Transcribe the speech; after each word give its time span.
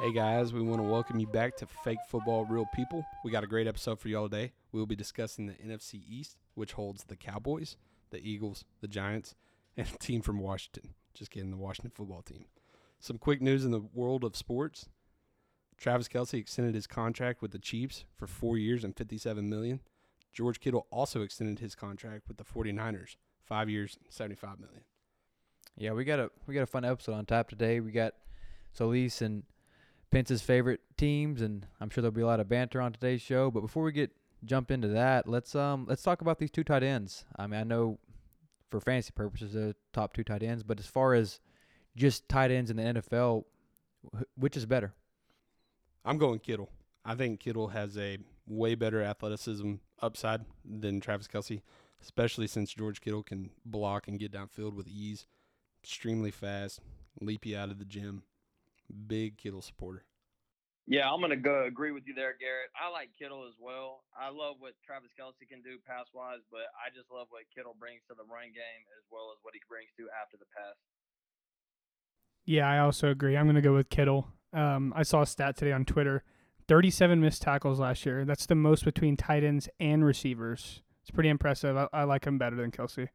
Hey 0.00 0.14
guys, 0.14 0.54
we 0.54 0.62
want 0.62 0.80
to 0.80 0.88
welcome 0.88 1.20
you 1.20 1.26
back 1.26 1.58
to 1.58 1.66
Fake 1.66 1.98
Football 2.08 2.46
Real 2.46 2.64
People. 2.74 3.04
We 3.22 3.30
got 3.30 3.44
a 3.44 3.46
great 3.46 3.66
episode 3.66 4.00
for 4.00 4.08
y'all 4.08 4.30
today. 4.30 4.52
We 4.72 4.80
will 4.80 4.86
be 4.86 4.96
discussing 4.96 5.44
the 5.44 5.52
NFC 5.52 6.00
East, 6.08 6.38
which 6.54 6.72
holds 6.72 7.04
the 7.04 7.16
Cowboys, 7.16 7.76
the 8.08 8.26
Eagles, 8.26 8.64
the 8.80 8.88
Giants, 8.88 9.34
and 9.76 9.86
a 9.86 9.98
team 9.98 10.22
from 10.22 10.38
Washington. 10.38 10.94
Just 11.12 11.30
kidding, 11.30 11.50
the 11.50 11.58
Washington 11.58 11.92
football 11.94 12.22
team. 12.22 12.46
Some 12.98 13.18
quick 13.18 13.42
news 13.42 13.62
in 13.62 13.72
the 13.72 13.82
world 13.92 14.24
of 14.24 14.36
sports. 14.36 14.88
Travis 15.76 16.08
Kelce 16.08 16.32
extended 16.32 16.74
his 16.74 16.86
contract 16.86 17.42
with 17.42 17.50
the 17.50 17.58
Chiefs 17.58 18.06
for 18.16 18.26
four 18.26 18.56
years 18.56 18.84
and 18.84 18.96
57 18.96 19.50
million. 19.50 19.80
George 20.32 20.60
Kittle 20.60 20.86
also 20.90 21.20
extended 21.20 21.58
his 21.58 21.74
contract 21.74 22.26
with 22.26 22.38
the 22.38 22.44
49ers, 22.44 23.16
five 23.44 23.68
years 23.68 23.98
and 24.02 24.10
75 24.10 24.60
million. 24.60 24.84
Yeah, 25.76 25.92
we 25.92 26.04
got 26.04 26.20
a 26.20 26.30
we 26.46 26.54
got 26.54 26.62
a 26.62 26.66
fun 26.66 26.86
episode 26.86 27.16
on 27.16 27.26
tap 27.26 27.50
today. 27.50 27.80
We 27.80 27.92
got 27.92 28.14
Solis 28.72 29.20
and 29.20 29.42
Pence's 30.10 30.42
favorite 30.42 30.80
teams, 30.96 31.40
and 31.40 31.66
I'm 31.80 31.90
sure 31.90 32.02
there'll 32.02 32.12
be 32.14 32.22
a 32.22 32.26
lot 32.26 32.40
of 32.40 32.48
banter 32.48 32.80
on 32.80 32.92
today's 32.92 33.22
show. 33.22 33.50
But 33.50 33.60
before 33.60 33.84
we 33.84 33.92
get 33.92 34.10
jump 34.44 34.70
into 34.70 34.88
that, 34.88 35.28
let's 35.28 35.54
um 35.54 35.86
let's 35.88 36.02
talk 36.02 36.20
about 36.20 36.38
these 36.38 36.50
two 36.50 36.64
tight 36.64 36.82
ends. 36.82 37.24
I 37.36 37.46
mean, 37.46 37.60
I 37.60 37.64
know 37.64 37.98
for 38.70 38.80
fantasy 38.80 39.12
purposes, 39.14 39.52
the 39.52 39.74
top 39.92 40.14
two 40.14 40.24
tight 40.24 40.42
ends, 40.42 40.62
but 40.62 40.78
as 40.78 40.86
far 40.86 41.14
as 41.14 41.40
just 41.96 42.28
tight 42.28 42.50
ends 42.50 42.70
in 42.70 42.76
the 42.76 42.82
NFL, 42.82 43.44
wh- 44.14 44.22
which 44.38 44.56
is 44.56 44.66
better? 44.66 44.94
I'm 46.04 46.18
going 46.18 46.38
Kittle. 46.38 46.70
I 47.04 47.14
think 47.14 47.40
Kittle 47.40 47.68
has 47.68 47.96
a 47.96 48.18
way 48.46 48.74
better 48.74 49.02
athleticism 49.02 49.74
upside 50.00 50.44
than 50.64 51.00
Travis 51.00 51.28
Kelce, 51.28 51.62
especially 52.02 52.46
since 52.46 52.72
George 52.72 53.00
Kittle 53.00 53.22
can 53.22 53.50
block 53.64 54.08
and 54.08 54.18
get 54.18 54.32
downfield 54.32 54.74
with 54.74 54.88
ease, 54.88 55.26
extremely 55.82 56.30
fast, 56.30 56.80
leap 57.20 57.46
you 57.46 57.56
out 57.56 57.70
of 57.70 57.78
the 57.78 57.84
gym. 57.84 58.22
Big 58.90 59.38
Kittle 59.38 59.62
supporter. 59.62 60.04
Yeah, 60.86 61.06
I'm 61.06 61.20
gonna 61.20 61.38
go 61.38 61.64
agree 61.64 61.92
with 61.92 62.02
you 62.06 62.14
there, 62.14 62.34
Garrett. 62.40 62.74
I 62.74 62.90
like 62.90 63.10
Kittle 63.18 63.46
as 63.46 63.54
well. 63.60 64.02
I 64.18 64.30
love 64.30 64.56
what 64.58 64.74
Travis 64.84 65.14
Kelce 65.14 65.46
can 65.46 65.62
do 65.62 65.78
pass 65.86 66.06
wise, 66.12 66.42
but 66.50 66.66
I 66.74 66.90
just 66.90 67.10
love 67.14 67.30
what 67.30 67.46
Kittle 67.54 67.76
brings 67.78 68.02
to 68.08 68.14
the 68.18 68.26
run 68.26 68.50
game 68.50 68.82
as 68.98 69.04
well 69.10 69.30
as 69.30 69.38
what 69.42 69.54
he 69.54 69.62
brings 69.70 69.90
to 69.98 70.10
after 70.10 70.36
the 70.36 70.50
pass. 70.50 70.74
Yeah, 72.44 72.68
I 72.68 72.80
also 72.80 73.10
agree. 73.10 73.36
I'm 73.36 73.46
going 73.46 73.54
to 73.54 73.62
go 73.62 73.74
with 73.74 73.90
Kittle. 73.90 74.26
Um, 74.52 74.92
I 74.96 75.04
saw 75.04 75.22
a 75.22 75.26
stat 75.26 75.56
today 75.56 75.70
on 75.70 75.84
Twitter 75.84 76.24
37 76.66 77.20
missed 77.20 77.42
tackles 77.42 77.78
last 77.78 78.06
year. 78.06 78.24
That's 78.24 78.46
the 78.46 78.54
most 78.54 78.84
between 78.84 79.16
tight 79.16 79.44
ends 79.44 79.68
and 79.78 80.04
receivers. 80.04 80.82
It's 81.02 81.10
pretty 81.10 81.28
impressive. 81.28 81.76
I, 81.76 81.88
I 81.92 82.04
like 82.04 82.24
him 82.24 82.38
better 82.38 82.56
than 82.56 82.70
Kelce. 82.70 83.08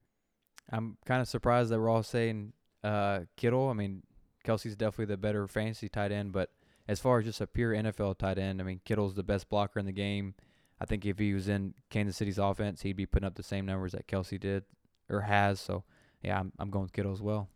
I'm 0.72 0.98
kind 1.06 1.22
of 1.22 1.28
surprised 1.28 1.72
that 1.72 1.80
we're 1.80 1.89
all 1.89 2.04
saying 2.04 2.54
uh, 2.84 3.22
Kittle. 3.38 3.70
I 3.70 3.73
mean, 3.73 4.04
Kelce's 4.46 4.76
definitely 4.76 5.06
the 5.14 5.18
better 5.18 5.48
fantasy 5.48 5.90
tight 5.90 6.12
end, 6.12 6.32
but 6.32 6.52
as 6.88 7.00
far 7.00 7.20
as 7.20 7.26
just 7.26 7.42
a 7.42 7.48
pure 7.48 7.74
NFL 7.74 8.18
tight 8.18 8.38
end, 8.38 8.62
I 8.62 8.64
mean, 8.64 8.80
Kittle's 8.86 9.16
the 9.16 9.24
best 9.24 9.50
blocker 9.50 9.80
in 9.80 9.86
the 9.86 9.92
game. 9.92 10.36
I 10.80 10.86
think 10.86 11.06
if 11.06 11.17
he 11.17 11.33
was 11.33 11.48
in 11.48 11.73
Kansas 11.89 12.17
City's 12.17 12.38
offense, 12.38 12.82
he'd 12.82 12.95
be 12.95 13.05
putting 13.05 13.26
up 13.26 13.36
the 13.36 13.44
same 13.44 13.66
numbers 13.66 13.94
that 13.94 14.08
Kelce 14.08 14.39
did 14.39 14.64
or 15.10 15.22
has. 15.22 15.60
So, 15.60 15.84
yeah, 16.22 16.39
I'm, 16.39 16.52
I'm 16.60 16.70
going 16.70 16.84
with 16.84 16.94
Kittle 16.94 17.14
as 17.14 17.22
well. 17.22 17.50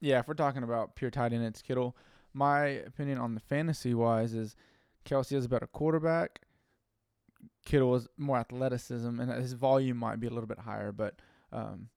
Yeah, 0.00 0.18
if 0.18 0.28
we're 0.28 0.34
talking 0.34 0.62
about 0.62 0.96
pure 0.96 1.10
tight 1.10 1.32
end, 1.32 1.44
it's 1.44 1.62
Kittle. 1.62 1.96
My 2.32 2.66
opinion 2.66 3.18
on 3.18 3.34
the 3.34 3.40
fantasy 3.40 3.94
wise 3.94 4.34
is 4.34 4.56
Kelce 5.04 5.32
is 5.32 5.44
a 5.44 5.48
better 5.48 5.66
quarterback. 5.66 6.40
Kittle 7.64 7.94
is 7.94 8.08
more 8.18 8.38
athleticism, 8.38 9.20
and 9.20 9.30
his 9.30 9.52
volume 9.52 9.96
might 9.96 10.18
be 10.18 10.26
a 10.26 10.30
little 10.30 10.48
bit 10.48 10.58
higher. 10.58 10.92
But 10.92 11.20
um, 11.52 11.88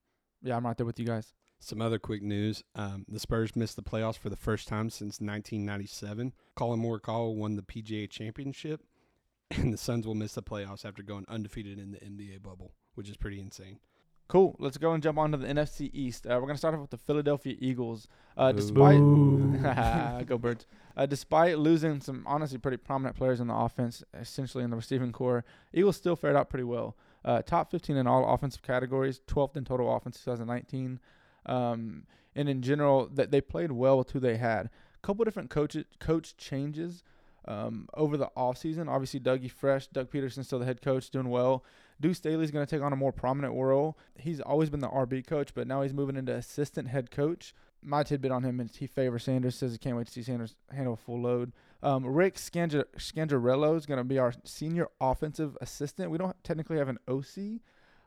yeah, 0.41 0.55
I'm 0.55 0.65
right 0.65 0.77
there 0.77 0.85
with 0.85 0.99
you 0.99 1.05
guys. 1.05 1.33
Some 1.59 1.81
other 1.81 1.97
quick 1.97 2.21
news: 2.21 2.63
um, 2.75 3.05
the 3.07 3.19
Spurs 3.19 3.55
missed 3.55 3.75
the 3.75 3.83
playoffs 3.83 4.17
for 4.17 4.29
the 4.29 4.35
first 4.35 4.67
time 4.67 4.89
since 4.89 5.19
1997. 5.19 6.33
Collin 6.55 6.81
Morikawa 6.81 7.33
won 7.33 7.55
the 7.55 7.63
PGA 7.63 8.09
Championship, 8.09 8.81
and 9.51 9.73
the 9.73 9.77
Suns 9.77 10.05
will 10.05 10.15
miss 10.15 10.33
the 10.33 10.43
playoffs 10.43 10.85
after 10.85 11.01
going 11.01 11.25
undefeated 11.27 11.79
in 11.79 11.91
the 11.91 11.99
NBA 11.99 12.43
bubble, 12.43 12.73
which 12.95 13.09
is 13.09 13.17
pretty 13.17 13.39
insane. 13.39 13.79
Cool. 14.27 14.57
Let's 14.59 14.77
go 14.77 14.91
and 14.91 15.01
jump 15.01 15.17
on 15.17 15.31
to 15.31 15.37
the 15.37 15.47
NFC 15.47 15.89
East. 15.93 16.27
Uh, 16.27 16.37
we're 16.41 16.47
gonna 16.47 16.57
start 16.57 16.73
off 16.73 16.81
with 16.81 16.89
the 16.89 16.97
Philadelphia 16.97 17.55
Eagles. 17.59 18.07
Uh, 18.35 18.51
Boo. 18.51 18.57
despite 18.57 20.27
go 20.27 20.37
birds. 20.37 20.65
Uh, 20.97 21.05
despite 21.05 21.57
losing 21.57 22.01
some 22.01 22.23
honestly 22.27 22.57
pretty 22.57 22.77
prominent 22.77 23.15
players 23.15 23.39
in 23.39 23.47
the 23.47 23.55
offense, 23.55 24.03
essentially 24.13 24.63
in 24.63 24.69
the 24.69 24.75
receiving 24.75 25.11
core, 25.11 25.45
Eagles 25.73 25.95
still 25.95 26.15
fared 26.15 26.35
out 26.35 26.49
pretty 26.49 26.65
well. 26.65 26.97
Uh, 27.27 27.41
top 27.41 27.69
15 27.69 27.97
in 27.97 28.07
all 28.07 28.33
offensive 28.33 28.61
categories, 28.61 29.19
12th 29.27 29.57
in 29.57 29.65
total 29.65 29.93
offense 29.93 30.17
2019. 30.23 30.97
Um, 31.45 32.03
and 32.37 32.47
in 32.47 32.61
general, 32.61 33.09
that 33.15 33.31
they 33.31 33.41
played 33.41 33.73
well 33.73 33.97
with 33.97 34.11
who 34.11 34.21
they 34.21 34.37
had. 34.37 34.67
A 34.67 34.99
couple 35.05 35.25
different 35.25 35.49
coach 35.49 35.75
coach 35.99 36.37
changes 36.37 37.03
um, 37.45 37.89
over 37.95 38.15
the 38.15 38.29
offseason. 38.37 38.87
Obviously, 38.87 39.19
Dougie 39.19 39.51
Fresh, 39.51 39.87
Doug 39.87 40.09
Pederson 40.09 40.45
still 40.45 40.59
the 40.59 40.65
head 40.65 40.81
coach, 40.81 41.09
doing 41.09 41.27
well. 41.29 41.65
Deuce 41.99 42.17
Staley's 42.17 42.51
going 42.51 42.65
to 42.65 42.69
take 42.69 42.81
on 42.81 42.93
a 42.93 42.97
more 42.97 43.11
prominent 43.11 43.53
role. 43.53 43.97
He's 44.15 44.39
always 44.39 44.69
been 44.69 44.79
the 44.79 44.87
RB 44.87 45.27
coach, 45.27 45.53
but 45.53 45.67
now 45.67 45.81
he's 45.81 45.93
moving 45.93 46.15
into 46.15 46.33
assistant 46.33 46.87
head 46.87 47.11
coach. 47.11 47.53
My 47.83 48.03
tidbit 48.03 48.31
on 48.31 48.43
him 48.43 48.61
is 48.61 48.77
he 48.77 48.87
favors 48.87 49.23
Sanders. 49.23 49.55
Says 49.55 49.73
he 49.73 49.77
can't 49.77 49.97
wait 49.97 50.07
to 50.07 50.13
see 50.13 50.23
Sanders 50.23 50.55
handle 50.71 50.93
a 50.93 50.97
full 50.97 51.21
load. 51.21 51.51
Um, 51.83 52.05
Rick 52.05 52.37
Scanger- 52.37 52.87
Scangarello 52.97 53.77
is 53.77 53.85
going 53.85 53.99
to 53.99 54.03
be 54.03 54.17
our 54.17 54.33
senior 54.43 54.87
offensive 54.99 55.57
assistant. 55.61 56.11
We 56.11 56.17
don't 56.17 56.35
technically 56.43 56.77
have 56.77 56.89
an 56.89 56.97
OC, 57.07 57.61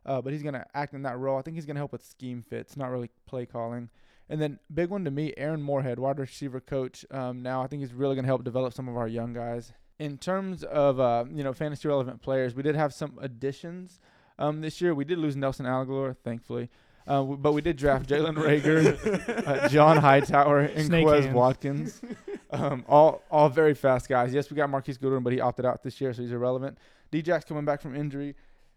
uh, 0.04 0.20
but 0.20 0.32
he's 0.32 0.42
going 0.42 0.54
to 0.54 0.66
act 0.74 0.92
in 0.94 1.02
that 1.02 1.18
role. 1.18 1.38
I 1.38 1.42
think 1.42 1.56
he's 1.56 1.66
going 1.66 1.76
to 1.76 1.80
help 1.80 1.92
with 1.92 2.04
scheme 2.04 2.42
fits, 2.42 2.76
not 2.76 2.90
really 2.90 3.10
play 3.26 3.46
calling. 3.46 3.90
And 4.28 4.40
then 4.40 4.60
big 4.72 4.90
one 4.90 5.04
to 5.04 5.10
me, 5.10 5.34
Aaron 5.36 5.60
Moorhead, 5.62 5.98
wide 5.98 6.18
receiver 6.18 6.60
coach. 6.60 7.04
Um, 7.10 7.42
now 7.42 7.62
I 7.62 7.66
think 7.66 7.82
he's 7.82 7.92
really 7.92 8.14
going 8.14 8.24
to 8.24 8.28
help 8.28 8.44
develop 8.44 8.72
some 8.72 8.88
of 8.88 8.96
our 8.96 9.08
young 9.08 9.32
guys. 9.32 9.72
In 9.98 10.18
terms 10.18 10.62
of 10.64 10.98
uh, 10.98 11.24
you 11.30 11.44
know 11.44 11.52
fantasy 11.52 11.88
relevant 11.88 12.22
players, 12.22 12.54
we 12.54 12.62
did 12.62 12.76
have 12.76 12.94
some 12.94 13.18
additions 13.20 14.00
um, 14.38 14.60
this 14.60 14.80
year. 14.80 14.94
We 14.94 15.04
did 15.04 15.18
lose 15.18 15.36
Nelson 15.36 15.66
Agholor, 15.66 16.16
thankfully, 16.16 16.70
uh, 17.10 17.16
w- 17.18 17.36
but 17.36 17.52
we 17.52 17.60
did 17.60 17.76
draft 17.76 18.08
Jalen 18.08 18.36
Reagor, 18.36 19.46
uh, 19.46 19.68
John 19.68 19.96
Hightower, 19.98 20.60
and 20.60 20.86
Snake 20.86 21.06
Quez 21.06 21.22
hands. 21.24 21.34
Watkins. 21.34 22.00
Um, 22.50 22.84
all 22.88 23.22
all 23.30 23.48
very 23.48 23.74
fast 23.74 24.08
guys. 24.08 24.32
Yes, 24.32 24.50
we 24.50 24.56
got 24.56 24.70
Marquise 24.70 24.96
Goodwin, 24.98 25.22
but 25.22 25.32
he 25.32 25.40
opted 25.40 25.64
out 25.66 25.82
this 25.82 26.00
year, 26.00 26.12
so 26.12 26.22
he's 26.22 26.32
irrelevant. 26.32 26.78
Djax 27.12 27.46
coming 27.46 27.64
back 27.64 27.80
from 27.80 27.94
injury. 27.96 28.34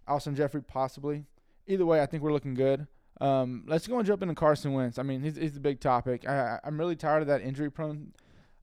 Alshon 0.07 0.35
Jeffery 0.35 0.61
possibly. 0.61 1.25
Either 1.67 1.85
way, 1.85 2.01
I 2.01 2.05
think 2.05 2.23
we're 2.23 2.33
looking 2.33 2.55
good. 2.55 2.87
Um, 3.21 3.63
let's 3.67 3.87
go 3.87 3.97
and 3.97 4.05
jump 4.05 4.21
into 4.21 4.35
Carson 4.35 4.73
Wentz. 4.73 4.99
I 4.99 5.03
mean, 5.03 5.21
he's, 5.21 5.37
he's 5.37 5.53
the 5.53 5.59
big 5.61 5.79
topic. 5.79 6.27
I, 6.27 6.33
I- 6.33 6.59
I'm 6.65 6.77
really 6.79 6.95
tired 6.97 7.21
of 7.21 7.27
that 7.29 7.41
injury 7.41 7.71
prone 7.71 8.11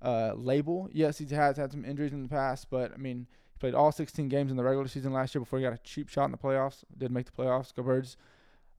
uh, 0.03 0.33
label. 0.37 0.89
Yes, 0.93 1.19
he 1.19 1.27
has 1.35 1.57
had 1.57 1.71
some 1.73 1.85
injuries 1.85 2.13
in 2.13 2.23
the 2.23 2.29
past, 2.29 2.69
but 2.71 2.93
I 2.93 2.97
mean, 2.97 3.27
he 3.53 3.59
played 3.59 3.75
all 3.75 3.91
16 3.93 4.29
games 4.29 4.51
in 4.51 4.57
the 4.57 4.65
regular 4.65 4.87
season 4.89 5.13
last 5.13 5.35
year 5.35 5.41
before 5.41 5.59
he 5.61 5.65
got 5.65 5.73
a 5.73 5.79
cheap 5.79 6.09
shot 6.09 6.25
in 6.27 6.31
the 6.33 6.37
playoffs. 6.39 6.85
Did 6.99 7.11
make 7.11 7.27
the 7.27 7.33
playoffs. 7.33 7.75
Go 7.75 7.83
Birds. 7.85 8.17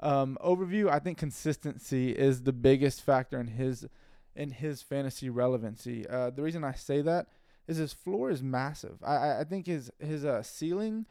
Um, 0.02 0.38
overview. 0.44 0.90
I 0.90 1.00
think 1.00 1.18
consistency 1.18 2.12
is 2.12 2.44
the 2.44 2.54
biggest 2.54 3.02
factor 3.02 3.40
in 3.40 3.48
his 3.48 3.88
in 4.36 4.52
his 4.52 4.82
fantasy 4.82 5.30
relevancy. 5.30 6.08
Uh, 6.08 6.30
the 6.30 6.42
reason 6.42 6.64
I 6.64 6.74
say 6.74 7.02
that 7.02 7.28
is 7.68 7.78
his 7.78 7.94
floor 7.94 8.30
is 8.30 8.42
massive. 8.42 8.98
I 9.04 9.40
I, 9.40 9.44
think 9.44 9.68
his 9.68 9.92
his 10.00 10.26
uh, 10.26 10.42
ceiling 10.42 11.06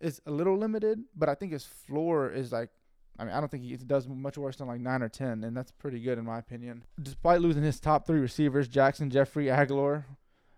is 0.00 0.20
a 0.26 0.30
little 0.30 0.56
limited, 0.56 1.04
but 1.16 1.28
I 1.28 1.34
think 1.34 1.52
his 1.52 1.64
floor 1.64 2.30
is 2.30 2.52
like 2.52 2.70
I 3.18 3.24
mean, 3.24 3.34
I 3.34 3.40
don't 3.40 3.50
think 3.50 3.62
he 3.62 3.76
does 3.76 4.08
much 4.08 4.38
worse 4.38 4.56
than 4.56 4.68
like 4.68 4.80
nine 4.80 5.02
or 5.02 5.08
ten, 5.08 5.44
and 5.44 5.56
that's 5.56 5.70
pretty 5.70 6.00
good 6.00 6.18
in 6.18 6.24
my 6.24 6.38
opinion. 6.38 6.84
Despite 7.00 7.40
losing 7.40 7.62
his 7.62 7.78
top 7.78 8.06
three 8.06 8.20
receivers, 8.20 8.68
Jackson, 8.68 9.10
Jeffery, 9.10 9.46
Agholor, 9.46 10.04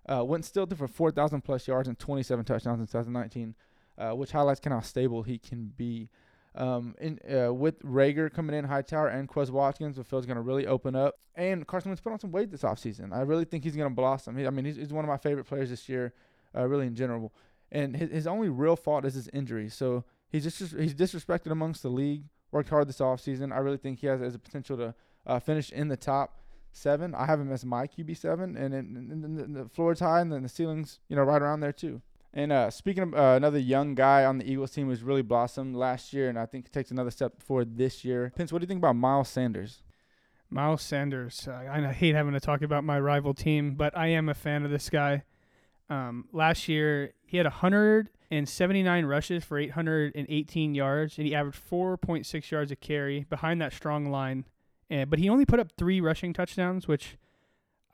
uh, 0.08 0.24
went 0.24 0.44
still 0.44 0.66
threw 0.66 0.76
for 0.76 0.88
four 0.88 1.10
thousand 1.10 1.42
plus 1.42 1.66
yards 1.66 1.88
and 1.88 1.98
twenty 1.98 2.22
seven 2.22 2.44
touchdowns 2.44 2.80
in 2.80 2.86
2019, 2.86 3.54
uh, 3.98 4.12
which 4.12 4.30
highlights 4.30 4.60
kind 4.60 4.72
of 4.72 4.82
how 4.82 4.86
stable 4.86 5.22
he 5.22 5.38
can 5.38 5.72
be. 5.76 6.08
Um, 6.56 6.94
in, 7.00 7.18
uh, 7.28 7.52
with 7.52 7.82
Reagor 7.82 8.32
coming 8.32 8.56
in, 8.56 8.64
Hightower 8.64 9.08
and 9.08 9.28
Quez 9.28 9.50
Watkins, 9.50 9.96
the 9.96 10.04
field's 10.04 10.26
going 10.26 10.36
to 10.36 10.42
really 10.42 10.66
open 10.66 10.94
up. 10.94 11.16
And 11.34 11.66
Carson 11.66 11.90
Wentz 11.90 12.00
put 12.00 12.12
on 12.12 12.20
some 12.20 12.30
weight 12.30 12.50
this 12.50 12.62
offseason. 12.62 13.12
I 13.12 13.22
really 13.22 13.44
think 13.44 13.64
he's 13.64 13.74
going 13.74 13.88
to 13.88 13.94
blossom. 13.94 14.36
He, 14.36 14.46
I 14.46 14.50
mean, 14.50 14.64
he's, 14.64 14.76
he's 14.76 14.92
one 14.92 15.04
of 15.04 15.08
my 15.08 15.16
favorite 15.16 15.44
players 15.44 15.70
this 15.70 15.88
year, 15.88 16.14
uh, 16.56 16.66
really 16.68 16.86
in 16.86 16.94
general. 16.94 17.32
And 17.72 17.96
his, 17.96 18.10
his 18.10 18.26
only 18.26 18.48
real 18.48 18.76
fault 18.76 19.04
is 19.04 19.14
his 19.14 19.28
injury. 19.32 19.68
So 19.68 20.04
he's 20.30 20.44
just 20.44 20.76
he's 20.76 20.94
disrespected 20.94 21.50
amongst 21.50 21.82
the 21.82 21.88
league. 21.88 22.24
Worked 22.52 22.68
hard 22.68 22.88
this 22.88 22.98
offseason. 22.98 23.52
I 23.52 23.58
really 23.58 23.78
think 23.78 23.98
he 23.98 24.06
has, 24.06 24.20
has 24.20 24.36
a 24.36 24.38
potential 24.38 24.76
to 24.76 24.94
uh, 25.26 25.40
finish 25.40 25.72
in 25.72 25.88
the 25.88 25.96
top 25.96 26.38
seven. 26.70 27.14
I 27.16 27.26
have 27.26 27.40
him 27.40 27.50
as 27.50 27.64
my 27.64 27.88
QB 27.88 28.16
seven, 28.16 28.56
and, 28.56 28.72
and, 28.72 28.96
and, 28.96 29.24
and 29.24 29.56
the 29.56 29.68
floor's 29.68 29.98
high, 29.98 30.20
and 30.20 30.30
then 30.30 30.44
the 30.44 30.48
ceiling's 30.48 31.00
you 31.08 31.16
know 31.16 31.22
right 31.22 31.42
around 31.42 31.60
there 31.60 31.72
too. 31.72 32.00
And 32.36 32.50
uh, 32.50 32.68
speaking 32.70 33.04
of 33.04 33.14
uh, 33.14 33.34
another 33.36 33.60
young 33.60 33.94
guy 33.94 34.24
on 34.24 34.38
the 34.38 34.50
Eagles 34.50 34.72
team 34.72 34.88
who's 34.88 35.04
really 35.04 35.22
blossomed 35.22 35.76
last 35.76 36.12
year, 36.12 36.28
and 36.28 36.36
I 36.36 36.46
think 36.46 36.70
takes 36.70 36.90
another 36.90 37.12
step 37.12 37.40
forward 37.40 37.78
this 37.78 38.04
year. 38.04 38.32
Pence, 38.34 38.52
what 38.52 38.58
do 38.58 38.64
you 38.64 38.66
think 38.66 38.78
about 38.78 38.96
Miles 38.96 39.28
Sanders? 39.28 39.82
Miles 40.50 40.82
Sanders. 40.82 41.46
Uh, 41.46 41.62
I 41.70 41.92
hate 41.92 42.16
having 42.16 42.32
to 42.32 42.40
talk 42.40 42.62
about 42.62 42.82
my 42.82 42.98
rival 42.98 43.34
team, 43.34 43.76
but 43.76 43.96
I 43.96 44.08
am 44.08 44.28
a 44.28 44.34
fan 44.34 44.64
of 44.64 44.72
this 44.72 44.90
guy. 44.90 45.22
Um, 45.88 46.28
last 46.32 46.68
year, 46.68 47.12
he 47.24 47.36
had 47.36 47.46
179 47.46 49.04
rushes 49.04 49.44
for 49.44 49.56
818 49.56 50.74
yards, 50.74 51.18
and 51.18 51.26
he 51.28 51.36
averaged 51.36 51.60
4.6 51.70 52.50
yards 52.50 52.72
a 52.72 52.76
carry 52.76 53.26
behind 53.30 53.60
that 53.60 53.72
strong 53.72 54.10
line. 54.10 54.44
And, 54.90 55.08
but 55.08 55.20
he 55.20 55.28
only 55.28 55.46
put 55.46 55.60
up 55.60 55.70
three 55.78 56.00
rushing 56.00 56.32
touchdowns, 56.32 56.88
which 56.88 57.16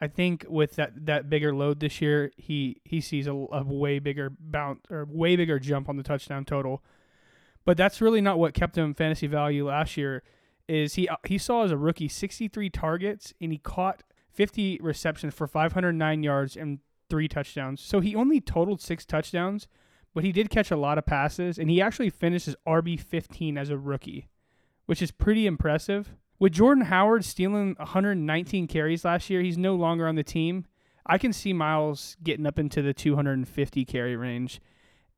I 0.00 0.08
think 0.08 0.46
with 0.48 0.76
that, 0.76 1.06
that 1.06 1.28
bigger 1.28 1.54
load 1.54 1.80
this 1.80 2.00
year, 2.00 2.32
he 2.36 2.80
he 2.84 3.00
sees 3.00 3.26
a, 3.26 3.32
a 3.32 3.62
way 3.62 3.98
bigger 3.98 4.32
bounce 4.38 4.80
or 4.90 5.06
way 5.10 5.36
bigger 5.36 5.58
jump 5.58 5.88
on 5.88 5.96
the 5.96 6.02
touchdown 6.02 6.44
total. 6.44 6.82
But 7.64 7.76
that's 7.76 8.00
really 8.00 8.22
not 8.22 8.38
what 8.38 8.54
kept 8.54 8.78
him 8.78 8.94
fantasy 8.94 9.26
value 9.26 9.68
last 9.68 9.96
year. 9.96 10.22
Is 10.68 10.94
he 10.94 11.08
he 11.26 11.36
saw 11.36 11.64
as 11.64 11.70
a 11.70 11.76
rookie 11.76 12.08
63 12.08 12.70
targets 12.70 13.34
and 13.40 13.52
he 13.52 13.58
caught 13.58 14.02
50 14.32 14.78
receptions 14.80 15.34
for 15.34 15.46
509 15.46 16.22
yards 16.22 16.56
and 16.56 16.78
three 17.10 17.28
touchdowns. 17.28 17.82
So 17.82 18.00
he 18.00 18.14
only 18.14 18.40
totaled 18.40 18.80
six 18.80 19.04
touchdowns, 19.04 19.68
but 20.14 20.24
he 20.24 20.32
did 20.32 20.48
catch 20.48 20.70
a 20.70 20.76
lot 20.76 20.96
of 20.96 21.04
passes 21.04 21.58
and 21.58 21.68
he 21.68 21.82
actually 21.82 22.08
finished 22.08 22.48
as 22.48 22.56
RB 22.66 22.98
15 22.98 23.58
as 23.58 23.68
a 23.68 23.76
rookie, 23.76 24.28
which 24.86 25.02
is 25.02 25.10
pretty 25.10 25.46
impressive. 25.46 26.14
With 26.40 26.54
Jordan 26.54 26.86
Howard 26.86 27.22
stealing 27.26 27.74
119 27.78 28.66
carries 28.66 29.04
last 29.04 29.28
year, 29.28 29.42
he's 29.42 29.58
no 29.58 29.74
longer 29.74 30.08
on 30.08 30.14
the 30.14 30.24
team. 30.24 30.64
I 31.04 31.18
can 31.18 31.34
see 31.34 31.52
Miles 31.52 32.16
getting 32.22 32.46
up 32.46 32.58
into 32.58 32.80
the 32.80 32.94
250 32.94 33.84
carry 33.84 34.16
range. 34.16 34.60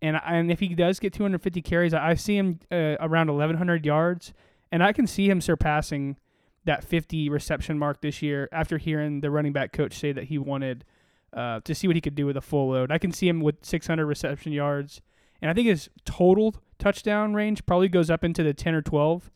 And, 0.02 0.20
and 0.26 0.50
if 0.50 0.58
he 0.58 0.74
does 0.74 0.98
get 0.98 1.12
250 1.12 1.62
carries, 1.62 1.94
I 1.94 2.14
see 2.14 2.36
him 2.36 2.58
uh, 2.72 2.96
around 2.98 3.28
1,100 3.28 3.86
yards. 3.86 4.32
And 4.72 4.82
I 4.82 4.92
can 4.92 5.06
see 5.06 5.30
him 5.30 5.40
surpassing 5.40 6.16
that 6.64 6.82
50 6.82 7.28
reception 7.28 7.78
mark 7.78 8.00
this 8.00 8.20
year 8.20 8.48
after 8.50 8.78
hearing 8.78 9.20
the 9.20 9.30
running 9.30 9.52
back 9.52 9.72
coach 9.72 9.96
say 9.96 10.10
that 10.10 10.24
he 10.24 10.38
wanted 10.38 10.84
uh, 11.32 11.60
to 11.60 11.74
see 11.74 11.86
what 11.86 11.94
he 11.94 12.00
could 12.00 12.16
do 12.16 12.26
with 12.26 12.36
a 12.36 12.40
full 12.40 12.70
load. 12.70 12.90
I 12.90 12.98
can 12.98 13.12
see 13.12 13.28
him 13.28 13.40
with 13.40 13.64
600 13.64 14.04
reception 14.06 14.50
yards. 14.50 15.00
And 15.40 15.48
I 15.48 15.54
think 15.54 15.68
his 15.68 15.88
total 16.04 16.56
touchdown 16.80 17.34
range 17.34 17.64
probably 17.64 17.88
goes 17.88 18.10
up 18.10 18.24
into 18.24 18.42
the 18.42 18.54
10 18.54 18.74
or 18.74 18.82
12. 18.82 19.30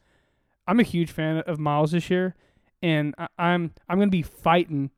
I'm 0.66 0.80
a 0.80 0.84
huge 0.84 1.10
fan 1.10 1.38
of 1.38 1.58
Miles 1.58 1.92
this 1.92 2.10
year, 2.10 2.34
and 2.82 3.14
I, 3.18 3.28
I'm 3.38 3.72
I'm 3.88 3.98
gonna 3.98 4.10
be 4.10 4.22
fighting 4.22 4.90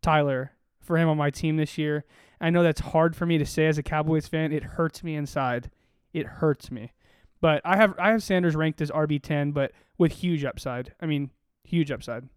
Tyler 0.00 0.52
for 0.80 0.96
him 0.96 1.08
on 1.08 1.16
my 1.16 1.30
team 1.30 1.56
this 1.56 1.78
year. 1.78 2.04
I 2.40 2.50
know 2.50 2.62
that's 2.62 2.80
hard 2.80 3.14
for 3.14 3.26
me 3.26 3.38
to 3.38 3.46
say 3.46 3.66
as 3.66 3.78
a 3.78 3.82
Cowboys 3.82 4.26
fan. 4.26 4.52
It 4.52 4.64
hurts 4.64 5.04
me 5.04 5.14
inside. 5.14 5.70
It 6.12 6.26
hurts 6.26 6.70
me. 6.70 6.92
But 7.40 7.60
I 7.64 7.76
have 7.76 7.94
I 7.98 8.10
have 8.10 8.22
Sanders 8.22 8.56
ranked 8.56 8.80
as 8.80 8.90
RB 8.90 9.22
ten, 9.22 9.52
but 9.52 9.72
with 9.98 10.12
huge 10.12 10.44
upside. 10.44 10.94
I 11.00 11.06
mean, 11.06 11.30
huge 11.64 11.90
upside. 11.90 12.28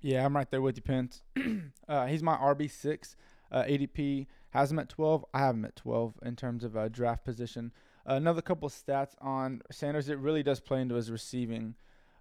Yeah, 0.00 0.24
I'm 0.24 0.36
right 0.36 0.50
there 0.50 0.60
with 0.60 0.76
you, 0.76 0.82
Pence. 0.82 1.22
uh, 1.88 2.06
he's 2.06 2.22
my 2.22 2.36
RB 2.36 2.70
six. 2.70 3.16
Uh, 3.50 3.62
ADP 3.62 4.26
has 4.50 4.70
him 4.70 4.78
at 4.78 4.88
12. 4.88 5.24
I 5.32 5.38
have 5.38 5.54
him 5.54 5.64
at 5.64 5.76
12 5.76 6.14
in 6.22 6.36
terms 6.36 6.64
of 6.64 6.76
uh, 6.76 6.88
draft 6.88 7.24
position. 7.24 7.72
another 8.04 8.42
couple 8.42 8.68
stats 8.68 9.14
on 9.20 9.62
Sanders. 9.70 10.08
It 10.08 10.18
really 10.18 10.42
does 10.42 10.60
play 10.60 10.80
into 10.80 10.96
his 10.96 11.10
receiving 11.10 11.74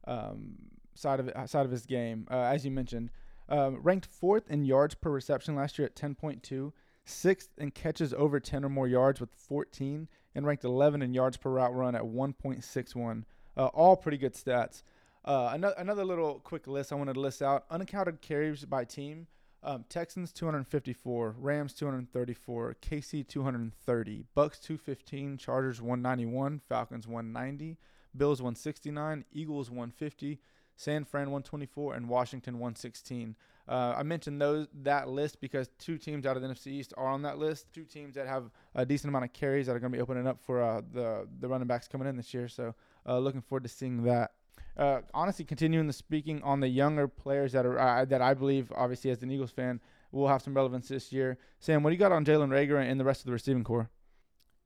um, 0.08 0.56
side 0.96 1.20
of 1.20 1.28
it, 1.28 1.50
side 1.50 1.66
of 1.66 1.72
his 1.72 1.86
game. 1.86 2.28
Uh, 2.30 2.36
as 2.36 2.66
you 2.66 2.72
mentioned, 2.72 3.10
um, 3.50 3.82
ranked 3.82 4.06
fourth 4.06 4.50
in 4.50 4.66
yards 4.66 4.96
per 4.96 5.10
reception 5.10 5.56
last 5.56 5.78
year 5.78 5.86
at 5.86 5.96
10.2, 5.96 6.72
sixth 7.06 7.50
in 7.58 7.72
catches 7.72 8.14
over 8.14 8.40
10 8.40 8.66
or 8.66 8.70
more 8.70 8.88
yards 8.88 9.20
with 9.20 9.30
14, 9.36 10.08
and 10.36 10.46
ranked 10.46 10.64
11 10.64 11.02
in 11.02 11.14
yards 11.14 11.38
per 11.38 11.50
route 11.50 11.76
run 11.76 11.96
at 11.96 12.04
1.61. 12.04 13.26
Uh, 13.56 13.66
all 13.68 13.96
pretty 13.96 14.18
good 14.18 14.34
stats. 14.34 14.84
Uh, 15.26 15.52
another, 15.54 15.76
another 15.78 16.06
little 16.06 16.40
quick 16.40 16.68
list 16.68 16.92
I 16.92 16.96
wanted 16.96 17.14
to 17.14 17.20
list 17.20 17.42
out 17.42 17.66
unaccounted 17.70 18.22
carries 18.22 18.66
by 18.66 18.84
team. 18.84 19.28
Um, 19.66 19.86
Texans 19.88 20.34
254, 20.34 21.36
Rams 21.40 21.74
234, 21.74 22.76
KC 22.82 23.26
230, 23.26 24.26
Bucks 24.36 24.60
215, 24.60 25.38
Chargers 25.38 25.82
191, 25.82 26.60
Falcons 26.68 27.08
190, 27.08 27.78
Bills 28.16 28.42
169, 28.42 29.26
Eagles 29.32 29.70
150, 29.70 30.40
San 30.76 31.04
Fran 31.04 31.28
124, 31.32 31.96
and 31.96 32.10
Washington 32.10 32.56
116. 32.56 33.36
Uh, 33.68 33.94
I 33.96 34.04
mentioned 34.04 34.42
those 34.42 34.68
that 34.82 35.08
list 35.08 35.40
because 35.40 35.70
two 35.80 35.98
teams 35.98 36.26
out 36.26 36.36
of 36.36 36.42
the 36.42 36.50
NFC 36.50 36.68
East 36.68 36.94
are 36.98 37.08
on 37.08 37.22
that 37.22 37.38
list. 37.38 37.68
Two 37.74 37.86
teams 37.86 38.16
that 38.16 38.28
have 38.28 38.52
a 38.76 38.86
decent 38.86 39.10
amount 39.10 39.26
of 39.26 39.34
carries 39.34 39.68
that 39.68 39.76
are 39.76 39.80
going 39.80 39.92
to 39.92 39.98
be 39.98 40.02
opening 40.02 40.28
up 40.28 40.40
for 40.42 40.62
uh, 40.62 40.82
the 40.92 41.28
the 41.40 41.48
running 41.48 41.68
backs 41.68 41.88
coming 41.88 42.08
in 42.08 42.18
this 42.18 42.34
year. 42.34 42.48
So 42.48 42.76
uh, 43.08 43.20
looking 43.20 43.42
forward 43.42 43.64
to 43.64 43.70
seeing 43.70 44.04
that. 44.04 44.32
Uh, 44.76 45.02
honestly, 45.14 45.46
continuing 45.46 45.88
the 45.88 45.94
speaking 45.94 46.42
on 46.44 46.60
the 46.60 46.68
younger 46.68 47.08
players 47.08 47.52
that 47.54 47.66
are 47.66 47.80
uh, 47.80 48.06
that 48.06 48.22
I 48.22 48.34
believe, 48.34 48.72
obviously 48.76 49.12
as 49.12 49.24
an 49.24 49.32
Eagles 49.32 49.52
fan, 49.52 49.80
will 50.12 50.28
have 50.28 50.42
some 50.42 50.54
relevance 50.54 50.90
this 50.90 51.14
year. 51.14 51.38
Sam, 51.60 51.84
what 51.84 51.92
do 51.92 51.94
you 51.94 52.00
got 52.00 52.12
on 52.12 52.26
Jalen 52.26 52.50
Reagor 52.50 52.84
and 52.84 53.00
the 53.00 53.06
rest 53.06 53.22
of 53.22 53.28
the 53.28 53.32
receiving 53.32 53.64
core? 53.64 53.90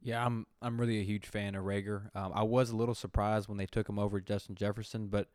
Yeah, 0.08 0.26
I'm 0.26 0.48
I'm 0.62 0.80
really 0.80 1.02
a 1.02 1.04
huge 1.04 1.26
fan 1.26 1.54
of 1.54 1.66
Reagor. 1.66 2.16
Um, 2.16 2.32
I 2.34 2.44
was 2.44 2.70
a 2.70 2.78
little 2.78 2.96
surprised 2.96 3.50
when 3.50 3.58
they 3.58 3.66
took 3.66 3.90
him 3.90 4.00
over 4.00 4.22
Justin 4.22 4.56
Jefferson, 4.56 5.08
but 5.08 5.28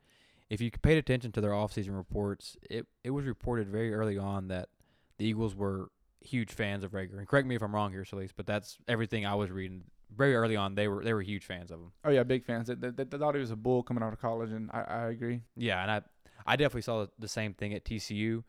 if 0.49 0.63
you 0.63 0.71
paid 0.71 0.97
attention 0.97 1.31
to 1.33 1.43
their 1.43 1.51
offseason 1.51 1.95
reports, 1.95 2.57
it 2.71 2.87
it 3.05 3.11
was 3.11 3.27
reported 3.27 3.69
very 3.69 3.93
early 3.93 4.17
on 4.17 4.49
that 4.49 4.71
the 5.19 5.27
Eagles 5.27 5.55
were 5.55 5.91
huge 6.23 6.51
fans 6.51 6.85
of 6.85 6.93
Reagor. 6.93 7.19
And 7.19 7.29
correct 7.29 7.47
me 7.47 7.55
if 7.55 7.63
I'm 7.63 7.75
wrong 7.75 7.93
here, 7.93 8.03
Shalise, 8.03 8.31
but 8.35 8.47
that's 8.47 8.79
everything 8.89 9.27
I 9.27 9.35
was 9.35 9.51
reading. 9.51 9.85
Very 10.11 10.35
early 10.35 10.57
on, 10.57 10.75
they 10.75 10.89
were 10.89 11.05
they 11.05 11.13
were 11.13 11.21
huge 11.21 11.45
fans 11.45 11.71
of 11.71 11.79
him. 11.79 11.93
Oh 12.03 12.11
yeah, 12.11 12.23
big 12.23 12.43
fans. 12.43 12.69
They, 12.69 12.75
they, 12.75 13.05
they 13.05 13.19
thought 13.19 13.35
he 13.35 13.43
was 13.43 13.51
a 13.51 13.57
bull 13.57 13.83
coming 13.83 14.03
out 14.03 14.15
of 14.15 14.23
college, 14.23 14.53
and 14.53 14.71
I, 14.73 14.81
I 14.81 15.09
agree. 15.11 15.43
Yeah, 15.55 15.83
and 15.83 15.91
I 15.91 16.01
I 16.47 16.57
definitely 16.57 16.81
saw 16.81 17.09
the 17.19 17.29
same 17.29 17.53
thing 17.53 17.75
at 17.75 17.85
TCU. 17.85 18.43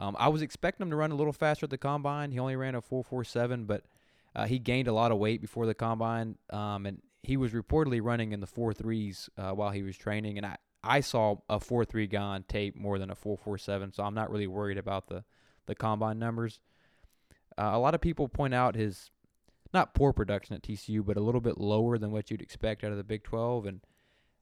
Um, 0.00 0.16
I 0.18 0.26
was 0.26 0.42
expecting 0.42 0.84
him 0.84 0.90
to 0.90 0.96
run 0.96 1.12
a 1.12 1.16
little 1.16 1.32
faster 1.32 1.66
at 1.66 1.70
the 1.70 1.78
combine. 1.78 2.32
He 2.32 2.40
only 2.40 2.56
ran 2.56 2.76
a 2.76 2.82
4.47, 2.82 3.66
but 3.66 3.82
uh, 4.38 4.46
he 4.46 4.60
gained 4.60 4.86
a 4.86 4.92
lot 4.92 5.10
of 5.10 5.18
weight 5.18 5.40
before 5.40 5.66
the 5.66 5.74
combine, 5.74 6.36
um, 6.50 6.86
and 6.86 7.02
he 7.24 7.36
was 7.36 7.50
reportedly 7.50 8.00
running 8.00 8.30
in 8.30 8.38
the 8.38 8.46
four 8.46 8.72
threes 8.72 9.28
uh, 9.36 9.50
while 9.50 9.70
he 9.70 9.82
was 9.82 9.96
training. 9.96 10.36
And 10.36 10.46
I, 10.46 10.56
I 10.84 11.00
saw 11.00 11.38
a 11.48 11.58
four 11.58 11.84
three 11.84 12.06
guy 12.06 12.22
on 12.22 12.44
tape 12.44 12.76
more 12.76 13.00
than 13.00 13.10
a 13.10 13.16
four 13.16 13.36
four 13.36 13.58
seven, 13.58 13.92
so 13.92 14.04
I'm 14.04 14.14
not 14.14 14.30
really 14.30 14.46
worried 14.46 14.78
about 14.78 15.08
the 15.08 15.24
the 15.66 15.74
combine 15.74 16.20
numbers. 16.20 16.60
Uh, 17.58 17.70
a 17.72 17.80
lot 17.80 17.96
of 17.96 18.00
people 18.00 18.28
point 18.28 18.54
out 18.54 18.76
his 18.76 19.10
not 19.74 19.92
poor 19.92 20.12
production 20.12 20.54
at 20.54 20.62
TCU, 20.62 21.04
but 21.04 21.16
a 21.16 21.20
little 21.20 21.40
bit 21.40 21.58
lower 21.58 21.98
than 21.98 22.12
what 22.12 22.30
you'd 22.30 22.40
expect 22.40 22.84
out 22.84 22.92
of 22.92 22.96
the 22.96 23.02
Big 23.02 23.24
12, 23.24 23.66
and 23.66 23.80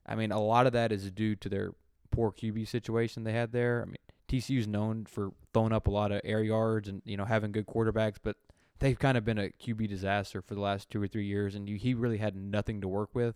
I 0.05 0.13
mean 0.13 0.31
a 0.31 0.39
lot 0.39 0.67
of 0.67 0.73
that 0.73 0.91
is 0.91 1.09
due 1.09 1.35
to 1.37 1.49
their 1.49 1.71
poor 2.11 2.31
QB 2.31 2.67
situation 2.67 3.23
they 3.23 3.33
had 3.33 3.51
there. 3.51 3.81
I 3.81 3.85
mean 3.85 3.95
TCU's 4.27 4.67
known 4.67 5.05
for 5.05 5.31
throwing 5.55 5.73
up 5.73 5.87
a 5.87 5.91
lot 5.91 6.11
of 6.11 6.21
air 6.23 6.43
yards 6.43 6.87
and 6.87 7.01
you 7.03 7.17
know 7.17 7.25
having 7.25 7.51
good 7.51 7.65
quarterbacks, 7.65 8.17
but 8.21 8.35
they've 8.79 8.97
kind 8.97 9.17
of 9.17 9.25
been 9.25 9.37
a 9.37 9.49
QB 9.49 9.87
disaster 9.89 10.41
for 10.41 10.55
the 10.55 10.61
last 10.61 10.89
two 10.89 11.01
or 11.01 11.07
three 11.07 11.25
years, 11.25 11.55
and 11.55 11.67
he 11.67 11.93
really 11.93 12.17
had 12.17 12.35
nothing 12.35 12.81
to 12.81 12.87
work 12.87 13.09
with. 13.13 13.35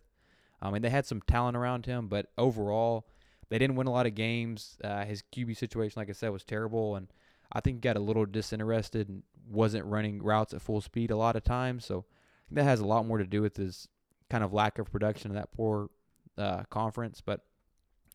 I 0.61 0.69
mean, 0.69 0.81
they 0.81 0.89
had 0.89 1.05
some 1.05 1.21
talent 1.21 1.57
around 1.57 1.85
him, 1.85 2.07
but 2.07 2.27
overall, 2.37 3.07
they 3.49 3.57
didn't 3.57 3.75
win 3.75 3.87
a 3.87 3.91
lot 3.91 4.05
of 4.05 4.15
games. 4.15 4.77
Uh, 4.83 5.03
his 5.05 5.23
QB 5.33 5.57
situation, 5.57 5.99
like 5.99 6.09
I 6.09 6.13
said, 6.13 6.29
was 6.29 6.43
terrible, 6.43 6.95
and 6.95 7.07
I 7.51 7.59
think 7.59 7.77
he 7.77 7.81
got 7.81 7.97
a 7.97 8.01
little 8.01 8.25
disinterested 8.25 9.09
and 9.09 9.23
wasn't 9.49 9.85
running 9.85 10.21
routes 10.21 10.53
at 10.53 10.61
full 10.61 10.81
speed 10.81 11.11
a 11.11 11.17
lot 11.17 11.35
of 11.35 11.43
times. 11.43 11.85
So 11.85 12.05
that 12.51 12.63
has 12.63 12.79
a 12.79 12.85
lot 12.85 13.05
more 13.05 13.17
to 13.17 13.25
do 13.25 13.41
with 13.41 13.57
his 13.57 13.87
kind 14.29 14.43
of 14.43 14.53
lack 14.53 14.77
of 14.79 14.91
production 14.91 15.31
in 15.31 15.35
that 15.35 15.51
poor 15.51 15.89
uh, 16.37 16.63
conference. 16.69 17.21
But 17.21 17.41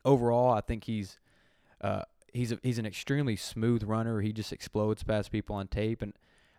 overall, 0.05 0.55
I 0.55 0.61
think 0.61 0.85
he's 0.85 1.19
uh, 1.81 2.03
he's 2.33 2.53
a, 2.53 2.59
he's 2.63 2.79
an 2.79 2.87
extremely 2.87 3.37
smooth 3.37 3.83
runner. 3.83 4.21
He 4.21 4.33
just 4.33 4.53
explodes 4.53 5.03
past 5.03 5.33
people 5.33 5.57
on 5.57 5.69
tape, 5.69 6.01
and 6.01 6.15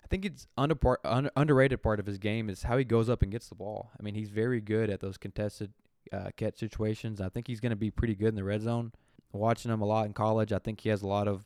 I 0.08 0.10
think 0.10 0.24
it's 0.24 0.48
under 0.58 0.74
part, 0.74 1.02
un, 1.04 1.30
underrated 1.36 1.84
part 1.84 2.00
of 2.00 2.06
his 2.06 2.18
game 2.18 2.50
is 2.50 2.64
how 2.64 2.78
he 2.78 2.86
goes 2.86 3.10
up 3.10 3.24
and 3.24 3.30
gets 3.30 3.50
the 3.50 3.56
ball. 3.56 3.92
I 4.00 4.02
mean, 4.02 4.16
he's 4.16 4.30
very 4.30 4.62
good 4.62 4.90
at 4.90 5.02
those 5.02 5.18
contested 5.18 5.74
uh, 6.14 6.30
catch 6.38 6.58
situations. 6.58 7.20
I 7.20 7.28
think 7.28 7.46
he's 7.46 7.60
going 7.60 7.72
to 7.72 7.76
be 7.76 7.92
pretty 7.92 8.16
good 8.16 8.30
in 8.30 8.36
the 8.36 8.46
red 8.46 8.62
zone. 8.62 8.94
Watching 9.34 9.70
him 9.70 9.82
a 9.82 9.86
lot 9.86 10.06
in 10.06 10.14
college, 10.14 10.54
I 10.54 10.60
think 10.60 10.80
he 10.80 10.88
has 10.88 11.02
a 11.02 11.08
lot 11.08 11.28
of 11.28 11.46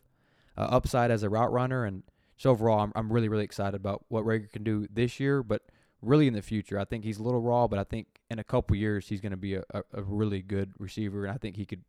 uh, 0.55 0.67
upside 0.69 1.09
as 1.09 1.23
a 1.23 1.29
route 1.29 1.51
runner, 1.51 1.85
and 1.85 2.03
so 2.37 2.51
overall, 2.51 2.81
I'm 2.81 2.91
I'm 2.93 3.11
really 3.11 3.29
really 3.29 3.43
excited 3.43 3.73
about 3.73 4.05
what 4.09 4.25
Reagor 4.25 4.51
can 4.51 4.63
do 4.63 4.85
this 4.93 5.19
year, 5.19 5.41
but 5.41 5.63
really 6.03 6.27
in 6.27 6.35
the 6.35 6.43
future. 6.43 6.77
I 6.77 6.85
think 6.85 7.03
he's 7.03 7.17
a 7.17 7.23
little 7.23 7.41
raw, 7.41 7.67
but 7.67 7.79
I 7.79 7.83
think 7.83 8.19
in 8.29 8.37
a 8.37 8.43
couple 8.43 8.77
years 8.77 9.07
he's 9.07 9.21
going 9.21 9.31
to 9.31 9.37
be 9.37 9.55
a, 9.55 9.63
a, 9.73 9.81
a 9.93 10.03
really 10.03 10.43
good 10.43 10.73
receiver, 10.77 11.25
and 11.25 11.33
I 11.33 11.37
think 11.37 11.55
he 11.55 11.65
could 11.65 11.83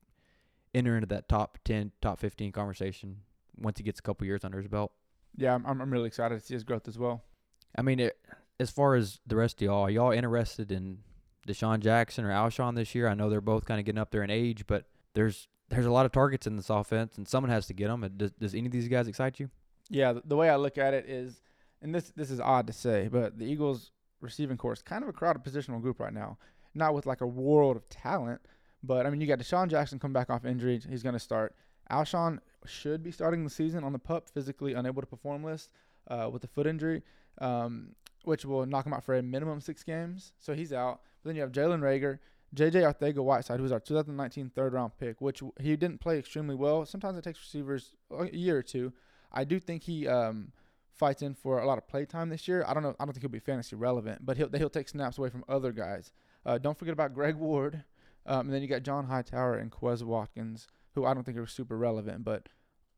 enter 0.73 0.97
into 0.97 1.09
that 1.09 1.29
top 1.29 1.59
ten, 1.67 1.93
top 2.00 2.19
fifteen 2.19 2.50
conversation 2.50 3.19
once 3.59 3.76
he 3.76 3.85
gets 3.85 3.99
a 3.99 4.02
couple 4.02 4.26
years 4.26 4.43
under 4.43 4.57
his 4.57 4.69
belt 4.69 4.93
yeah, 5.37 5.55
I'm 5.55 5.67
I'm 5.67 5.93
really 5.93 6.07
excited 6.07 6.39
to 6.39 6.45
see 6.45 6.55
his 6.55 6.65
growth 6.65 6.89
as 6.89 6.99
well. 6.99 7.23
I 7.77 7.83
mean, 7.83 8.01
it, 8.01 8.19
as 8.61 8.71
far 8.71 8.95
as 8.95 9.21
the 9.27 9.37
rest 9.37 9.61
of 9.62 9.67
y'all, 9.67 9.83
are 9.83 9.91
y'all 9.91 10.12
interested 10.12 10.71
in 10.71 10.99
DeSean 11.47 11.81
Jackson 11.81 12.25
or 12.25 12.31
Alshon 12.31 12.75
this 12.77 12.95
year? 12.95 13.09
I 13.09 13.15
know 13.15 13.31
they're 13.31 13.41
both 13.41 13.65
kind 13.65 13.81
of 13.81 13.87
getting 13.87 14.01
up 14.01 14.11
there 14.11 14.23
in 14.23 14.31
age, 14.31 14.67
but 14.67 14.87
there's 15.15 15.49
there's 15.69 15.87
a 15.87 15.91
lot 15.91 16.07
of 16.07 16.12
targets 16.12 16.47
in 16.47 16.57
this 16.57 16.71
offense, 16.71 17.17
and 17.17 17.27
someone 17.27 17.51
has 17.51 17.67
to 17.67 17.75
get 17.75 17.89
them. 17.89 18.09
Does, 18.17 18.31
does 18.33 18.55
any 18.55 18.67
of 18.67 18.73
these 18.73 18.89
guys 18.89 19.09
excite 19.09 19.41
you? 19.41 19.51
Yeah, 19.89 20.12
the, 20.12 20.23
the 20.25 20.37
way 20.37 20.51
I 20.51 20.57
look 20.57 20.79
at 20.79 20.95
it 20.95 21.09
is, 21.09 21.43
and 21.81 21.95
this 21.95 22.12
this 22.15 22.31
is 22.31 22.41
odd 22.41 22.67
to 22.67 22.73
say, 22.73 23.09
but 23.11 23.39
the 23.39 23.47
Eagles 23.47 23.91
receiving 24.21 24.57
corps 24.57 24.75
is 24.75 24.83
kind 24.83 25.03
of 25.03 25.09
a 25.09 25.12
crowded 25.12 25.43
positional 25.43 25.81
group 25.81 25.99
right 25.99 26.12
now. 26.12 26.39
Not 26.75 26.95
with 26.95 27.05
like 27.07 27.21
a 27.21 27.27
world 27.27 27.77
of 27.77 27.89
talent, 27.89 28.41
but 28.83 29.07
I 29.07 29.11
mean, 29.11 29.21
you 29.21 29.27
got 29.27 29.39
DeSean 29.39 29.69
Jackson 29.69 29.99
come 29.99 30.12
back 30.12 30.31
off 30.31 30.45
injury. 30.45 30.81
He's 30.89 31.03
going 31.03 31.15
to 31.15 31.19
start. 31.19 31.55
Alshon 31.91 32.39
should 32.66 33.02
be 33.02 33.11
starting 33.11 33.45
the 33.45 33.50
season 33.50 33.85
on 33.85 33.92
the 33.92 33.99
pup 33.99 34.28
physically 34.28 34.75
unable 34.75 35.02
to 35.02 35.07
perform 35.07 35.45
list 35.45 35.73
uh, 36.09 36.28
with 36.33 36.45
a 36.45 36.49
foot 36.49 36.66
injury, 36.66 37.02
um, 37.38 37.95
which 38.25 38.45
will 38.45 38.66
knock 38.66 38.87
him 38.87 38.92
out 38.92 39.04
for 39.04 39.16
a 39.16 39.23
minimum 39.23 39.61
six 39.61 39.83
games. 39.83 40.33
So 40.38 40.54
he's 40.54 40.73
out. 40.73 41.00
But 41.23 41.28
then 41.28 41.37
you 41.37 41.42
have 41.42 41.52
Jalen 41.52 41.81
Reagor, 41.81 42.19
JJ 42.54 42.83
Arcega-Whiteside, 42.83 43.59
who 43.59 43.62
was 43.62 43.73
our 43.73 43.81
2019 43.81 44.50
third 44.50 44.73
round 44.73 44.92
pick, 44.99 45.21
which 45.21 45.42
he 45.61 45.76
didn't 45.76 46.00
play 46.00 46.19
extremely 46.19 46.54
well. 46.54 46.85
Sometimes 46.85 47.16
it 47.16 47.25
takes 47.25 47.40
receivers 47.40 47.95
a 48.11 48.35
year 48.35 48.59
or 48.59 48.62
two. 48.62 48.92
I 49.33 49.45
do 49.45 49.59
think 49.59 49.83
he 49.83 50.07
um, 50.07 50.52
fights 50.92 51.23
in 51.23 51.35
for 51.35 51.61
a 51.61 51.66
lot 51.66 51.78
of 51.78 51.88
play 51.88 52.04
time 52.04 52.28
this 52.28 52.47
year. 52.47 52.64
I 52.66 52.75
don't 52.75 52.83
know. 52.83 52.95
I 53.00 53.04
don't 53.04 53.14
think 53.14 53.23
he'll 53.23 53.31
be 53.31 53.38
fantasy 53.38 53.76
relevant, 53.76 54.25
but 54.25 54.37
he'll 54.37 54.50
he'll 54.50 54.71
take 54.71 54.88
snaps 54.88 55.19
away 55.19 55.31
from 55.31 55.45
other 55.49 55.73
guys. 55.73 56.12
Uh, 56.45 56.59
don't 56.59 56.78
forget 56.78 56.92
about 56.92 57.14
Greg 57.14 57.37
Ward, 57.37 57.85
um, 58.26 58.47
and 58.47 58.52
then 58.52 58.62
you 58.62 58.69
got 58.69 58.83
John 58.83 59.07
Hightower 59.07 59.57
and 59.57 59.71
Quez 59.71 60.02
Watkins, 60.02 60.69
who 60.95 61.05
I 61.05 61.15
don't 61.15 61.25
think 61.25 61.39
are 61.39 61.47
super 61.47 61.77
relevant, 61.77 62.25
but 62.25 62.49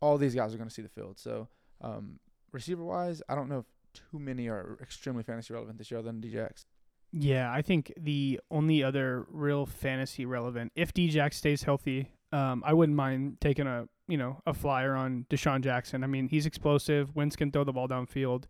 all 0.01 0.19
these 0.19 0.35
guys 0.35 0.55
are 0.55 0.59
going 0.59 0.69
to 0.69 0.75
see 0.75 0.83
the 0.83 0.89
field. 0.89 1.19
So 1.19 1.49
um, 1.81 2.19
receiver 2.53 2.85
wise, 2.85 3.23
I 3.29 3.35
don't 3.35 3.49
know 3.49 3.61
if 3.61 3.67
too 3.93 4.19
many 4.19 4.49
are 4.49 4.77
extremely 4.83 5.23
fantasy 5.23 5.55
relevant 5.55 5.79
this 5.79 5.91
year 5.91 6.01
other 6.01 6.11
than 6.11 6.21
Djax. 6.21 6.65
Yeah, 7.13 7.53
I 7.53 7.63
think 7.63 7.93
the 7.97 8.41
only 8.51 8.83
other 8.83 9.27
real 9.31 9.67
fantasy 9.67 10.27
relevant, 10.27 10.73
if 10.75 10.93
Djax 10.93 11.35
stays 11.35 11.63
healthy, 11.63 12.11
um, 12.33 12.65
I 12.67 12.73
wouldn't 12.73 12.97
mind 12.97 13.41
taking 13.41 13.69
a 13.69 13.89
you 14.09 14.17
know 14.17 14.43
a 14.47 14.53
flyer 14.53 14.95
on 14.97 15.27
DeSean 15.31 15.63
Jackson. 15.63 16.03
I 16.03 16.09
mean, 16.09 16.29
he's 16.29 16.45
explosive. 16.45 17.15
Wentz 17.15 17.37
can 17.37 17.53
throw 17.53 17.63
the 17.63 17.73
ball 17.73 17.87
downfield, 17.87 18.45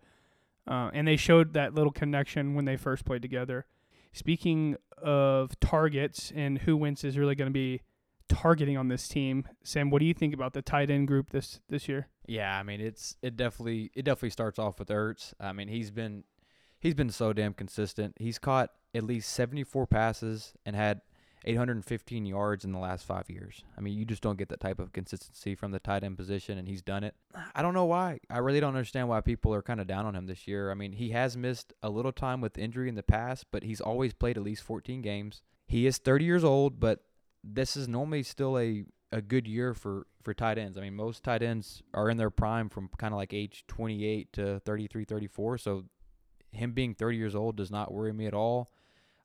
uh, 0.66 0.90
and 0.94 1.06
they 1.06 1.16
showed 1.16 1.52
that 1.52 1.74
little 1.74 1.92
connection 1.92 2.54
when 2.54 2.64
they 2.64 2.76
first 2.76 3.04
played 3.04 3.20
together. 3.20 3.66
Speaking 4.14 4.76
of 4.96 5.58
targets 5.60 6.32
and 6.34 6.58
who 6.58 6.76
Wentz 6.76 7.04
is 7.04 7.18
really 7.18 7.34
going 7.34 7.50
to 7.50 7.52
be 7.52 7.82
targeting 8.28 8.76
on 8.76 8.88
this 8.88 9.08
team, 9.08 9.46
Sam, 9.62 9.90
what 9.90 10.00
do 10.00 10.06
you 10.06 10.14
think 10.14 10.34
about 10.34 10.52
the 10.52 10.62
tight 10.62 10.90
end 10.90 11.08
group 11.08 11.30
this 11.30 11.60
this 11.68 11.88
year? 11.88 12.08
Yeah, 12.26 12.58
I 12.58 12.62
mean 12.62 12.80
it's 12.80 13.16
it 13.22 13.36
definitely 13.36 13.90
it 13.94 14.04
definitely 14.04 14.30
starts 14.30 14.58
off 14.58 14.78
with 14.78 14.88
Ertz. 14.88 15.34
I 15.40 15.52
mean 15.52 15.68
he's 15.68 15.90
been 15.90 16.24
he's 16.78 16.94
been 16.94 17.10
so 17.10 17.32
damn 17.32 17.54
consistent. 17.54 18.14
He's 18.18 18.38
caught 18.38 18.70
at 18.94 19.04
least 19.04 19.32
74 19.32 19.86
passes 19.86 20.52
and 20.64 20.76
had 20.76 21.00
815 21.44 22.26
yards 22.26 22.64
in 22.64 22.72
the 22.72 22.78
last 22.78 23.04
five 23.04 23.28
years. 23.28 23.64
I 23.76 23.80
mean, 23.80 23.94
you 23.94 24.04
just 24.04 24.22
don't 24.22 24.38
get 24.38 24.48
that 24.48 24.60
type 24.60 24.78
of 24.78 24.92
consistency 24.92 25.54
from 25.54 25.72
the 25.72 25.78
tight 25.78 26.04
end 26.04 26.16
position, 26.16 26.58
and 26.58 26.66
he's 26.66 26.82
done 26.82 27.04
it. 27.04 27.14
I 27.54 27.62
don't 27.62 27.74
know 27.74 27.84
why. 27.84 28.20
I 28.30 28.38
really 28.38 28.60
don't 28.60 28.74
understand 28.74 29.08
why 29.08 29.20
people 29.20 29.54
are 29.54 29.62
kind 29.62 29.80
of 29.80 29.86
down 29.86 30.06
on 30.06 30.14
him 30.14 30.26
this 30.26 30.48
year. 30.48 30.70
I 30.70 30.74
mean, 30.74 30.92
he 30.92 31.10
has 31.10 31.36
missed 31.36 31.72
a 31.82 31.90
little 31.90 32.12
time 32.12 32.40
with 32.40 32.58
injury 32.58 32.88
in 32.88 32.94
the 32.94 33.02
past, 33.02 33.46
but 33.50 33.62
he's 33.62 33.80
always 33.80 34.14
played 34.14 34.36
at 34.36 34.42
least 34.42 34.62
14 34.62 35.02
games. 35.02 35.42
He 35.66 35.86
is 35.86 35.98
30 35.98 36.24
years 36.24 36.44
old, 36.44 36.80
but 36.80 37.00
this 37.44 37.76
is 37.76 37.86
normally 37.88 38.22
still 38.22 38.58
a, 38.58 38.84
a 39.12 39.20
good 39.20 39.46
year 39.46 39.74
for, 39.74 40.06
for 40.22 40.32
tight 40.32 40.58
ends. 40.58 40.78
I 40.78 40.80
mean, 40.80 40.94
most 40.94 41.22
tight 41.22 41.42
ends 41.42 41.82
are 41.92 42.08
in 42.08 42.16
their 42.16 42.30
prime 42.30 42.68
from 42.68 42.88
kind 42.96 43.12
of 43.12 43.18
like 43.18 43.34
age 43.34 43.64
28 43.68 44.32
to 44.34 44.60
33, 44.60 45.04
34. 45.04 45.58
So 45.58 45.84
him 46.52 46.72
being 46.72 46.94
30 46.94 47.16
years 47.16 47.34
old 47.34 47.56
does 47.56 47.70
not 47.70 47.92
worry 47.92 48.12
me 48.12 48.26
at 48.26 48.34
all. 48.34 48.70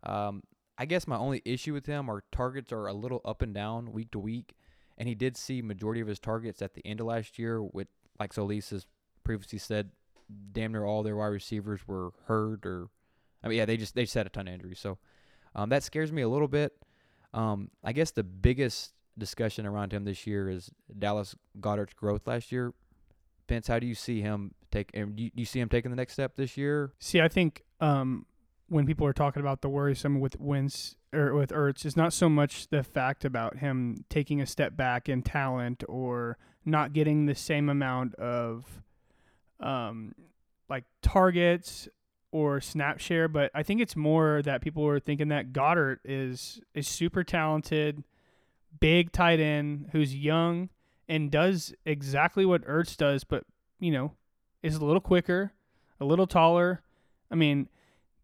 Um, 0.03 0.43
I 0.77 0.85
guess 0.85 1.07
my 1.07 1.17
only 1.17 1.41
issue 1.45 1.73
with 1.73 1.85
him 1.85 2.09
are 2.09 2.23
targets 2.31 2.71
are 2.71 2.87
a 2.87 2.93
little 2.93 3.21
up 3.25 3.41
and 3.41 3.53
down 3.53 3.91
week 3.91 4.11
to 4.11 4.19
week, 4.19 4.55
and 4.97 5.09
he 5.09 5.15
did 5.15 5.35
see 5.35 5.61
majority 5.61 5.99
of 5.99 6.07
his 6.07 6.19
targets 6.19 6.61
at 6.61 6.73
the 6.73 6.85
end 6.85 7.01
of 7.01 7.07
last 7.07 7.37
year. 7.37 7.61
With 7.61 7.87
like 8.17 8.33
Solis 8.33 8.69
has 8.69 8.87
previously 9.23 9.59
said, 9.59 9.91
damn 10.51 10.71
near 10.71 10.85
all 10.85 11.03
their 11.03 11.17
wide 11.17 11.27
receivers 11.27 11.81
were 11.87 12.11
hurt 12.25 12.65
or, 12.65 12.87
I 13.43 13.47
mean, 13.47 13.57
yeah, 13.57 13.65
they 13.65 13.77
just 13.77 13.93
they 13.93 14.03
just 14.03 14.13
had 14.13 14.25
a 14.25 14.29
ton 14.29 14.47
of 14.47 14.53
injuries. 14.53 14.79
So 14.79 14.97
um, 15.53 15.69
that 15.69 15.83
scares 15.83 16.11
me 16.11 16.21
a 16.21 16.29
little 16.29 16.47
bit. 16.47 16.73
Um, 17.33 17.69
I 17.83 17.93
guess 17.93 18.11
the 18.11 18.23
biggest 18.23 18.93
discussion 19.17 19.65
around 19.65 19.93
him 19.93 20.05
this 20.05 20.25
year 20.25 20.49
is 20.49 20.71
Dallas 20.97 21.35
Goedert's 21.59 21.93
growth 21.93 22.25
last 22.27 22.51
year. 22.51 22.73
Vince, 23.47 23.67
how 23.67 23.79
do 23.79 23.87
you 23.87 23.95
see 23.95 24.21
him 24.21 24.53
take? 24.71 24.91
Do 24.91 25.11
you, 25.15 25.31
you 25.33 25.45
see 25.45 25.59
him 25.59 25.69
taking 25.69 25.91
the 25.91 25.97
next 25.97 26.13
step 26.13 26.35
this 26.35 26.55
year? 26.55 26.93
See, 26.99 27.19
I 27.19 27.27
think 27.27 27.63
um, 27.79 28.25
when 28.67 28.85
people 28.85 29.05
are 29.05 29.13
talking 29.13 29.41
about 29.41 29.61
the 29.61 29.69
worrisome 29.69 30.19
with 30.19 30.39
Wentz 30.39 30.95
or 31.13 31.33
with 31.33 31.49
Ertz, 31.49 31.85
it's 31.85 31.97
not 31.97 32.13
so 32.13 32.29
much 32.29 32.67
the 32.69 32.83
fact 32.83 33.25
about 33.25 33.57
him 33.57 34.05
taking 34.09 34.39
a 34.39 34.45
step 34.45 34.77
back 34.77 35.09
in 35.09 35.23
talent 35.23 35.83
or 35.89 36.37
not 36.65 36.93
getting 36.93 37.25
the 37.25 37.35
same 37.35 37.69
amount 37.69 38.15
of 38.15 38.81
um, 39.59 40.13
like 40.69 40.85
targets 41.01 41.89
or 42.31 42.61
Snapshare, 42.61 43.27
but 43.27 43.51
I 43.53 43.63
think 43.63 43.81
it's 43.81 43.95
more 43.95 44.41
that 44.43 44.61
people 44.61 44.85
are 44.87 44.99
thinking 44.99 45.29
that 45.29 45.51
Goedert 45.51 45.97
is 46.05 46.61
is 46.73 46.87
super 46.87 47.23
talented, 47.23 48.03
big 48.79 49.11
tight 49.11 49.39
end 49.39 49.89
who's 49.91 50.15
young 50.15 50.69
and 51.07 51.31
does 51.31 51.73
exactly 51.85 52.45
what 52.45 52.65
Ertz 52.65 52.95
does, 52.95 53.23
but 53.23 53.43
you 53.79 53.91
know, 53.91 54.13
is 54.61 54.75
a 54.75 54.85
little 54.85 55.01
quicker, 55.01 55.53
a 55.99 56.05
little 56.05 56.27
taller. 56.27 56.81
I 57.31 57.35
mean, 57.35 57.67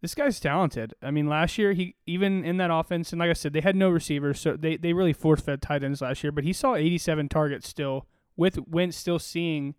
this 0.01 0.13
guy's 0.13 0.39
talented. 0.39 0.93
I 1.01 1.09
mean, 1.09 1.27
last 1.27 1.57
year 1.57 1.73
he 1.73 1.95
even 2.05 2.45
in 2.45 2.57
that 2.57 2.71
offense, 2.71 3.11
and 3.11 3.19
like 3.19 3.31
I 3.31 3.33
said, 3.33 3.53
they 3.53 3.61
had 3.61 3.75
no 3.75 3.89
receivers, 3.89 4.39
so 4.39 4.55
they 4.55 4.77
they 4.77 4.93
really 4.93 5.13
force 5.13 5.41
fed 5.41 5.61
tight 5.61 5.83
ends 5.83 6.01
last 6.01 6.23
year. 6.23 6.31
But 6.31 6.43
he 6.43 6.53
saw 6.53 6.75
87 6.75 7.27
targets 7.29 7.67
still, 7.67 8.05
with 8.37 8.59
Wentz 8.67 8.97
still 8.97 9.17
seeing, 9.17 9.73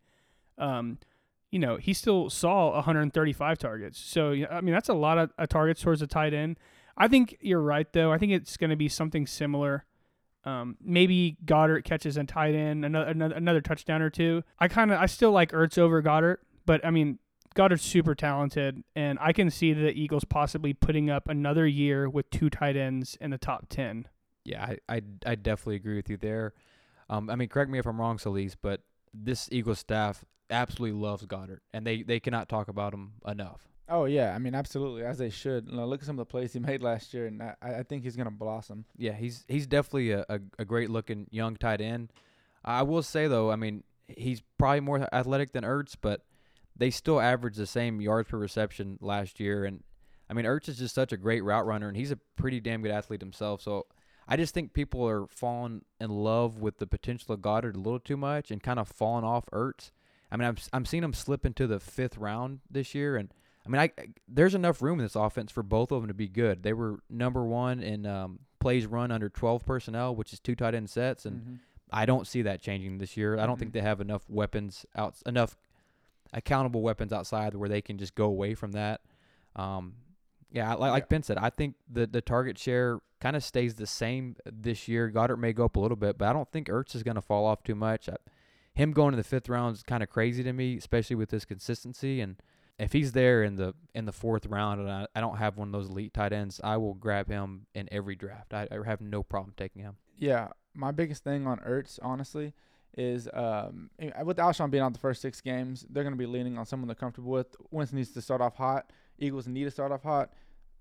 um, 0.58 0.98
you 1.56 1.60
know, 1.60 1.78
he 1.78 1.94
still 1.94 2.28
saw 2.28 2.74
135 2.74 3.56
targets. 3.56 3.98
So 3.98 4.34
I 4.50 4.60
mean, 4.60 4.74
that's 4.74 4.90
a 4.90 4.94
lot 4.94 5.16
of 5.16 5.30
uh, 5.38 5.46
targets 5.46 5.80
towards 5.80 6.02
a 6.02 6.06
tight 6.06 6.34
end. 6.34 6.58
I 6.98 7.08
think 7.08 7.38
you're 7.40 7.62
right 7.62 7.90
though. 7.94 8.12
I 8.12 8.18
think 8.18 8.32
it's 8.32 8.58
going 8.58 8.68
to 8.68 8.76
be 8.76 8.90
something 8.90 9.26
similar. 9.26 9.86
Um, 10.44 10.76
maybe 10.84 11.38
Goedert 11.46 11.84
catches 11.84 12.18
a 12.18 12.24
tight 12.24 12.54
end, 12.54 12.84
another, 12.84 13.10
another 13.10 13.34
another 13.36 13.60
touchdown 13.62 14.02
or 14.02 14.10
two. 14.10 14.42
I 14.58 14.68
kind 14.68 14.92
of 14.92 15.00
I 15.00 15.06
still 15.06 15.32
like 15.32 15.52
Ertz 15.52 15.78
over 15.78 16.02
Goedert, 16.02 16.40
but 16.66 16.84
I 16.84 16.90
mean 16.90 17.20
Goedert's 17.54 17.82
super 17.82 18.14
talented, 18.14 18.84
and 18.94 19.18
I 19.18 19.32
can 19.32 19.48
see 19.48 19.72
the 19.72 19.98
Eagles 19.98 20.24
possibly 20.24 20.74
putting 20.74 21.08
up 21.08 21.26
another 21.26 21.66
year 21.66 22.06
with 22.06 22.28
two 22.28 22.50
tight 22.50 22.76
ends 22.76 23.16
in 23.18 23.30
the 23.30 23.38
top 23.38 23.70
ten. 23.70 24.08
Yeah, 24.44 24.62
I 24.62 24.96
I, 24.96 25.00
I 25.24 25.34
definitely 25.36 25.76
agree 25.76 25.96
with 25.96 26.10
you 26.10 26.18
there. 26.18 26.52
Um, 27.08 27.30
I 27.30 27.36
mean, 27.36 27.48
correct 27.48 27.70
me 27.70 27.78
if 27.78 27.86
I'm 27.86 27.98
wrong, 27.98 28.18
Solis, 28.18 28.56
but 28.60 28.82
this 29.24 29.48
Eagles 29.50 29.78
staff 29.78 30.24
absolutely 30.50 30.98
loves 30.98 31.24
Goedert, 31.26 31.60
and 31.72 31.86
they, 31.86 32.02
they 32.02 32.20
cannot 32.20 32.48
talk 32.48 32.68
about 32.68 32.94
him 32.94 33.12
enough. 33.26 33.68
Oh 33.88 34.04
yeah, 34.04 34.34
I 34.34 34.38
mean 34.38 34.54
absolutely, 34.54 35.04
as 35.04 35.18
they 35.18 35.30
should. 35.30 35.68
You 35.68 35.76
know, 35.76 35.86
look 35.86 36.00
at 36.00 36.06
some 36.06 36.18
of 36.18 36.26
the 36.26 36.30
plays 36.30 36.52
he 36.52 36.58
made 36.58 36.82
last 36.82 37.14
year, 37.14 37.26
and 37.26 37.40
I, 37.40 37.54
I 37.62 37.82
think 37.84 38.02
he's 38.02 38.16
gonna 38.16 38.32
blossom. 38.32 38.84
Yeah, 38.96 39.12
he's 39.12 39.44
he's 39.46 39.66
definitely 39.66 40.10
a, 40.10 40.24
a, 40.28 40.40
a 40.58 40.64
great 40.64 40.90
looking 40.90 41.28
young 41.30 41.56
tight 41.56 41.80
end. 41.80 42.12
I 42.64 42.82
will 42.82 43.02
say 43.02 43.28
though, 43.28 43.52
I 43.52 43.56
mean, 43.56 43.84
he's 44.08 44.42
probably 44.58 44.80
more 44.80 45.08
athletic 45.12 45.52
than 45.52 45.62
Ertz, 45.62 45.94
but 46.00 46.22
they 46.76 46.90
still 46.90 47.20
average 47.20 47.56
the 47.56 47.66
same 47.66 48.00
yards 48.00 48.28
per 48.28 48.38
reception 48.38 48.98
last 49.00 49.38
year. 49.38 49.64
And 49.64 49.84
I 50.28 50.34
mean, 50.34 50.44
Ertz 50.46 50.68
is 50.68 50.78
just 50.78 50.94
such 50.94 51.12
a 51.12 51.16
great 51.16 51.44
route 51.44 51.66
runner, 51.66 51.86
and 51.86 51.96
he's 51.96 52.10
a 52.10 52.18
pretty 52.36 52.60
damn 52.60 52.82
good 52.82 52.90
athlete 52.90 53.20
himself. 53.20 53.62
So 53.62 53.86
I 54.28 54.36
just 54.36 54.54
think 54.54 54.72
people 54.72 55.06
are 55.06 55.26
falling 55.26 55.82
in 56.00 56.10
love 56.10 56.58
with 56.58 56.78
the 56.78 56.86
potential 56.86 57.34
of 57.34 57.40
Goedert 57.40 57.76
a 57.76 57.78
little 57.78 58.00
too 58.00 58.16
much 58.16 58.50
and 58.50 58.62
kind 58.62 58.78
of 58.78 58.88
falling 58.88 59.24
off 59.24 59.46
Ertz. 59.52 59.92
I 60.30 60.36
mean, 60.36 60.48
I'm 60.48 60.56
I'm 60.72 60.84
seeing 60.84 61.04
him 61.04 61.14
slip 61.14 61.46
into 61.46 61.66
the 61.66 61.78
fifth 61.78 62.18
round 62.18 62.60
this 62.70 62.94
year, 62.94 63.16
and 63.16 63.32
I 63.64 63.68
mean, 63.68 63.80
I 63.80 63.90
there's 64.26 64.54
enough 64.54 64.82
room 64.82 64.98
in 64.98 65.04
this 65.04 65.16
offense 65.16 65.52
for 65.52 65.62
both 65.62 65.92
of 65.92 66.02
them 66.02 66.08
to 66.08 66.14
be 66.14 66.28
good. 66.28 66.62
They 66.62 66.72
were 66.72 67.00
number 67.08 67.44
one 67.44 67.80
in 67.80 68.06
um, 68.06 68.40
plays 68.58 68.86
run 68.86 69.12
under 69.12 69.28
12 69.28 69.64
personnel, 69.64 70.16
which 70.16 70.32
is 70.32 70.40
two 70.40 70.56
tight 70.56 70.74
end 70.74 70.90
sets, 70.90 71.24
and 71.24 71.40
mm-hmm. 71.40 71.54
I 71.92 72.06
don't 72.06 72.26
see 72.26 72.42
that 72.42 72.60
changing 72.60 72.98
this 72.98 73.16
year. 73.16 73.34
I 73.34 73.46
don't 73.46 73.50
mm-hmm. 73.50 73.60
think 73.60 73.72
they 73.74 73.80
have 73.80 74.00
enough 74.00 74.28
weapons 74.28 74.84
out, 74.96 75.14
enough 75.24 75.56
accountable 76.32 76.82
weapons 76.82 77.12
outside 77.12 77.54
where 77.54 77.68
they 77.68 77.80
can 77.80 77.98
just 77.98 78.16
go 78.16 78.24
away 78.24 78.54
from 78.54 78.72
that. 78.72 79.00
Um, 79.54 79.94
yeah, 80.56 80.72
like, 80.72 80.90
like 80.90 81.08
Ben 81.10 81.22
said, 81.22 81.36
I 81.36 81.50
think 81.50 81.74
the 81.86 82.06
the 82.06 82.22
target 82.22 82.58
share 82.58 83.00
kind 83.20 83.36
of 83.36 83.44
stays 83.44 83.74
the 83.74 83.86
same 83.86 84.36
this 84.46 84.88
year. 84.88 85.10
Goedert 85.10 85.38
may 85.38 85.52
go 85.52 85.66
up 85.66 85.76
a 85.76 85.80
little 85.80 85.98
bit, 85.98 86.16
but 86.16 86.28
I 86.28 86.32
don't 86.32 86.50
think 86.50 86.68
Ertz 86.68 86.94
is 86.94 87.02
going 87.02 87.16
to 87.16 87.20
fall 87.20 87.44
off 87.44 87.62
too 87.62 87.74
much. 87.74 88.08
I, 88.08 88.16
him 88.72 88.92
going 88.92 89.10
to 89.10 89.18
the 89.18 89.24
fifth 89.24 89.50
round 89.50 89.76
is 89.76 89.82
kind 89.82 90.02
of 90.02 90.08
crazy 90.08 90.42
to 90.42 90.54
me, 90.54 90.78
especially 90.78 91.16
with 91.16 91.30
his 91.30 91.44
consistency. 91.44 92.22
And 92.22 92.36
if 92.78 92.94
he's 92.94 93.12
there 93.12 93.42
in 93.42 93.56
the 93.56 93.74
in 93.94 94.06
the 94.06 94.12
fourth 94.12 94.46
round, 94.46 94.80
and 94.80 94.90
I, 94.90 95.06
I 95.14 95.20
don't 95.20 95.36
have 95.36 95.58
one 95.58 95.68
of 95.68 95.72
those 95.72 95.90
elite 95.90 96.14
tight 96.14 96.32
ends, 96.32 96.58
I 96.64 96.78
will 96.78 96.94
grab 96.94 97.28
him 97.28 97.66
in 97.74 97.86
every 97.92 98.16
draft. 98.16 98.54
I, 98.54 98.66
I 98.70 98.78
have 98.86 99.02
no 99.02 99.22
problem 99.22 99.52
taking 99.58 99.82
him. 99.82 99.96
Yeah, 100.16 100.48
my 100.72 100.90
biggest 100.90 101.22
thing 101.22 101.46
on 101.46 101.58
Ertz, 101.58 101.98
honestly, 102.00 102.54
is 102.96 103.28
um, 103.34 103.90
with 104.24 104.38
Alshon 104.38 104.70
being 104.70 104.82
out 104.82 104.94
the 104.94 104.98
first 104.98 105.20
six 105.20 105.42
games, 105.42 105.84
they're 105.90 106.02
going 106.02 106.14
to 106.14 106.18
be 106.18 106.24
leaning 106.24 106.56
on 106.56 106.64
someone 106.64 106.88
they're 106.88 106.94
comfortable 106.94 107.30
with. 107.30 107.54
Winston 107.70 107.98
needs 107.98 108.12
to 108.12 108.22
start 108.22 108.40
off 108.40 108.56
hot. 108.56 108.90
Eagles 109.18 109.46
need 109.46 109.64
to 109.64 109.70
start 109.70 109.92
off 109.92 110.02
hot. 110.02 110.32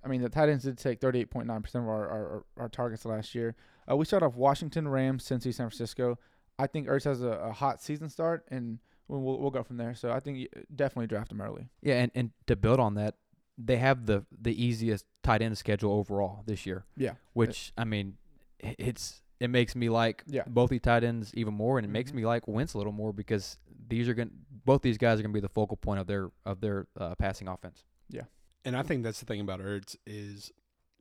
I 0.05 0.07
mean, 0.07 0.21
the 0.21 0.29
tight 0.29 0.49
ends 0.49 0.63
did 0.63 0.77
take 0.77 1.01
38.9% 1.01 1.75
of 1.75 1.87
our, 1.87 2.07
our, 2.07 2.45
our 2.57 2.69
targets 2.69 3.05
last 3.05 3.33
year. 3.33 3.55
Uh, 3.89 3.95
we 3.95 4.05
start 4.05 4.21
off 4.21 4.35
Washington, 4.35 4.87
Rams, 4.87 5.27
Cincy, 5.27 5.53
San 5.53 5.69
Francisco. 5.69 6.19
I 6.59 6.67
think 6.67 6.87
Ertz 6.87 7.05
has 7.05 7.21
a, 7.21 7.29
a 7.29 7.51
hot 7.51 7.81
season 7.81 8.09
start, 8.09 8.45
and 8.49 8.79
we'll, 9.07 9.21
we'll, 9.21 9.51
go 9.51 9.63
from 9.63 9.77
there. 9.77 9.95
So 9.95 10.11
I 10.11 10.19
think 10.19 10.47
definitely 10.73 11.07
draft 11.07 11.31
him 11.31 11.41
early. 11.41 11.67
Yeah, 11.81 11.95
and, 11.95 12.11
and 12.15 12.31
to 12.47 12.55
build 12.55 12.79
on 12.79 12.95
that, 12.95 13.15
they 13.57 13.77
have 13.77 14.05
the 14.05 14.25
the 14.41 14.63
easiest 14.63 15.05
tight 15.23 15.41
end 15.41 15.57
schedule 15.57 15.93
overall 15.93 16.43
this 16.45 16.65
year. 16.65 16.85
Yeah, 16.95 17.13
which 17.33 17.73
I 17.77 17.83
mean, 17.83 18.17
it's 18.59 19.21
it 19.39 19.49
makes 19.49 19.75
me 19.75 19.89
like 19.89 20.23
yeah. 20.27 20.43
both 20.47 20.69
these 20.69 20.81
tight 20.81 21.03
ends 21.03 21.31
even 21.35 21.53
more, 21.53 21.77
and 21.77 21.85
it 21.85 21.87
mm-hmm. 21.87 21.93
makes 21.93 22.13
me 22.13 22.25
like 22.25 22.47
Wentz 22.47 22.73
a 22.73 22.77
little 22.77 22.93
more 22.93 23.13
because 23.13 23.57
these 23.87 24.07
are 24.09 24.13
going 24.13 24.31
both 24.65 24.81
these 24.81 24.97
guys 24.97 25.19
are 25.19 25.23
going 25.23 25.31
to 25.31 25.37
be 25.37 25.41
the 25.41 25.49
focal 25.49 25.77
point 25.77 25.99
of 25.99 26.07
their 26.07 26.29
of 26.45 26.61
their 26.61 26.87
uh, 26.99 27.15
passing 27.15 27.47
offense. 27.47 27.83
Yeah, 28.09 28.23
and 28.65 28.75
I 28.75 28.83
think 28.83 29.03
that's 29.03 29.19
the 29.19 29.25
thing 29.25 29.39
about 29.39 29.61
Ertz 29.61 29.95
is 30.05 30.51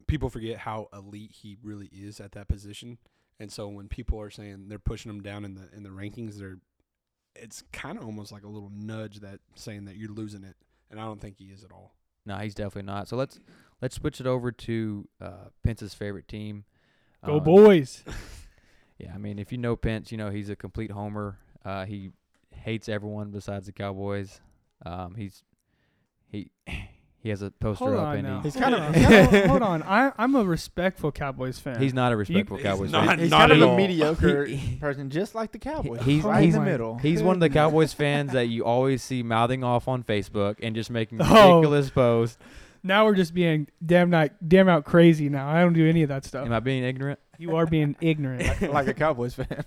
people 0.06 0.28
forget 0.30 0.58
how 0.58 0.88
elite 0.92 1.32
he 1.32 1.56
really 1.62 1.88
is 1.92 2.20
at 2.20 2.32
that 2.32 2.46
position, 2.46 2.98
and 3.40 3.50
so 3.50 3.68
when 3.68 3.88
people 3.88 4.20
are 4.20 4.30
saying 4.30 4.68
they're 4.68 4.78
pushing 4.78 5.10
him 5.10 5.22
down 5.22 5.44
in 5.44 5.54
the 5.54 5.68
in 5.74 5.82
the 5.82 5.88
rankings, 5.88 6.38
they're 6.38 6.58
it's 7.34 7.64
kind 7.72 7.98
of 7.98 8.04
almost 8.04 8.30
like 8.30 8.44
a 8.44 8.48
little 8.48 8.70
nudge 8.72 9.20
that 9.20 9.40
saying 9.56 9.86
that 9.86 9.96
you're 9.96 10.12
losing 10.12 10.44
it, 10.44 10.56
and 10.90 11.00
I 11.00 11.04
don't 11.04 11.20
think 11.20 11.38
he 11.38 11.46
is 11.46 11.64
at 11.64 11.72
all. 11.72 11.94
No, 12.24 12.36
he's 12.36 12.54
definitely 12.54 12.86
not. 12.86 13.08
So 13.08 13.16
let's 13.16 13.40
let's 13.82 13.96
switch 13.96 14.20
it 14.20 14.26
over 14.26 14.52
to 14.52 15.08
uh, 15.20 15.48
Pence's 15.64 15.94
favorite 15.94 16.28
team. 16.28 16.64
Go 17.24 17.36
Uh, 17.36 17.40
boys. 17.40 18.04
Yeah, 18.98 19.12
I 19.14 19.18
mean, 19.18 19.38
if 19.38 19.50
you 19.50 19.58
know 19.58 19.76
Pence, 19.76 20.12
you 20.12 20.18
know 20.18 20.30
he's 20.30 20.48
a 20.48 20.56
complete 20.56 20.90
homer. 20.90 21.38
Uh, 21.64 21.84
he 21.84 22.10
hates 22.50 22.88
everyone 22.88 23.30
besides 23.30 23.66
the 23.66 23.72
Cowboys. 23.72 24.40
Um, 24.86 25.16
he's 25.16 25.42
he 26.26 26.50
he 27.24 27.30
has 27.30 27.42
a 27.42 27.50
poster 27.50 27.86
Hold 27.86 27.96
up 27.96 28.06
on 28.06 28.16
and 28.18 28.28
now. 28.28 28.40
He's 28.42 28.54
kind 28.54 28.74
of- 28.76 28.94
Hold 28.94 29.06
on. 29.12 29.24
hold, 29.32 29.46
hold 29.48 29.62
on. 29.62 29.82
I, 29.82 30.12
I'm 30.16 30.36
a 30.36 30.44
respectful 30.44 31.10
Cowboys 31.10 31.58
fan. 31.58 31.80
he's 31.80 31.92
not 31.94 32.12
a 32.12 32.16
respectful 32.16 32.58
he's 32.58 32.64
Cowboys 32.66 32.92
not- 32.92 33.06
fan. 33.06 33.18
He's 33.18 33.30
not 33.30 33.38
kind 33.48 33.52
of 33.52 33.58
at 33.58 33.64
a 33.64 33.70
all. 33.70 33.76
mediocre 33.76 34.44
He- 34.54 34.76
person, 34.76 35.10
just 35.10 35.34
like 35.34 35.50
the 35.50 35.58
Cowboys. 35.58 36.02
he's- 36.02 36.22
right 36.22 36.42
he's- 36.44 36.54
in 36.54 36.60
the 36.64 36.70
middle. 36.70 36.98
He's 36.98 37.22
one 37.22 37.34
of 37.34 37.40
the 37.40 37.50
Cowboys 37.58 37.92
fans 37.92 38.32
that 38.32 38.46
you 38.46 38.64
always 38.64 39.02
see 39.02 39.24
mouthing 39.24 39.64
off 39.64 39.88
on 39.88 40.04
Facebook 40.04 40.56
and 40.62 40.76
just 40.76 40.90
making 40.90 41.18
Oh. 41.20 41.56
ridiculous 41.56 41.90
posts. 41.90 42.38
now 42.84 43.04
we're 43.06 43.14
just 43.16 43.34
being 43.34 43.66
damn 43.84 44.10
not 44.10 44.30
damn 44.46 44.68
out 44.68 44.84
crazy. 44.84 45.28
Now 45.30 45.48
I 45.48 45.62
don't 45.62 45.72
do 45.72 45.88
any 45.88 46.02
of 46.02 46.10
that 46.10 46.24
stuff. 46.26 46.44
Am 46.46 46.52
I 46.52 46.60
being 46.60 46.84
ignorant? 46.84 47.18
You 47.38 47.56
are 47.56 47.66
being 47.66 47.96
ignorant. 48.00 48.70
like 48.70 48.86
a 48.86 48.94
Cowboys 48.94 49.34
fan. 49.34 49.64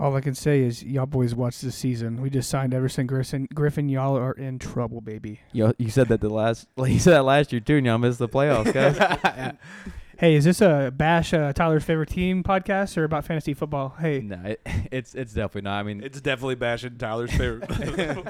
All 0.00 0.16
I 0.16 0.22
can 0.22 0.34
say 0.34 0.62
is 0.62 0.82
y'all 0.82 1.04
boys 1.04 1.34
watch 1.34 1.60
this 1.60 1.74
season. 1.74 2.22
We 2.22 2.30
just 2.30 2.48
signed 2.48 2.72
Everson 2.72 3.06
Griffen. 3.06 3.46
Griffen, 3.48 3.90
y'all 3.90 4.16
are 4.16 4.32
in 4.32 4.58
trouble, 4.58 5.02
baby. 5.02 5.40
Yo, 5.52 5.74
you 5.76 5.90
said 5.90 6.08
that 6.08 6.22
the 6.22 6.30
last 6.30 6.66
you 6.78 6.98
said 6.98 7.12
that 7.12 7.24
last 7.24 7.52
year 7.52 7.60
too, 7.60 7.76
and 7.76 7.84
y'all 7.84 7.98
missed 7.98 8.18
the 8.18 8.26
playoffs, 8.26 8.72
guys. 9.22 9.52
Hey, 10.16 10.36
is 10.36 10.44
this 10.46 10.62
a 10.62 10.90
bash 10.96 11.34
uh, 11.34 11.52
Tyler's 11.52 11.84
favorite 11.84 12.08
team 12.08 12.42
podcast 12.42 12.96
or 12.96 13.04
about 13.04 13.26
fantasy 13.26 13.52
football? 13.52 13.94
Hey, 14.00 14.20
no, 14.20 14.40
it, 14.42 14.62
it's 14.90 15.14
it's 15.14 15.34
definitely 15.34 15.68
not. 15.68 15.80
I 15.80 15.82
mean, 15.82 16.02
It's 16.02 16.22
definitely 16.22 16.54
bashing 16.54 16.96
Tyler's 16.96 17.32
favorite. 17.32 17.68
Team. 17.68 18.24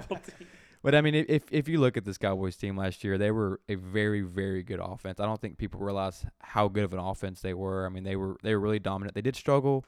But 0.82 0.96
I 0.96 1.02
mean, 1.02 1.14
if 1.14 1.44
if 1.52 1.68
you 1.68 1.78
look 1.78 1.96
at 1.96 2.04
this 2.04 2.18
Cowboys 2.18 2.56
team 2.56 2.76
last 2.76 3.04
year, 3.04 3.16
they 3.16 3.30
were 3.30 3.60
a 3.68 3.76
very 3.76 4.22
very 4.22 4.64
good 4.64 4.80
offense. 4.80 5.20
I 5.20 5.26
don't 5.26 5.40
think 5.40 5.56
people 5.56 5.78
realize 5.78 6.26
how 6.40 6.66
good 6.66 6.82
of 6.82 6.92
an 6.92 6.98
offense 6.98 7.42
they 7.42 7.54
were. 7.54 7.86
I 7.86 7.90
mean, 7.90 8.02
they 8.02 8.16
were 8.16 8.36
they 8.42 8.56
were 8.56 8.60
really 8.60 8.80
dominant. 8.80 9.14
They 9.14 9.22
did 9.22 9.36
struggle 9.36 9.84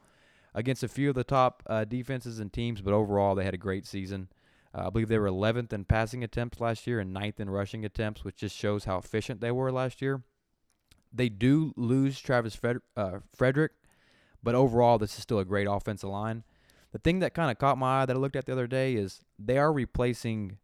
against 0.55 0.83
a 0.83 0.89
few 0.89 1.09
of 1.09 1.15
the 1.15 1.25
top 1.25 1.63
uh, 1.67 1.85
defenses 1.85 2.39
and 2.39 2.53
teams, 2.53 2.81
but 2.81 2.93
overall 2.93 3.35
they 3.35 3.45
had 3.45 3.55
a 3.55 3.59
great 3.59 3.87
season. 3.87 4.29
Uh, 4.75 4.87
I 4.87 4.91
believe 4.91 5.09
they 5.09 5.19
were 5.19 5.29
11th 5.29 5.73
in 5.73 5.85
passing 5.85 6.25
attempts 6.25 6.61
last 6.61 6.87
year 6.87 7.01
and 7.01 7.15
9th 7.15 7.41
in 7.41 7.51
rushing 7.51 7.85
attempts, 7.85 8.25
which 8.25 8.37
just 8.37 8.57
shows 8.57 8.85
how 8.85 8.99
efficient 8.99 9.41
they 9.41 9.51
were 9.51 9.71
last 9.71 10.01
year. 10.01 10.23
They 11.13 11.29
do 11.29 11.75
lose 11.77 12.19
Travis 12.19 12.55
Fred- 12.55 12.81
uh, 12.97 13.19
Frederick, 13.35 13.73
but 14.43 14.55
overall 14.55 14.99
this 14.99 15.17
is 15.17 15.23
still 15.23 15.39
a 15.39 15.45
great 15.45 15.67
offensive 15.69 16.09
line. 16.09 16.45
The 16.93 16.99
thing 16.99 17.21
that 17.21 17.35
kind 17.35 17.51
of 17.51 17.59
caught 17.59 17.79
my 17.79 18.03
eye 18.03 18.07
that 18.07 18.17
I 18.17 18.19
looked 18.19 18.37
at 18.37 18.47
the 18.47 18.53
other 18.53 18.67
day 18.67 18.95
is 18.95 19.21
they 19.39 19.59
are 19.59 19.73
replacing 19.73 20.59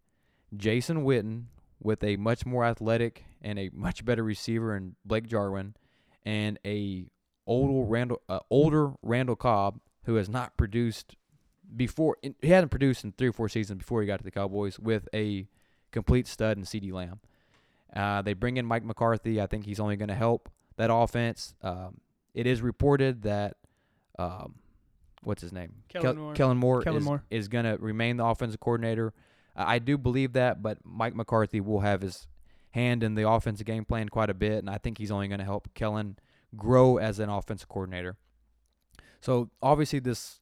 Jason 0.57 1.05
Witten 1.05 1.45
with 1.81 2.03
a 2.03 2.17
much 2.17 2.45
more 2.45 2.65
athletic 2.65 3.25
and 3.43 3.59
a 3.59 3.71
much 3.73 4.05
better 4.05 4.23
receiver 4.23 4.77
in 4.77 4.97
Blake 5.05 5.27
Jarwin 5.27 5.75
and 6.25 6.59
a 6.65 7.07
older 7.49 7.89
Randall 7.89 8.23
uh, 8.29 8.41
older 8.51 8.93
Randall 9.03 9.35
Cobb 9.35 9.81
who 10.05 10.15
has 10.15 10.29
not 10.29 10.57
produced 10.57 11.17
before 11.77 12.17
he 12.23 12.49
hadn't 12.49 12.71
produced 12.71 13.03
in 13.05 13.13
three 13.13 13.29
or 13.29 13.33
four 13.33 13.49
seasons 13.49 13.79
before 13.79 14.01
he 14.01 14.07
got 14.07 14.19
to 14.19 14.25
the 14.25 14.31
Cowboys 14.31 14.79
with 14.79 15.09
a 15.13 15.49
complete 15.91 16.27
stud 16.27 16.57
in 16.57 16.65
CeeDee 16.65 16.93
Lamb. 16.93 17.21
Uh, 17.95 18.23
they 18.23 18.35
bring 18.35 18.57
in 18.57 18.67
Mike 18.67 18.85
McCarthy. 18.85 19.41
I 19.41 19.47
think 19.47 19.65
he's 19.65 19.81
only 19.81 19.97
going 19.97 20.09
to 20.09 20.15
help 20.15 20.49
that 20.77 20.93
offense. 20.93 21.55
Um, 21.63 22.01
it 22.35 22.47
is 22.47 22.63
reported 22.63 23.23
that 23.23 23.57
um, 24.19 24.57
what's 25.23 25.43
his 25.43 25.53
name? 25.53 25.75
Kellen 25.89 26.05
Kel- 26.07 26.15
Moore. 26.15 26.35
Kellen 26.35 26.57
Moore 26.57 26.83
Kellen 26.83 26.99
is, 26.99 27.05
Moore. 27.05 27.25
is 27.31 27.49
going 27.49 27.65
to 27.65 27.77
remain 27.79 28.17
the 28.17 28.25
offensive 28.25 28.61
coordinator. 28.61 29.13
Uh, 29.57 29.65
I 29.67 29.79
do 29.79 29.99
believe 29.99 30.35
that, 30.35 30.63
but 30.63 30.79
Mike 30.85 31.15
McCarthy 31.15 31.61
will 31.61 31.81
have 31.81 32.03
his 32.03 32.29
hand 32.71 33.03
in 33.03 33.15
the 33.15 33.29
offensive 33.29 33.67
game 33.67 33.85
plan 33.85 34.09
quite 34.09 34.31
a 34.31 34.35
bit, 34.35 34.59
and 34.59 34.71
I 34.71 34.79
think 34.79 34.99
he's 34.99 35.11
only 35.11 35.29
going 35.29 35.41
to 35.41 35.45
help 35.45 35.69
Kellen 35.75 36.19
grow 36.57 36.97
as 36.97 37.19
an 37.19 37.29
offensive 37.29 37.69
coordinator. 37.69 38.17
So 39.21 39.51
obviously, 39.63 39.99
this 39.99 40.41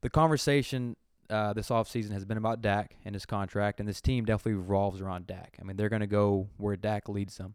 the 0.00 0.10
conversation 0.10 0.96
uh, 1.30 1.52
this 1.52 1.68
offseason 1.68 2.12
has 2.12 2.24
been 2.24 2.38
about 2.38 2.62
Dak 2.62 2.96
and 3.04 3.14
his 3.14 3.26
contract, 3.26 3.80
and 3.80 3.88
this 3.88 4.00
team 4.00 4.24
definitely 4.24 4.54
revolves 4.54 5.00
around 5.00 5.26
Dak. 5.26 5.56
I 5.60 5.64
mean, 5.64 5.76
they're 5.76 5.88
going 5.88 6.00
to 6.00 6.06
go 6.06 6.48
where 6.56 6.76
Dak 6.76 7.08
leads 7.08 7.36
them. 7.36 7.54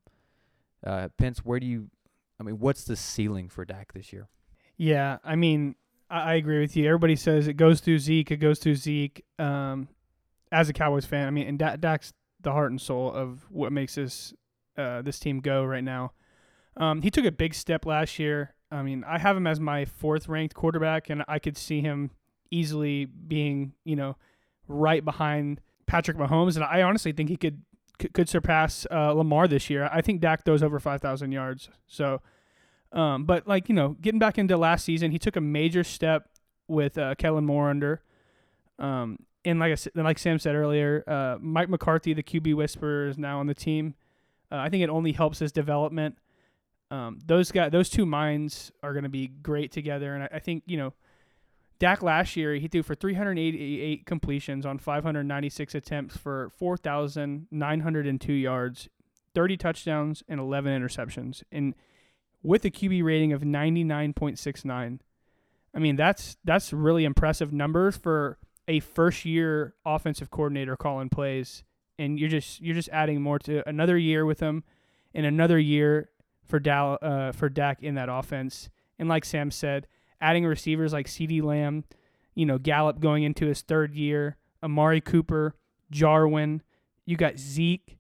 Uh, 0.86 1.10
Pence, 1.18 1.40
where 1.40 1.60
do 1.60 1.66
you? 1.66 1.90
I 2.40 2.44
mean, 2.44 2.60
what's 2.60 2.84
the 2.84 2.96
ceiling 2.96 3.50
for 3.50 3.66
Dak 3.66 3.94
this 3.94 4.12
year? 4.14 4.28
Yeah, 4.78 5.18
I 5.24 5.36
mean, 5.36 5.76
I, 6.10 6.22
I 6.22 6.34
agree 6.36 6.60
with 6.60 6.76
you. 6.76 6.88
Everybody 6.88 7.16
says 7.16 7.48
it 7.48 7.54
goes 7.54 7.80
through 7.80 8.00
Zeke. 8.00 8.32
It 8.32 8.38
goes 8.38 8.60
through 8.60 8.76
Zeke. 8.76 9.24
Um, 9.40 9.88
as 10.52 10.70
a 10.70 10.74
Cowboys 10.74 11.06
fan, 11.06 11.28
I 11.28 11.32
mean, 11.32 11.48
and 11.48 11.58
da- 11.58 11.78
Dak's 11.78 12.14
the 12.42 12.52
heart 12.52 12.72
and 12.72 12.80
soul 12.80 13.12
of 13.12 13.46
what 13.50 13.72
makes 13.72 13.96
this 13.96 14.34
uh, 14.78 15.02
this 15.02 15.20
team 15.20 15.40
go 15.40 15.64
right 15.64 15.84
now. 15.84 16.12
Um, 16.78 17.02
he 17.02 17.10
took 17.10 17.26
a 17.26 17.32
big 17.32 17.54
step 17.54 17.86
last 17.86 18.20
year. 18.20 18.54
I 18.72 18.82
mean, 18.82 19.04
I 19.08 19.20
have 19.20 19.38
him 19.38 19.46
as 19.46 19.60
my 19.60 19.86
fourth 19.86 20.28
ranked 20.28 20.56
quarterback, 20.56 21.10
and 21.10 21.24
I 21.28 21.40
could 21.40 21.58
see 21.58 21.82
him 21.82 22.12
easily 22.50 23.06
being, 23.06 23.74
you 23.84 23.96
know, 23.96 24.18
right 24.68 25.04
behind 25.04 25.62
Patrick 25.86 26.18
Mahomes. 26.18 26.56
And 26.56 26.64
I 26.64 26.82
honestly 26.82 27.12
think 27.12 27.30
he 27.30 27.38
could 27.38 27.62
could, 28.14 28.28
surpass 28.28 28.88
uh, 28.92 29.14
Lamar 29.14 29.48
this 29.48 29.70
year. 29.70 29.90
I 29.94 30.02
think 30.02 30.20
Dak 30.20 30.44
throws 30.44 30.64
over 30.64 30.80
five 30.80 31.02
thousand 31.02 31.32
yards. 31.32 31.70
So. 31.88 32.22
Um, 32.92 33.26
but 33.26 33.48
like 33.48 33.70
you 33.70 33.74
know, 33.74 33.98
getting 34.02 34.20
back 34.20 34.38
into 34.38 34.56
last 34.56 34.86
season, 34.86 35.10
he 35.10 35.18
took 35.18 35.36
a 35.36 35.42
major 35.42 35.84
step 35.84 36.30
with 36.68 36.96
uh, 36.96 37.16
Kellen 37.16 37.44
Moore 37.44 37.72
under. 37.72 38.04
Um, 38.78 39.18
and 39.46 39.60
like 39.60 39.78
I 39.96 40.02
like 40.02 40.20
Sam 40.20 40.40
said 40.40 40.56
earlier, 40.56 41.04
uh, 41.08 41.38
Mike 41.40 41.70
McCarthy, 41.70 42.14
the 42.14 42.24
QB 42.24 42.56
whisperer, 42.56 43.08
is 43.08 43.18
now 43.18 43.40
on 43.40 43.48
the 43.48 43.54
team. 43.54 43.96
Uh, 44.52 44.58
I 44.58 44.70
think 44.70 44.84
it 44.84 44.90
only 44.90 45.12
helps 45.12 45.40
his 45.40 45.52
development. 45.52 46.18
Um, 46.94 47.20
those 47.26 47.52
guys, 47.52 47.72
those 47.72 47.90
two 47.90 48.06
minds 48.06 48.72
are 48.84 48.94
going 48.94 49.04
to 49.04 49.10
be 49.10 49.28
great 49.28 49.72
together, 49.72 50.14
and 50.14 50.24
I, 50.26 50.30
I 50.34 50.40
think 50.40 50.62
you 50.68 50.78
know, 50.78 50.94
Dak 51.80 52.04
last 52.04 52.36
year 52.36 52.54
he 52.56 52.68
threw 52.68 52.84
for 52.84 52.94
388 52.94 54.06
completions 54.06 54.64
on 54.64 54.78
596 54.78 55.74
attempts 55.74 56.16
for 56.16 56.52
4,902 56.60 58.34
yards, 58.34 58.90
30 59.34 59.58
touchdowns, 59.58 60.24
and 60.28 60.40
11 60.40 60.82
interceptions. 60.82 61.42
And 61.52 61.74
with 62.44 62.64
a 62.66 62.70
QB 62.70 63.04
rating 63.04 63.34
of 63.34 63.42
99.69. 63.42 65.00
I 65.76 65.80
mean, 65.80 65.96
that's 65.96 66.38
that's 66.44 66.72
really 66.72 67.06
impressive 67.06 67.52
numbers 67.52 67.98
for 67.98 68.38
a 68.68 68.82
first 68.82 69.26
year 69.26 69.74
offensive 69.86 70.30
coordinator 70.30 70.76
calling 70.76 71.10
plays 71.10 71.64
and 71.98 72.20
you're 72.20 72.30
just 72.30 72.62
you're 72.62 72.76
just 72.76 72.90
adding 72.90 73.22
more 73.22 73.40
to 73.40 73.68
another 73.68 73.98
year 73.98 74.26
with 74.26 74.40
him 74.40 74.64
and 75.14 75.26
another 75.26 75.60
year 75.60 76.10
for 76.44 76.60
Dal 76.60 76.98
uh, 77.02 77.32
for 77.32 77.50
Dak 77.50 77.82
in 77.82 77.96
that 77.96 78.10
offense. 78.10 78.70
And 79.00 79.10
like 79.10 79.26
Sam 79.26 79.52
said, 79.52 79.88
adding 80.22 80.46
receivers 80.46 80.94
like 80.94 81.08
CeeDee 81.08 81.42
Lamb, 81.44 81.84
you 82.36 82.46
know, 82.46 82.58
Gallup 82.58 83.00
going 83.00 83.24
into 83.24 83.46
his 83.46 83.62
third 83.62 83.96
year, 83.96 84.38
Amari 84.62 85.02
Cooper, 85.02 85.56
Jarwin, 85.92 86.62
you 87.06 87.18
got 87.18 87.38
Zeke, 87.38 87.98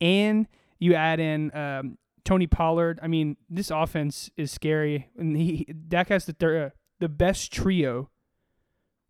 and 0.00 0.46
you 0.78 0.94
add 0.94 1.20
in 1.20 1.54
um, 1.56 1.98
Tony 2.24 2.46
Pollard. 2.46 2.98
I 3.02 3.06
mean, 3.06 3.36
this 3.48 3.70
offense 3.70 4.30
is 4.36 4.50
scary, 4.50 5.10
and 5.16 5.36
he 5.36 5.66
Dak 5.88 6.08
has 6.08 6.26
the 6.26 6.32
thir- 6.32 6.66
uh, 6.66 6.70
the 6.98 7.08
best 7.08 7.52
trio 7.52 8.10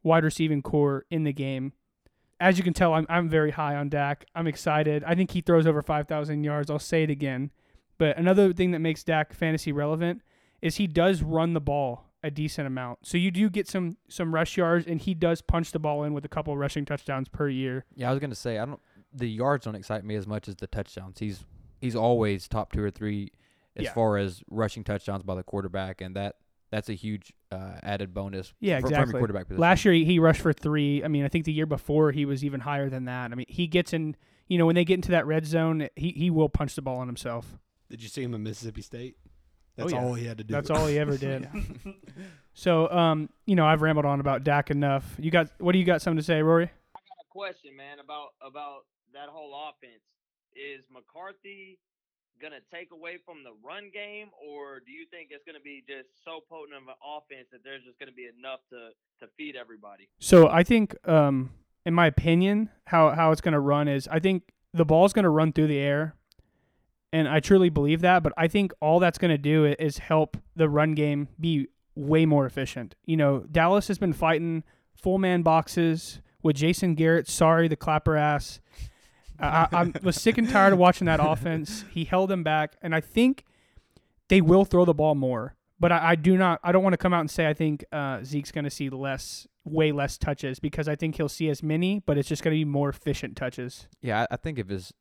wide 0.02 0.24
receiving 0.24 0.62
core 0.62 1.04
in 1.10 1.24
the 1.24 1.32
game. 1.32 1.72
As 2.40 2.58
you 2.58 2.64
can 2.64 2.74
tell, 2.74 2.94
I'm 2.94 3.06
I'm 3.08 3.28
very 3.28 3.52
high 3.52 3.76
on 3.76 3.88
Dak. 3.88 4.24
I'm 4.34 4.46
excited. 4.46 5.04
I 5.04 5.14
think 5.14 5.30
he 5.30 5.40
throws 5.40 5.66
over 5.66 5.82
5,000 5.82 6.42
yards. 6.42 6.70
I'll 6.70 6.78
say 6.78 7.04
it 7.04 7.10
again. 7.10 7.50
But 8.02 8.18
another 8.18 8.52
thing 8.52 8.72
that 8.72 8.80
makes 8.80 9.04
Dak 9.04 9.32
fantasy 9.32 9.70
relevant 9.70 10.22
is 10.60 10.74
he 10.76 10.88
does 10.88 11.22
run 11.22 11.52
the 11.54 11.60
ball 11.60 12.06
a 12.24 12.32
decent 12.32 12.66
amount. 12.66 13.06
So 13.06 13.16
you 13.16 13.30
do 13.30 13.48
get 13.48 13.68
some 13.68 13.96
some 14.08 14.34
rush 14.34 14.56
yards, 14.56 14.88
and 14.88 15.00
he 15.00 15.14
does 15.14 15.40
punch 15.40 15.70
the 15.70 15.78
ball 15.78 16.02
in 16.02 16.12
with 16.12 16.24
a 16.24 16.28
couple 16.28 16.56
rushing 16.56 16.84
touchdowns 16.84 17.28
per 17.28 17.48
year. 17.48 17.84
Yeah, 17.94 18.08
I 18.08 18.10
was 18.12 18.18
gonna 18.18 18.34
say 18.34 18.58
I 18.58 18.64
don't. 18.64 18.80
The 19.14 19.28
yards 19.28 19.66
don't 19.66 19.76
excite 19.76 20.04
me 20.04 20.16
as 20.16 20.26
much 20.26 20.48
as 20.48 20.56
the 20.56 20.66
touchdowns. 20.66 21.20
He's 21.20 21.44
he's 21.80 21.94
always 21.94 22.48
top 22.48 22.72
two 22.72 22.82
or 22.82 22.90
three 22.90 23.30
as 23.76 23.84
Yeah. 23.84 23.92
far 23.92 24.16
as 24.18 24.42
rushing 24.50 24.82
touchdowns 24.82 25.22
by 25.22 25.36
the 25.36 25.44
quarterback, 25.44 26.00
and 26.00 26.16
that 26.16 26.34
that's 26.72 26.88
a 26.88 26.94
huge 26.94 27.32
uh, 27.52 27.74
added 27.84 28.12
bonus. 28.12 28.52
Yeah, 28.58 28.80
for, 28.80 28.86
exactly. 28.88 29.18
quarterback 29.20 29.46
position. 29.46 29.60
Last 29.60 29.84
year 29.84 29.94
he- 29.94 30.04
he 30.06 30.18
rushed 30.18 30.40
for 30.40 30.52
three. 30.52 31.04
I 31.04 31.08
mean, 31.08 31.24
I 31.24 31.28
think 31.28 31.44
the 31.44 31.52
year 31.52 31.66
before 31.66 32.10
he 32.10 32.24
was 32.24 32.44
even 32.44 32.60
higher 32.60 32.88
than 32.88 33.04
that. 33.04 33.30
I 33.30 33.34
mean, 33.36 33.46
he 33.48 33.68
gets 33.68 33.92
in. 33.92 34.16
You 34.48 34.58
know, 34.58 34.66
when 34.66 34.74
they 34.74 34.84
get 34.84 34.94
into 34.94 35.12
that 35.12 35.24
red 35.26 35.46
zone, 35.46 35.88
he 35.96 36.10
he 36.10 36.30
will 36.30 36.48
punch 36.48 36.74
the 36.74 36.82
ball 36.82 36.98
on 36.98 37.06
himself. 37.06 37.58
Did 37.92 38.02
you 38.02 38.08
see 38.08 38.22
him 38.22 38.32
in 38.32 38.42
Mississippi 38.42 38.80
State? 38.80 39.16
Oh, 39.22 39.28
That's 39.76 39.92
yeah. 39.92 40.02
all 40.02 40.14
he 40.14 40.24
had 40.24 40.38
to 40.38 40.44
do. 40.44 40.54
That's 40.54 40.70
all 40.70 40.86
he 40.86 40.98
ever 40.98 41.18
did. 41.18 41.46
So, 42.54 42.90
um, 42.90 43.30
you 43.46 43.56
know, 43.56 43.64
I've 43.64 43.80
rambled 43.80 44.04
on 44.04 44.20
about 44.20 44.44
Dak 44.44 44.70
enough. 44.70 45.14
You 45.18 45.30
got 45.30 45.48
what 45.58 45.72
do 45.72 45.78
you 45.78 45.86
got 45.86 46.02
something 46.02 46.18
to 46.18 46.22
say, 46.22 46.42
Rory? 46.42 46.64
I 46.64 47.00
got 47.00 47.24
a 47.24 47.30
question, 47.30 47.74
man, 47.74 47.98
about 47.98 48.34
about 48.46 48.84
that 49.14 49.30
whole 49.30 49.54
offense. 49.70 50.02
Is 50.54 50.84
McCarthy 50.92 51.78
going 52.42 52.52
to 52.52 52.60
take 52.76 52.92
away 52.92 53.16
from 53.24 53.42
the 53.42 53.52
run 53.66 53.90
game, 53.94 54.28
or 54.36 54.80
do 54.84 54.92
you 54.92 55.06
think 55.10 55.28
it's 55.30 55.44
going 55.46 55.56
to 55.56 55.62
be 55.62 55.82
just 55.88 56.08
so 56.26 56.40
potent 56.50 56.76
of 56.76 56.82
an 56.88 56.94
offense 57.00 57.46
that 57.52 57.64
there's 57.64 57.82
just 57.84 57.98
going 57.98 58.10
to 58.10 58.14
be 58.14 58.28
enough 58.38 58.60
to, 58.68 58.90
to 59.24 59.32
feed 59.38 59.56
everybody? 59.56 60.10
So 60.18 60.48
I 60.48 60.62
think, 60.62 60.94
um, 61.08 61.52
in 61.86 61.94
my 61.94 62.06
opinion, 62.06 62.68
how, 62.88 63.10
how 63.10 63.32
it's 63.32 63.40
going 63.40 63.52
to 63.52 63.60
run 63.60 63.88
is 63.88 64.08
I 64.08 64.18
think 64.18 64.52
the 64.74 64.84
ball's 64.84 65.14
going 65.14 65.22
to 65.22 65.30
run 65.30 65.52
through 65.54 65.68
the 65.68 65.78
air. 65.78 66.16
And 67.12 67.28
I 67.28 67.40
truly 67.40 67.68
believe 67.68 68.00
that. 68.00 68.22
But 68.22 68.32
I 68.36 68.48
think 68.48 68.72
all 68.80 68.98
that's 68.98 69.18
going 69.18 69.30
to 69.30 69.38
do 69.38 69.64
is 69.64 69.98
help 69.98 70.36
the 70.56 70.68
run 70.68 70.94
game 70.94 71.28
be 71.38 71.68
way 71.94 72.24
more 72.26 72.46
efficient. 72.46 72.94
You 73.04 73.16
know, 73.16 73.40
Dallas 73.40 73.88
has 73.88 73.98
been 73.98 74.12
fighting 74.12 74.64
full 74.94 75.18
man 75.18 75.42
boxes 75.42 76.20
with 76.42 76.56
Jason 76.56 76.94
Garrett. 76.94 77.28
Sorry, 77.28 77.68
the 77.68 77.76
clapper 77.76 78.16
ass. 78.16 78.60
I, 79.38 79.68
I 79.72 79.92
was 80.02 80.16
sick 80.16 80.38
and 80.38 80.48
tired 80.48 80.72
of 80.72 80.78
watching 80.78 81.06
that 81.06 81.20
offense. 81.22 81.84
He 81.90 82.04
held 82.04 82.30
them 82.30 82.42
back, 82.42 82.76
and 82.80 82.94
I 82.94 83.00
think 83.00 83.44
they 84.28 84.40
will 84.40 84.64
throw 84.64 84.84
the 84.84 84.94
ball 84.94 85.14
more. 85.14 85.56
But 85.78 85.92
I, 85.92 86.10
I 86.10 86.14
do 86.14 86.36
not. 86.36 86.60
I 86.62 86.72
don't 86.72 86.82
want 86.82 86.94
to 86.94 86.98
come 86.98 87.12
out 87.12 87.20
and 87.20 87.30
say 87.30 87.48
I 87.48 87.54
think 87.54 87.84
uh, 87.92 88.22
Zeke's 88.22 88.52
going 88.52 88.64
to 88.64 88.70
see 88.70 88.88
less, 88.88 89.48
way 89.64 89.90
less 89.90 90.16
touches 90.16 90.60
because 90.60 90.88
I 90.88 90.94
think 90.94 91.16
he'll 91.16 91.28
see 91.28 91.48
as 91.48 91.62
many, 91.62 92.00
but 92.06 92.16
it's 92.16 92.28
just 92.28 92.42
going 92.42 92.54
to 92.54 92.60
be 92.60 92.64
more 92.64 92.88
efficient 92.88 93.36
touches. 93.36 93.88
Yeah, 94.00 94.22
I, 94.22 94.34
I 94.34 94.36
think 94.36 94.58
if 94.58 94.68
his 94.68 94.92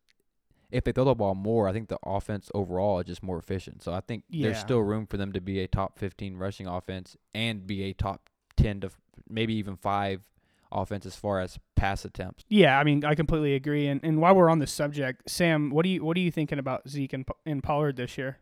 if 0.72 0.84
they 0.84 0.92
throw 0.92 1.06
the 1.06 1.16
ball 1.16 1.36
more, 1.36 1.68
I 1.68 1.74
think 1.74 1.90
the 1.90 2.00
offense 2.04 2.50
overall 2.54 3.00
is 3.00 3.06
just 3.06 3.24
more 3.24 3.38
efficient. 3.38 3.84
So 3.84 3.94
I 3.94 4.00
think 4.00 4.24
there's 4.30 4.58
still 4.60 4.80
room 4.80 5.06
for 5.06 5.18
them 5.18 5.32
to 5.34 5.42
be 5.42 5.60
a 5.60 5.68
top 5.68 6.00
15 6.00 6.38
rushing 6.38 6.68
offense 6.68 7.18
and 7.34 7.68
be 7.68 7.84
a 7.84 7.94
top 7.94 8.30
10 8.58 8.82
to 8.82 8.92
maybe 9.30 9.54
even 9.56 9.76
five 9.76 10.28
offense 10.72 11.06
as 11.06 11.16
far 11.16 11.42
as 11.42 11.60
pass 11.76 12.06
attempts. 12.06 12.46
Yeah, 12.50 12.80
I 12.80 12.84
mean, 12.84 13.04
I 13.04 13.16
completely 13.16 13.56
agree. 13.56 13.88
And 13.88 14.00
and 14.04 14.20
while 14.22 14.36
we're 14.36 14.50
on 14.50 14.60
this 14.60 14.72
subject, 14.72 15.30
Sam, 15.30 15.70
what 15.70 15.84
do 15.84 15.90
you 15.90 16.04
what 16.04 16.16
are 16.18 16.22
you 16.22 16.32
thinking 16.32 16.60
about 16.60 16.88
Zeke 16.88 17.14
and, 17.14 17.26
and 17.46 17.62
Pollard 17.62 17.98
this 17.98 18.18
year? 18.18 18.38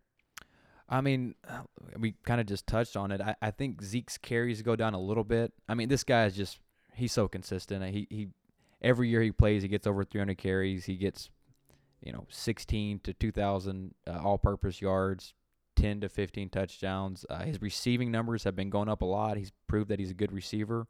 I 0.87 1.01
mean, 1.01 1.35
we 1.97 2.15
kind 2.25 2.41
of 2.41 2.47
just 2.47 2.67
touched 2.67 2.95
on 2.95 3.11
it. 3.11 3.21
I, 3.21 3.35
I 3.41 3.51
think 3.51 3.81
Zeke's 3.81 4.17
carries 4.17 4.61
go 4.61 4.75
down 4.75 4.93
a 4.93 4.99
little 4.99 5.23
bit. 5.23 5.53
I 5.67 5.73
mean, 5.73 5.89
this 5.89 6.03
guy 6.03 6.25
is 6.25 6.35
just 6.35 6.59
he's 6.93 7.11
so 7.11 7.27
consistent. 7.27 7.83
He 7.93 8.07
he 8.09 8.27
every 8.81 9.09
year 9.09 9.21
he 9.21 9.31
plays, 9.31 9.61
he 9.61 9.67
gets 9.67 9.87
over 9.87 10.03
300 10.03 10.37
carries. 10.37 10.85
He 10.85 10.95
gets 10.95 11.29
you 12.03 12.11
know 12.11 12.25
16 12.29 12.99
to 12.99 13.13
2,000 13.13 13.93
uh, 14.07 14.19
all-purpose 14.23 14.81
yards, 14.81 15.33
10 15.75 16.01
to 16.01 16.09
15 16.09 16.49
touchdowns. 16.49 17.25
Uh, 17.29 17.43
his 17.43 17.61
receiving 17.61 18.11
numbers 18.11 18.43
have 18.43 18.55
been 18.55 18.69
going 18.69 18.89
up 18.89 19.01
a 19.01 19.05
lot. 19.05 19.37
He's 19.37 19.51
proved 19.67 19.89
that 19.89 19.99
he's 19.99 20.11
a 20.11 20.15
good 20.15 20.31
receiver. 20.31 20.87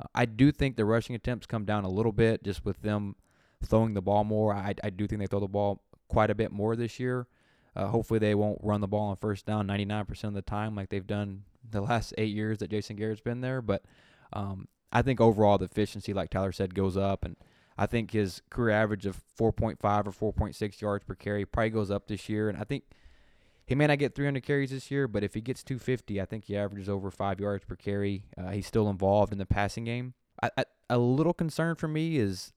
Uh, 0.00 0.06
I 0.14 0.24
do 0.26 0.52
think 0.52 0.76
the 0.76 0.84
rushing 0.84 1.14
attempts 1.14 1.46
come 1.46 1.64
down 1.64 1.84
a 1.84 1.90
little 1.90 2.12
bit 2.12 2.42
just 2.42 2.64
with 2.64 2.80
them 2.82 3.16
throwing 3.64 3.94
the 3.94 4.02
ball 4.02 4.24
more. 4.24 4.54
I 4.54 4.74
I 4.82 4.90
do 4.90 5.06
think 5.06 5.20
they 5.20 5.26
throw 5.26 5.40
the 5.40 5.48
ball 5.48 5.82
quite 6.08 6.30
a 6.30 6.34
bit 6.34 6.52
more 6.52 6.76
this 6.76 6.98
year. 7.00 7.26
Uh, 7.76 7.88
hopefully, 7.88 8.20
they 8.20 8.34
won't 8.34 8.58
run 8.62 8.80
the 8.80 8.86
ball 8.86 9.10
on 9.10 9.16
first 9.16 9.46
down 9.46 9.66
99% 9.66 10.24
of 10.24 10.34
the 10.34 10.42
time 10.42 10.76
like 10.76 10.90
they've 10.90 11.06
done 11.06 11.42
the 11.68 11.80
last 11.82 12.14
eight 12.18 12.34
years 12.34 12.58
that 12.58 12.70
Jason 12.70 12.96
Garrett's 12.96 13.20
been 13.20 13.40
there. 13.40 13.60
But 13.60 13.84
um, 14.32 14.68
I 14.92 15.02
think 15.02 15.20
overall 15.20 15.58
the 15.58 15.64
efficiency, 15.64 16.12
like 16.12 16.30
Tyler 16.30 16.52
said, 16.52 16.74
goes 16.74 16.96
up, 16.96 17.24
and 17.24 17.36
I 17.76 17.86
think 17.86 18.12
his 18.12 18.42
career 18.50 18.74
average 18.74 19.06
of 19.06 19.20
4.5 19.38 19.78
or 20.20 20.32
4.6 20.32 20.80
yards 20.80 21.04
per 21.04 21.14
carry 21.14 21.44
probably 21.44 21.70
goes 21.70 21.90
up 21.90 22.06
this 22.06 22.28
year. 22.28 22.48
And 22.48 22.58
I 22.58 22.64
think 22.64 22.84
he 23.66 23.74
may 23.74 23.86
not 23.86 23.98
get 23.98 24.14
300 24.14 24.42
carries 24.42 24.70
this 24.70 24.90
year, 24.90 25.08
but 25.08 25.24
if 25.24 25.34
he 25.34 25.40
gets 25.40 25.62
250, 25.64 26.20
I 26.20 26.24
think 26.24 26.44
he 26.44 26.56
averages 26.56 26.88
over 26.88 27.10
five 27.10 27.40
yards 27.40 27.64
per 27.64 27.76
carry. 27.76 28.26
Uh, 28.38 28.50
he's 28.50 28.66
still 28.66 28.88
involved 28.88 29.32
in 29.32 29.38
the 29.38 29.46
passing 29.46 29.84
game. 29.84 30.14
I, 30.42 30.50
I, 30.58 30.64
a 30.90 30.98
little 30.98 31.34
concern 31.34 31.76
for 31.76 31.88
me 31.88 32.16
is 32.16 32.52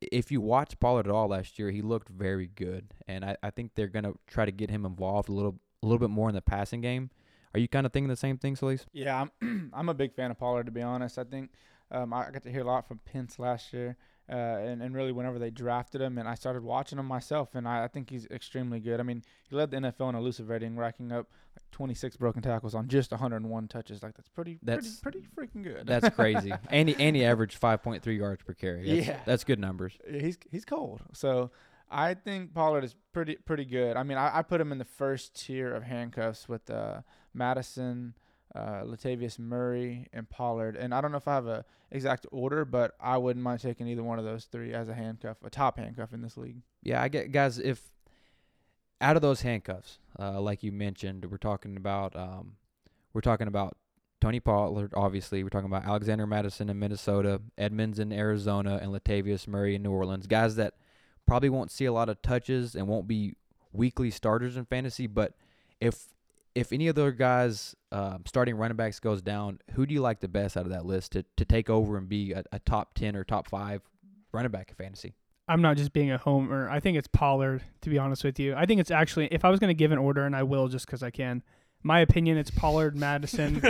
if 0.00 0.30
you 0.30 0.40
watch 0.40 0.78
Pollard 0.78 1.06
at 1.06 1.12
all 1.12 1.28
last 1.28 1.58
year, 1.58 1.70
he 1.70 1.82
looked 1.82 2.08
very 2.08 2.46
good, 2.46 2.94
and 3.08 3.24
I, 3.24 3.36
I 3.42 3.50
think 3.50 3.72
they're 3.74 3.88
gonna 3.88 4.12
try 4.26 4.44
to 4.44 4.52
get 4.52 4.70
him 4.70 4.84
involved 4.84 5.28
a 5.28 5.32
little 5.32 5.58
a 5.82 5.86
little 5.86 5.98
bit 5.98 6.10
more 6.10 6.28
in 6.28 6.34
the 6.34 6.42
passing 6.42 6.80
game. 6.80 7.10
Are 7.54 7.60
you 7.60 7.68
kind 7.68 7.86
of 7.86 7.92
thinking 7.92 8.08
the 8.08 8.16
same 8.16 8.38
thing, 8.38 8.56
Solis? 8.56 8.86
Yeah, 8.92 9.26
I'm 9.42 9.70
I'm 9.74 9.88
a 9.88 9.94
big 9.94 10.14
fan 10.14 10.30
of 10.30 10.38
Pollard 10.38 10.66
to 10.66 10.72
be 10.72 10.82
honest. 10.82 11.18
I 11.18 11.24
think 11.24 11.50
um, 11.90 12.12
I 12.12 12.30
got 12.30 12.42
to 12.42 12.50
hear 12.50 12.62
a 12.62 12.64
lot 12.64 12.86
from 12.86 13.00
Pence 13.04 13.38
last 13.38 13.72
year, 13.72 13.96
uh, 14.28 14.32
and 14.34 14.82
and 14.82 14.94
really 14.94 15.12
whenever 15.12 15.38
they 15.38 15.50
drafted 15.50 16.00
him, 16.00 16.18
and 16.18 16.28
I 16.28 16.34
started 16.34 16.62
watching 16.64 16.98
him 16.98 17.06
myself, 17.06 17.54
and 17.54 17.66
I, 17.68 17.84
I 17.84 17.88
think 17.88 18.10
he's 18.10 18.26
extremely 18.26 18.80
good. 18.80 18.98
I 19.00 19.02
mean, 19.02 19.22
he 19.48 19.54
led 19.56 19.70
the 19.70 19.76
NFL 19.78 20.08
in 20.10 20.14
elusive 20.14 20.48
rating, 20.48 20.76
racking 20.76 21.12
up 21.12 21.28
like 21.56 21.70
26 21.72 22.16
broken 22.16 22.42
tackles 22.42 22.74
on 22.74 22.88
just 22.88 23.10
101 23.12 23.68
touches. 23.68 24.02
Like 24.02 24.14
that's 24.16 24.28
pretty 24.28 24.58
That's- 24.62 24.98
pretty, 25.00 25.26
pretty 25.34 25.48
freaking 25.58 25.62
good. 25.62 25.86
That's 25.86 26.08
crazy. 26.16 26.52
and 26.70 26.88
he 26.88 26.96
and 26.98 27.14
he 27.14 27.24
averaged 27.24 27.60
5.3 27.60 28.04
yards 28.16 28.42
per 28.42 28.52
carry. 28.54 28.86
That's, 28.94 29.06
Yeah. 29.06 29.20
that's 29.24 29.44
good 29.44 29.58
numbers. 29.60 29.96
he's 30.10 30.38
he's 30.50 30.64
cold. 30.64 31.02
So 31.12 31.50
I 31.88 32.14
think 32.14 32.52
Pollard 32.52 32.82
is 32.82 32.96
pretty 33.12 33.36
pretty 33.36 33.64
good. 33.64 33.96
I 33.96 34.02
mean, 34.02 34.18
I, 34.18 34.38
I 34.38 34.42
put 34.42 34.60
him 34.60 34.72
in 34.72 34.78
the 34.78 34.84
first 34.84 35.40
tier 35.40 35.72
of 35.72 35.84
handcuffs 35.84 36.48
with 36.48 36.68
uh, 36.68 37.02
Mattison, 37.32 38.14
uh, 38.56 38.82
Latavius 38.84 39.38
Murray, 39.38 40.08
and 40.12 40.28
Pollard. 40.28 40.76
And 40.76 40.94
I 40.94 41.00
don't 41.00 41.10
know 41.12 41.18
if 41.18 41.28
I 41.28 41.34
have 41.34 41.46
a 41.46 41.64
exact 41.90 42.26
order, 42.32 42.64
but 42.64 42.94
I 43.00 43.18
wouldn't 43.18 43.42
mind 43.42 43.60
taking 43.60 43.86
either 43.86 44.02
one 44.02 44.18
of 44.18 44.24
those 44.24 44.44
three 44.44 44.72
as 44.72 44.88
a 44.88 44.94
handcuff, 44.94 45.36
a 45.44 45.50
top 45.50 45.78
handcuff 45.78 46.12
in 46.12 46.22
this 46.22 46.36
league. 46.36 46.62
Yeah, 46.82 47.02
I 47.02 47.08
get 47.08 47.32
guys. 47.32 47.58
If 47.58 47.82
out 49.00 49.16
of 49.16 49.22
those 49.22 49.42
handcuffs, 49.42 49.98
uh, 50.18 50.40
like 50.40 50.62
you 50.62 50.72
mentioned, 50.72 51.26
we're 51.30 51.36
talking 51.36 51.76
about 51.76 52.16
um, 52.16 52.56
we're 53.12 53.20
talking 53.20 53.48
about 53.48 53.76
Tony 54.20 54.40
Pollard. 54.40 54.92
Obviously, 54.96 55.42
we're 55.42 55.50
talking 55.50 55.70
about 55.70 55.84
Alexander 55.84 56.26
Mattison 56.26 56.70
in 56.70 56.78
Minnesota, 56.78 57.42
Edmonds 57.58 57.98
in 57.98 58.12
Arizona, 58.12 58.78
and 58.80 58.90
Latavius 58.90 59.46
Murray 59.46 59.74
in 59.74 59.82
New 59.82 59.92
Orleans. 59.92 60.26
Guys 60.26 60.56
that 60.56 60.74
probably 61.26 61.50
won't 61.50 61.70
see 61.70 61.84
a 61.84 61.92
lot 61.92 62.08
of 62.08 62.22
touches 62.22 62.74
and 62.74 62.88
won't 62.88 63.06
be 63.06 63.34
weekly 63.72 64.10
starters 64.10 64.56
in 64.56 64.64
fantasy. 64.64 65.06
But 65.06 65.34
if 65.80 66.06
if 66.56 66.72
any 66.72 66.88
of 66.88 66.94
those 66.94 67.12
guys 67.12 67.76
um, 67.92 68.22
starting 68.24 68.56
running 68.56 68.78
backs 68.78 68.98
goes 68.98 69.20
down, 69.20 69.60
who 69.74 69.84
do 69.84 69.92
you 69.92 70.00
like 70.00 70.20
the 70.20 70.28
best 70.28 70.56
out 70.56 70.64
of 70.64 70.70
that 70.70 70.86
list 70.86 71.12
to, 71.12 71.24
to 71.36 71.44
take 71.44 71.68
over 71.68 71.98
and 71.98 72.08
be 72.08 72.32
a, 72.32 72.42
a 72.50 72.58
top 72.60 72.94
ten 72.94 73.14
or 73.14 73.24
top 73.24 73.46
five 73.46 73.82
running 74.32 74.50
back 74.50 74.70
in 74.70 74.74
fantasy? 74.74 75.14
I'm 75.48 75.60
not 75.60 75.76
just 75.76 75.92
being 75.92 76.10
a 76.10 76.18
homer. 76.18 76.68
I 76.68 76.80
think 76.80 76.96
it's 76.96 77.08
Pollard, 77.08 77.62
to 77.82 77.90
be 77.90 77.98
honest 77.98 78.24
with 78.24 78.40
you. 78.40 78.54
I 78.56 78.64
think 78.64 78.80
it's 78.80 78.90
actually, 78.90 79.28
if 79.30 79.44
I 79.44 79.50
was 79.50 79.60
going 79.60 79.68
to 79.68 79.74
give 79.74 79.92
an 79.92 79.98
order, 79.98 80.24
and 80.24 80.34
I 80.34 80.42
will 80.44 80.66
just 80.66 80.86
because 80.86 81.02
I 81.02 81.10
can, 81.10 81.42
my 81.82 82.00
opinion, 82.00 82.38
it's 82.38 82.50
Pollard, 82.50 82.96
Mattison. 82.96 83.56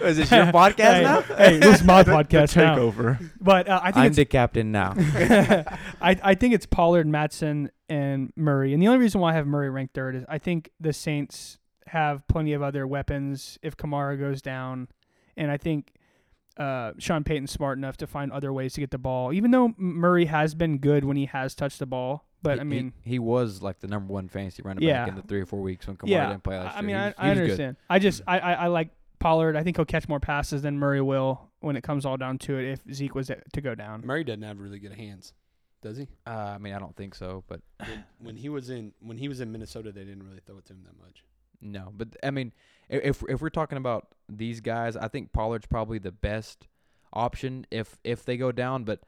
Is 0.00 0.16
this 0.16 0.30
your 0.30 0.46
podcast 0.46 0.94
hey, 0.94 1.02
now? 1.02 1.20
Hey, 1.20 1.58
this 1.58 1.80
is 1.80 1.86
my 1.86 2.02
podcast 2.04 2.56
now. 2.56 2.74
Takeover. 2.74 3.30
But 3.38 3.68
uh, 3.68 3.80
I 3.80 3.92
think 3.92 3.96
I'm 3.98 4.06
it's 4.06 4.16
the 4.16 4.24
captain 4.24 4.72
now. 4.72 4.94
I, 4.96 6.18
I 6.20 6.34
think 6.34 6.54
it's 6.54 6.66
Pollard, 6.66 7.06
Mattison, 7.06 7.70
and 7.88 8.32
Murray. 8.34 8.72
And 8.72 8.82
the 8.82 8.88
only 8.88 8.98
reason 8.98 9.20
why 9.20 9.32
I 9.32 9.34
have 9.34 9.46
Murray 9.46 9.70
ranked 9.70 9.94
third 9.94 10.16
is 10.16 10.24
I 10.26 10.38
think 10.38 10.70
the 10.80 10.92
Saints 10.92 11.58
have 11.88 12.26
plenty 12.28 12.52
of 12.52 12.62
other 12.62 12.86
weapons 12.86 13.58
if 13.62 13.76
Kamara 13.76 14.18
goes 14.18 14.40
down. 14.42 14.88
And 15.36 15.50
I 15.50 15.56
think 15.56 15.92
uh, 16.56 16.92
Sean 16.98 17.24
Payton's 17.24 17.50
smart 17.50 17.78
enough 17.78 17.96
to 17.98 18.06
find 18.06 18.30
other 18.32 18.52
ways 18.52 18.74
to 18.74 18.80
get 18.80 18.90
the 18.90 18.98
ball, 18.98 19.32
even 19.32 19.50
though 19.50 19.74
Murray 19.78 20.26
has 20.26 20.54
been 20.54 20.78
good 20.78 21.04
when 21.04 21.16
he 21.16 21.26
has 21.26 21.54
touched 21.54 21.78
the 21.78 21.86
ball. 21.86 22.26
But 22.42 22.54
He- 22.54 22.60
I 22.60 22.64
mean, 22.64 22.92
he, 23.02 23.18
was 23.18 23.62
like 23.62 23.78
the 23.80 23.86
number 23.88 24.12
one 24.12 24.28
fantasy 24.28 24.62
running 24.62 24.82
Yeah. 24.82 25.02
back 25.04 25.08
in 25.10 25.14
the 25.14 25.22
three 25.22 25.40
or 25.40 25.46
four 25.46 25.60
weeks 25.62 25.86
when 25.86 25.96
Kamara 25.96 26.08
yeah, 26.08 26.28
didn't 26.28 26.42
play 26.42 26.58
last 26.58 26.76
I 26.76 26.80
year. 26.80 26.86
mean, 26.86 26.96
He 26.96 27.02
I, 27.02 27.06
was- 27.06 27.14
I 27.18 27.22
he 27.22 27.28
was 27.30 27.36
good. 27.38 27.42
understand. 27.44 27.76
I 27.88 27.98
just 28.00 28.22
I, 28.26 28.38
I, 28.38 28.52
I 28.52 28.66
like 28.66 28.88
Pollard. 29.20 29.56
I 29.56 29.62
think 29.62 29.76
he'll 29.76 29.84
catch 29.86 30.08
more 30.08 30.20
passes 30.20 30.62
than 30.62 30.78
Murray 30.78 31.00
will 31.00 31.48
when 31.60 31.76
it 31.76 31.82
comes 31.82 32.04
all 32.04 32.16
down 32.16 32.38
to 32.38 32.58
it. 32.58 32.72
If 32.86 32.94
Zeke 32.94 33.14
was 33.14 33.28
to 33.52 33.60
go 33.60 33.74
down, 33.76 34.02
Murray 34.04 34.24
doesn't 34.24 34.42
have 34.42 34.58
really 34.58 34.80
good 34.80 34.92
hands, 34.94 35.32
does 35.80 35.96
he? 35.96 36.08
Uh, 36.26 36.30
I 36.30 36.58
mean, 36.58 36.74
I 36.74 36.80
don't 36.80 36.96
think 36.96 37.14
so, 37.14 37.44
but 37.46 37.60
When, 37.78 38.04
when 38.18 38.36
he 38.36 38.48
was 38.48 38.68
in 38.68 38.92
when 39.00 39.16
he 39.18 39.28
was 39.28 39.40
in 39.40 39.52
Minnesota, 39.52 39.92
they 39.92 40.02
didn't 40.04 40.24
really 40.24 40.40
throw 40.44 40.58
it 40.58 40.64
to 40.66 40.72
him 40.72 40.82
that 40.84 40.98
much. 41.02 41.22
No. 41.62 41.92
But 41.96 42.16
I 42.22 42.30
mean, 42.30 42.52
if 42.88 43.22
if 43.28 43.40
we're 43.40 43.50
talking 43.50 43.78
about 43.78 44.08
these 44.28 44.60
guys, 44.60 44.96
I 44.96 45.08
think 45.08 45.32
Pollard's 45.32 45.66
probably 45.66 45.98
the 45.98 46.12
best 46.12 46.66
option 47.12 47.66
if 47.70 47.98
if 48.04 48.24
they 48.24 48.36
go 48.36 48.52
down. 48.52 48.84
But 48.84 49.00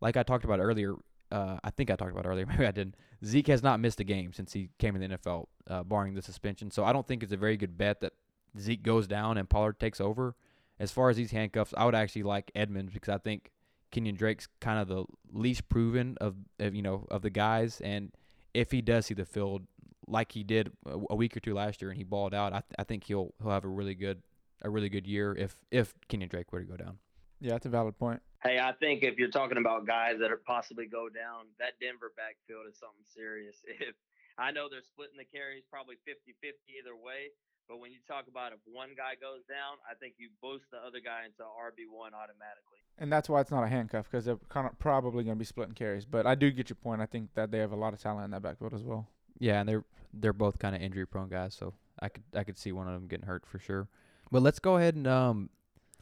like 0.00 0.16
I 0.16 0.22
talked 0.22 0.44
about 0.44 0.60
earlier, 0.60 0.94
uh, 1.30 1.58
I 1.62 1.70
think 1.70 1.90
I 1.90 1.96
talked 1.96 2.12
about 2.12 2.26
earlier. 2.26 2.46
Maybe 2.48 2.66
I 2.66 2.70
didn't. 2.70 2.96
Zeke 3.24 3.48
has 3.48 3.62
not 3.62 3.80
missed 3.80 4.00
a 4.00 4.04
game 4.04 4.32
since 4.32 4.52
he 4.52 4.70
came 4.78 4.96
in 4.96 5.10
the 5.10 5.16
NFL, 5.16 5.46
uh, 5.68 5.82
barring 5.82 6.14
the 6.14 6.22
suspension. 6.22 6.70
So 6.70 6.84
I 6.84 6.92
don't 6.92 7.06
think 7.06 7.22
it's 7.22 7.32
a 7.32 7.38
very 7.38 7.56
good 7.56 7.78
bet 7.78 8.00
that 8.00 8.12
Zeke 8.58 8.82
goes 8.82 9.06
down 9.06 9.38
and 9.38 9.48
Pollard 9.48 9.78
takes 9.78 10.00
over. 10.00 10.36
As 10.78 10.90
far 10.90 11.08
as 11.08 11.16
these 11.16 11.30
handcuffs, 11.30 11.72
I 11.76 11.84
would 11.84 11.94
actually 11.94 12.24
like 12.24 12.50
Edmonds 12.54 12.92
because 12.92 13.14
I 13.14 13.18
think 13.18 13.52
Kenyon 13.92 14.16
Drake's 14.16 14.48
kind 14.60 14.80
of 14.80 14.88
the 14.88 15.04
least 15.32 15.68
proven 15.68 16.18
of, 16.20 16.34
of 16.58 16.74
you 16.74 16.82
know 16.82 17.06
of 17.10 17.22
the 17.22 17.30
guys, 17.30 17.80
and 17.80 18.12
if 18.52 18.72
he 18.72 18.82
does 18.82 19.06
see 19.06 19.14
the 19.14 19.24
field 19.24 19.62
like 20.08 20.32
he 20.32 20.42
did 20.42 20.70
a, 20.86 20.98
a 21.10 21.14
week 21.14 21.36
or 21.36 21.40
two 21.40 21.54
last 21.54 21.82
year 21.82 21.90
and 21.90 21.98
he 21.98 22.04
balled 22.04 22.34
out, 22.34 22.52
I, 22.52 22.60
th- 22.60 22.74
I 22.78 22.84
think 22.84 23.04
he'll 23.04 23.34
he'll 23.42 23.52
have 23.52 23.64
a 23.64 23.68
really 23.68 23.94
good 23.94 24.22
a 24.62 24.70
really 24.70 24.88
good 24.88 25.06
year 25.06 25.34
if 25.34 25.56
if 25.70 25.94
Kenyon 26.08 26.28
Drake 26.28 26.52
were 26.52 26.60
to 26.60 26.66
go 26.66 26.76
down. 26.76 26.98
Yeah, 27.40 27.52
that's 27.52 27.66
a 27.66 27.68
valid 27.68 27.98
point. 27.98 28.22
Hey, 28.42 28.58
I 28.58 28.72
think 28.72 29.02
if 29.02 29.18
you're 29.18 29.32
talking 29.32 29.58
about 29.58 29.86
guys 29.86 30.16
that 30.20 30.30
are 30.30 30.40
possibly 30.46 30.86
go 30.86 31.08
down, 31.08 31.48
that 31.58 31.80
Denver 31.80 32.12
backfield 32.16 32.66
is 32.68 32.78
something 32.78 33.04
serious. 33.06 33.56
If 34.36 34.42
I 34.42 34.50
know 34.50 34.66
they're 34.68 34.82
splitting 34.82 35.16
the 35.16 35.24
carries 35.24 35.62
probably 35.70 35.94
50-50 36.02 36.58
either 36.66 36.96
way, 36.96 37.30
but 37.68 37.78
when 37.78 37.92
you 37.92 37.98
talk 38.06 38.26
about 38.28 38.52
if 38.52 38.58
one 38.66 38.90
guy 38.96 39.14
goes 39.14 39.46
down, 39.48 39.78
I 39.88 39.94
think 39.94 40.14
you 40.18 40.28
boost 40.42 40.66
the 40.70 40.78
other 40.78 40.98
guy 40.98 41.24
into 41.24 41.42
RB 41.42 41.86
one 41.88 42.12
automatically. 42.12 42.82
And 42.98 43.12
that's 43.12 43.28
why 43.28 43.40
it's 43.40 43.50
not 43.50 43.64
a 43.64 43.68
handcuff 43.68 44.10
because 44.10 44.24
they're 44.24 44.40
kind 44.48 44.66
of 44.66 44.78
probably 44.78 45.24
going 45.24 45.36
to 45.36 45.38
be 45.38 45.44
splitting 45.44 45.74
carries. 45.74 46.04
But 46.04 46.26
I 46.26 46.34
do 46.34 46.50
get 46.50 46.68
your 46.68 46.76
point. 46.76 47.00
I 47.00 47.06
think 47.06 47.30
that 47.34 47.50
they 47.50 47.58
have 47.58 47.72
a 47.72 47.76
lot 47.76 47.94
of 47.94 48.00
talent 48.00 48.26
in 48.26 48.30
that 48.32 48.42
backfield 48.42 48.74
as 48.74 48.82
well. 48.82 49.08
Yeah, 49.38 49.60
and 49.60 49.68
they're 49.68 49.84
they're 50.12 50.32
both 50.32 50.58
kind 50.58 50.74
of 50.74 50.82
injury 50.82 51.06
prone 51.06 51.28
guys, 51.28 51.54
so 51.54 51.74
I 52.00 52.08
could 52.08 52.24
I 52.34 52.44
could 52.44 52.58
see 52.58 52.72
one 52.72 52.86
of 52.86 52.94
them 52.94 53.08
getting 53.08 53.26
hurt 53.26 53.44
for 53.46 53.58
sure. 53.58 53.88
But 54.30 54.42
let's 54.42 54.58
go 54.58 54.76
ahead 54.76 54.94
and 54.94 55.06
um 55.06 55.50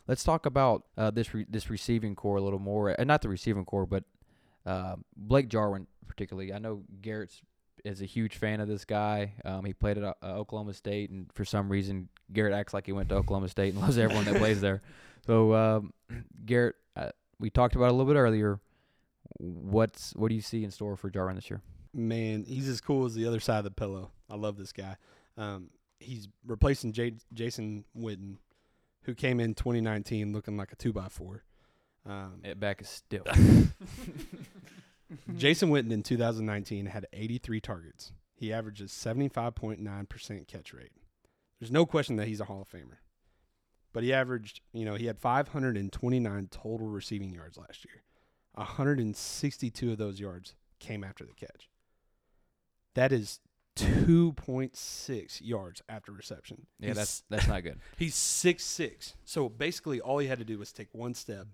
let's 0.07 0.25
talk 0.25 0.47
about 0.47 0.85
uh, 0.97 1.11
this 1.11 1.33
re- 1.35 1.47
this 1.49 1.71
receiving 1.71 2.15
core 2.15 2.37
a 2.37 2.43
little 2.43 2.59
more, 2.59 2.91
and 2.91 3.07
not 3.07 3.23
the 3.23 3.29
receiving 3.29 3.65
core, 3.65 3.87
but 3.87 4.05
uh, 4.67 4.97
Blake 5.17 5.49
Jarwin 5.49 5.87
particularly. 6.07 6.53
I 6.53 6.59
know 6.59 6.83
Garrett's 7.01 7.41
is 7.85 8.01
a 8.01 8.05
huge 8.05 8.37
fan 8.37 8.61
of 8.61 8.69
this 8.69 8.85
guy. 8.85 9.33
Um, 9.45 9.65
he 9.65 9.73
played 9.73 9.99
at 9.99 10.05
uh, 10.05 10.15
Oklahoma 10.23 10.75
State, 10.75 11.11
and 11.11 11.27
for 11.35 11.45
some 11.45 11.69
reason, 11.69 12.09
Garrett 12.33 12.55
acts 12.55 12.75
like 12.75 12.87
he 12.87 12.93
went 12.93 13.09
to 13.09 13.17
Oklahoma 13.17 13.49
State 13.49 13.73
and 13.75 13.83
loves 13.83 13.99
everyone 13.99 14.25
that 14.27 14.37
plays 14.37 14.61
there. 14.61 14.81
So, 15.25 15.55
um, 15.55 15.93
Garrett, 16.47 16.75
uh, 16.97 17.11
we 17.39 17.49
talked 17.49 17.77
about 17.77 17.85
it 17.85 17.91
a 17.91 17.95
little 17.95 18.13
bit 18.13 18.19
earlier. 18.19 18.59
What's 19.39 20.11
what 20.17 20.31
do 20.31 20.35
you 20.35 20.41
see 20.41 20.65
in 20.65 20.73
store 20.73 20.97
for 20.97 21.11
Jarwin 21.11 21.37
this 21.37 21.49
year? 21.49 21.63
Man, 21.95 22.45
he's 22.45 22.69
as 22.69 22.81
cool 22.81 23.05
as 23.05 23.15
the 23.15 23.27
other 23.27 23.41
side 23.41 23.59
of 23.59 23.65
the 23.65 23.71
pillow. 23.71 24.13
I 24.31 24.37
love 24.37 24.57
this 24.57 24.73
guy. 24.73 24.97
Um, 25.37 25.71
he's 26.01 26.29
replacing 26.47 26.93
J- 26.93 27.17
Jason 27.35 27.85
Witten, 27.97 28.37
who 29.03 29.15
came 29.15 29.41
in 29.41 29.55
2019 29.55 30.33
looking 30.33 30.57
like 30.57 30.73
a 30.73 30.77
two 30.77 30.93
by 30.93 31.09
four. 31.09 31.45
Um, 32.07 32.41
It 32.45 32.59
back 32.59 32.81
is 32.81 32.89
still. 32.89 33.25
Jason 35.37 35.71
Witten 35.71 35.93
in 35.93 36.03
2019 36.03 36.87
had 36.87 37.07
83 37.13 37.61
targets. 37.61 38.13
He 38.35 38.53
averages 38.53 38.91
75.9% 38.93 40.49
catch 40.49 40.73
rate. 40.73 40.93
There's 41.61 41.71
no 41.71 41.87
question 41.87 42.17
that 42.17 42.27
he's 42.27 42.41
a 42.41 42.47
Hall 42.47 42.63
of 42.63 42.69
Famer. 42.71 42.97
But 43.93 44.03
he 44.03 44.13
averaged, 44.13 44.63
you 44.73 44.85
know, 44.85 44.95
he 44.95 45.07
had 45.07 45.19
529 45.19 46.49
total 46.51 46.87
receiving 46.89 47.31
yards 47.33 47.59
last 47.59 47.85
year. 47.85 48.03
162 48.55 49.93
of 49.93 49.99
those 49.99 50.19
yards 50.19 50.55
came 50.81 51.05
after 51.05 51.25
the 51.25 51.35
catch. 51.35 51.69
That 52.95 53.13
is 53.13 53.41
2.6 53.77 55.41
yards 55.43 55.83
after 55.89 56.13
reception. 56.13 56.67
Yeah, 56.79 56.89
He's- 56.89 56.97
that's 56.97 57.23
that's 57.31 57.47
not 57.49 57.63
good. 57.63 57.79
He's 57.97 58.15
six 58.15 58.65
six. 58.65 59.15
So 59.25 59.49
basically, 59.49 60.01
all 60.01 60.19
he 60.19 60.27
had 60.29 60.39
to 60.39 60.45
do 60.45 60.59
was 60.59 60.73
take 60.73 60.89
one 60.93 61.15
step 61.15 61.47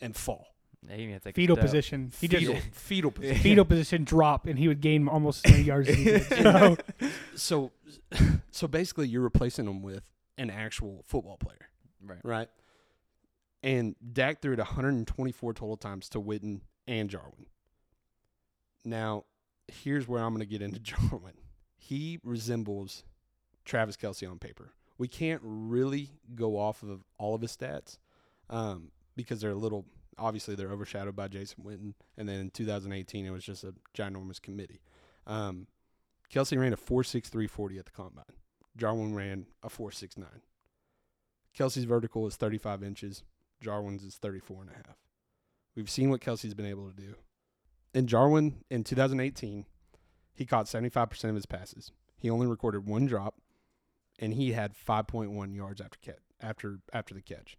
and 0.00 0.16
fall. 0.16 0.46
Yeah, 0.88 0.96
you 0.96 1.12
have 1.12 1.20
to 1.22 1.28
take 1.28 1.36
a 1.36 1.40
fetal 1.40 1.56
position. 1.56 2.10
He 2.20 2.26
fetal, 2.28 2.54
just 2.54 2.66
fetal 2.74 3.10
position. 3.12 3.42
fetal 3.42 3.64
position 3.64 4.04
drop, 4.04 4.46
and 4.46 4.58
he 4.58 4.66
would 4.68 4.80
gain 4.80 5.06
almost 5.06 5.46
as 5.46 5.52
many 5.52 5.64
yards 5.64 5.88
as 5.88 5.96
he 5.96 6.04
did. 6.04 6.26
So 6.32 6.76
So, 7.36 7.70
so 8.50 8.66
basically, 8.66 9.06
you're 9.08 9.22
replacing 9.22 9.66
him 9.66 9.82
with 9.82 10.02
an 10.38 10.50
actual 10.50 11.04
football 11.06 11.36
player, 11.36 11.68
Right. 12.04 12.18
right? 12.24 12.48
And 13.62 13.94
Dak 14.12 14.42
threw 14.42 14.54
it 14.54 14.58
124 14.58 15.54
total 15.54 15.76
times 15.76 16.08
to 16.10 16.20
Witten 16.20 16.62
and 16.88 17.08
Jarwin. 17.08 17.46
Now, 18.84 19.24
here's 19.68 20.08
where 20.08 20.22
I'm 20.22 20.30
going 20.30 20.40
to 20.40 20.46
get 20.46 20.62
into 20.62 20.80
Jarwin. 20.80 21.34
He 21.76 22.18
resembles 22.22 23.04
Travis 23.64 23.96
Kelce 23.96 24.28
on 24.28 24.38
paper. 24.38 24.72
We 24.98 25.08
can't 25.08 25.40
really 25.42 26.10
go 26.34 26.58
off 26.58 26.82
of 26.82 27.02
all 27.18 27.34
of 27.34 27.42
his 27.42 27.56
stats 27.56 27.98
um, 28.50 28.90
because 29.16 29.40
they're 29.40 29.50
a 29.50 29.56
little. 29.56 29.86
Obviously, 30.18 30.54
they're 30.54 30.70
overshadowed 30.70 31.16
by 31.16 31.26
Jason 31.26 31.64
Witten, 31.64 31.94
and 32.18 32.28
then 32.28 32.38
in 32.38 32.50
2018, 32.50 33.24
it 33.24 33.30
was 33.30 33.42
just 33.42 33.64
a 33.64 33.74
ginormous 33.96 34.40
committee. 34.40 34.82
Um, 35.26 35.66
Kelce 36.32 36.58
ran 36.58 36.72
a 36.72 36.76
4.6340 36.76 37.78
at 37.78 37.86
the 37.86 37.90
combine. 37.90 38.24
Jarwin 38.76 39.14
ran 39.14 39.46
a 39.62 39.68
4.69. 39.68 40.24
Kelce's 41.58 41.84
vertical 41.84 42.26
is 42.26 42.36
35 42.36 42.82
inches. 42.82 43.22
Jarwin's 43.60 44.02
is 44.02 44.16
34 44.16 44.62
and 44.62 44.70
a 44.70 44.74
half. 44.74 44.96
We've 45.74 45.90
seen 45.90 46.10
what 46.10 46.20
Kelce's 46.20 46.54
been 46.54 46.66
able 46.66 46.88
to 46.88 46.96
do. 46.96 47.14
In 47.94 48.06
Jarwin 48.06 48.64
in 48.70 48.84
2018, 48.84 49.66
he 50.32 50.46
caught 50.46 50.66
75% 50.66 51.24
of 51.24 51.34
his 51.34 51.46
passes. 51.46 51.92
He 52.18 52.30
only 52.30 52.46
recorded 52.46 52.86
one 52.86 53.06
drop, 53.06 53.34
and 54.18 54.32
he 54.34 54.52
had 54.52 54.74
5.1 54.74 55.54
yards 55.54 55.80
after 55.80 55.98
catch, 56.00 56.22
after 56.40 56.78
after 56.92 57.14
the 57.14 57.20
catch, 57.20 57.58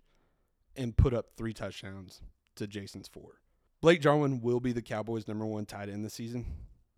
and 0.76 0.98
put 0.98 1.13
up 1.13 1.28
three 1.38 1.54
touchdowns 1.54 2.22
to 2.56 2.65
Jason's 2.65 3.08
four. 3.08 3.41
Blake 3.82 4.02
Jarwin 4.02 4.41
will 4.41 4.60
be 4.60 4.72
the 4.72 4.82
Cowboys' 4.82 5.28
number 5.28 5.46
one 5.46 5.65
tight 5.65 5.89
end 5.89 6.06
this 6.06 6.13
season. 6.13 6.46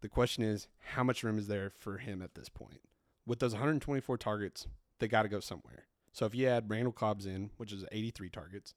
The 0.01 0.09
question 0.09 0.43
is, 0.43 0.67
how 0.91 1.03
much 1.03 1.23
room 1.23 1.39
is 1.39 1.47
there 1.47 1.71
for 1.79 1.97
him 1.97 2.21
at 2.21 2.35
this 2.35 2.47
point? 2.47 2.81
With 3.25 3.39
those 3.39 3.53
124 3.53 4.17
targets, 4.17 4.67
they 4.99 5.07
got 5.07 5.23
to 5.23 5.29
go 5.29 5.39
somewhere. 5.39 5.87
So 6.13 6.25
if 6.25 6.35
you 6.35 6.47
add 6.47 6.69
Randall 6.69 6.93
Cobb's 6.93 7.25
in, 7.25 7.49
which 7.57 7.73
is 7.73 7.83
83 7.91 8.29
targets, 8.29 8.75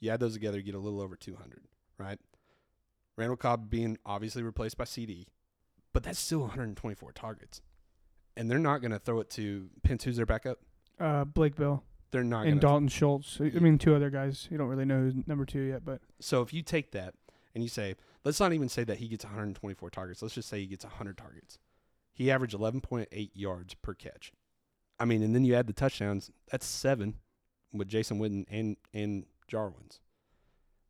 you 0.00 0.10
add 0.10 0.20
those 0.20 0.34
together, 0.34 0.58
you 0.58 0.64
get 0.64 0.74
a 0.74 0.80
little 0.80 1.00
over 1.00 1.14
200, 1.14 1.62
right? 1.98 2.18
Randall 3.16 3.36
Cobb 3.36 3.70
being 3.70 3.98
obviously 4.04 4.42
replaced 4.42 4.76
by 4.76 4.84
CeeDee, 4.84 5.26
but 5.92 6.02
that's 6.02 6.18
still 6.18 6.40
124 6.40 7.12
targets. 7.12 7.60
And 8.36 8.50
they're 8.50 8.58
not 8.58 8.80
going 8.82 8.90
to 8.90 8.98
throw 8.98 9.20
it 9.20 9.30
to 9.30 9.70
Pence, 9.82 10.04
who's 10.04 10.16
their 10.16 10.26
backup. 10.26 10.58
uh, 11.00 11.24
Blake 11.24 11.56
Bell. 11.56 11.82
They're 12.10 12.22
not 12.22 12.42
going 12.42 12.52
and 12.52 12.60
to. 12.60 12.66
Dalton 12.66 12.88
Schultz. 12.88 13.38
I 13.40 13.58
mean, 13.58 13.78
two 13.78 13.94
other 13.94 14.10
guys. 14.10 14.46
You 14.50 14.56
don't 14.58 14.68
really 14.68 14.84
know 14.84 15.00
who's 15.00 15.14
number 15.26 15.44
two 15.44 15.60
yet, 15.60 15.84
but 15.84 16.00
So 16.20 16.40
if 16.42 16.52
you 16.54 16.62
take 16.62 16.92
that 16.92 17.14
and 17.54 17.64
you 17.64 17.68
say, 17.68 17.96
let's 18.24 18.38
not 18.38 18.52
even 18.52 18.68
say 18.68 18.84
that 18.84 18.98
he 18.98 19.08
gets 19.08 19.24
124 19.24 19.90
targets. 19.90 20.22
Let's 20.22 20.34
just 20.34 20.48
say 20.48 20.60
he 20.60 20.66
gets 20.66 20.84
100 20.84 21.16
targets. 21.18 21.58
He 22.12 22.30
averaged 22.30 22.54
11.8 22.56 23.30
yards 23.34 23.74
per 23.74 23.92
catch. 23.92 24.32
I 25.00 25.04
mean, 25.04 25.22
and 25.22 25.34
then 25.34 25.44
you 25.44 25.54
add 25.54 25.66
the 25.66 25.72
touchdowns. 25.72 26.30
That's 26.50 26.64
seven 26.64 27.16
with 27.72 27.88
Jason 27.88 28.18
Witten 28.18 28.44
and 28.48 28.76
and 28.94 29.26
Jarwin's. 29.48 30.00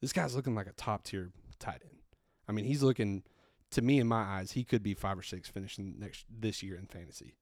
This 0.01 0.13
guy's 0.13 0.37
looking 0.37 0.55
like 0.55 0.67
a 0.69 0.73
top 0.73 1.03
tier 1.05 1.31
tight 1.59 1.83
end. 1.83 1.96
I 2.49 2.53
mean, 2.53 2.65
he's 2.65 2.83
looking 2.83 3.23
to 3.71 3.83
me 3.83 3.99
in 3.99 4.07
my 4.07 4.23
eyes, 4.23 4.53
he 4.53 4.65
could 4.65 4.83
be 4.83 4.95
five 4.95 5.19
or 5.19 5.23
six 5.23 5.49
finishing 5.49 5.97
next 5.99 6.25
this 6.31 6.63
year 6.63 6.77
in 6.77 6.87
fantasy. 6.87 7.35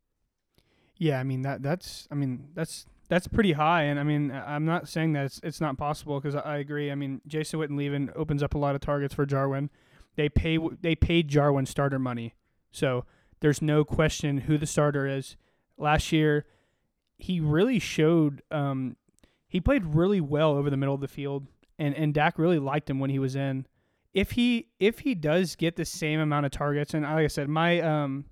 yeah, 0.96 1.20
I 1.20 1.22
mean 1.22 1.42
that 1.42 1.62
that's 1.62 2.08
I 2.10 2.14
mean 2.14 2.48
that's 2.54 2.86
that's 3.08 3.28
pretty 3.28 3.52
high, 3.52 3.82
and 3.82 4.00
I 4.00 4.02
mean 4.02 4.30
I'm 4.30 4.64
not 4.64 4.88
saying 4.88 5.12
that 5.12 5.26
it's 5.26 5.40
it's 5.42 5.60
not 5.60 5.76
possible 5.76 6.20
because 6.20 6.34
I, 6.34 6.40
I 6.40 6.56
agree. 6.58 6.90
I 6.90 6.94
mean 6.94 7.20
Jason 7.26 7.60
Witten 7.60 7.76
leaving 7.76 8.10
opens 8.16 8.42
up 8.42 8.54
a 8.54 8.58
lot 8.58 8.74
of 8.74 8.80
targets 8.80 9.14
for 9.14 9.26
Jarwin. 9.26 9.70
They 10.16 10.28
pay 10.28 10.58
they 10.80 10.94
paid 10.94 11.28
Jarwin 11.28 11.66
starter 11.66 11.98
money, 11.98 12.34
so 12.72 13.04
there's 13.40 13.60
no 13.60 13.84
question 13.84 14.38
who 14.38 14.56
the 14.56 14.66
starter 14.66 15.06
is. 15.06 15.36
Last 15.76 16.12
year, 16.12 16.46
he 17.18 17.40
really 17.40 17.78
showed. 17.78 18.42
Um, 18.50 18.96
he 19.46 19.60
played 19.60 19.84
really 19.84 20.20
well 20.20 20.52
over 20.52 20.70
the 20.70 20.76
middle 20.76 20.94
of 20.94 21.00
the 21.00 21.08
field, 21.08 21.46
and 21.78 21.94
and 21.94 22.14
Dak 22.14 22.38
really 22.38 22.58
liked 22.58 22.88
him 22.88 23.00
when 23.00 23.10
he 23.10 23.18
was 23.18 23.36
in. 23.36 23.66
If 24.14 24.32
he 24.32 24.68
if 24.78 25.00
he 25.00 25.14
does 25.14 25.56
get 25.56 25.76
the 25.76 25.84
same 25.84 26.20
amount 26.20 26.46
of 26.46 26.52
targets, 26.52 26.94
and 26.94 27.02
like 27.04 27.24
I 27.24 27.26
said, 27.26 27.48
my 27.48 27.80
um 27.80 28.26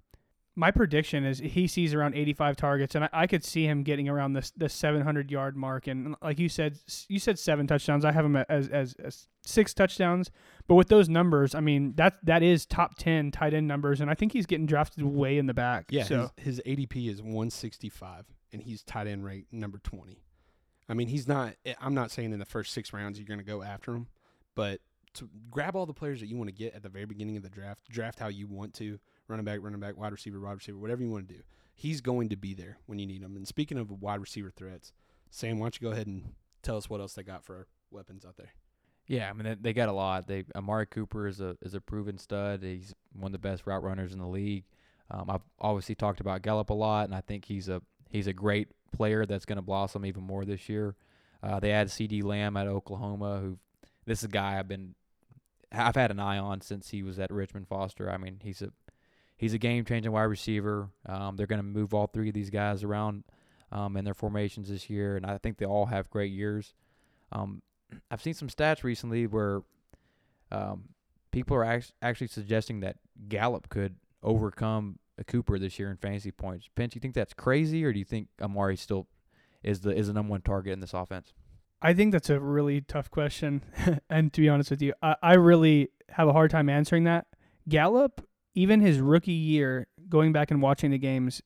my 0.54 0.70
prediction 0.70 1.24
is 1.24 1.38
he 1.38 1.66
sees 1.66 1.94
around 1.94 2.14
85 2.14 2.56
targets, 2.56 2.94
and 2.94 3.04
I, 3.04 3.08
I 3.12 3.26
could 3.26 3.42
see 3.42 3.64
him 3.64 3.82
getting 3.82 4.08
around 4.08 4.34
the 4.34 4.48
the 4.56 4.68
700 4.68 5.30
yard 5.30 5.56
mark. 5.56 5.86
And 5.86 6.14
like 6.22 6.38
you 6.38 6.48
said, 6.48 6.78
you 7.08 7.18
said 7.18 7.38
seven 7.38 7.66
touchdowns. 7.66 8.04
I 8.04 8.12
have 8.12 8.24
him 8.24 8.36
as 8.36 8.68
as, 8.68 8.94
as 9.02 9.28
six 9.44 9.74
touchdowns. 9.74 10.30
But 10.68 10.76
with 10.76 10.88
those 10.88 11.08
numbers, 11.08 11.54
I 11.54 11.60
mean 11.60 11.94
that 11.96 12.14
that 12.24 12.42
is 12.42 12.64
top 12.66 12.96
10 12.98 13.30
tight 13.32 13.52
end 13.54 13.66
numbers, 13.66 14.00
and 14.00 14.10
I 14.10 14.14
think 14.14 14.32
he's 14.32 14.46
getting 14.46 14.66
drafted 14.66 15.02
way 15.04 15.38
in 15.38 15.46
the 15.46 15.54
back. 15.54 15.86
Yeah, 15.90 16.04
So 16.04 16.30
his, 16.36 16.58
his 16.58 16.62
ADP 16.66 17.08
is 17.10 17.20
165, 17.22 18.26
and 18.52 18.62
he's 18.62 18.82
tight 18.82 19.06
end 19.08 19.24
rate 19.24 19.46
number 19.50 19.78
20. 19.78 20.22
I 20.88 20.94
mean, 20.94 21.08
he's 21.08 21.26
not. 21.26 21.54
eh, 21.64 21.74
I'm 21.80 21.94
not 21.94 22.10
saying 22.10 22.32
in 22.32 22.38
the 22.38 22.44
first 22.44 22.72
six 22.72 22.92
rounds 22.92 23.18
you're 23.18 23.26
going 23.26 23.40
to 23.40 23.44
go 23.44 23.62
after 23.62 23.94
him, 23.94 24.06
but 24.54 24.80
to 25.14 25.28
grab 25.50 25.76
all 25.76 25.86
the 25.86 25.92
players 25.92 26.20
that 26.20 26.26
you 26.26 26.36
want 26.36 26.48
to 26.48 26.54
get 26.54 26.74
at 26.74 26.82
the 26.82 26.88
very 26.88 27.04
beginning 27.04 27.36
of 27.36 27.42
the 27.42 27.50
draft, 27.50 27.88
draft 27.88 28.18
how 28.18 28.28
you 28.28 28.46
want 28.46 28.74
to, 28.74 28.98
running 29.28 29.44
back, 29.44 29.60
running 29.62 29.80
back, 29.80 29.96
wide 29.96 30.12
receiver, 30.12 30.40
wide 30.40 30.52
receiver, 30.52 30.78
whatever 30.78 31.02
you 31.02 31.10
want 31.10 31.28
to 31.28 31.34
do. 31.34 31.40
He's 31.74 32.00
going 32.00 32.28
to 32.28 32.36
be 32.36 32.54
there 32.54 32.78
when 32.86 32.98
you 32.98 33.06
need 33.06 33.22
him. 33.22 33.36
And 33.36 33.46
speaking 33.46 33.78
of 33.78 33.90
wide 33.90 34.20
receiver 34.20 34.50
threats, 34.50 34.92
Sam, 35.30 35.58
why 35.58 35.64
don't 35.64 35.80
you 35.80 35.88
go 35.88 35.92
ahead 35.92 36.06
and 36.06 36.34
tell 36.62 36.76
us 36.76 36.88
what 36.88 37.00
else 37.00 37.14
they 37.14 37.22
got 37.22 37.44
for 37.44 37.66
weapons 37.90 38.24
out 38.24 38.36
there? 38.36 38.52
Yeah, 39.06 39.28
I 39.28 39.32
mean 39.32 39.44
they, 39.44 39.54
they 39.54 39.72
got 39.72 39.88
a 39.88 39.92
lot. 39.92 40.26
They 40.26 40.44
Amari 40.54 40.86
Cooper 40.86 41.26
is 41.26 41.40
a 41.40 41.56
is 41.60 41.74
a 41.74 41.80
proven 41.80 42.18
stud. 42.18 42.62
He's 42.62 42.94
one 43.12 43.30
of 43.30 43.32
the 43.32 43.48
best 43.48 43.66
route 43.66 43.82
runners 43.82 44.12
in 44.12 44.18
the 44.20 44.26
league. 44.26 44.64
Um, 45.10 45.28
I've 45.28 45.42
obviously 45.60 45.94
talked 45.94 46.20
about 46.20 46.42
Gallup 46.42 46.70
a 46.70 46.74
lot, 46.74 47.06
and 47.06 47.14
I 47.14 47.20
think 47.20 47.44
he's 47.44 47.68
a 47.68 47.82
he's 48.10 48.28
a 48.28 48.32
great 48.32 48.68
player 48.92 49.26
that's 49.26 49.44
going 49.44 49.56
to 49.56 49.62
blossom 49.62 50.06
even 50.06 50.22
more 50.22 50.44
this 50.44 50.68
year. 50.68 50.94
Uh, 51.42 51.58
they 51.58 51.70
had 51.70 51.88
CeeDee 51.88 52.22
Lamb 52.22 52.56
at 52.56 52.68
Oklahoma, 52.68 53.40
who 53.40 53.58
this 54.06 54.20
is 54.20 54.24
a 54.24 54.28
guy 54.28 54.58
I've 54.58 54.68
been 54.68 54.94
I've 55.72 55.96
had 55.96 56.10
an 56.10 56.20
eye 56.20 56.38
on 56.38 56.60
since 56.60 56.90
he 56.90 57.02
was 57.02 57.18
at 57.18 57.32
Richmond 57.32 57.68
Foster. 57.68 58.10
I 58.10 58.16
mean 58.16 58.38
he's 58.42 58.62
a 58.62 58.70
he's 59.36 59.54
a 59.54 59.58
game 59.58 59.84
changing 59.84 60.12
wide 60.12 60.22
receiver. 60.22 60.88
Um, 61.06 61.36
they're 61.36 61.48
going 61.48 61.58
to 61.58 61.64
move 61.64 61.92
all 61.94 62.06
three 62.06 62.28
of 62.28 62.34
these 62.34 62.50
guys 62.50 62.84
around 62.84 63.24
um, 63.72 63.96
in 63.96 64.04
their 64.04 64.14
formations 64.14 64.68
this 64.68 64.88
year, 64.88 65.16
and 65.16 65.26
I 65.26 65.38
think 65.38 65.58
they 65.58 65.66
all 65.66 65.86
have 65.86 66.08
great 66.10 66.30
years. 66.32 66.74
Um, 67.32 67.62
I've 68.10 68.22
seen 68.22 68.34
some 68.34 68.48
stats 68.48 68.84
recently 68.84 69.26
where 69.26 69.62
um, 70.52 70.90
people 71.32 71.56
are 71.56 71.64
act- 71.64 71.92
actually 72.02 72.28
suggesting 72.28 72.80
that 72.80 72.98
Gallup 73.28 73.68
could 73.68 73.96
overcome 74.22 75.00
a 75.18 75.24
Cooper 75.24 75.58
this 75.58 75.78
year 75.78 75.90
in 75.90 75.96
fantasy 75.96 76.30
points. 76.30 76.68
Pinch, 76.74 76.94
you 76.94 77.00
think 77.00 77.14
that's 77.14 77.34
crazy, 77.34 77.84
or 77.84 77.92
do 77.92 77.98
you 77.98 78.04
think 78.04 78.28
Amari 78.40 78.76
still 78.76 79.08
is 79.64 79.80
the 79.80 79.90
is 79.90 80.06
the 80.06 80.12
number 80.12 80.30
one 80.30 80.42
target 80.42 80.72
in 80.72 80.80
this 80.80 80.94
offense? 80.94 81.32
I 81.84 81.94
think 81.94 82.12
that's 82.12 82.30
a 82.30 82.38
really 82.38 82.80
tough 82.80 83.10
question. 83.10 83.62
and 84.10 84.32
to 84.32 84.40
be 84.40 84.48
honest 84.48 84.70
with 84.70 84.80
you, 84.80 84.94
I, 85.02 85.16
I 85.22 85.34
really 85.34 85.88
have 86.10 86.28
a 86.28 86.32
hard 86.32 86.50
time 86.50 86.68
answering 86.68 87.04
that. 87.04 87.26
Gallup, 87.68 88.26
even 88.54 88.80
his 88.80 89.00
rookie 89.00 89.32
year, 89.32 89.88
going 90.08 90.32
back 90.32 90.50
and 90.52 90.62
watching 90.62 90.92
the 90.92 90.98
games, 90.98 91.42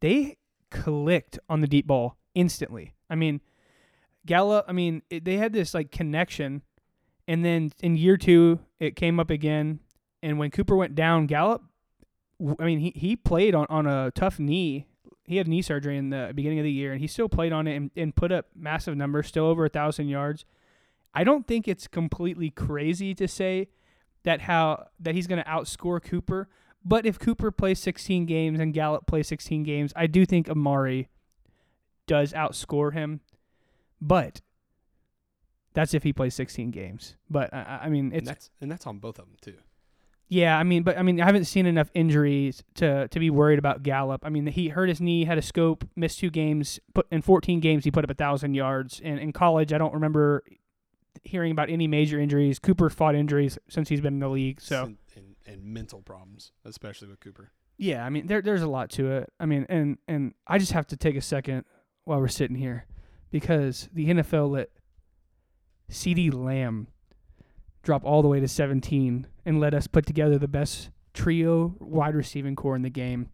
they 0.00 0.38
clicked 0.70 1.38
on 1.48 1.60
the 1.60 1.66
deep 1.66 1.86
ball 1.86 2.16
instantly. 2.34 2.94
I 3.10 3.14
mean, 3.14 3.42
Gallup. 4.26 4.64
I 4.66 4.72
mean, 4.72 5.02
it, 5.10 5.24
they 5.24 5.36
had 5.36 5.52
this 5.52 5.74
like 5.74 5.90
connection, 5.90 6.62
and 7.28 7.44
then 7.44 7.72
in 7.82 7.96
year 7.96 8.16
two, 8.16 8.60
it 8.80 8.96
came 8.96 9.20
up 9.20 9.30
again. 9.30 9.80
And 10.22 10.38
when 10.38 10.50
Cooper 10.50 10.76
went 10.76 10.94
down, 10.94 11.26
Gallup. 11.26 11.62
I 12.58 12.64
mean, 12.64 12.80
he 12.80 12.92
he 12.96 13.16
played 13.16 13.54
on 13.54 13.66
on 13.68 13.86
a 13.86 14.10
tough 14.12 14.38
knee. 14.38 14.86
He 15.26 15.36
had 15.36 15.48
knee 15.48 15.62
surgery 15.62 15.96
in 15.96 16.10
the 16.10 16.32
beginning 16.34 16.58
of 16.58 16.64
the 16.64 16.70
year, 16.72 16.92
and 16.92 17.00
he 17.00 17.06
still 17.06 17.28
played 17.28 17.52
on 17.52 17.66
it 17.66 17.76
and, 17.76 17.90
and 17.96 18.14
put 18.14 18.30
up 18.30 18.46
massive 18.54 18.96
numbers, 18.96 19.26
still 19.26 19.46
over 19.46 19.64
a 19.64 19.68
thousand 19.70 20.08
yards. 20.08 20.44
I 21.14 21.24
don't 21.24 21.46
think 21.46 21.66
it's 21.66 21.86
completely 21.86 22.50
crazy 22.50 23.14
to 23.14 23.26
say 23.26 23.68
that 24.24 24.42
how 24.42 24.88
that 25.00 25.14
he's 25.14 25.26
going 25.26 25.42
to 25.42 25.48
outscore 25.48 26.02
Cooper. 26.02 26.48
But 26.84 27.06
if 27.06 27.18
Cooper 27.18 27.50
plays 27.50 27.78
16 27.78 28.26
games 28.26 28.60
and 28.60 28.74
Gallup 28.74 29.06
plays 29.06 29.26
16 29.28 29.62
games, 29.62 29.92
I 29.96 30.06
do 30.06 30.26
think 30.26 30.50
Amari 30.50 31.08
does 32.06 32.34
outscore 32.34 32.92
him. 32.92 33.20
But 34.02 34.42
that's 35.72 35.94
if 35.94 36.02
he 36.02 36.12
plays 36.12 36.34
16 36.34 36.70
games. 36.70 37.16
But 37.30 37.52
I, 37.54 37.62
I- 37.62 37.80
I 37.84 37.88
mean, 37.88 38.06
and 38.06 38.14
it's 38.16 38.26
that's 38.28 38.50
and 38.60 38.70
that's 38.70 38.86
on 38.86 38.98
both 38.98 39.18
of 39.18 39.24
them 39.26 39.36
too. 39.40 39.56
Yeah. 40.34 40.58
I 40.58 40.62
mean, 40.62 40.82
but 40.82 40.98
I 40.98 41.02
mean, 41.02 41.20
I 41.20 41.26
haven't 41.26 41.44
seen 41.44 41.66
enough 41.66 41.90
injuries 41.94 42.64
to 42.74 43.08
to 43.08 43.18
be 43.18 43.30
worried 43.30 43.58
about 43.58 43.82
Gallup. 43.82 44.24
I 44.24 44.30
mean, 44.30 44.46
he 44.46 44.68
hurt 44.68 44.88
his 44.88 45.00
knee, 45.00 45.24
had 45.24 45.38
a 45.38 45.42
scope, 45.42 45.84
missed 45.94 46.18
two 46.18 46.30
games. 46.30 46.80
Put 46.94 47.06
in 47.10 47.22
14 47.22 47.60
games, 47.60 47.84
he 47.84 47.90
put 47.90 48.04
up 48.04 48.10
a 48.10 48.14
thousand 48.14 48.54
yards. 48.54 49.00
And 49.04 49.18
in 49.18 49.32
college, 49.32 49.72
I 49.72 49.78
don't 49.78 49.94
remember 49.94 50.42
hearing 51.22 51.52
about 51.52 51.70
any 51.70 51.86
major 51.86 52.18
injuries. 52.18 52.58
Cooper 52.58 52.90
fought 52.90 53.14
injuries 53.14 53.58
since 53.68 53.88
he's 53.88 54.00
been 54.00 54.14
in 54.14 54.20
the 54.20 54.28
league, 54.28 54.60
so. 54.60 54.84
and, 54.84 54.98
and, 55.16 55.36
and 55.46 55.64
mental 55.64 56.02
problems, 56.02 56.52
especially 56.64 57.08
with 57.08 57.20
Cooper. 57.20 57.52
Yeah, 57.76 58.04
I 58.04 58.10
mean 58.10 58.26
there 58.26 58.40
there's 58.40 58.62
a 58.62 58.68
lot 58.68 58.90
to 58.90 59.10
it. 59.10 59.32
I 59.40 59.46
mean, 59.46 59.66
and 59.68 59.98
and 60.06 60.34
I 60.46 60.58
just 60.58 60.72
have 60.72 60.86
to 60.88 60.96
take 60.96 61.16
a 61.16 61.20
second 61.20 61.64
while 62.04 62.20
we're 62.20 62.28
sitting 62.28 62.56
here 62.56 62.86
because 63.30 63.88
the 63.92 64.08
NFL 64.08 64.50
let 64.50 64.70
CeeDee 65.90 66.32
Lamb 66.32 66.88
drop 67.84 68.04
all 68.04 68.22
the 68.22 68.28
way 68.28 68.40
to 68.40 68.48
17 68.48 69.26
and 69.44 69.60
let 69.60 69.74
us 69.74 69.86
put 69.86 70.06
together 70.06 70.38
the 70.38 70.48
best 70.48 70.90
trio 71.12 71.74
wide 71.78 72.14
receiving 72.14 72.56
corps 72.56 72.76
in 72.76 72.82
the 72.82 72.90
game. 72.90 73.28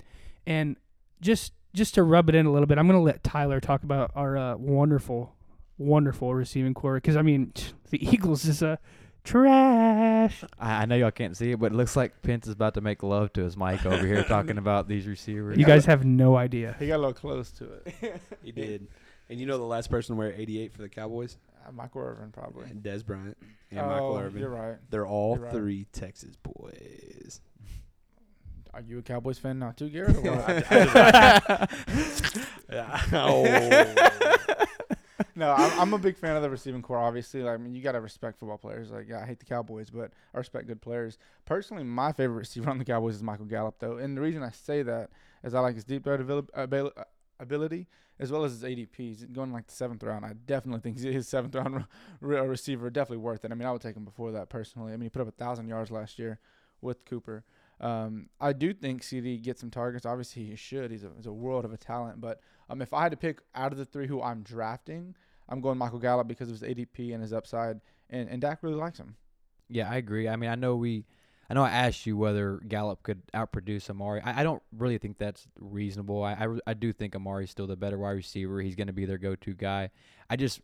And 0.46 0.76
just 1.20 1.52
just 1.72 1.94
to 1.94 2.02
rub 2.02 2.28
it 2.28 2.34
in 2.34 2.46
a 2.46 2.52
little 2.52 2.66
bit, 2.66 2.78
I'm 2.78 2.88
going 2.88 2.98
to 2.98 3.04
let 3.04 3.22
Tyler 3.22 3.60
talk 3.60 3.84
about 3.84 4.10
our 4.14 4.36
uh, 4.36 4.56
wonderful 4.56 5.34
wonderful 5.78 6.34
receiving 6.34 6.74
corps 6.74 6.96
because 6.96 7.16
I 7.16 7.22
mean 7.22 7.52
the 7.90 8.04
Eagles 8.04 8.44
is 8.44 8.62
a 8.62 8.78
trash. 9.24 10.44
I, 10.58 10.82
I 10.82 10.86
know 10.86 10.96
y'all 10.96 11.10
can't 11.10 11.36
see 11.36 11.52
it, 11.52 11.58
but 11.60 11.72
it 11.72 11.74
looks 11.74 11.96
like 11.96 12.22
Pence 12.22 12.46
is 12.46 12.52
about 12.52 12.74
to 12.74 12.80
make 12.80 13.02
love 13.02 13.32
to 13.34 13.42
his 13.42 13.56
mic 13.56 13.84
over 13.86 14.06
here 14.06 14.24
talking 14.28 14.58
about 14.58 14.88
these 14.88 15.06
receivers. 15.06 15.58
You 15.58 15.64
guys 15.64 15.86
have 15.86 16.04
no 16.04 16.36
idea. 16.36 16.76
He 16.78 16.88
got 16.88 16.96
a 16.96 16.98
little 16.98 17.14
close 17.14 17.50
to 17.52 17.64
it. 17.72 18.20
He 18.42 18.52
did. 18.52 18.88
And 19.28 19.38
you 19.38 19.46
know 19.46 19.58
the 19.58 19.64
last 19.64 19.90
person 19.90 20.16
to 20.16 20.18
wear 20.18 20.32
88 20.32 20.72
for 20.72 20.82
the 20.82 20.88
Cowboys? 20.88 21.36
Uh, 21.66 21.72
Michael 21.72 22.02
Irvin 22.02 22.30
probably. 22.32 22.64
And 22.70 22.82
Dez 22.82 23.04
Bryant 23.04 23.36
and 23.70 23.80
oh, 23.80 23.86
Michael 23.86 24.18
Irvin. 24.18 24.40
You're 24.40 24.50
right. 24.50 24.76
They're 24.90 25.06
all 25.06 25.36
three 25.36 25.86
Texas 25.92 26.36
boys. 26.36 27.40
Are 28.72 28.80
you 28.80 28.98
a 28.98 29.02
Cowboys 29.02 29.38
fan 29.38 29.58
now 29.58 29.72
too, 29.72 29.88
Garrett? 29.88 30.16
Oh. 33.12 33.94
no, 35.34 35.52
I'm, 35.52 35.80
I'm 35.80 35.92
a 35.92 35.98
big 35.98 36.16
fan 36.16 36.36
of 36.36 36.42
the 36.42 36.50
receiving 36.50 36.82
corps. 36.82 36.98
Obviously, 36.98 37.42
like, 37.42 37.54
I 37.54 37.56
mean, 37.56 37.74
you 37.74 37.82
gotta 37.82 38.00
respect 38.00 38.38
football 38.38 38.58
players. 38.58 38.92
Like, 38.92 39.08
yeah, 39.08 39.20
I 39.20 39.26
hate 39.26 39.40
the 39.40 39.44
Cowboys, 39.44 39.90
but 39.90 40.12
I 40.32 40.38
respect 40.38 40.68
good 40.68 40.80
players. 40.80 41.18
Personally, 41.46 41.82
my 41.82 42.12
favorite 42.12 42.36
receiver 42.36 42.70
on 42.70 42.78
the 42.78 42.84
Cowboys 42.84 43.16
is 43.16 43.22
Michael 43.24 43.46
Gallup, 43.46 43.80
though, 43.80 43.96
and 43.96 44.16
the 44.16 44.20
reason 44.20 44.42
I 44.42 44.50
say 44.50 44.82
that 44.82 45.10
is 45.42 45.52
I 45.52 45.60
like 45.60 45.74
his 45.74 45.84
deep 45.84 46.04
threat 46.04 46.20
avail- 46.20 46.48
abil- 46.54 46.92
uh, 46.96 47.04
ability 47.40 47.86
as 48.18 48.30
well 48.30 48.44
as 48.44 48.52
his 48.52 48.62
ADP. 48.62 48.96
He's 48.96 49.24
going 49.24 49.52
like 49.52 49.66
the 49.66 49.74
seventh 49.74 50.02
round. 50.02 50.24
I 50.24 50.34
definitely 50.46 50.80
think 50.80 51.00
his 51.14 51.28
seventh 51.28 51.54
round 51.54 51.84
re- 52.20 52.38
uh, 52.38 52.42
receiver 52.44 52.90
definitely 52.90 53.18
worth 53.18 53.44
it. 53.44 53.50
I 53.50 53.54
mean, 53.54 53.66
I 53.66 53.72
would 53.72 53.80
take 53.80 53.96
him 53.96 54.04
before 54.04 54.32
that 54.32 54.48
personally. 54.48 54.92
I 54.92 54.96
mean, 54.96 55.04
he 55.04 55.10
put 55.10 55.22
up 55.22 55.28
a 55.28 55.32
thousand 55.32 55.68
yards 55.68 55.90
last 55.90 56.18
year 56.18 56.38
with 56.80 57.04
Cooper. 57.04 57.44
Um, 57.80 58.28
I 58.40 58.52
do 58.52 58.74
think 58.74 59.02
CeeDee 59.02 59.42
gets 59.42 59.60
some 59.60 59.70
targets. 59.70 60.04
Obviously, 60.04 60.44
he 60.44 60.56
should. 60.56 60.90
He's 60.90 61.04
a, 61.04 61.10
he's 61.16 61.26
a 61.26 61.32
world 61.32 61.64
of 61.64 61.72
a 61.72 61.78
talent. 61.78 62.20
But 62.20 62.40
um, 62.68 62.82
if 62.82 62.92
I 62.92 63.02
had 63.02 63.12
to 63.12 63.16
pick 63.16 63.40
out 63.54 63.72
of 63.72 63.78
the 63.78 63.86
three 63.86 64.06
who 64.06 64.20
I'm 64.22 64.42
drafting, 64.42 65.14
I'm 65.48 65.60
going 65.60 65.78
Michael 65.78 65.98
Gallup 65.98 66.28
because 66.28 66.50
of 66.50 66.60
his 66.60 66.68
ADP 66.68 67.12
and 67.12 67.22
his 67.22 67.32
upside. 67.32 67.80
And, 68.10 68.28
and 68.28 68.40
Dak 68.40 68.62
really 68.62 68.76
likes 68.76 68.98
him. 68.98 69.16
Yeah, 69.68 69.90
I 69.90 69.96
agree. 69.96 70.28
I 70.28 70.36
mean, 70.36 70.50
I 70.50 70.56
know 70.56 70.76
we, 70.76 71.04
I 71.50 71.54
know 71.54 71.64
I 71.64 71.70
asked 71.70 72.06
you 72.06 72.16
whether 72.16 72.60
Gallup 72.68 73.02
could 73.02 73.22
outproduce 73.34 73.90
Amari. 73.90 74.20
I, 74.24 74.40
I 74.40 74.42
don't 74.44 74.62
really 74.70 74.98
think 74.98 75.18
that's 75.18 75.48
reasonable. 75.58 76.22
I, 76.22 76.34
I, 76.34 76.46
I 76.68 76.74
do 76.74 76.92
think 76.92 77.16
Amari's 77.16 77.50
still 77.50 77.66
the 77.66 77.76
better 77.76 77.98
wide 77.98 78.12
receiver. 78.12 78.60
He's 78.60 78.76
going 78.76 78.86
to 78.86 78.92
be 78.92 79.04
their 79.04 79.18
go-to 79.18 79.54
guy. 79.54 79.90
I 80.30 80.36
just 80.36 80.60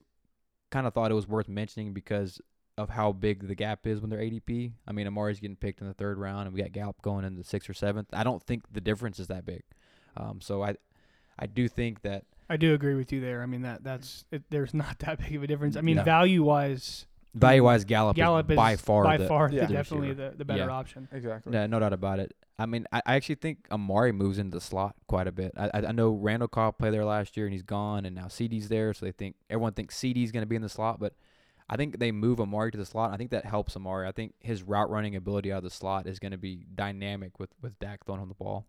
kind 0.70 0.86
of 0.86 0.94
thought 0.94 1.10
it 1.10 1.14
was 1.14 1.26
worth 1.26 1.48
mentioning 1.48 1.92
because 1.92 2.40
of 2.78 2.90
how 2.90 3.10
big 3.10 3.48
the 3.48 3.56
gap 3.56 3.84
is 3.86 4.00
when 4.00 4.10
they're 4.10 4.20
ADP. 4.20 4.72
I 4.86 4.92
mean, 4.92 5.08
Amari's 5.08 5.40
getting 5.40 5.56
picked 5.56 5.80
in 5.80 5.88
the 5.88 5.94
third 5.94 6.18
round, 6.18 6.46
and 6.46 6.54
we 6.54 6.62
got 6.62 6.70
Gallup 6.70 7.02
going 7.02 7.24
in 7.24 7.34
the 7.34 7.42
sixth 7.42 7.68
or 7.68 7.74
seventh. 7.74 8.08
I 8.12 8.22
don't 8.22 8.42
think 8.42 8.62
the 8.72 8.80
difference 8.80 9.18
is 9.18 9.26
that 9.26 9.44
big. 9.44 9.64
Um, 10.16 10.40
so 10.40 10.62
I, 10.62 10.76
I 11.38 11.46
do 11.46 11.68
think 11.68 12.02
that 12.02 12.24
I 12.48 12.56
do 12.56 12.74
agree 12.74 12.94
with 12.94 13.12
you 13.12 13.20
there. 13.20 13.42
I 13.42 13.46
mean 13.46 13.62
that 13.62 13.82
that's 13.82 14.24
it, 14.30 14.44
there's 14.50 14.72
not 14.72 15.00
that 15.00 15.18
big 15.18 15.34
of 15.34 15.42
a 15.42 15.46
difference. 15.46 15.76
I 15.76 15.80
mean 15.80 15.96
Yeah. 15.96 16.04
value 16.04 16.44
wise, 16.44 17.06
value 17.36 17.62
wise, 17.64 17.84
Gallup, 17.84 18.16
Gallup 18.16 18.46
is 18.50 18.54
is 18.54 18.56
by 18.56 18.76
far 18.76 19.04
by 19.04 19.16
the, 19.16 19.28
far 19.28 19.50
yeah. 19.50 19.62
the 19.62 19.66
the 19.68 19.72
definitely 19.74 20.12
the, 20.14 20.34
the 20.36 20.44
better 20.44 20.64
Yeah. 20.64 20.70
option. 20.70 21.08
Exactly. 21.12 21.52
Yeah, 21.52 21.66
no 21.66 21.78
doubt 21.78 21.92
about 21.92 22.18
it. 22.18 22.34
I 22.58 22.66
mean, 22.66 22.86
I, 22.90 23.02
I 23.06 23.14
actually 23.16 23.34
think 23.36 23.66
Amari 23.70 24.12
moves 24.12 24.38
into 24.38 24.56
the 24.56 24.60
slot 24.60 24.96
quite 25.06 25.26
a 25.26 25.32
bit. 25.32 25.52
I, 25.56 25.66
I 25.74 25.86
I 25.88 25.92
know 25.92 26.10
Randall 26.10 26.48
Cobb 26.48 26.78
played 26.78 26.94
there 26.94 27.04
last 27.04 27.36
year 27.36 27.46
and 27.46 27.52
he's 27.52 27.62
gone, 27.62 28.06
and 28.06 28.14
now 28.14 28.26
CeeDee's 28.26 28.68
there, 28.68 28.94
so 28.94 29.04
they 29.06 29.12
think 29.12 29.36
everyone 29.50 29.72
thinks 29.74 29.98
CeeDee's 29.98 30.32
going 30.32 30.42
to 30.42 30.46
be 30.48 30.56
in 30.56 30.62
the 30.62 30.68
slot, 30.68 30.98
but 30.98 31.14
I 31.68 31.76
think 31.76 31.98
they 31.98 32.12
move 32.12 32.40
Amari 32.40 32.70
to 32.70 32.78
the 32.78 32.86
slot. 32.86 33.12
I 33.12 33.16
think 33.16 33.30
that 33.32 33.44
helps 33.44 33.76
Amari. 33.76 34.06
I 34.06 34.12
think 34.12 34.34
his 34.40 34.62
route 34.62 34.88
running 34.88 35.16
ability 35.16 35.52
out 35.52 35.58
of 35.58 35.64
the 35.64 35.70
slot 35.70 36.06
is 36.06 36.18
going 36.18 36.32
to 36.32 36.38
be 36.38 36.64
dynamic 36.74 37.38
with 37.38 37.50
with 37.60 37.78
Dak 37.78 38.04
throwing 38.06 38.20
on 38.20 38.28
the 38.28 38.34
ball. 38.34 38.66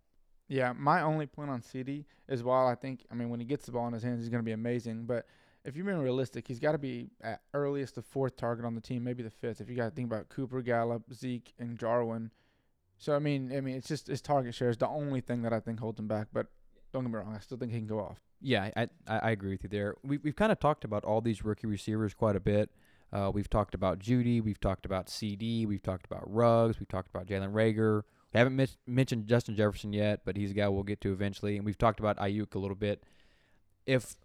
Yeah, 0.50 0.74
my 0.74 1.02
only 1.02 1.26
point 1.28 1.50
on 1.50 1.62
CeeDee 1.62 2.06
is 2.30 2.42
while 2.42 2.68
I 2.68 2.76
think, 2.76 3.06
I 3.12 3.16
mean, 3.16 3.30
when 3.30 3.40
he 3.42 3.46
gets 3.46 3.66
the 3.66 3.74
ball 3.74 3.86
in 3.88 3.94
his 3.94 4.02
hands, 4.02 4.20
he's 4.22 4.30
going 4.30 4.42
to 4.42 4.46
be 4.46 4.54
amazing. 4.54 5.06
But 5.06 5.26
if 5.68 5.76
you're 5.76 5.86
being 5.86 6.00
realistic, 6.00 6.48
he's 6.48 6.60
got 6.60 6.72
to 6.72 6.78
be 6.78 7.10
at 7.22 7.42
earliest 7.54 7.96
the 7.96 8.02
fourth 8.02 8.38
target 8.38 8.66
on 8.66 8.74
the 8.74 8.82
team, 8.82 9.04
maybe 9.04 9.22
the 9.22 9.30
fifth. 9.30 9.60
If 9.60 9.70
you 9.70 9.76
got 9.76 9.90
to 9.90 9.92
think 9.92 10.08
about 10.08 10.30
Cooper, 10.30 10.62
Gallup, 10.62 11.04
Zeke, 11.14 11.54
and 11.60 11.78
Jarwin. 11.78 12.32
So 12.98 13.14
I 13.14 13.20
mean, 13.20 13.52
I 13.56 13.60
mean, 13.60 13.76
it's 13.76 13.88
just 13.88 14.08
his 14.08 14.22
target 14.22 14.56
share 14.56 14.70
is 14.70 14.78
the 14.78 14.88
only 14.88 15.20
thing 15.20 15.42
that 15.42 15.52
I 15.52 15.60
think 15.60 15.80
holds 15.80 16.00
him 16.00 16.08
back. 16.08 16.30
But 16.32 16.48
don't 16.94 17.04
get 17.04 17.12
me 17.12 17.18
wrong, 17.20 17.36
I 17.36 17.40
still 17.40 17.58
think 17.58 17.74
he 17.74 17.80
can 17.80 17.88
go 17.88 18.00
off. 18.00 18.18
Yeah, 18.42 18.70
I 18.78 18.88
I, 19.08 19.20
I 19.20 19.32
agree 19.32 19.52
with 19.52 19.64
you 19.64 19.70
there. 19.70 19.96
We 20.04 20.18
we've 20.18 20.36
kind 20.36 20.54
of 20.54 20.60
talked 20.60 20.86
about 20.86 21.04
all 21.04 21.20
these 21.20 21.44
rookie 21.44 21.68
receivers 21.68 22.14
quite 22.14 22.38
a 22.38 22.40
bit. 22.40 22.72
Uh, 23.12 23.30
we've 23.34 23.50
talked 23.50 23.76
about 23.76 24.00
Jeudy, 24.00 24.42
we've 24.42 24.60
talked 24.60 24.86
about 24.86 25.08
CeeDee, 25.08 25.66
we've 25.66 25.84
talked 25.84 26.06
about 26.06 26.24
Ruggs, 26.26 26.80
we've 26.80 26.90
talked 26.90 27.10
about 27.10 27.26
Jalen 27.26 27.54
Reagor. 27.54 28.04
We 28.34 28.38
haven't 28.38 28.58
mis- 28.58 28.78
mentioned 28.86 29.28
Justin 29.28 29.56
Jefferson 29.56 29.94
yet, 29.94 30.22
but 30.26 30.36
he's 30.36 30.52
a 30.52 30.54
guy 30.54 30.68
we'll 30.68 30.84
get 30.84 31.00
to 31.02 31.14
eventually. 31.14 31.56
And 31.56 31.66
we've 31.66 31.78
talked 31.78 32.02
about 32.02 32.18
Aiyuk 32.18 32.56
a 32.56 32.60
little 32.60 32.76
bit. 32.76 33.04
If 33.86 34.18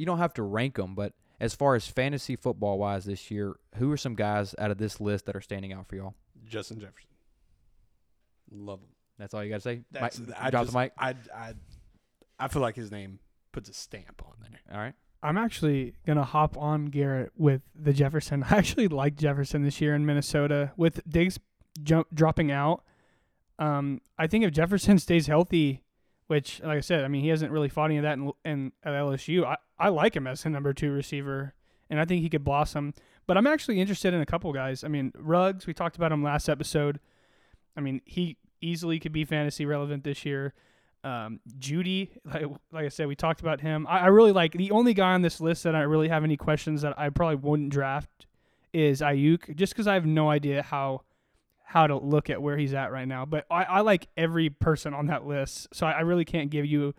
you 0.00 0.06
don't 0.06 0.18
have 0.18 0.32
to 0.34 0.42
rank 0.42 0.76
them, 0.76 0.94
but 0.94 1.12
as 1.40 1.54
far 1.54 1.74
as 1.74 1.86
fantasy 1.86 2.36
football 2.36 2.78
wise 2.78 3.04
this 3.04 3.30
year, 3.30 3.54
who 3.76 3.92
are 3.92 3.96
some 3.96 4.14
guys 4.14 4.54
out 4.58 4.70
of 4.70 4.78
this 4.78 5.00
list 5.00 5.26
that 5.26 5.36
are 5.36 5.40
standing 5.40 5.72
out 5.72 5.86
for 5.86 5.96
y'all? 5.96 6.14
Justin 6.46 6.80
Jefferson. 6.80 7.08
Love 8.50 8.80
him. 8.80 8.88
That's 9.18 9.34
all 9.34 9.44
you 9.44 9.50
got 9.50 9.56
to 9.56 9.60
say. 9.60 9.82
That's, 9.92 10.18
Mike, 10.18 10.36
I 10.40 10.50
drop 10.50 10.62
just, 10.64 10.72
the 10.72 10.78
mic. 10.78 10.92
I, 10.98 11.14
I, 11.36 11.54
I 12.38 12.48
feel 12.48 12.62
like 12.62 12.76
his 12.76 12.90
name 12.90 13.18
puts 13.52 13.68
a 13.68 13.74
stamp 13.74 14.22
on 14.26 14.32
there. 14.40 14.60
All 14.72 14.80
right. 14.80 14.94
I'm 15.22 15.36
actually 15.36 15.92
gonna 16.06 16.24
hop 16.24 16.56
on 16.56 16.86
Garrett 16.86 17.32
with 17.36 17.60
the 17.74 17.92
Jefferson. 17.92 18.42
I 18.50 18.56
actually 18.56 18.88
like 18.88 19.16
Jefferson 19.16 19.62
this 19.62 19.78
year 19.78 19.94
in 19.94 20.06
Minnesota 20.06 20.72
with 20.78 21.02
Diggs 21.06 21.38
jump 21.82 22.06
dropping 22.14 22.50
out. 22.50 22.84
Um, 23.58 24.00
I 24.18 24.26
think 24.26 24.44
if 24.44 24.52
Jefferson 24.52 24.98
stays 24.98 25.26
healthy, 25.26 25.82
which 26.28 26.62
like 26.62 26.78
I 26.78 26.80
said, 26.80 27.04
I 27.04 27.08
mean 27.08 27.22
he 27.22 27.28
hasn't 27.28 27.52
really 27.52 27.68
fought 27.68 27.86
any 27.86 27.98
of 27.98 28.04
that 28.04 28.16
in, 28.16 28.32
in 28.46 28.72
at 28.82 28.92
LSU. 28.92 29.44
I, 29.44 29.56
I 29.80 29.88
like 29.88 30.14
him 30.14 30.26
as 30.26 30.44
a 30.44 30.50
number 30.50 30.72
two 30.72 30.92
receiver, 30.92 31.54
and 31.88 31.98
I 31.98 32.04
think 32.04 32.22
he 32.22 32.28
could 32.28 32.44
blossom. 32.44 32.94
But 33.26 33.36
I'm 33.36 33.46
actually 33.46 33.80
interested 33.80 34.14
in 34.14 34.20
a 34.20 34.26
couple 34.26 34.52
guys. 34.52 34.84
I 34.84 34.88
mean 34.88 35.12
Ruggs, 35.16 35.66
we 35.66 35.74
talked 35.74 35.96
about 35.96 36.12
him 36.12 36.22
last 36.22 36.48
episode. 36.48 37.00
I 37.76 37.80
mean 37.80 38.00
he 38.04 38.36
easily 38.60 39.00
could 39.00 39.12
be 39.12 39.24
fantasy 39.24 39.66
relevant 39.66 40.04
this 40.04 40.24
year. 40.24 40.52
Um, 41.02 41.40
Jeudy, 41.58 42.10
like, 42.24 42.44
like 42.72 42.84
I 42.84 42.88
said, 42.88 43.06
we 43.06 43.16
talked 43.16 43.40
about 43.40 43.60
him. 43.60 43.86
I, 43.88 44.00
I 44.00 44.06
really 44.08 44.32
like 44.32 44.52
the 44.52 44.70
only 44.70 44.94
guy 44.94 45.12
on 45.12 45.22
this 45.22 45.40
list 45.40 45.64
that 45.64 45.74
I 45.74 45.80
really 45.82 46.08
have 46.08 46.24
any 46.24 46.36
questions 46.36 46.82
that 46.82 46.98
I 46.98 47.08
probably 47.08 47.36
wouldn't 47.36 47.70
draft 47.70 48.26
is 48.72 49.00
Aiyuk, 49.00 49.56
just 49.56 49.72
because 49.72 49.86
I 49.86 49.94
have 49.94 50.06
no 50.06 50.30
idea 50.30 50.62
how 50.62 51.02
how 51.64 51.86
to 51.86 51.96
look 51.96 52.28
at 52.28 52.42
where 52.42 52.56
he's 52.56 52.74
at 52.74 52.90
right 52.90 53.06
now. 53.06 53.24
But 53.24 53.46
I, 53.48 53.62
I 53.62 53.80
like 53.80 54.08
every 54.16 54.50
person 54.50 54.92
on 54.92 55.06
that 55.06 55.24
list, 55.24 55.68
so 55.72 55.86
I, 55.86 55.92
I 55.92 56.00
really 56.00 56.24
can't 56.24 56.50
give 56.50 56.66
you 56.66 56.94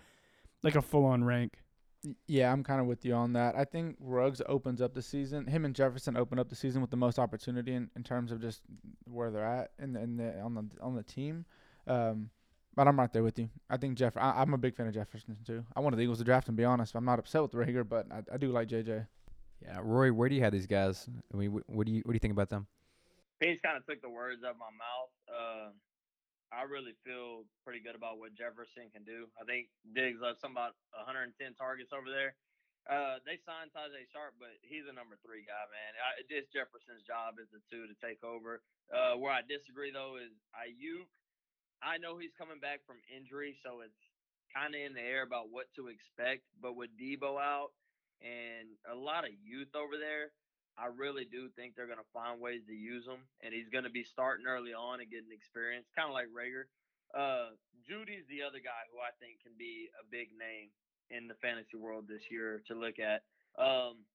like 0.64 0.76
a 0.76 0.82
full 0.82 1.06
on 1.06 1.24
rank. 1.24 1.61
Y- 2.06 2.16
Yeah, 2.28 2.52
I'm 2.52 2.64
kind 2.64 2.82
of 2.82 2.88
with 2.88 3.06
you 3.06 3.14
on 3.14 3.34
that. 3.34 3.56
I 3.56 3.66
think 3.66 3.96
Ruggs 4.00 4.42
opens 4.48 4.82
up 4.82 4.94
the 4.94 5.02
season. 5.02 5.46
Him 5.48 5.66
and 5.66 5.76
Jefferson 5.76 6.18
open 6.18 6.40
up 6.40 6.50
the 6.50 6.56
season 6.56 6.82
with 6.82 6.90
the 6.92 6.98
most 6.98 7.20
opportunity 7.20 7.74
in, 7.74 7.90
in 7.96 8.04
terms 8.04 8.32
of 8.32 8.42
just 8.42 8.62
where 9.06 9.32
they're 9.32 9.46
at 9.46 9.72
in 9.80 9.94
the, 9.94 10.02
in 10.02 10.18
the 10.18 10.40
on 10.40 10.54
the 10.56 10.66
on 10.82 10.96
the 10.96 11.04
team. 11.04 11.46
Um, 11.88 12.30
But 12.76 12.88
I'm 12.88 12.98
right 12.98 13.12
there 13.12 13.24
with 13.24 13.38
you. 13.38 13.50
I 13.70 13.78
think 13.78 13.98
Jeff. 13.98 14.16
I, 14.18 14.32
I'm 14.42 14.54
a 14.54 14.58
big 14.58 14.76
fan 14.76 14.88
of 14.88 14.94
Jefferson 14.94 15.38
too. 15.46 15.64
I 15.76 15.80
wanted 15.82 15.98
the 15.98 16.04
Eagles 16.04 16.20
to 16.20 16.24
draft 16.24 16.48
him. 16.48 16.56
To 16.56 16.62
be 16.62 16.66
honest, 16.66 16.96
I'm 16.96 17.06
not 17.06 17.20
upset 17.20 17.42
with 17.42 17.52
Reagor, 17.52 17.88
but 17.88 18.08
I, 18.12 18.24
I 18.34 18.38
do 18.38 18.52
like 18.52 18.68
JJ. 18.70 19.06
Yeah, 19.62 19.80
Roy, 19.84 20.12
where 20.12 20.28
do 20.30 20.34
you 20.36 20.42
have 20.42 20.54
these 20.54 20.66
guys? 20.68 21.08
I 21.34 21.38
mean, 21.38 21.52
what 21.68 21.86
do 21.86 21.92
you 21.92 22.02
what 22.06 22.14
do 22.14 22.16
you 22.16 22.20
think 22.20 22.32
about 22.34 22.50
them? 22.50 22.66
Paige 23.40 23.60
kind 23.64 23.78
of 23.78 23.86
took 23.86 24.02
the 24.02 24.10
words 24.10 24.42
out 24.44 24.52
of 24.52 24.58
my 24.58 24.72
mouth. 24.72 25.12
Uh, 25.30 25.70
I 26.52 26.68
really 26.68 26.94
feel 27.08 27.48
pretty 27.64 27.80
good 27.80 27.96
about 27.96 28.20
what 28.20 28.36
Jefferson 28.36 28.92
can 28.92 29.08
do. 29.08 29.32
I 29.40 29.48
think 29.48 29.72
Diggs 29.96 30.20
left 30.20 30.44
some 30.44 30.52
about 30.52 30.76
110 30.92 31.32
targets 31.56 31.96
over 31.96 32.12
there. 32.12 32.36
Uh, 32.90 33.24
they 33.24 33.40
signed 33.40 33.72
Tajae 33.72 34.10
Sharpe, 34.12 34.36
but 34.42 34.52
he's 34.66 34.90
a 34.90 34.96
number 34.96 35.16
three 35.24 35.48
guy, 35.48 35.64
man. 35.70 35.92
I, 36.02 36.26
Jefferson's 36.52 37.06
job 37.08 37.40
is 37.40 37.48
the 37.54 37.64
two 37.72 37.88
to 37.88 37.96
take 38.04 38.20
over. 38.26 38.60
Uh, 38.92 39.16
where 39.16 39.32
I 39.32 39.46
disagree 39.46 39.94
though 39.96 40.20
is 40.20 40.34
Aiyuk. 40.52 41.08
I 41.80 41.98
know 41.98 42.18
he's 42.20 42.36
coming 42.36 42.60
back 42.60 42.84
from 42.84 43.00
injury, 43.08 43.56
so 43.64 43.82
it's 43.82 44.04
kind 44.52 44.76
of 44.76 44.82
in 44.82 44.94
the 44.94 45.02
air 45.02 45.24
about 45.24 45.54
what 45.54 45.72
to 45.78 45.88
expect. 45.88 46.44
But 46.60 46.76
with 46.76 46.92
Deebo 47.00 47.40
out 47.40 47.72
and 48.20 48.76
a 48.90 48.98
lot 48.98 49.24
of 49.24 49.34
youth 49.40 49.72
over 49.74 49.96
there, 49.96 50.36
I 50.80 50.88
really 50.92 51.28
do 51.28 51.52
think 51.56 51.76
they're 51.76 51.90
going 51.90 52.02
to 52.02 52.16
find 52.16 52.40
ways 52.40 52.64
to 52.68 52.74
use 52.74 53.06
him, 53.06 53.22
and 53.44 53.54
he's 53.54 53.70
going 53.70 53.84
to 53.84 53.94
be 53.94 54.04
starting 54.04 54.48
early 54.48 54.74
on 54.74 55.00
and 55.00 55.12
getting 55.12 55.32
experience, 55.32 55.86
kind 55.96 56.08
of 56.08 56.16
like 56.16 56.32
Reagor. 56.32 56.72
Uh, 57.12 57.54
Jeudy's 57.84 58.24
the 58.32 58.42
other 58.42 58.64
guy 58.64 58.82
who 58.90 59.04
I 59.04 59.12
think 59.20 59.44
can 59.44 59.52
be 59.60 59.92
a 60.00 60.06
big 60.08 60.32
name 60.32 60.72
in 61.12 61.28
the 61.28 61.36
fantasy 61.44 61.76
world 61.76 62.08
this 62.08 62.32
year 62.32 62.64
to 62.72 62.74
look 62.74 62.98
at. 63.04 63.28
Um, 63.60 64.08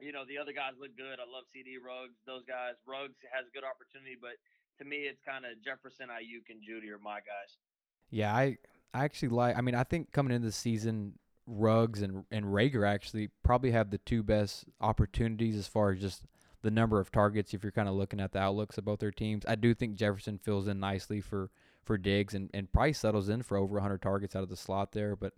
you 0.00 0.16
know, 0.16 0.24
the 0.24 0.40
other 0.40 0.56
guys 0.56 0.80
look 0.80 0.96
good. 0.96 1.20
I 1.20 1.28
love 1.28 1.44
CeeDee 1.52 1.76
Ruggs. 1.76 2.16
Those 2.24 2.42
guys, 2.48 2.80
Ruggs 2.88 3.20
has 3.28 3.44
a 3.44 3.52
good 3.52 3.68
opportunity, 3.68 4.16
but 4.16 4.40
to 4.80 4.88
me, 4.88 5.04
it's 5.04 5.20
kind 5.20 5.44
of 5.44 5.60
Jefferson, 5.60 6.08
Aiyuk, 6.08 6.48
and 6.48 6.64
Jeudy 6.64 6.88
are 6.88 6.98
my 6.98 7.20
guys. 7.20 7.52
Yeah, 8.08 8.34
I 8.34 8.56
I 8.92 9.04
actually 9.04 9.28
like. 9.28 9.56
I 9.56 9.60
mean, 9.60 9.74
I 9.74 9.84
think 9.84 10.10
coming 10.10 10.34
into 10.34 10.48
the 10.48 10.56
season, 10.56 11.20
Ruggs 11.50 12.00
and 12.00 12.24
and 12.30 12.46
Reagor 12.46 12.88
actually 12.88 13.28
probably 13.42 13.72
have 13.72 13.90
the 13.90 13.98
two 13.98 14.22
best 14.22 14.66
opportunities 14.80 15.56
as 15.56 15.66
far 15.66 15.90
as 15.90 16.00
just 16.00 16.22
the 16.62 16.70
number 16.70 17.00
of 17.00 17.10
targets. 17.10 17.52
If 17.52 17.64
you're 17.64 17.72
kind 17.72 17.88
of 17.88 17.96
looking 17.96 18.20
at 18.20 18.32
the 18.32 18.38
outlooks 18.38 18.78
of 18.78 18.84
both 18.84 19.00
their 19.00 19.10
teams, 19.10 19.44
I 19.48 19.56
do 19.56 19.74
think 19.74 19.96
Jefferson 19.96 20.38
fills 20.38 20.68
in 20.68 20.78
nicely 20.78 21.20
for 21.20 21.50
for 21.82 21.98
Diggs 21.98 22.34
and 22.34 22.50
and 22.54 22.72
Price 22.72 23.00
settles 23.00 23.28
in 23.28 23.42
for 23.42 23.56
over 23.56 23.74
100 23.74 24.00
targets 24.00 24.36
out 24.36 24.44
of 24.44 24.48
the 24.48 24.56
slot 24.56 24.92
there. 24.92 25.16
But 25.16 25.34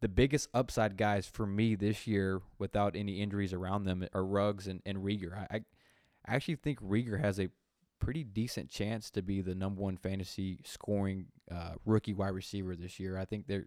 the 0.00 0.08
biggest 0.08 0.48
upside 0.54 0.96
guys 0.96 1.26
for 1.26 1.44
me 1.44 1.74
this 1.74 2.06
year, 2.06 2.40
without 2.58 2.94
any 2.94 3.20
injuries 3.20 3.52
around 3.52 3.84
them, 3.84 4.06
are 4.14 4.24
Ruggs 4.24 4.68
and 4.68 4.80
and 4.86 4.98
Reagor. 4.98 5.46
I, 5.50 5.56
I 5.56 6.34
actually 6.36 6.56
think 6.56 6.80
Reagor 6.80 7.20
has 7.20 7.40
a 7.40 7.50
pretty 7.98 8.22
decent 8.22 8.70
chance 8.70 9.10
to 9.10 9.22
be 9.22 9.40
the 9.40 9.56
number 9.56 9.82
one 9.82 9.96
fantasy 9.96 10.60
scoring 10.64 11.26
uh, 11.50 11.72
rookie 11.84 12.14
wide 12.14 12.28
receiver 12.28 12.76
this 12.76 13.00
year. 13.00 13.18
I 13.18 13.24
think 13.24 13.48
they're 13.48 13.66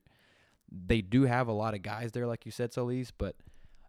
they 0.72 1.02
do 1.02 1.24
have 1.24 1.48
a 1.48 1.52
lot 1.54 1.74
of 1.74 1.82
guys 1.82 2.12
there, 2.12 2.28
like 2.28 2.46
you 2.46 2.52
said, 2.52 2.74
Solis, 2.74 3.12
but 3.12 3.36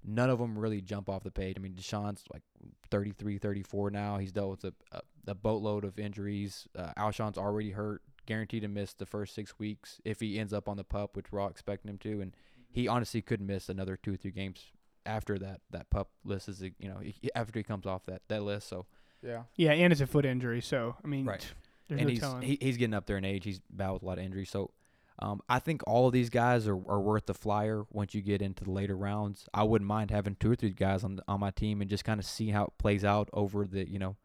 none 0.04 0.30
of 0.30 0.38
them 0.38 0.58
really 0.58 0.80
jump 0.80 1.08
off 1.08 1.22
the 1.22 1.30
page. 1.30 1.54
I 1.56 1.60
mean, 1.60 1.74
DeSean's 1.74 2.24
like 2.32 2.42
33, 2.90 3.38
34 3.38 3.90
now. 3.90 4.18
He's 4.18 4.32
dealt 4.32 4.50
with 4.50 4.64
a, 4.64 4.74
a, 4.96 5.02
a 5.28 5.34
boatload 5.34 5.84
of 5.84 5.98
injuries. 5.98 6.66
Uh, 6.76 6.92
Alshon's 6.96 7.38
already 7.38 7.70
hurt, 7.70 8.02
guaranteed 8.26 8.62
to 8.62 8.68
miss 8.68 8.94
the 8.94 9.06
first 9.06 9.34
six 9.34 9.58
weeks 9.58 10.00
if 10.04 10.20
he 10.20 10.38
ends 10.38 10.52
up 10.52 10.68
on 10.68 10.76
the 10.76 10.84
pup, 10.84 11.16
which 11.16 11.30
we're 11.30 11.40
all 11.40 11.48
expecting 11.48 11.88
him 11.88 11.98
to. 11.98 12.20
And 12.20 12.34
he 12.70 12.88
honestly 12.88 13.22
could 13.22 13.40
miss 13.40 13.68
another 13.68 13.96
two 13.96 14.14
or 14.14 14.16
three 14.16 14.30
games 14.32 14.64
after 15.04 15.36
that 15.36 15.60
that 15.70 15.90
pup 15.90 16.10
list 16.24 16.48
is 16.48 16.62
you 16.62 16.72
know 16.88 17.00
after 17.34 17.58
he 17.58 17.64
comes 17.64 17.86
off 17.86 18.06
that 18.06 18.22
that 18.28 18.42
list. 18.42 18.68
So 18.68 18.86
Yeah. 19.22 19.42
Yeah, 19.56 19.72
and 19.72 19.92
it's 19.92 20.00
a 20.00 20.06
foot 20.06 20.24
injury, 20.24 20.60
so 20.60 20.96
I 21.04 21.06
mean, 21.08 21.26
Right. 21.26 21.46
there's 21.88 22.00
and 22.00 22.20
no 22.20 22.38
he's 22.40 22.48
he, 22.48 22.58
he's 22.64 22.76
getting 22.76 22.94
up 22.94 23.06
there 23.06 23.16
in 23.18 23.24
age. 23.24 23.44
He's 23.44 23.60
battled 23.70 23.96
with 24.00 24.04
a 24.04 24.06
lot 24.06 24.18
of 24.18 24.24
injuries. 24.24 24.50
So 24.50 24.70
um, 25.18 25.40
I 25.48 25.58
think 25.58 25.82
all 25.86 26.06
of 26.06 26.12
these 26.12 26.30
guys 26.30 26.66
are, 26.66 26.74
are 26.74 27.00
worth 27.00 27.26
the 27.26 27.34
flyer 27.34 27.84
once 27.90 28.14
you 28.14 28.22
get 28.22 28.42
into 28.42 28.64
the 28.64 28.70
later 28.70 28.96
rounds. 28.96 29.46
I 29.52 29.62
wouldn't 29.64 29.88
mind 29.88 30.10
having 30.10 30.36
two 30.36 30.52
or 30.52 30.56
three 30.56 30.70
guys 30.70 31.04
on 31.04 31.20
on 31.28 31.40
my 31.40 31.50
team 31.50 31.80
and 31.80 31.90
just 31.90 32.04
kind 32.04 32.18
of 32.18 32.26
see 32.26 32.50
how 32.50 32.64
it 32.64 32.78
plays 32.78 33.04
out 33.04 33.28
over 33.32 33.66
the 33.66 33.88
you 33.88 33.98
know 33.98 34.16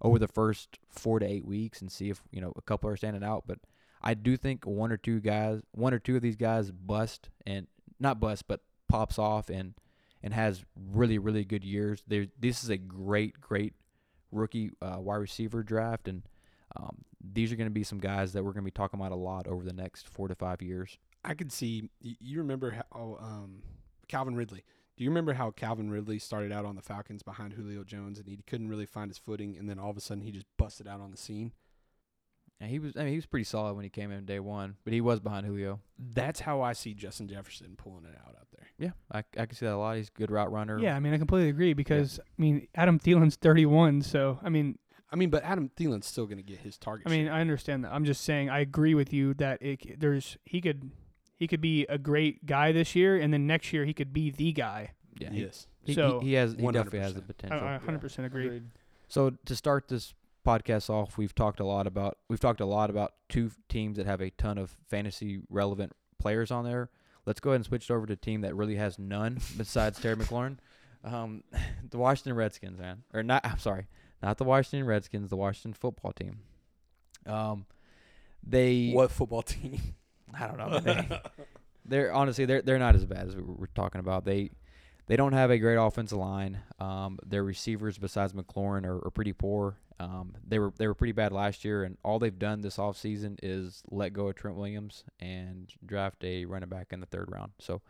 over 0.00 0.18
the 0.18 0.28
first 0.28 0.78
four 0.88 1.18
to 1.18 1.26
eight 1.26 1.44
weeks 1.44 1.80
and 1.80 1.90
see 1.90 2.10
if 2.10 2.22
you 2.30 2.40
know 2.40 2.52
a 2.56 2.62
couple 2.62 2.88
are 2.88 2.96
standing 2.96 3.24
out. 3.24 3.44
But 3.46 3.58
I 4.02 4.14
do 4.14 4.36
think 4.36 4.64
one 4.66 4.92
or 4.92 4.96
two 4.96 5.20
guys, 5.20 5.62
one 5.72 5.92
or 5.92 5.98
two 5.98 6.16
of 6.16 6.22
these 6.22 6.36
guys 6.36 6.70
bust 6.70 7.28
and 7.46 7.66
not 7.98 8.20
bust, 8.20 8.46
but 8.46 8.60
pops 8.88 9.18
off 9.18 9.48
and 9.48 9.74
and 10.22 10.32
has 10.32 10.64
really 10.92 11.18
really 11.18 11.44
good 11.44 11.64
years. 11.64 12.02
There, 12.06 12.26
this 12.38 12.62
is 12.62 12.70
a 12.70 12.76
great 12.76 13.40
great 13.40 13.74
rookie 14.32 14.70
uh, 14.80 14.98
wide 14.98 15.16
receiver 15.16 15.62
draft, 15.62 16.08
and 16.08 16.22
um, 16.76 17.04
these 17.32 17.52
are 17.52 17.56
going 17.56 17.68
to 17.68 17.74
be 17.74 17.82
some 17.84 17.98
guys 17.98 18.32
that 18.32 18.44
we're 18.44 18.52
going 18.52 18.64
to 18.64 18.66
be 18.66 18.70
talking 18.70 19.00
about 19.00 19.12
a 19.12 19.16
lot 19.16 19.46
over 19.46 19.64
the 19.64 19.72
next 19.72 20.08
four 20.08 20.28
to 20.28 20.34
five 20.34 20.62
years. 20.62 20.98
I 21.24 21.34
could 21.34 21.52
see. 21.52 21.90
You 22.00 22.38
remember 22.38 22.82
how 22.92 23.18
um, 23.20 23.62
Calvin 24.08 24.36
Ridley? 24.36 24.64
Do 24.96 25.04
you 25.04 25.10
remember 25.10 25.34
how 25.34 25.50
Calvin 25.50 25.90
Ridley 25.90 26.18
started 26.18 26.52
out 26.52 26.64
on 26.64 26.74
the 26.74 26.82
Falcons 26.82 27.22
behind 27.22 27.52
Julio 27.52 27.84
Jones, 27.84 28.18
and 28.18 28.26
he 28.26 28.38
couldn't 28.46 28.68
really 28.68 28.86
find 28.86 29.10
his 29.10 29.18
footing, 29.18 29.56
and 29.58 29.68
then 29.68 29.78
all 29.78 29.90
of 29.90 29.96
a 29.96 30.00
sudden 30.00 30.22
he 30.22 30.30
just 30.30 30.46
busted 30.56 30.88
out 30.88 31.00
on 31.00 31.10
the 31.10 31.16
scene? 31.18 31.52
And 32.58 32.70
he 32.70 32.78
was, 32.78 32.96
I 32.96 33.00
mean, 33.00 33.10
he 33.10 33.16
was 33.16 33.26
pretty 33.26 33.44
solid 33.44 33.74
when 33.74 33.84
he 33.84 33.90
came 33.90 34.10
in 34.10 34.24
day 34.24 34.40
one, 34.40 34.76
but 34.84 34.94
he 34.94 35.02
was 35.02 35.20
behind 35.20 35.44
Julio. 35.44 35.80
That's 35.98 36.40
how 36.40 36.62
I 36.62 36.72
see 36.72 36.94
Justin 36.94 37.28
Jefferson 37.28 37.74
pulling 37.76 38.06
it 38.06 38.16
out 38.26 38.34
out 38.34 38.46
there. 38.56 38.66
Yeah, 38.78 38.92
I, 39.12 39.18
I 39.38 39.44
can 39.44 39.54
see 39.54 39.66
that 39.66 39.74
a 39.74 39.76
lot. 39.76 39.96
He's 39.98 40.08
a 40.08 40.18
good 40.18 40.30
route 40.30 40.50
runner. 40.50 40.78
yeah, 40.78 40.96
I 40.96 41.00
mean, 41.00 41.12
I 41.12 41.18
completely 41.18 41.50
agree 41.50 41.74
because 41.74 42.18
I 42.18 42.40
mean, 42.40 42.66
Adam 42.74 42.98
Thielen's 42.98 43.36
31, 43.36 44.00
so 44.02 44.38
I 44.42 44.48
mean, 44.48 44.78
I 45.12 45.16
mean, 45.16 45.30
but 45.30 45.44
Adam 45.44 45.70
Thielen's 45.76 46.06
still 46.06 46.26
going 46.26 46.38
to 46.38 46.42
get 46.42 46.58
his 46.58 46.76
target. 46.78 47.06
I 47.06 47.10
mean, 47.10 47.26
share. 47.26 47.34
I 47.34 47.40
understand 47.40 47.84
that. 47.84 47.92
I'm 47.92 48.04
just 48.04 48.22
saying, 48.24 48.50
I 48.50 48.58
agree 48.60 48.94
with 48.94 49.12
you 49.12 49.34
that 49.34 49.62
it, 49.62 50.00
there's 50.00 50.36
he 50.44 50.60
could 50.60 50.90
he 51.36 51.46
could 51.46 51.60
be 51.60 51.86
a 51.88 51.98
great 51.98 52.46
guy 52.46 52.72
this 52.72 52.94
year, 52.96 53.16
and 53.16 53.32
then 53.32 53.46
next 53.46 53.72
year 53.72 53.84
he 53.84 53.92
could 53.94 54.12
be 54.12 54.30
the 54.30 54.52
guy. 54.52 54.92
yeah. 55.18 55.30
He, 55.30 55.42
yes. 55.42 55.66
he, 55.84 55.94
So- 55.94 56.20
he, 56.20 56.28
he 56.28 56.32
has, 56.34 56.52
he 56.52 56.62
definitely 56.72 57.00
has 57.00 57.14
the 57.14 57.20
100%. 57.20 57.24
I, 57.24 57.26
potential. 57.26 57.58
I 57.60 57.78
100% 57.78 58.24
agree. 58.24 58.46
Agreed. 58.46 58.64
So 59.08 59.30
to 59.44 59.54
start 59.54 59.88
this 59.88 60.14
podcast 60.44 60.90
off, 60.90 61.16
we've 61.18 61.34
talked 61.34 61.60
a 61.60 61.64
lot 61.64 61.86
about 61.86 62.18
we've 62.28 62.40
talked 62.40 62.60
a 62.60 62.66
lot 62.66 62.90
about 62.90 63.12
two 63.28 63.50
teams 63.68 63.96
that 63.98 64.06
have 64.06 64.20
a 64.20 64.30
ton 64.30 64.58
of 64.58 64.76
fantasy 64.88 65.40
relevant 65.48 65.92
players 66.18 66.50
on 66.50 66.64
there. 66.64 66.90
Let's 67.26 67.40
go 67.40 67.50
ahead 67.50 67.56
and 67.56 67.64
switch 67.66 67.90
over 67.90 68.06
to 68.06 68.12
a 68.14 68.16
team 68.16 68.40
that 68.42 68.54
really 68.56 68.76
has 68.76 68.98
none 68.98 69.38
besides 69.56 70.00
Terry 70.00 70.16
McLaurin. 70.20 70.58
Um, 71.04 71.44
the 71.90 71.98
Washington 71.98 72.34
Redskins, 72.34 72.78
man, 72.78 73.02
or 73.14 73.22
not? 73.22 73.44
I'm 73.44 73.58
sorry, 73.58 73.86
not 74.26 74.38
the 74.38 74.44
Washington 74.44 74.84
Redskins, 74.88 75.30
the 75.30 75.36
Washington 75.36 75.72
football 75.72 76.10
team. 76.10 76.40
Um, 77.26 77.64
they 78.44 78.90
what 78.90 79.12
football 79.12 79.42
team? 79.42 79.80
I 80.34 80.48
don't 80.48 80.58
know. 80.58 80.80
They, 80.80 81.20
they're 81.84 82.12
honestly 82.12 82.44
they're 82.44 82.60
they're 82.60 82.80
not 82.80 82.96
as 82.96 83.04
bad 83.04 83.28
as 83.28 83.36
we 83.36 83.42
we're 83.42 83.66
talking 83.66 84.00
about. 84.00 84.24
They 84.24 84.50
they 85.06 85.14
don't 85.14 85.32
have 85.32 85.52
a 85.52 85.58
great 85.58 85.76
offensive 85.76 86.18
line. 86.18 86.58
Um, 86.80 87.20
their 87.24 87.44
receivers 87.44 87.98
besides 87.98 88.32
McLaurin 88.32 88.84
are, 88.84 88.96
are 88.96 89.12
pretty 89.12 89.32
poor. 89.32 89.78
Um, 90.00 90.34
they 90.44 90.58
were 90.58 90.72
they 90.76 90.88
were 90.88 90.94
pretty 90.94 91.12
bad 91.12 91.30
last 91.30 91.64
year, 91.64 91.84
and 91.84 91.96
all 92.02 92.18
they've 92.18 92.36
done 92.36 92.62
this 92.62 92.78
offseason 92.78 93.38
is 93.44 93.84
let 93.92 94.12
go 94.12 94.26
of 94.26 94.34
Trent 94.34 94.56
Williams 94.56 95.04
and 95.20 95.72
draft 95.84 96.24
a 96.24 96.46
running 96.46 96.68
back 96.68 96.88
in 96.92 96.98
the 96.98 97.06
third 97.06 97.30
round. 97.30 97.52
So 97.60 97.80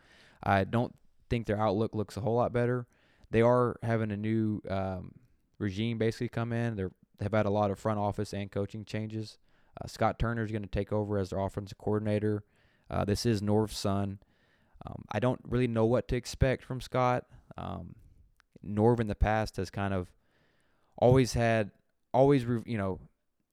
I 0.43 0.65
don't 0.65 0.93
think 1.31 1.47
their 1.47 1.59
outlook 1.59 1.95
looks 1.95 2.15
a 2.15 2.21
whole 2.21 2.35
lot 2.35 2.53
better. 2.53 2.85
They 3.31 3.41
are 3.41 3.77
having 3.81 4.11
a 4.11 4.17
new 4.17 4.61
um, 4.69 5.13
regime 5.59 5.97
basically 5.97 6.29
come 6.29 6.53
in. 6.53 6.75
They're 6.75 6.91
they've 7.17 7.31
had 7.31 7.45
a 7.45 7.51
lot 7.51 7.71
of 7.71 7.79
front 7.79 7.99
office 7.99 8.33
and 8.33 8.51
coaching 8.51 8.85
changes. 8.85 9.37
Uh, 9.79 9.87
Scott 9.87 10.19
Turner 10.19 10.43
is 10.43 10.51
going 10.51 10.63
to 10.63 10.67
take 10.67 10.91
over 10.91 11.17
as 11.17 11.29
their 11.29 11.39
offensive 11.39 11.77
coordinator. 11.77 12.43
Uh, 12.89 13.05
this 13.05 13.25
is 13.25 13.41
Norv's 13.41 13.77
son. 13.77 14.19
Um, 14.85 15.03
I 15.11 15.19
don't 15.19 15.41
really 15.43 15.67
know 15.67 15.85
what 15.85 16.07
to 16.09 16.15
expect 16.15 16.63
from 16.63 16.81
Scott. 16.81 17.25
Um, 17.57 17.95
Norv 18.65 18.99
in 18.99 19.07
the 19.07 19.15
past 19.15 19.57
has 19.57 19.69
kind 19.69 19.93
of 19.93 20.11
always 20.97 21.33
had, 21.33 21.71
always 22.13 22.43
you 22.65 22.77
know, 22.77 22.99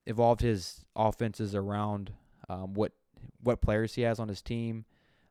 evolved 0.06 0.40
his 0.40 0.84
offenses 0.94 1.54
around 1.54 2.12
um, 2.48 2.74
what 2.74 2.92
what 3.42 3.60
players 3.60 3.94
he 3.94 4.02
has 4.02 4.20
on 4.20 4.28
his 4.28 4.42
team. 4.42 4.84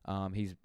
Um, 0.05 0.33
he's 0.33 0.55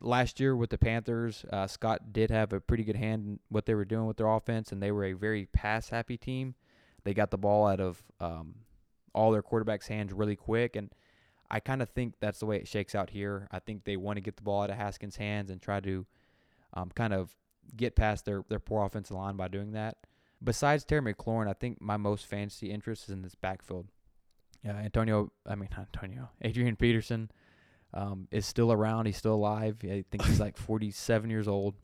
last 0.00 0.40
year 0.40 0.54
with 0.56 0.70
the 0.70 0.78
Panthers. 0.78 1.44
Uh, 1.50 1.66
Scott 1.66 2.12
did 2.12 2.30
have 2.30 2.52
a 2.52 2.60
pretty 2.60 2.84
good 2.84 2.96
hand 2.96 3.26
in 3.26 3.40
what 3.48 3.66
they 3.66 3.74
were 3.74 3.84
doing 3.84 4.06
with 4.06 4.16
their 4.16 4.28
offense, 4.28 4.72
and 4.72 4.82
they 4.82 4.92
were 4.92 5.04
a 5.04 5.12
very 5.12 5.46
pass 5.46 5.88
happy 5.90 6.16
team. 6.16 6.54
They 7.04 7.14
got 7.14 7.30
the 7.30 7.38
ball 7.38 7.66
out 7.66 7.80
of 7.80 8.02
um, 8.20 8.56
all 9.14 9.32
their 9.32 9.42
quarterbacks' 9.42 9.88
hands 9.88 10.12
really 10.12 10.36
quick, 10.36 10.76
and 10.76 10.90
I 11.50 11.60
kind 11.60 11.82
of 11.82 11.88
think 11.88 12.14
that's 12.20 12.38
the 12.38 12.46
way 12.46 12.56
it 12.56 12.68
shakes 12.68 12.94
out 12.94 13.10
here. 13.10 13.48
I 13.50 13.58
think 13.58 13.84
they 13.84 13.96
want 13.96 14.16
to 14.16 14.20
get 14.20 14.36
the 14.36 14.42
ball 14.42 14.62
out 14.62 14.70
of 14.70 14.76
Haskins' 14.76 15.16
hands 15.16 15.50
and 15.50 15.60
try 15.60 15.80
to 15.80 16.06
um, 16.74 16.90
kind 16.94 17.12
of 17.12 17.34
get 17.76 17.96
past 17.96 18.24
their, 18.24 18.44
their 18.48 18.60
poor 18.60 18.84
offensive 18.84 19.16
line 19.16 19.36
by 19.36 19.48
doing 19.48 19.72
that. 19.72 19.96
Besides 20.42 20.84
Terry 20.84 21.14
McLaurin, 21.14 21.48
I 21.48 21.52
think 21.52 21.80
my 21.80 21.96
most 21.96 22.26
fantasy 22.26 22.70
interest 22.70 23.04
is 23.04 23.10
in 23.10 23.22
this 23.22 23.34
backfield. 23.34 23.86
Yeah, 24.64 24.76
Antonio, 24.76 25.32
I 25.46 25.54
mean, 25.54 25.68
Antonio, 25.76 26.30
Adrian 26.42 26.76
Peterson 26.76 27.30
um, 27.94 28.28
is 28.30 28.46
still 28.46 28.72
around. 28.72 29.06
He's 29.06 29.16
still 29.16 29.34
alive. 29.34 29.78
I 29.84 30.04
think 30.10 30.24
he's 30.24 30.40
like 30.40 30.56
47 30.68 31.30
years 31.30 31.48
old. 31.48 31.74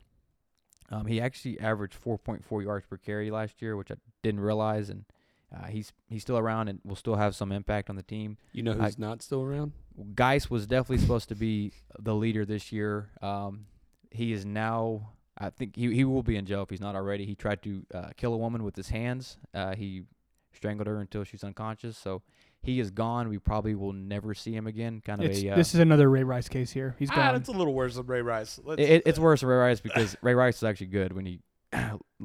Um, 0.89 1.05
he 1.05 1.19
actually 1.19 1.59
averaged 1.59 2.01
4.4 2.01 2.63
yards 2.63 2.85
per 2.85 2.97
carry 2.97 3.29
last 3.29 3.61
year, 3.61 3.75
which 3.75 3.91
I 3.91 3.95
didn't 4.23 4.39
realize, 4.41 4.89
and 4.89 5.05
Uh, 5.49 5.67
he's 5.67 5.93
he's 6.09 6.21
still 6.21 6.37
around 6.37 6.67
and 6.67 6.81
will 6.83 6.97
still 6.97 7.15
have 7.15 7.33
some 7.33 7.53
impact 7.53 7.89
on 7.89 7.95
the 7.95 8.03
team. 8.03 8.35
You 8.51 8.63
know 8.63 8.73
I- 8.73 8.83
who's 8.85 8.99
not 8.99 9.21
still 9.21 9.41
around? 9.41 9.71
Guice 10.13 10.49
was 10.49 10.67
definitely 10.67 10.97
supposed 10.97 11.29
to 11.29 11.35
be 11.35 11.71
the 11.97 12.13
leader 12.13 12.43
this 12.45 12.71
year. 12.73 13.09
Um, 13.21 13.65
he 14.11 14.33
is 14.33 14.45
now. 14.45 15.13
I 15.37 15.49
think 15.49 15.75
he 15.77 15.93
he 15.95 16.03
will 16.03 16.21
be 16.23 16.35
in 16.35 16.45
jail 16.45 16.63
if 16.63 16.69
he's 16.69 16.81
not 16.81 16.95
already. 16.95 17.25
He 17.25 17.35
tried 17.35 17.61
to 17.63 17.85
uh, 17.93 18.09
kill 18.17 18.33
a 18.33 18.37
woman 18.37 18.61
with 18.63 18.75
his 18.75 18.89
hands. 18.89 19.37
Uh, 19.53 19.73
he 19.75 20.03
strangled 20.51 20.87
her 20.87 20.99
until 20.99 21.23
she's 21.23 21.43
unconscious. 21.45 21.97
So 21.97 22.21
he 22.61 22.79
is 22.79 22.91
gone. 22.91 23.29
We 23.29 23.39
probably 23.39 23.75
will 23.75 23.93
never 23.93 24.33
see 24.33 24.53
him 24.53 24.67
again. 24.67 25.01
Kind 25.05 25.23
of 25.23 25.31
It's, 25.31 25.43
a. 25.43 25.51
Uh, 25.51 25.55
this 25.55 25.73
is 25.73 25.79
another 25.79 26.09
Ray 26.09 26.23
Rice 26.23 26.49
case 26.49 26.71
here. 26.71 26.95
He's 26.99 27.09
gone. 27.09 27.35
It's 27.35 27.49
a 27.49 27.53
little 27.53 27.73
worse 27.73 27.95
than 27.95 28.05
Ray 28.05 28.21
Rice. 28.21 28.59
Let's, 28.63 28.81
it, 28.81 29.03
it's 29.05 29.19
worse 29.19 29.41
than 29.41 29.49
Ray 29.49 29.57
Rice 29.57 29.79
because 29.81 30.15
Ray 30.21 30.33
Rice 30.33 30.57
is 30.57 30.63
actually 30.63 30.87
good 30.87 31.13
when 31.13 31.25
he 31.25 31.39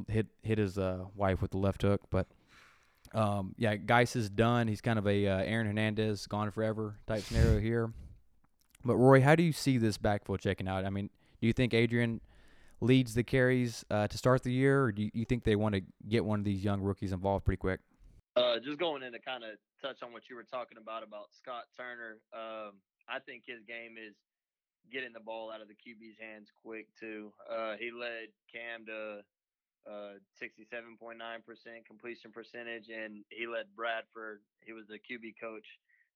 hit 0.08 0.26
hit 0.42 0.58
his 0.58 0.78
uh, 0.78 1.04
wife 1.14 1.42
with 1.42 1.52
the 1.52 1.58
left 1.58 1.82
hook. 1.82 2.02
But 2.10 2.26
um, 3.14 3.54
yeah, 3.58 3.76
Guice 3.76 4.16
is 4.16 4.30
done. 4.30 4.68
He's 4.68 4.80
kind 4.80 4.98
of 4.98 5.06
a 5.06 5.26
uh, 5.26 5.38
Aaron 5.38 5.66
Hernandez 5.66 6.26
gone 6.26 6.50
forever 6.50 6.96
type 7.06 7.22
scenario 7.22 7.60
here. 7.60 7.92
But 8.84 8.96
Roy, 8.96 9.20
how 9.20 9.36
do 9.36 9.42
you 9.42 9.52
see 9.52 9.78
this 9.78 9.96
backfield 9.96 10.40
checking 10.40 10.66
out? 10.66 10.84
I 10.84 10.90
mean, 10.90 11.08
do 11.40 11.46
you 11.46 11.52
think 11.52 11.72
Adrian 11.72 12.20
leads 12.80 13.14
the 13.14 13.22
carries 13.22 13.84
uh, 13.90 14.08
to 14.08 14.18
start 14.18 14.42
the 14.42 14.52
year, 14.52 14.82
or 14.84 14.92
do 14.92 15.02
you, 15.02 15.10
you 15.14 15.24
think 15.24 15.44
they 15.44 15.54
want 15.54 15.76
to 15.76 15.82
get 16.08 16.24
one 16.24 16.40
of 16.40 16.44
these 16.44 16.64
young 16.64 16.80
rookies 16.80 17.12
involved 17.12 17.44
pretty 17.44 17.58
quick? 17.58 17.78
Uh, 18.34 18.58
just 18.64 18.78
going 18.78 19.02
in 19.02 19.12
to 19.12 19.20
kind 19.20 19.44
of 19.44 19.60
touch 19.80 20.02
on 20.02 20.12
what 20.12 20.30
you 20.30 20.36
were 20.36 20.48
talking 20.48 20.78
about 20.80 21.02
about 21.02 21.28
Scott 21.36 21.68
Turner. 21.76 22.16
Um, 22.32 22.80
I 23.08 23.18
think 23.20 23.44
his 23.44 23.60
game 23.68 24.00
is 24.00 24.16
getting 24.90 25.12
the 25.12 25.20
ball 25.20 25.52
out 25.52 25.60
of 25.60 25.68
the 25.68 25.76
QB's 25.76 26.16
hands 26.18 26.48
quick 26.64 26.88
too. 26.98 27.32
Uh, 27.44 27.76
he 27.78 27.90
led 27.92 28.32
Cam 28.48 28.86
to 28.86 29.20
uh, 29.84 30.16
67.9% 30.40 31.18
completion 31.86 32.32
percentage, 32.32 32.88
and 32.88 33.24
he 33.28 33.46
led 33.46 33.66
Bradford. 33.76 34.40
He 34.64 34.72
was 34.72 34.86
the 34.86 34.96
QB 34.96 35.36
coach 35.40 35.66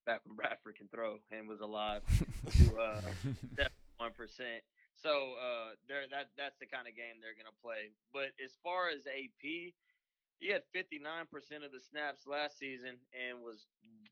back 0.07 0.21
when 0.25 0.37
Bradford 0.41 0.77
can 0.77 0.89
throw 0.89 1.19
and 1.31 1.49
was 1.49 1.61
alive 1.61 2.03
to 2.09 2.79
uh, 2.79 3.01
71%. 4.01 4.65
So 4.97 5.37
uh, 5.37 5.77
there, 5.89 6.09
that 6.09 6.33
that's 6.41 6.57
the 6.57 6.65
kind 6.65 6.89
of 6.89 6.97
game 6.97 7.21
they're 7.21 7.37
gonna 7.37 7.53
play. 7.61 7.93
But 8.17 8.33
as 8.41 8.57
far 8.65 8.89
as 8.89 9.05
AP, 9.05 9.77
he 10.39 10.53
had 10.53 10.63
59% 10.75 11.29
of 11.65 11.73
the 11.73 11.81
snaps 11.81 12.27
last 12.27 12.59
season 12.59 13.01
and 13.15 13.41
was 13.43 13.67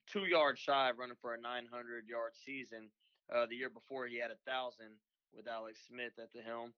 two 0.06 0.24
yards 0.24 0.60
shy 0.60 0.90
of 0.90 0.98
running 0.98 1.20
for 1.20 1.34
a 1.34 1.40
900 1.40 2.08
yard 2.08 2.32
season. 2.44 2.88
Uh, 3.32 3.46
the 3.46 3.56
year 3.56 3.70
before, 3.70 4.06
he 4.06 4.20
had 4.20 4.30
a 4.30 4.40
thousand 4.48 4.96
with 5.34 5.48
Alex 5.48 5.80
Smith 5.88 6.12
at 6.20 6.32
the 6.32 6.42
helm. 6.42 6.72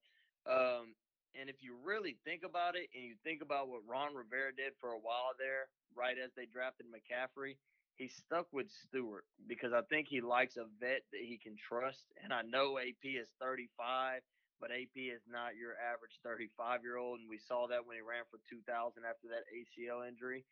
Um, 0.47 0.95
and 1.39 1.51
if 1.51 1.61
you 1.61 1.77
really 1.85 2.17
think 2.25 2.43
about 2.45 2.77
it, 2.77 2.89
and 2.95 3.05
you 3.05 3.15
think 3.23 3.43
about 3.43 3.69
what 3.69 3.83
Ron 3.87 4.15
Rivera 4.15 4.55
did 4.57 4.73
for 4.81 4.91
a 4.91 5.03
while 5.03 5.35
there, 5.39 5.69
right 5.95 6.17
as 6.17 6.31
they 6.35 6.47
drafted 6.47 6.87
McCaffrey, 6.87 7.57
he 7.97 8.09
stuck 8.09 8.47
with 8.53 8.71
Stewart 8.71 9.25
because 9.49 9.73
I 9.73 9.81
think 9.89 10.07
he 10.09 10.21
likes 10.21 10.57
a 10.57 10.65
vet 10.81 11.03
that 11.13 11.25
he 11.25 11.39
can 11.39 11.57
trust. 11.57 12.05
And 12.23 12.33
I 12.33 12.43
know 12.43 12.79
AP 12.79 13.05
is 13.05 13.29
35, 13.41 14.21
but 14.61 14.73
AP 14.73 14.97
is 14.97 15.25
not 15.29 15.57
your 15.57 15.77
average 15.79 16.19
35 16.25 16.83
year 16.83 16.97
old, 16.97 17.21
and 17.21 17.29
we 17.29 17.39
saw 17.39 17.67
that 17.69 17.85
when 17.85 17.97
he 17.97 18.05
ran 18.05 18.25
for 18.31 18.41
2,000 18.49 18.65
after 19.05 19.29
that 19.29 19.45
ACL 19.53 20.07
injury. 20.07 20.45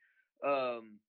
Um, 0.44 1.00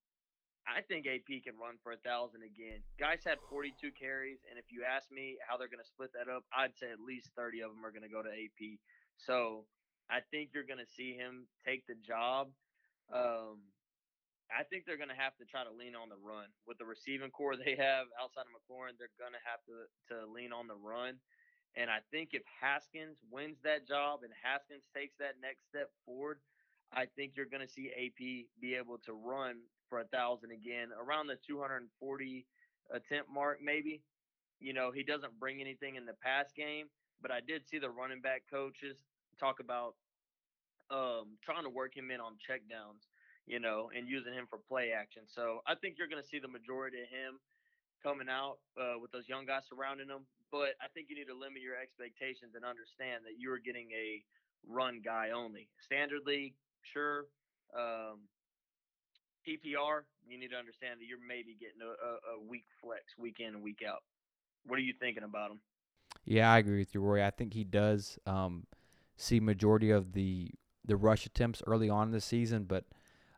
I 0.66 0.82
think 0.82 1.06
AP 1.06 1.46
can 1.46 1.62
run 1.62 1.78
for 1.86 1.93
a 1.93 2.02
thousand 2.02 2.41
again. 2.41 2.82
Guice 2.98 3.22
had 3.22 3.38
42 3.50 3.93
carries, 3.93 4.41
and 4.50 4.58
if 4.58 4.66
you 4.74 4.82
ask 4.82 5.12
me 5.14 5.38
how 5.46 5.58
they're 5.58 5.70
going 5.70 5.84
to 5.84 5.93
split 5.93 6.10
that 6.18 6.26
up, 6.26 6.41
I'd 6.50 6.74
say 6.74 6.89
at 6.89 7.00
least 7.00 7.30
30 7.38 7.62
of 7.62 7.70
them 7.70 7.86
are 7.86 7.93
going 7.93 8.06
to 8.06 8.10
go 8.10 8.26
to 8.26 8.34
AP. 8.34 8.82
So 9.22 9.70
I 10.10 10.26
think 10.34 10.52
you're 10.54 10.66
going 10.66 10.82
to 10.82 10.89
see 10.98 11.14
him 11.14 11.46
take 11.62 11.86
the 11.86 11.96
job. 12.02 12.50
Um, 13.14 13.62
I 14.50 14.66
think 14.66 14.86
they're 14.86 15.02
going 15.02 15.14
to 15.14 15.18
have 15.18 15.34
to 15.41 15.46
try 15.46 15.66
to 15.66 15.74
lean 15.74 15.98
on 15.98 16.10
the 16.10 16.22
run 16.22 16.50
with 16.70 16.78
the 16.78 16.86
receiving 16.86 17.34
corps 17.34 17.58
they 17.58 17.78
have 17.78 18.10
outside 18.18 18.46
of 18.46 18.54
McLaurin. 18.54 18.98
They're 18.98 19.14
going 19.18 19.34
to 19.34 19.46
have 19.46 19.62
to 19.70 19.89
to 20.14 20.30
lean 20.30 20.54
on 20.54 20.70
the 20.70 20.78
run. 20.78 21.18
And 21.76 21.90
I 21.90 22.00
think 22.12 22.30
if 22.34 22.44
Haskins 22.62 23.18
wins 23.32 23.58
that 23.64 23.88
job 23.88 24.22
and 24.24 24.32
Haskins 24.42 24.84
takes 24.96 25.16
that 25.20 25.36
next 25.42 25.68
step 25.68 25.90
forward, 26.06 26.40
I 26.94 27.06
think 27.16 27.34
you're 27.36 27.46
going 27.52 27.66
to 27.66 27.72
see 27.72 27.92
AP 27.92 28.48
be 28.62 28.76
able 28.76 28.98
to 29.00 29.14
run 29.14 29.58
for 29.90 30.00
a 30.00 30.06
thousand 30.06 30.52
again 30.52 30.90
around 31.00 31.28
the 31.28 31.38
240 31.46 32.46
attempt 32.92 33.30
mark, 33.30 33.60
maybe. 33.62 34.02
You 34.60 34.74
know, 34.74 34.92
he 34.92 35.04
doesn't 35.04 35.38
bring 35.40 35.60
anything 35.60 35.96
in 35.96 36.06
the 36.06 36.14
pass 36.14 36.52
game, 36.56 36.88
but 37.22 37.32
I 37.32 37.42
did 37.46 37.68
see 37.68 37.78
the 37.80 37.90
running 37.90 38.22
back 38.22 38.44
coaches 38.50 39.04
talk 39.38 39.60
about 39.60 39.96
um, 40.92 41.38
trying 41.44 41.64
to 41.64 41.70
work 41.70 41.96
him 41.96 42.12
in 42.12 42.22
on 42.22 42.34
checkdowns, 42.40 43.08
you 43.46 43.60
know, 43.60 43.90
and 43.96 44.08
using 44.08 44.34
him 44.34 44.48
for 44.50 44.60
play 44.68 44.92
action. 44.92 45.24
So 45.28 45.60
I 45.68 45.76
think 45.76 45.96
you're 45.98 46.08
going 46.08 46.22
to 46.22 46.28
see 46.28 46.40
the 46.40 46.48
majority 46.48 47.02
of 47.02 47.10
him 47.10 47.40
coming 48.02 48.30
out 48.30 48.58
uh, 48.80 49.00
with 49.02 49.12
those 49.12 49.28
young 49.28 49.46
guys 49.46 49.64
surrounding 49.68 50.08
him. 50.08 50.26
But 50.56 50.80
I 50.80 50.88
think 50.95 51.12
you 51.12 51.20
need 51.20 51.28
to 51.28 51.36
limit 51.36 51.60
your 51.60 51.76
expectations 51.76 52.56
and 52.56 52.64
understand 52.64 53.28
that 53.28 53.36
you 53.36 53.51
are 53.51 53.60
getting 53.60 53.91
a 53.91 54.24
run 54.64 55.01
guy 55.03 55.36
only. 55.36 55.68
Standard 55.84 56.22
league, 56.26 56.56
sure. 56.80 57.28
Um, 57.76 58.32
PPR, 59.43 60.08
you 60.26 60.39
need 60.39 60.51
to 60.51 60.56
understand 60.56 61.01
that 61.01 61.12
you're 61.12 61.20
maybe 61.20 61.60
getting 61.60 61.84
a, 61.84 61.91
a, 61.91 62.39
a 62.39 62.47
weak 62.47 62.64
flex 62.80 63.03
week 63.20 63.41
in 63.43 63.51
and 63.51 63.62
week 63.62 63.84
out. 63.86 63.99
What 64.66 64.80
are 64.80 64.82
you 64.82 64.93
thinking 64.97 65.24
about 65.24 65.51
him? 65.51 65.60
Yeah, 66.24 66.49
I 66.49 66.60
agree 66.60 66.80
with 66.80 66.95
you, 66.95 67.01
Roy. 67.01 67.22
I 67.22 67.32
think 67.32 67.53
he 67.53 67.66
does 67.66 68.18
um, 68.26 68.66
see 69.18 69.41
majority 69.41 69.91
of 69.91 70.14
the 70.14 70.51
the 70.86 70.95
rush 70.95 71.26
attempts 71.26 71.64
early 71.68 71.89
on 71.89 72.08
in 72.08 72.12
the 72.14 72.22
season, 72.22 72.64
but 72.64 72.86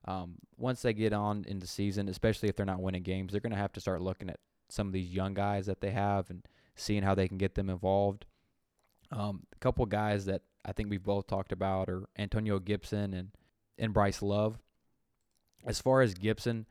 um, 0.06 0.36
once 0.56 0.84
they 0.84 0.94
get 0.94 1.14
on 1.14 1.46
in 1.48 1.58
the 1.58 1.68
season, 1.68 2.10
especially 2.10 2.48
if 2.48 2.56
they're 2.56 2.66
not 2.66 2.82
winning 2.82 3.02
games, 3.02 3.32
they're 3.32 3.42
going 3.42 3.54
to 3.54 3.58
have 3.58 3.74
to 3.74 3.82
start 3.82 4.02
looking 4.02 4.30
at 4.30 4.40
some 4.70 4.86
of 4.86 4.94
these 4.94 5.14
young 5.14 5.34
guys 5.34 5.66
that 5.66 5.82
they 5.82 5.92
have 5.92 6.30
and 6.30 6.46
seeing 6.78 7.04
how 7.04 7.16
they 7.16 7.28
can 7.28 7.38
get 7.38 7.56
them 7.56 7.70
involved. 7.70 8.26
Um, 9.12 9.44
a 9.54 9.60
couple 9.60 9.86
guys 9.86 10.26
that 10.26 10.42
I 10.66 10.74
think 10.74 10.90
we've 10.90 11.04
both 11.04 11.28
talked 11.28 11.52
about 11.52 11.90
are 11.90 12.04
Antonio 12.18 12.60
Gibson 12.60 13.14
and 13.14 13.30
and 13.78 13.94
Bryce 13.94 14.22
Love. 14.22 14.58
As 15.66 15.80
far 15.82 16.02
as 16.02 16.14
Gibson, 16.14 16.66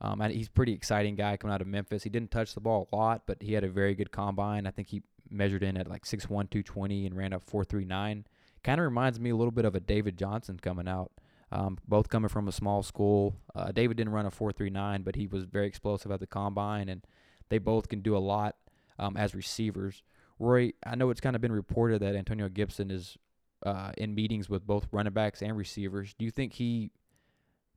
um, 0.00 0.20
he's 0.20 0.48
a 0.48 0.50
pretty 0.50 0.72
exciting 0.72 1.16
guy 1.16 1.36
coming 1.36 1.54
out 1.54 1.60
of 1.60 1.66
Memphis. 1.66 2.02
He 2.02 2.10
didn't 2.10 2.30
touch 2.30 2.54
the 2.54 2.60
ball 2.60 2.88
a 2.92 2.96
lot, 2.96 3.22
but 3.26 3.42
he 3.42 3.52
had 3.52 3.64
a 3.64 3.68
very 3.68 3.94
good 3.94 4.10
combine. 4.10 4.66
I 4.66 4.70
think 4.70 4.88
he 4.88 5.02
measured 5.30 5.62
in 5.62 5.76
at 5.76 5.88
like 5.88 6.04
6'1", 6.04 6.28
220 6.28 7.06
and 7.06 7.16
ran 7.16 7.32
up 7.32 7.44
4.39. 7.44 8.24
Kind 8.62 8.80
of 8.80 8.84
reminds 8.84 9.20
me 9.20 9.30
a 9.30 9.36
little 9.36 9.52
bit 9.52 9.64
of 9.64 9.74
a 9.74 9.80
David 9.80 10.16
Johnson 10.16 10.58
coming 10.60 10.88
out. 10.88 11.12
Um, 11.52 11.78
both 11.86 12.08
coming 12.08 12.28
from 12.28 12.48
a 12.48 12.52
small 12.52 12.82
school. 12.82 13.36
Uh, 13.54 13.70
David 13.70 13.96
didn't 13.96 14.12
run 14.12 14.26
a 14.26 14.30
4.39, 14.30 15.04
but 15.04 15.14
he 15.14 15.26
was 15.26 15.44
very 15.44 15.66
explosive 15.66 16.10
at 16.10 16.20
the 16.20 16.26
combine, 16.26 16.88
and 16.88 17.06
they 17.48 17.58
both 17.58 17.88
can 17.88 18.00
do 18.00 18.16
a 18.16 18.18
lot 18.18 18.56
um, 18.98 19.16
as 19.16 19.34
receivers. 19.34 20.02
Roy, 20.38 20.72
I 20.84 20.94
know 20.96 21.10
it's 21.10 21.20
kind 21.20 21.36
of 21.36 21.42
been 21.42 21.52
reported 21.52 22.02
that 22.02 22.14
Antonio 22.14 22.48
Gibson 22.48 22.90
is 22.90 23.16
uh, 23.64 23.92
in 23.96 24.14
meetings 24.14 24.48
with 24.48 24.66
both 24.66 24.86
running 24.92 25.12
backs 25.12 25.42
and 25.42 25.56
receivers. 25.56 26.14
Do 26.18 26.24
you 26.24 26.30
think 26.30 26.52
he 26.52 26.90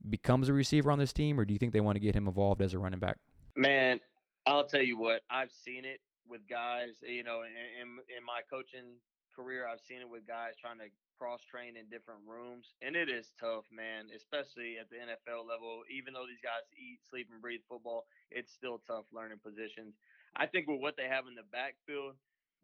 becomes 0.10 0.50
a 0.50 0.54
receiver 0.54 0.92
on 0.92 1.00
this 1.00 1.14
team, 1.14 1.40
or 1.40 1.46
do 1.46 1.54
you 1.54 1.60
think 1.60 1.74
they 1.74 1.82
want 1.82 1.96
to 1.96 2.00
get 2.00 2.16
him 2.16 2.28
involved 2.28 2.62
as 2.62 2.74
a 2.74 2.80
running 2.80 3.00
back? 3.00 3.18
Man, 3.56 4.00
I'll 4.46 4.66
tell 4.66 4.82
you 4.82 4.98
what, 4.98 5.22
I've 5.30 5.52
seen 5.52 5.86
it 5.86 6.02
with 6.28 6.42
guys, 6.50 7.02
you 7.02 7.24
know, 7.24 7.42
in, 7.42 7.52
in, 7.82 7.88
in 8.18 8.24
my 8.26 8.42
coaching 8.50 9.00
career, 9.36 9.68
I've 9.68 9.82
seen 9.82 10.02
it 10.02 10.10
with 10.10 10.28
guys 10.28 10.54
trying 10.60 10.78
to 10.80 10.92
cross 11.18 11.42
train 11.44 11.76
in 11.76 11.88
different 11.92 12.22
rooms. 12.28 12.76
And 12.82 12.96
it 12.96 13.10
is 13.10 13.32
tough, 13.40 13.68
man, 13.72 14.08
especially 14.16 14.80
at 14.80 14.88
the 14.92 15.00
NFL 15.04 15.44
level. 15.44 15.84
Even 15.92 16.14
though 16.14 16.28
these 16.28 16.44
guys 16.44 16.64
eat, 16.76 17.00
sleep, 17.10 17.28
and 17.32 17.42
breathe 17.42 17.64
football, 17.68 18.08
it's 18.32 18.52
still 18.52 18.80
tough 18.88 19.08
learning 19.12 19.44
positions. 19.44 19.96
I 20.36 20.46
think 20.46 20.68
with 20.68 20.82
what 20.82 20.98
they 20.98 21.08
have 21.08 21.28
in 21.28 21.36
the 21.36 21.48
backfield, 21.52 22.16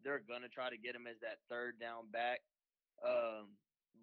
they're 0.04 0.22
to 0.42 0.48
try 0.48 0.70
to 0.70 0.76
get 0.78 0.94
him 0.94 1.06
as 1.06 1.18
that 1.20 1.42
third 1.48 1.80
down 1.80 2.10
back. 2.12 2.40
Um, 3.04 3.56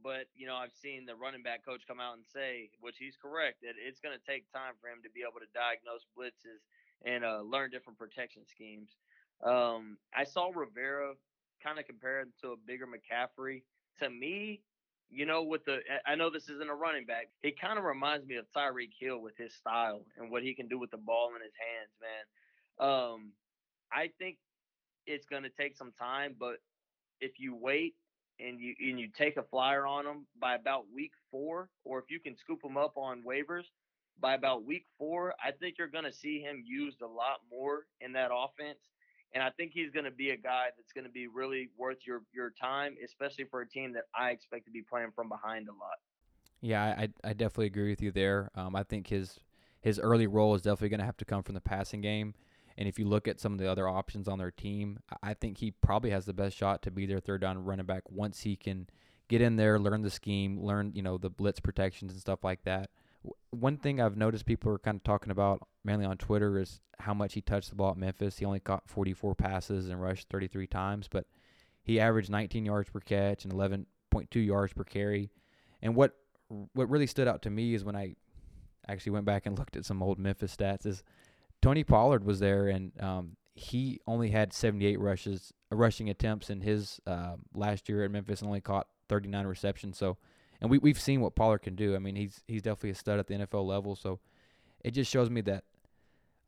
but 0.04 0.28
you 0.36 0.46
know, 0.46 0.56
I've 0.56 0.74
seen 0.74 1.06
the 1.06 1.16
running 1.16 1.44
back 1.44 1.66
coach 1.66 1.88
come 1.88 2.00
out 2.00 2.18
and 2.18 2.26
say, 2.26 2.70
which 2.82 2.98
he's 2.98 3.16
correct, 3.16 3.62
that 3.62 3.80
it's 3.80 4.00
to 4.18 4.24
take 4.26 4.52
time 4.52 4.74
for 4.82 4.88
him 4.88 5.00
to 5.04 5.10
be 5.10 5.22
able 5.22 5.40
to 5.40 5.50
diagnose 5.56 6.04
blitzes 6.12 6.62
and 7.06 7.24
uh, 7.24 7.42
learn 7.42 7.72
different 7.72 8.00
protection 8.00 8.44
schemes. 8.46 8.92
Um, 9.44 9.98
I 10.16 10.24
saw 10.24 10.52
Rivera 10.54 11.14
kind 11.64 11.80
of 11.80 11.86
compared 11.86 12.30
to 12.42 12.52
a 12.52 12.58
bigger 12.58 12.88
McCaffrey. 12.88 13.64
To 14.02 14.10
me, 14.10 14.62
you 15.10 15.26
know, 15.26 15.44
with 15.44 15.64
the 15.66 15.80
I 16.06 16.16
know 16.16 16.30
this 16.30 16.50
isn't 16.50 16.70
a 16.70 16.76
running 16.76 17.06
back. 17.06 17.30
He 17.42 17.52
kind 17.52 17.78
of 17.78 17.86
reminds 17.86 18.26
me 18.26 18.36
of 18.36 18.46
Tyreek 18.56 18.92
Hill 19.00 19.20
with 19.20 19.38
his 19.38 19.54
style 19.54 20.02
and 20.18 20.32
what 20.32 20.44
he 20.44 20.54
can 20.54 20.68
do 20.68 20.80
with 20.80 20.92
the 20.92 20.98
ball 20.98 21.32
in 21.36 21.42
his 21.42 21.54
hands, 21.56 21.94
man. 22.02 22.90
Um, 22.90 23.32
I 23.94 24.10
think 24.18 24.38
it's 25.06 25.26
going 25.26 25.44
to 25.44 25.50
take 25.50 25.78
some 25.78 25.92
time, 26.00 26.36
but 26.40 26.56
if 27.20 27.40
you 27.40 27.56
wait 27.56 27.96
and 28.40 28.60
you 28.60 28.74
and 28.80 29.00
you 29.00 29.10
take 29.16 29.38
a 29.38 29.44
flyer 29.44 29.86
on 29.86 30.06
them 30.06 30.26
by 30.40 30.56
about 30.56 30.86
week 30.94 31.12
four, 31.32 31.70
or 31.84 32.00
if 32.00 32.06
you 32.10 32.20
can 32.20 32.36
scoop 32.36 32.62
them 32.62 32.78
up 32.78 32.98
on 32.98 33.24
waivers 33.24 33.66
by 34.20 34.34
about 34.34 34.66
week 34.66 34.86
four, 34.98 35.34
I 35.44 35.52
think 35.52 35.76
you're 35.78 35.88
going 35.88 36.04
to 36.06 36.14
see 36.14 36.40
him 36.40 36.64
used 36.66 37.02
a 37.02 37.08
lot 37.08 37.42
more 37.52 37.86
in 38.02 38.14
that 38.14 38.32
offense. 38.34 38.80
And 39.34 39.44
I 39.44 39.50
think 39.50 39.72
he's 39.74 39.90
going 39.90 40.06
to 40.06 40.12
be 40.12 40.30
a 40.30 40.38
guy 40.38 40.68
that's 40.78 40.94
going 40.94 41.06
to 41.06 41.12
be 41.12 41.28
really 41.28 41.70
worth 41.78 42.00
your 42.06 42.22
your 42.34 42.52
time, 42.52 42.96
especially 43.04 43.46
for 43.46 43.62
a 43.62 43.68
team 43.68 43.94
that 43.94 44.04
I 44.16 44.30
expect 44.30 44.66
to 44.66 44.72
be 44.72 44.82
playing 44.82 45.12
from 45.16 45.30
behind 45.30 45.68
a 45.68 45.72
lot. 45.72 45.98
Yeah, 46.62 46.84
I, 46.84 47.10
I 47.24 47.34
definitely 47.34 47.66
agree 47.66 47.90
with 47.90 48.02
you 48.02 48.12
there. 48.12 48.50
Um, 48.56 48.76
I 48.76 48.84
think 48.84 49.08
his 49.08 49.40
his 49.82 50.00
early 50.00 50.28
role 50.28 50.56
is 50.56 50.62
definitely 50.62 50.90
going 50.90 51.00
to 51.02 51.06
have 51.06 51.18
to 51.18 51.26
come 51.26 51.44
from 51.44 51.56
the 51.56 51.62
passing 51.62 52.02
game. 52.02 52.36
And 52.78 52.88
if 52.88 52.98
you 52.98 53.06
look 53.06 53.28
at 53.28 53.40
some 53.40 53.54
of 53.54 53.60
the 53.60 53.70
other 53.70 53.88
options 53.88 54.28
on 54.28 54.40
their 54.40 54.52
team, 54.52 55.00
I- 55.22 55.34
think 55.34 55.58
he 55.58 55.72
probably 55.72 56.12
has 56.12 56.26
the 56.26 56.34
best 56.34 56.56
shot 56.56 56.82
to 56.84 56.92
be 56.92 57.06
their 57.06 57.20
third 57.20 57.42
down 57.42 57.64
running 57.64 57.86
back 57.86 58.04
once 58.10 58.42
he 58.42 58.56
can 58.56 58.88
get 59.28 59.42
in 59.42 59.56
there, 59.56 59.80
learn 59.80 60.02
the 60.02 60.10
scheme, 60.10 60.60
learn 60.62 60.92
you 60.94 61.02
know 61.02 61.18
the 61.18 61.30
blitz 61.30 61.60
protections 61.60 62.12
and 62.12 62.22
stuff 62.22 62.44
like 62.44 62.64
that. 62.64 62.90
One 63.52 63.78
thing 63.78 64.00
I've 64.00 64.18
noticed 64.18 64.46
people 64.46 64.72
are 64.72 64.80
kind 64.80 64.98
of 64.98 65.04
talking 65.04 65.32
about 65.32 65.68
mainly 65.84 66.06
on 66.06 66.18
Twitter 66.18 66.60
is 66.60 66.82
how 67.00 67.14
much 67.14 67.34
he 67.34 67.42
touched 67.42 67.70
the 67.70 67.76
ball 67.76 67.92
at 67.92 67.98
Memphis. 67.98 68.38
He 68.38 68.46
only 68.46 68.60
caught 68.60 68.90
44 68.90 69.36
passes 69.36 69.90
and 69.90 70.02
rushed 70.02 70.30
33 70.30 70.68
times, 70.68 71.08
but 71.10 71.26
he 71.84 72.00
averaged 72.00 72.30
19 72.30 72.66
yards 72.66 72.90
per 72.90 73.00
catch 73.00 73.44
and 73.44 73.54
11.2 73.54 74.46
yards 74.46 74.74
per 74.74 74.84
carry. 74.84 75.32
And 75.82 75.96
what 75.96 76.16
what 76.74 76.90
really 76.90 77.08
stood 77.08 77.28
out 77.28 77.42
to 77.42 77.50
me 77.50 77.74
is 77.74 77.84
when 77.84 77.96
I 77.96 78.16
actually 78.88 79.14
went 79.14 79.26
back 79.26 79.46
and 79.46 79.58
looked 79.60 79.76
at 79.76 79.86
some 79.86 80.04
old 80.04 80.20
Memphis 80.20 80.56
stats 80.56 80.86
is 80.86 81.04
Tony 81.64 81.86
Pollard 81.86 82.26
was 82.26 82.40
there 82.40 82.68
and 82.68 82.92
um, 83.02 83.38
he 83.56 84.02
only 84.06 84.30
had 84.32 84.52
78 84.52 85.00
rushes 85.00 85.54
uh, 85.72 85.76
rushing 85.78 86.10
attempts 86.10 86.50
in 86.50 86.60
his 86.60 87.00
uh, 87.08 87.38
last 87.54 87.88
year 87.88 88.04
at 88.04 88.12
Memphis 88.12 88.42
and 88.42 88.48
only 88.48 88.60
caught 88.60 88.88
39 89.08 89.48
receptions. 89.48 89.98
So, 89.98 90.18
and 90.60 90.70
we 90.70 90.78
we've 90.78 91.00
seen 91.00 91.22
what 91.22 91.36
Pollard 91.36 91.60
can 91.60 91.76
do. 91.76 91.96
I 91.96 92.00
mean, 92.00 92.16
he's 92.16 92.44
he's 92.48 92.62
definitely 92.62 92.90
a 92.90 92.96
stud 92.96 93.18
at 93.18 93.28
the 93.28 93.36
NFL 93.36 93.66
level. 93.66 93.96
So, 93.96 94.20
it 94.84 94.92
just 94.92 95.10
shows 95.10 95.30
me 95.30 95.40
that 95.42 95.64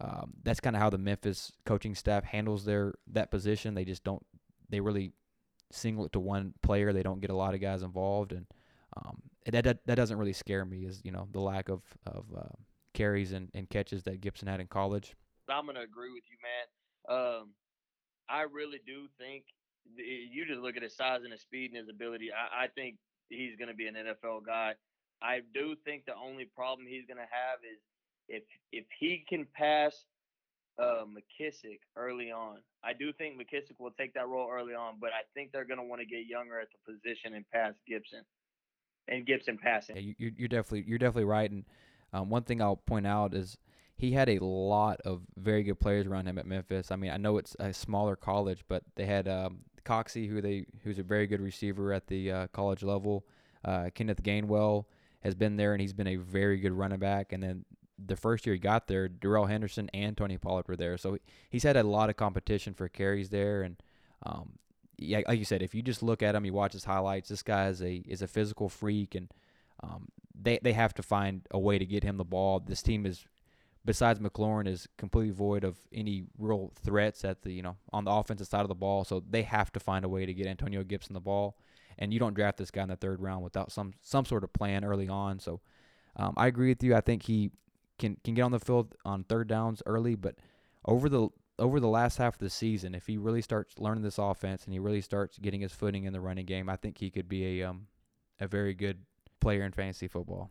um, 0.01 0.33
that's 0.43 0.59
kind 0.59 0.75
of 0.75 0.81
how 0.81 0.89
the 0.89 0.97
Memphis 0.97 1.53
coaching 1.65 1.95
staff 1.95 2.25
handles 2.25 2.65
their 2.65 2.93
that 3.13 3.31
position. 3.31 3.73
They 3.73 3.85
just 3.85 4.03
don't 4.03 4.25
they 4.69 4.81
really 4.81 5.13
single 5.71 6.05
it 6.05 6.11
to 6.13 6.19
one 6.19 6.53
player. 6.61 6.91
They 6.91 7.03
don't 7.03 7.21
get 7.21 7.29
a 7.29 7.35
lot 7.35 7.53
of 7.53 7.61
guys 7.61 7.83
involved, 7.83 8.33
and 8.33 8.47
um, 8.97 9.21
that, 9.45 9.63
that 9.63 9.85
that 9.85 9.95
doesn't 9.95 10.17
really 10.17 10.33
scare 10.33 10.65
me. 10.65 10.85
Is 10.85 11.01
you 11.03 11.11
know 11.11 11.27
the 11.31 11.39
lack 11.39 11.69
of 11.69 11.83
of 12.05 12.25
uh, 12.35 12.55
carries 12.95 13.31
and, 13.31 13.49
and 13.53 13.69
catches 13.69 14.03
that 14.03 14.21
Gibson 14.21 14.47
had 14.47 14.59
in 14.59 14.67
college. 14.67 15.15
I'm 15.49 15.65
gonna 15.65 15.81
agree 15.81 16.11
with 16.11 16.23
you, 16.29 16.37
man. 16.41 17.17
Um, 17.17 17.49
I 18.29 18.41
really 18.43 18.81
do 18.85 19.07
think 19.19 19.43
th- 19.95 20.29
you 20.31 20.45
just 20.47 20.61
look 20.61 20.75
at 20.75 20.83
his 20.83 20.95
size 20.95 21.21
and 21.23 21.31
his 21.31 21.41
speed 21.41 21.71
and 21.71 21.77
his 21.77 21.89
ability. 21.89 22.29
I, 22.31 22.65
I 22.65 22.67
think 22.67 22.95
he's 23.29 23.55
gonna 23.57 23.75
be 23.75 23.87
an 23.87 23.95
NFL 23.95 24.45
guy. 24.45 24.73
I 25.21 25.41
do 25.53 25.75
think 25.85 26.05
the 26.05 26.15
only 26.15 26.45
problem 26.45 26.87
he's 26.87 27.05
gonna 27.07 27.21
have 27.21 27.59
is 27.61 27.79
if 28.27 28.43
if 28.71 28.85
he 28.99 29.23
can 29.27 29.45
pass 29.53 30.05
uh, 30.79 31.05
McKissic 31.05 31.79
early 31.95 32.31
on. 32.31 32.57
I 32.83 32.93
do 32.93 33.13
think 33.13 33.39
McKissic 33.39 33.79
will 33.79 33.91
take 33.91 34.13
that 34.15 34.27
role 34.27 34.49
early 34.51 34.73
on, 34.73 34.95
but 34.99 35.11
I 35.11 35.23
think 35.33 35.51
they're 35.51 35.65
gonna 35.65 35.85
want 35.85 36.01
to 36.01 36.05
get 36.05 36.25
younger 36.27 36.59
at 36.59 36.67
the 36.71 36.93
position 36.93 37.33
and 37.33 37.45
pass 37.51 37.73
Gibson 37.87 38.23
and 39.07 39.25
Gibson 39.25 39.57
passing. 39.57 39.95
Yeah, 39.95 40.01
you, 40.01 40.15
you 40.17 40.31
you're 40.37 40.47
definitely 40.47 40.83
you're 40.87 40.97
definitely 40.97 41.25
right. 41.25 41.49
And 41.49 41.65
um, 42.13 42.29
one 42.29 42.43
thing 42.43 42.61
I'll 42.61 42.75
point 42.75 43.07
out 43.07 43.33
is 43.33 43.57
he 43.97 44.11
had 44.11 44.29
a 44.29 44.43
lot 44.43 44.99
of 45.01 45.21
very 45.37 45.63
good 45.63 45.79
players 45.79 46.05
around 46.05 46.27
him 46.27 46.37
at 46.37 46.45
Memphis. 46.45 46.91
I 46.91 46.95
mean, 46.95 47.11
I 47.11 47.17
know 47.17 47.37
it's 47.37 47.55
a 47.59 47.73
smaller 47.73 48.15
college, 48.15 48.63
but 48.67 48.83
they 48.95 49.05
had 49.05 49.27
um, 49.27 49.59
Coxie, 49.85 50.27
who 50.27 50.41
they 50.41 50.65
who's 50.83 50.99
a 50.99 51.03
very 51.03 51.27
good 51.27 51.41
receiver 51.41 51.93
at 51.93 52.07
the 52.07 52.31
uh, 52.31 52.47
college 52.47 52.83
level. 52.83 53.25
Uh, 53.63 53.89
Kenneth 53.93 54.21
Gainwell 54.21 54.85
has 55.21 55.33
been 55.33 55.55
there, 55.55 55.73
and 55.73 55.81
he's 55.81 55.93
been 55.93 56.07
a 56.07 56.17
very 56.17 56.57
good 56.59 56.73
running 56.73 56.99
back. 56.99 57.31
And 57.31 57.41
then 57.41 57.65
the 58.03 58.17
first 58.17 58.45
year 58.45 58.53
he 58.55 58.59
got 58.59 58.87
there, 58.87 59.07
Darrell 59.07 59.45
Henderson 59.45 59.89
and 59.93 60.17
Tony 60.17 60.37
Pollard 60.37 60.67
were 60.67 60.75
there, 60.75 60.97
so 60.97 61.17
he's 61.49 61.63
had 61.63 61.77
a 61.77 61.83
lot 61.83 62.09
of 62.09 62.17
competition 62.17 62.73
for 62.73 62.89
carries 62.89 63.29
there. 63.29 63.61
And 63.61 63.81
um, 64.23 64.59
yeah, 64.97 65.21
like 65.27 65.39
you 65.39 65.45
said, 65.45 65.61
if 65.61 65.73
you 65.73 65.81
just 65.81 66.03
look 66.03 66.21
at 66.21 66.35
him, 66.35 66.45
you 66.45 66.53
watch 66.53 66.73
his 66.73 66.83
highlights. 66.83 67.29
This 67.29 67.43
guy 67.43 67.69
is 67.69 67.81
a 67.81 68.03
is 68.07 68.21
a 68.21 68.27
physical 68.27 68.67
freak, 68.67 69.15
and 69.15 69.31
um, 69.81 70.09
they 70.41 70.59
they 70.61 70.73
have 70.73 70.93
to 70.95 71.03
find 71.03 71.47
a 71.51 71.59
way 71.59 71.77
to 71.77 71.85
get 71.85 72.03
him 72.03 72.17
the 72.17 72.23
ball. 72.23 72.59
This 72.59 72.81
team 72.81 73.05
is, 73.05 73.25
besides 73.83 74.19
McLaurin, 74.19 74.67
is 74.67 74.87
completely 74.97 75.33
void 75.33 75.63
of 75.63 75.77
any 75.93 76.25
real 76.37 76.71
threats 76.83 77.23
at 77.23 77.41
the 77.41 77.51
you 77.51 77.61
know 77.61 77.77
on 77.93 78.05
the 78.05 78.11
offensive 78.11 78.47
side 78.47 78.61
of 78.61 78.69
the 78.69 78.75
ball. 78.75 79.03
So 79.03 79.23
they 79.29 79.43
have 79.43 79.71
to 79.73 79.79
find 79.79 80.05
a 80.05 80.09
way 80.09 80.25
to 80.25 80.33
get 80.33 80.47
Antonio 80.47 80.83
Gibson 80.83 81.13
the 81.13 81.19
ball. 81.19 81.57
And 81.97 82.13
you 82.13 82.19
don't 82.19 82.33
draft 82.33 82.57
this 82.57 82.71
guy 82.71 82.83
in 82.83 82.89
the 82.89 82.97
third 82.97 83.21
round 83.21 83.43
without 83.43 83.71
some 83.71 83.93
some 84.01 84.25
sort 84.25 84.43
of 84.43 84.51
plan 84.51 84.83
early 84.83 85.07
on. 85.07 85.39
So 85.39 85.61
um, 86.17 86.33
I 86.35 86.47
agree 86.47 86.69
with 86.69 86.83
you. 86.83 86.95
I 86.95 87.01
think 87.01 87.23
he 87.23 87.51
can 87.97 88.17
can 88.23 88.33
get 88.33 88.41
on 88.41 88.51
the 88.51 88.59
field 88.59 88.95
on 89.05 89.23
third 89.23 89.47
downs 89.47 89.81
early, 89.85 90.15
but 90.15 90.35
over 90.83 91.09
the 91.09 91.29
over 91.57 91.79
the 91.79 91.87
last 91.87 92.17
half 92.17 92.35
of 92.35 92.39
the 92.39 92.49
season, 92.49 92.93
if 92.93 93.07
he 93.07 93.17
really 93.17 93.41
starts 93.41 93.79
learning 93.79 94.03
this 94.03 94.17
offense 94.17 94.65
and 94.65 94.73
he 94.73 94.79
really 94.79 95.01
starts 95.01 95.37
getting 95.37 95.61
his 95.61 95.71
footing 95.71 96.03
in 96.03 96.13
the 96.13 96.19
running 96.19 96.45
game, 96.45 96.69
I 96.69 96.75
think 96.75 96.97
he 96.97 97.09
could 97.09 97.29
be 97.29 97.61
a 97.61 97.69
um 97.69 97.87
a 98.39 98.47
very 98.47 98.73
good 98.73 98.99
player 99.45 99.61
in 99.61 99.71
fantasy 99.71 100.07
football. 100.07 100.49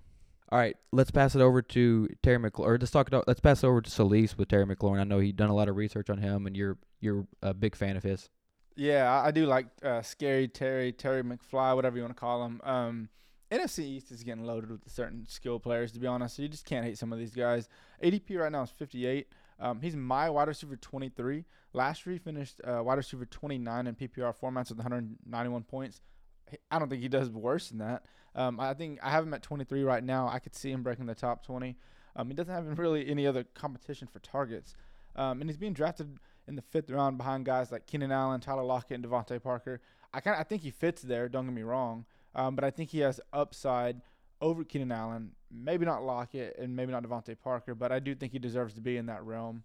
All 0.53 0.59
right, 0.61 0.77
let's 0.93 1.11
pass 1.11 1.35
it 1.35 1.41
over 1.41 1.63
to 1.63 2.09
Terry 2.23 2.39
McLaurin. 2.39 2.81
Let's 2.81 2.93
talk 2.93 3.09
about 3.09 3.27
let's 3.27 3.41
pass 3.41 3.65
it 3.65 3.67
over 3.67 3.81
to 3.81 3.91
Solis 3.91 4.39
with 4.39 4.47
Terry 4.47 4.65
McLaurin. 4.65 5.01
I 5.01 5.05
know 5.05 5.19
he 5.19 5.33
done 5.33 5.51
a 5.51 5.55
lot 5.55 5.69
of 5.69 5.75
research 5.75 6.11
on 6.11 6.19
him, 6.19 6.47
and 6.47 6.57
you're 6.57 6.79
you're 7.01 7.27
a 7.43 7.53
big 7.53 7.75
fan 7.75 7.97
of 7.97 8.05
his. 8.05 8.29
Yeah, 8.77 9.11
I, 9.11 9.29
I 9.29 9.31
do 9.33 9.47
like 9.47 9.67
uh, 9.83 10.01
Scary 10.03 10.47
Terry, 10.47 10.93
Terry 10.93 11.25
McFly, 11.25 11.75
whatever 11.75 11.97
you 11.97 12.05
want 12.05 12.15
to 12.15 12.21
call 12.21 12.45
him. 12.45 12.61
Um, 12.63 13.09
NFC 13.51 13.81
East 13.81 14.13
is 14.13 14.23
getting 14.23 14.45
loaded 14.45 14.71
with 14.71 14.89
certain 14.89 15.27
skill 15.29 15.59
players, 15.59 15.91
to 15.91 15.99
be 15.99 16.07
honest. 16.07 16.37
So 16.37 16.43
you 16.43 16.49
just 16.49 16.65
can't 16.65 16.87
hate 16.87 16.99
some 16.99 17.13
of 17.13 17.19
these 17.19 17.35
guys. 17.35 17.69
ADP 18.01 18.39
right 18.39 18.53
now 18.53 18.63
is 18.63 18.71
58. 18.71 19.27
Um, 19.59 19.81
he's 19.81 19.97
my 19.97 20.31
wide 20.31 20.47
receiver 20.47 20.77
23. 20.77 21.45
Last 21.73 22.07
year 22.07 22.13
he 22.13 22.21
finished 22.21 22.61
uh, 22.63 22.81
wide 22.85 22.99
receiver 22.99 23.27
29 23.27 23.87
in 23.89 23.95
PPR 23.97 24.35
formats 24.41 24.69
with 24.69 24.79
191 24.79 25.65
points. 25.65 26.01
I 26.71 26.79
don't 26.79 26.89
think 26.89 27.03
he 27.03 27.09
does 27.09 27.29
worse 27.29 27.71
than 27.71 27.79
that. 27.79 28.05
Um, 28.35 28.59
I 28.59 28.75
think 28.75 28.99
I 29.03 29.11
have 29.11 29.25
him 29.25 29.35
at 29.35 29.43
23 29.43 29.85
right 29.85 30.03
now. 30.03 30.29
I 30.29 30.39
could 30.39 30.55
see 30.55 30.71
him 30.71 30.83
breaking 30.83 31.07
the 31.07 31.15
top 31.15 31.45
20. 31.45 31.77
Um, 32.17 32.29
he 32.29 32.35
doesn't 32.35 32.53
have 32.53 32.79
really 32.79 33.09
any 33.09 33.27
other 33.27 33.45
competition 33.55 34.09
for 34.09 34.19
targets. 34.21 34.75
Um, 35.17 35.41
and 35.41 35.49
he's 35.49 35.57
being 35.57 35.73
drafted 35.73 36.19
in 36.47 36.57
the 36.57 36.63
fifth 36.63 36.91
round 36.91 37.19
behind 37.19 37.45
guys 37.45 37.71
like 37.73 37.87
Keenan 37.87 38.13
Allen, 38.13 38.41
Tyler 38.41 38.65
Lockett, 38.65 38.97
and 38.97 39.05
DeVante 39.05 39.43
Parker. 39.43 39.81
I 40.13 40.21
kind 40.21 40.37
I 40.37 40.43
think 40.43 40.63
he 40.63 40.71
fits 40.71 41.03
there. 41.03 41.29
Don't 41.29 41.47
get 41.47 41.55
me 41.55 41.63
wrong, 41.63 42.05
um, 42.35 42.55
but 42.55 42.65
I 42.65 42.71
think 42.71 42.91
he 42.91 43.01
has 43.01 43.21
upside 43.33 44.01
over 44.41 44.65
Keenan 44.65 44.93
Allen. 44.93 45.33
Maybe 45.51 45.85
not 45.85 46.03
Lockett 46.03 46.57
and 46.59 46.75
maybe 46.75 46.93
not 46.93 47.03
DeVante 47.03 47.37
Parker, 47.39 47.75
but 47.75 47.93
I 47.93 47.99
do 47.99 48.15
think 48.15 48.33
he 48.33 48.39
deserves 48.39 48.75
to 48.75 48.81
be 48.81 48.97
in 48.97 49.07
that 49.07 49.25
realm. 49.25 49.65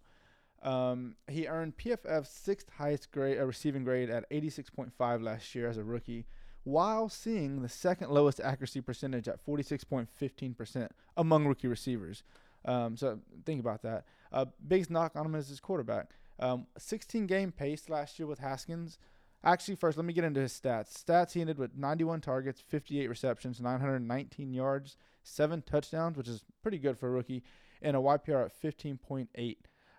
Um, 0.62 1.16
he 1.28 1.46
earned 1.46 1.76
PFF's 1.76 2.30
sixth 2.30 2.68
highest 2.76 3.10
grade, 3.12 3.38
uh, 3.38 3.44
receiving 3.46 3.82
grade 3.84 4.10
at 4.10 4.28
86.5 4.30 5.22
last 5.22 5.54
year 5.54 5.68
as 5.68 5.78
a 5.78 5.84
rookie, 5.84 6.26
while 6.64 7.08
seeing 7.08 7.62
the 7.62 7.68
second 7.68 8.10
lowest 8.10 8.40
accuracy 8.40 8.80
percentage 8.80 9.28
at 9.28 9.44
46.15% 9.44 10.88
among 11.16 11.46
rookie 11.46 11.68
receivers. 11.68 12.22
Um, 12.64 12.96
so 12.96 13.18
think 13.44 13.60
about 13.60 13.82
that. 13.82 14.04
Uh, 14.32 14.46
biggest 14.66 14.90
knock 14.90 15.12
on 15.16 15.26
him 15.26 15.34
is 15.34 15.48
his 15.48 15.60
quarterback. 15.60 16.10
Um, 16.38 16.66
16 16.78 17.26
game 17.26 17.52
pace 17.52 17.88
last 17.88 18.18
year 18.18 18.26
with 18.26 18.38
Haskins. 18.38 18.98
Actually, 19.42 19.76
first, 19.76 19.96
let 19.96 20.04
me 20.04 20.12
get 20.12 20.24
into 20.24 20.40
his 20.40 20.52
stats. 20.52 21.02
Stats 21.02 21.32
he 21.32 21.40
ended 21.40 21.58
with 21.58 21.74
91 21.74 22.20
targets, 22.20 22.60
58 22.60 23.08
receptions, 23.08 23.60
919 23.60 24.52
yards, 24.52 24.96
seven 25.22 25.62
touchdowns, 25.62 26.16
which 26.16 26.28
is 26.28 26.44
pretty 26.62 26.78
good 26.78 26.98
for 26.98 27.08
a 27.08 27.10
rookie, 27.10 27.42
and 27.80 27.96
a 27.96 28.00
YPR 28.00 28.46
at 28.46 28.62
15.8. 28.62 29.56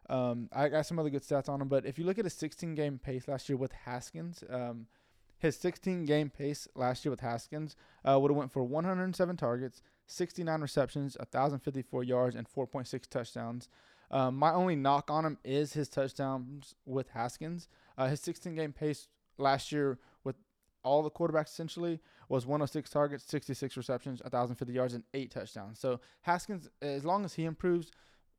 Um, 0.10 0.50
I 0.54 0.70
got 0.70 0.86
some 0.86 1.00
other 1.00 1.10
good 1.10 1.24
stats 1.24 1.50
on 1.50 1.62
him, 1.62 1.70
but 1.70 1.86
if 1.86 1.98
you 1.98 2.06
look 2.06 2.20
at 2.20 2.26
his 2.26 2.34
16 2.34 2.76
game 2.76 3.00
pace 3.00 3.28
last 3.28 3.50
year 3.50 3.58
with 3.58 3.72
Haskins, 3.72 4.44
um, 4.50 4.86
his 5.42 5.58
16 5.58 6.06
game 6.06 6.30
pace 6.30 6.68
last 6.76 7.04
year 7.04 7.10
with 7.10 7.22
Haskins 7.22 7.76
uh, 8.06 8.20
would 8.20 8.30
have 8.30 8.38
went 8.38 8.52
for 8.52 8.64
107 8.64 9.38
targets, 9.38 9.82
69 10.06 10.62
receptions, 10.62 11.18
1,054 11.18 12.04
yards, 12.04 12.36
and 12.36 12.48
4.6 12.48 13.08
touchdowns. 13.10 13.68
Um, 14.12 14.36
my 14.36 14.54
only 14.54 14.76
knock 14.76 15.10
on 15.10 15.26
him 15.26 15.38
is 15.44 15.74
his 15.74 15.90
touchdowns 15.90 16.76
with 16.86 17.10
Haskins. 17.10 17.70
Uh, 17.98 18.08
his 18.08 18.20
16 18.20 18.54
game 18.56 18.72
pace 18.72 19.08
last 19.38 19.72
year 19.72 19.98
with 20.24 20.36
all 20.84 21.02
the 21.02 21.10
quarterbacks 21.10 21.48
essentially 21.48 22.00
was 22.30 22.46
106 22.46 22.90
targets, 22.90 23.24
66 23.28 23.78
receptions, 23.78 24.22
1,050 24.22 24.74
yards, 24.74 24.94
and 24.94 25.04
eight 25.14 25.32
touchdowns. 25.32 25.80
So 25.80 26.00
Haskins, 26.22 26.70
as 26.82 27.04
long 27.04 27.26
as 27.26 27.34
he 27.34 27.46
improves, 27.46 27.92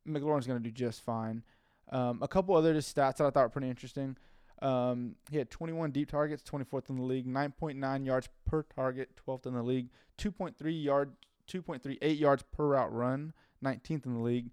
McLaurin's 0.07 0.47
going 0.47 0.61
to 0.61 0.69
do 0.69 0.71
just 0.71 1.01
fine. 1.01 1.43
Um, 1.91 2.19
a 2.21 2.27
couple 2.27 2.55
other 2.55 2.73
just 2.73 2.95
stats 2.95 3.17
that 3.17 3.25
I 3.25 3.29
thought 3.29 3.43
were 3.43 3.49
pretty 3.49 3.69
interesting. 3.69 4.15
Um, 4.63 5.15
he 5.29 5.37
had 5.37 5.51
21 5.51 5.91
deep 5.91 6.09
targets, 6.09 6.41
24th 6.41 6.89
in 6.89 6.95
the 6.95 7.03
league, 7.03 7.27
9.9 7.27 8.05
yards 8.05 8.29
per 8.45 8.63
target, 8.63 9.09
12th 9.27 9.45
in 9.45 9.53
the 9.53 9.61
league, 9.61 9.89
2.3 10.17 10.83
yard, 10.83 11.11
2.38 11.51 12.17
yards 12.17 12.43
per 12.49 12.67
route 12.67 12.93
run, 12.93 13.33
19th 13.63 14.05
in 14.05 14.13
the 14.13 14.21
league, 14.21 14.51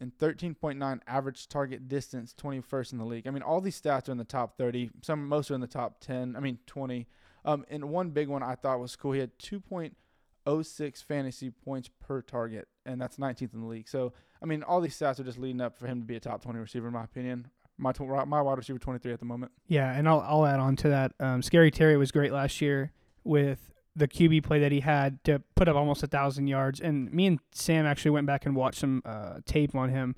and 0.00 0.16
13.9 0.18 1.00
average 1.06 1.48
target 1.48 1.88
distance, 1.88 2.34
21st 2.38 2.92
in 2.92 2.98
the 2.98 3.06
league. 3.06 3.26
I 3.26 3.30
mean, 3.30 3.42
all 3.42 3.62
these 3.62 3.80
stats 3.80 4.08
are 4.08 4.12
in 4.12 4.18
the 4.18 4.24
top 4.24 4.58
30. 4.58 4.90
Some, 5.00 5.26
most 5.26 5.50
are 5.50 5.54
in 5.54 5.62
the 5.62 5.66
top 5.66 6.00
10. 6.00 6.36
I 6.36 6.40
mean, 6.40 6.58
20. 6.66 7.06
Um, 7.46 7.64
and 7.70 7.88
one 7.88 8.10
big 8.10 8.28
one 8.28 8.42
I 8.42 8.54
thought 8.54 8.80
was 8.80 8.96
cool. 8.96 9.12
He 9.12 9.20
had 9.20 9.38
2.06 9.38 11.04
fantasy 11.04 11.50
points 11.50 11.88
per 12.06 12.20
target, 12.20 12.68
and 12.84 13.00
that's 13.00 13.16
19th 13.16 13.54
in 13.54 13.62
the 13.62 13.66
league. 13.66 13.88
So, 13.88 14.12
I 14.42 14.46
mean, 14.46 14.62
all 14.62 14.82
these 14.82 14.98
stats 14.98 15.18
are 15.18 15.24
just 15.24 15.38
leading 15.38 15.62
up 15.62 15.78
for 15.78 15.86
him 15.86 16.00
to 16.00 16.06
be 16.06 16.16
a 16.16 16.20
top 16.20 16.42
20 16.42 16.58
receiver, 16.58 16.88
in 16.88 16.92
my 16.92 17.04
opinion. 17.04 17.48
My 17.78 17.92
tw- 17.92 18.26
my 18.26 18.42
wide 18.42 18.58
receiver 18.58 18.78
23 18.78 19.12
at 19.12 19.20
the 19.20 19.24
moment. 19.24 19.52
Yeah, 19.66 19.92
and 19.92 20.08
I'll 20.08 20.20
I'll 20.26 20.46
add 20.46 20.60
on 20.60 20.76
to 20.76 20.88
that. 20.88 21.12
Um, 21.20 21.42
Scary 21.42 21.70
Terry 21.70 21.96
was 21.96 22.10
great 22.10 22.32
last 22.32 22.60
year 22.60 22.92
with 23.24 23.70
the 23.94 24.08
QB 24.08 24.44
play 24.44 24.60
that 24.60 24.72
he 24.72 24.80
had 24.80 25.22
to 25.24 25.42
put 25.56 25.68
up 25.68 25.76
almost 25.76 26.02
a 26.02 26.06
thousand 26.06 26.46
yards. 26.46 26.80
And 26.80 27.12
me 27.12 27.26
and 27.26 27.40
Sam 27.52 27.84
actually 27.84 28.12
went 28.12 28.26
back 28.26 28.46
and 28.46 28.54
watched 28.54 28.78
some 28.78 29.02
uh, 29.04 29.40
tape 29.44 29.74
on 29.74 29.90
him. 29.90 30.16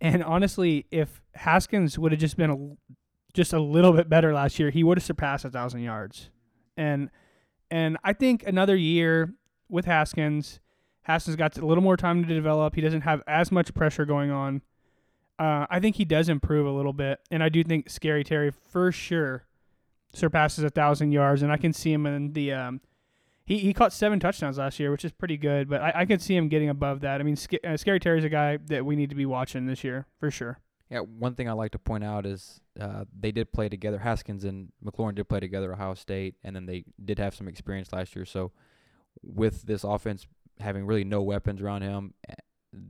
And 0.00 0.24
honestly, 0.24 0.86
if 0.90 1.22
Haskins 1.34 1.98
would 1.98 2.12
have 2.12 2.20
just 2.20 2.36
been 2.36 2.50
a, 2.50 2.92
just 3.34 3.52
a 3.52 3.60
little 3.60 3.92
bit 3.92 4.08
better 4.08 4.32
last 4.32 4.58
year, 4.58 4.70
he 4.70 4.82
would 4.82 4.98
have 4.98 5.04
surpassed 5.04 5.44
a 5.44 5.50
thousand 5.50 5.80
yards. 5.82 6.30
And 6.76 7.10
and 7.70 7.96
I 8.04 8.12
think 8.12 8.44
another 8.46 8.76
year 8.76 9.34
with 9.68 9.84
Haskins, 9.84 10.60
Haskins 11.02 11.36
got 11.36 11.56
a 11.58 11.66
little 11.66 11.82
more 11.82 11.96
time 11.96 12.24
to 12.24 12.34
develop. 12.34 12.74
He 12.74 12.80
doesn't 12.80 13.02
have 13.02 13.22
as 13.26 13.50
much 13.50 13.74
pressure 13.74 14.04
going 14.04 14.30
on. 14.30 14.62
Uh, 15.38 15.66
I 15.68 15.80
think 15.80 15.96
he 15.96 16.04
does 16.04 16.28
improve 16.28 16.66
a 16.66 16.70
little 16.70 16.92
bit, 16.92 17.20
and 17.30 17.42
I 17.42 17.48
do 17.48 17.64
think 17.64 17.90
Scary 17.90 18.22
Terry 18.22 18.50
for 18.50 18.92
sure 18.92 19.44
surpasses 20.12 20.62
a 20.62 20.70
thousand 20.70 21.12
yards, 21.12 21.42
and 21.42 21.50
I 21.50 21.56
can 21.56 21.72
see 21.72 21.92
him 21.92 22.06
in 22.06 22.32
the. 22.32 22.52
Um, 22.52 22.80
he 23.44 23.58
he 23.58 23.74
caught 23.74 23.92
seven 23.92 24.20
touchdowns 24.20 24.58
last 24.58 24.78
year, 24.78 24.90
which 24.90 25.04
is 25.04 25.12
pretty 25.12 25.36
good, 25.36 25.68
but 25.68 25.82
I, 25.82 25.92
I 25.96 26.04
can 26.06 26.18
see 26.18 26.36
him 26.36 26.48
getting 26.48 26.68
above 26.68 27.00
that. 27.00 27.20
I 27.20 27.24
mean, 27.24 27.36
Sc- 27.36 27.64
uh, 27.64 27.76
Scary 27.76 28.00
Terry's 28.00 28.24
a 28.24 28.28
guy 28.28 28.58
that 28.66 28.86
we 28.86 28.96
need 28.96 29.10
to 29.10 29.16
be 29.16 29.26
watching 29.26 29.66
this 29.66 29.84
year 29.84 30.06
for 30.18 30.30
sure. 30.30 30.60
Yeah, 30.88 31.00
one 31.00 31.34
thing 31.34 31.48
I 31.48 31.52
like 31.52 31.72
to 31.72 31.78
point 31.78 32.04
out 32.04 32.26
is 32.26 32.60
uh, 32.80 33.04
they 33.18 33.32
did 33.32 33.52
play 33.52 33.68
together. 33.68 33.98
Haskins 33.98 34.44
and 34.44 34.70
McLaurin 34.84 35.14
did 35.14 35.28
play 35.28 35.40
together 35.40 35.72
at 35.72 35.78
Ohio 35.78 35.94
State, 35.94 36.36
and 36.44 36.54
then 36.54 36.66
they 36.66 36.84
did 37.04 37.18
have 37.18 37.34
some 37.34 37.48
experience 37.48 37.92
last 37.92 38.14
year. 38.14 38.24
So, 38.24 38.52
with 39.22 39.62
this 39.62 39.82
offense 39.82 40.26
having 40.60 40.86
really 40.86 41.04
no 41.04 41.22
weapons 41.22 41.60
around 41.60 41.82
him, 41.82 42.14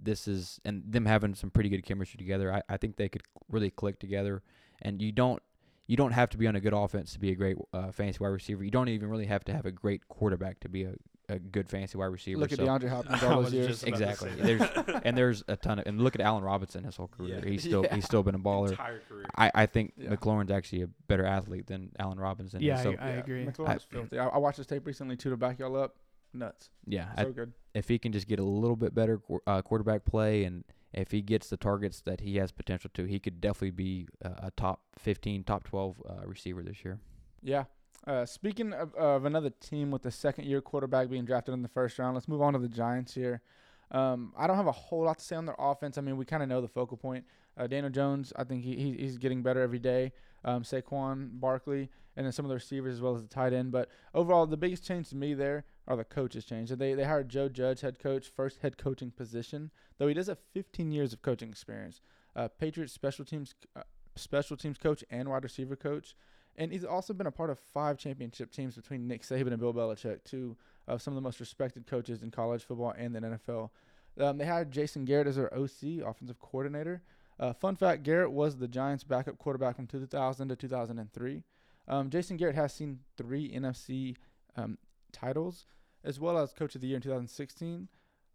this 0.03 0.27
is 0.29 0.61
and 0.65 0.83
them 0.87 1.07
having 1.07 1.35
some 1.35 1.51
pretty 1.51 1.69
good 1.69 1.85
chemistry 1.85 2.19
together. 2.19 2.53
I, 2.53 2.63
I 2.69 2.77
think 2.77 2.97
they 2.97 3.09
could 3.09 3.23
really 3.51 3.71
click 3.71 3.99
together. 3.99 4.43
And 4.83 5.01
you 5.01 5.13
don't 5.13 5.43
you 5.87 5.97
don't 5.97 6.13
have 6.13 6.31
to 6.31 6.39
be 6.39 6.47
on 6.47 6.57
a 6.57 6.61
good 6.61 6.73
offense 6.73 7.13
to 7.13 7.19
be 7.21 7.31
a 7.31 7.35
great 7.35 7.57
uh, 7.73 7.93
fantasy 7.93 8.19
wide 8.21 8.29
receiver. 8.29 8.65
You 8.65 8.71
don't 8.71 8.89
even 8.89 9.09
really 9.11 9.27
have 9.27 9.45
to 9.45 9.53
have 9.53 9.67
a 9.67 9.71
great 9.73 10.09
quarterback 10.09 10.61
to 10.61 10.69
be 10.69 10.85
a, 10.85 10.95
a 11.29 11.39
good 11.39 11.69
fantasy 11.69 11.99
wide 11.99 12.07
receiver. 12.07 12.41
Look 12.41 12.53
at 12.53 12.59
so 12.59 12.67
DeAndre 12.67 12.89
Hopkins 12.89 13.23
all 13.23 13.43
those 13.43 13.53
years. 13.53 13.67
just 13.69 13.87
about 13.87 13.99
to 13.99 14.05
exactly. 14.11 14.31
There's 14.43 15.01
and 15.05 15.17
there's 15.17 15.45
a 15.49 15.57
ton 15.57 15.79
of 15.79 15.87
and 15.87 16.01
look 16.01 16.15
at 16.15 16.21
Allen 16.23 16.43
Robinson 16.43 16.85
his 16.85 16.97
whole 16.97 17.09
career. 17.09 17.41
Yeah. 17.45 17.51
He's 17.51 17.63
still 17.63 17.83
Yeah. 17.85 17.95
he's 17.97 18.05
still 18.05 18.23
been 18.23 18.35
a 18.35 18.39
baller. 18.51 18.71
Entire 18.71 19.01
career. 19.09 19.27
I, 19.37 19.51
I 19.55 19.67
think 19.67 19.93
Yeah. 19.99 20.09
McLaurin's 20.15 20.51
actually 20.51 20.83
a 20.83 20.87
better 21.07 21.25
athlete 21.27 21.67
than 21.67 21.91
Allen 21.99 22.19
Robinson. 22.19 22.63
Yeah, 22.63 22.83
so 22.83 22.95
I 22.99 23.11
agree. 23.11 23.45
McLaurin's 23.45 23.87
I- 23.91 23.95
filthy. 23.95 24.19
I, 24.19 24.29
I 24.29 24.39
watched 24.39 24.59
his 24.59 24.67
tape 24.67 24.87
recently 24.87 25.17
too 25.17 25.31
to 25.31 25.37
back 25.37 25.59
y'all 25.59 25.77
up. 25.77 25.97
Nuts. 26.35 26.71
yeah, 26.87 27.09
I, 27.17 27.23
So 27.25 27.33
good. 27.33 27.53
if 27.75 27.89
he 27.89 27.99
can 27.99 28.13
just 28.13 28.27
get 28.29 28.39
a 28.39 28.45
little 28.45 28.77
bit 28.77 28.95
better 28.95 29.21
uh, 29.47 29.63
quarterback 29.63 30.05
play 30.05 30.45
and 30.45 30.65
if 30.93 31.11
he 31.11 31.23
gets 31.23 31.49
the 31.49 31.57
targets 31.57 32.01
that 32.03 32.21
he 32.21 32.37
has 32.37 32.53
potential 32.53 32.91
to, 32.95 33.05
he 33.05 33.19
could 33.19 33.41
definitely 33.41 33.73
be 33.73 34.07
uh, 34.25 34.31
a 34.45 34.51
top 34.53 34.81
15, 34.99 35.45
top 35.45 35.65
12 35.65 36.03
uh, 36.09 36.27
receiver 36.27 36.63
this 36.63 36.85
year. 36.85 36.99
Yeah. 37.43 37.65
Uh, 38.07 38.25
speaking 38.27 38.73
of, 38.73 38.95
of 38.95 39.25
another 39.25 39.51
team 39.51 39.91
with 39.91 40.05
a 40.07 40.11
second 40.11 40.45
year 40.47 40.61
quarterback 40.61 41.09
being 41.09 41.25
drafted 41.25 41.55
in 41.55 41.63
the 41.63 41.69
first 41.69 41.99
round, 41.99 42.15
let's 42.15 42.29
move 42.29 42.43
on 42.43 42.53
to 42.53 42.59
the 42.59 42.69
Giants 42.69 43.15
here. 43.15 43.41
Um, 43.91 44.33
I 44.37 44.47
don't 44.47 44.57
have 44.57 44.67
a 44.67 44.73
whole 44.73 45.05
lot 45.05 45.19
to 45.19 45.25
say 45.25 45.37
on 45.37 45.47
their 45.47 45.57
offense. 45.59 45.99
I 45.99 46.01
mean, 46.01 46.17
we 46.17 46.25
kind 46.25 46.43
of 46.43 46.49
know 46.49 46.61
the 46.61 46.69
focal 46.69 46.97
point. 46.97 47.25
Uh, 47.57 47.67
Daniel 47.67 47.91
Jones, 47.91 48.33
I 48.37 48.45
think 48.45 48.63
he, 48.65 48.77
he 48.77 48.93
he's 48.99 49.19
getting 49.19 49.43
better 49.43 49.61
every 49.63 49.79
day. 49.79 50.13
Um, 50.45 50.63
Saquon 50.63 51.41
Barkley, 51.41 51.89
and 52.17 52.27
then 52.27 52.33
some 52.33 52.45
of 52.45 52.49
the 52.49 52.57
receivers 52.57 52.95
as 52.95 53.01
well 53.01 53.15
as 53.15 53.23
the 53.23 53.29
tight 53.29 53.53
end. 53.53 53.73
But 53.73 53.89
overall, 54.15 54.47
the 54.47 54.57
biggest 54.57 54.85
change 54.85 55.09
to 55.11 55.17
me 55.17 55.35
there 55.35 55.65
are 55.87 55.97
the 55.97 56.05
coaches 56.05 56.45
changed. 56.45 56.77
They 56.79 56.95
they 56.95 57.05
hired 57.05 57.29
Joe 57.29 57.49
Judge, 57.49 57.81
head 57.81 57.99
coach, 57.99 58.29
first 58.29 58.61
head 58.63 58.79
coaching 58.79 59.11
position, 59.11 59.71
though 59.99 60.09
he 60.09 60.15
does 60.15 60.29
have 60.29 60.39
15 60.53 60.93
years 60.93 61.13
of 61.13 61.23
coaching 61.23 61.49
experience. 61.49 62.01
Uh, 62.35 62.49
Patriots 62.49 62.93
special 62.93 63.25
teams 63.25 63.55
uh, 63.77 63.83
special 64.17 64.57
teams 64.57 64.79
coach 64.79 65.05
and 65.11 65.29
wide 65.29 65.45
receiver 65.45 65.77
coach. 65.77 66.15
And 66.57 66.71
he's 66.71 66.85
also 66.85 67.13
been 67.13 67.27
a 67.27 67.33
part 67.33 67.51
of 67.51 67.59
five 67.59 67.99
championship 67.99 68.53
teams 68.53 68.77
between 68.77 69.09
Nick 69.09 69.23
Saban 69.23 69.49
and 69.49 69.59
Bill 69.59 69.75
Belichick, 69.75 70.23
two 70.25 70.57
of 70.87 71.03
some 71.03 71.13
of 71.13 71.17
the 71.17 71.21
most 71.21 71.41
respected 71.41 71.85
coaches 71.87 72.23
in 72.23 72.31
college 72.31 72.63
football 72.63 72.95
and 72.97 73.15
the 73.15 73.21
NFL. 73.21 73.71
Um, 74.21 74.39
they 74.39 74.47
hired 74.47 74.71
Jason 74.71 75.05
Garrett 75.05 75.27
as 75.27 75.35
their 75.35 75.53
OC, 75.53 76.07
offensive 76.07 76.39
coordinator. 76.39 77.03
Uh, 77.41 77.53
fun 77.53 77.75
fact: 77.75 78.05
Garrett 78.05 78.31
was 78.31 78.57
the 78.57 78.69
Giants' 78.69 79.03
backup 79.03 79.39
quarterback 79.39 79.77
from 79.77 79.89
2000 79.89 80.49
to 80.49 80.57
2003. 80.57 81.43
Um, 81.89 82.11
Jason 82.11 82.37
Garrett 82.37 82.55
has 82.55 82.73
seen 82.73 83.01
three 83.17 83.51
NFC 83.51 84.15
um, 84.57 84.79
titles, 85.15 85.67
as 86.05 86.21
well 86.21 86.37
as 86.39 86.53
Coach 86.53 86.75
of 86.75 86.81
the 86.83 86.89
Year 86.89 86.97
in 86.97 87.03
2016. 87.03 87.89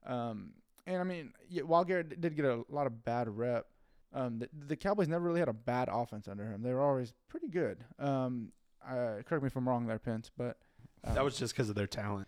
Um, 0.05 0.53
and 0.87 0.97
I 0.97 1.03
mean, 1.03 1.33
yeah, 1.49 1.63
while 1.63 1.83
Garrett 1.83 2.19
did 2.19 2.35
get 2.35 2.45
a 2.45 2.63
lot 2.69 2.87
of 2.87 3.03
bad 3.05 3.27
rep, 3.29 3.67
um, 4.13 4.39
the, 4.39 4.49
the 4.67 4.75
Cowboys 4.75 5.07
never 5.07 5.23
really 5.25 5.39
had 5.39 5.49
a 5.49 5.53
bad 5.53 5.87
offense 5.91 6.27
under 6.27 6.45
him. 6.45 6.63
They 6.63 6.73
were 6.73 6.81
always 6.81 7.13
pretty 7.27 7.47
good. 7.47 7.77
Um, 7.99 8.51
uh, 8.83 9.21
correct 9.25 9.43
me 9.43 9.47
if 9.47 9.55
I'm 9.55 9.67
wrong 9.67 9.85
there, 9.85 9.99
Pence, 9.99 10.31
but 10.35 10.57
um, 11.03 11.13
That 11.13 11.23
was 11.23 11.37
just 11.37 11.53
because 11.53 11.69
of 11.69 11.75
their 11.75 11.85
talent. 11.85 12.27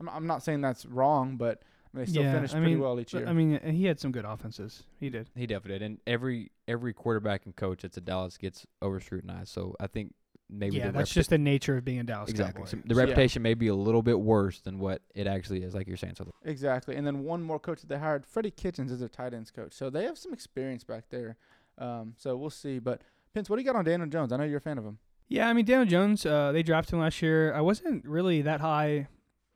I'm, 0.00 0.08
I'm 0.08 0.26
not 0.26 0.42
saying 0.42 0.60
that's 0.62 0.86
wrong, 0.86 1.36
but 1.36 1.62
I 1.92 1.98
mean, 1.98 2.04
they 2.06 2.10
still 2.10 2.22
Yeah, 2.22 2.32
finished 2.32 2.54
I 2.54 2.58
pretty 2.58 2.74
mean, 2.76 2.82
well 2.82 2.98
each 3.00 3.12
year. 3.12 3.26
I 3.26 3.32
mean, 3.32 3.60
he 3.74 3.84
had 3.84 4.00
some 4.00 4.12
good 4.12 4.24
offenses. 4.24 4.84
He 5.00 5.10
did. 5.10 5.28
He 5.36 5.46
definitely 5.46 5.80
did. 5.80 5.84
And 5.84 5.98
every 6.06 6.50
every 6.68 6.92
quarterback 6.94 7.44
and 7.44 7.54
coach 7.54 7.82
that's 7.82 7.98
at 7.98 8.04
Dallas 8.04 8.36
gets 8.38 8.66
over 8.80 9.00
scrutinized. 9.00 9.48
So 9.48 9.74
I 9.80 9.86
think 9.86 10.14
maybe 10.48 10.76
yeah, 10.76 10.86
the 10.86 10.92
that's 10.92 11.10
reputa- 11.10 11.14
just 11.14 11.30
the 11.30 11.38
nature 11.38 11.76
of 11.76 11.84
being 11.84 11.98
a 12.00 12.04
Dallas 12.04 12.30
exactly. 12.30 12.62
Cowboy. 12.64 12.70
So 12.70 12.78
the 12.84 12.94
Yeah. 12.94 13.00
reputation 13.00 13.42
may 13.42 13.54
be 13.54 13.68
a 13.68 13.74
little 13.74 14.02
bit 14.02 14.20
worse 14.20 14.60
than 14.60 14.78
what 14.78 15.02
it 15.14 15.26
actually 15.26 15.62
is, 15.62 15.74
like 15.74 15.86
you're 15.88 15.96
saying. 15.96 16.14
So 16.16 16.32
Exactly. 16.44 16.96
And 16.96 17.06
then 17.06 17.24
one 17.24 17.42
more 17.42 17.58
coach 17.58 17.80
that 17.80 17.88
they 17.88 17.98
hired, 17.98 18.24
Freddie 18.26 18.50
Kitchens, 18.52 18.90
is 18.92 19.00
their 19.00 19.08
tight 19.08 19.34
ends 19.34 19.50
coach. 19.50 19.72
So 19.72 19.90
they 19.90 20.04
have 20.04 20.16
some 20.18 20.32
experience 20.32 20.84
back 20.84 21.04
there. 21.10 21.36
Um, 21.78 22.14
so 22.16 22.36
we'll 22.36 22.50
see. 22.50 22.78
But 22.78 23.02
Pence, 23.34 23.50
what 23.50 23.56
do 23.56 23.62
you 23.62 23.66
got 23.66 23.76
on 23.76 23.84
Daniel 23.84 24.08
Jones? 24.08 24.32
I 24.32 24.36
know 24.36 24.44
you're 24.44 24.58
a 24.58 24.60
fan 24.60 24.78
of 24.78 24.84
him. 24.84 24.98
Yeah, 25.28 25.48
I 25.48 25.52
mean 25.52 25.64
Daniel 25.64 25.86
Jones, 25.86 26.24
uh, 26.24 26.52
they 26.52 26.62
drafted 26.62 26.94
him 26.94 27.00
last 27.00 27.20
year. 27.20 27.52
I 27.52 27.60
wasn't 27.60 28.04
really 28.06 28.42
that 28.42 28.60
high 28.60 29.08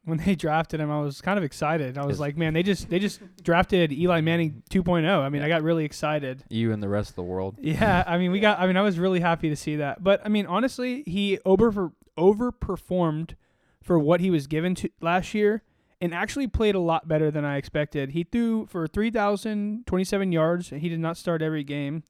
when 0.05 0.19
they 0.19 0.35
drafted 0.37 0.81
him. 0.81 0.91
I 0.91 1.01
was 1.01 1.21
kind 1.21 1.39
of 1.39 1.45
excited. 1.45 1.99
I 1.99 2.05
was 2.07 2.19
like, 2.21 2.37
man, 2.37 2.55
they 2.55 2.63
just 2.63 2.89
they 2.89 2.99
just 2.99 3.21
drafted 3.43 3.93
Eli 3.93 4.21
Manning 4.21 4.63
2.0. 4.71 5.07
I 5.09 5.29
mean. 5.29 5.43
I 5.43 5.49
got 5.49 5.63
really 5.63 5.85
excited. 5.85 6.45
you 6.49 6.73
and 6.73 6.83
the 6.83 6.89
rest 6.89 7.11
of 7.11 7.17
the 7.17 7.23
world. 7.23 7.57
Yeah, 7.61 8.05
I 8.07 8.19
mean, 8.19 8.31
we 8.33 8.41
got. 8.41 8.59
I 8.59 8.67
mean, 8.67 8.77
I 8.77 8.83
was 8.83 8.99
really 8.99 9.21
happy 9.21 9.49
to 9.49 9.57
see 9.57 9.77
that. 9.77 10.03
But 10.03 10.21
I 10.25 10.29
mean, 10.29 10.47
honestly, 10.47 11.03
he 11.07 11.39
over 11.45 11.93
overperformed 12.19 13.35
for 13.83 13.99
what 13.99 14.21
he 14.21 14.31
was 14.31 14.47
given 14.47 14.75
to 14.77 14.91
last 15.01 15.33
year, 15.35 15.63
and 16.01 16.13
actually 16.15 16.47
played 16.47 16.75
a 16.75 16.81
lot 16.81 17.09
better 17.09 17.31
than 17.31 17.45
I 17.45 17.57
expected. 17.57 18.11
He 18.11 18.25
threw 18.25 18.67
for 18.67 18.87
3,027 18.87 20.33
yards. 20.33 20.69
He 20.71 20.89
did 20.89 21.01
not 21.01 21.17
start 21.17 21.41
every 21.43 21.65
game, 21.65 22.03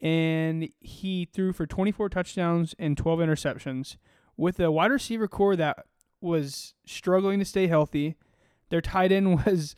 and 0.00 0.68
he 0.80 1.24
threw 1.32 1.52
for 1.52 1.66
24 1.66 2.08
touchdowns 2.10 2.74
and 2.78 2.96
12 2.96 3.18
interceptions 3.20 3.96
with 4.36 4.58
a 4.60 4.70
wide 4.70 4.90
receiver 4.90 5.28
corps 5.28 5.56
that 5.56 5.84
was 6.24 6.74
struggling 6.86 7.38
to 7.38 7.44
stay 7.44 7.66
healthy. 7.66 8.16
Their 8.70 8.80
tight 8.80 9.12
end 9.12 9.44
was 9.46 9.76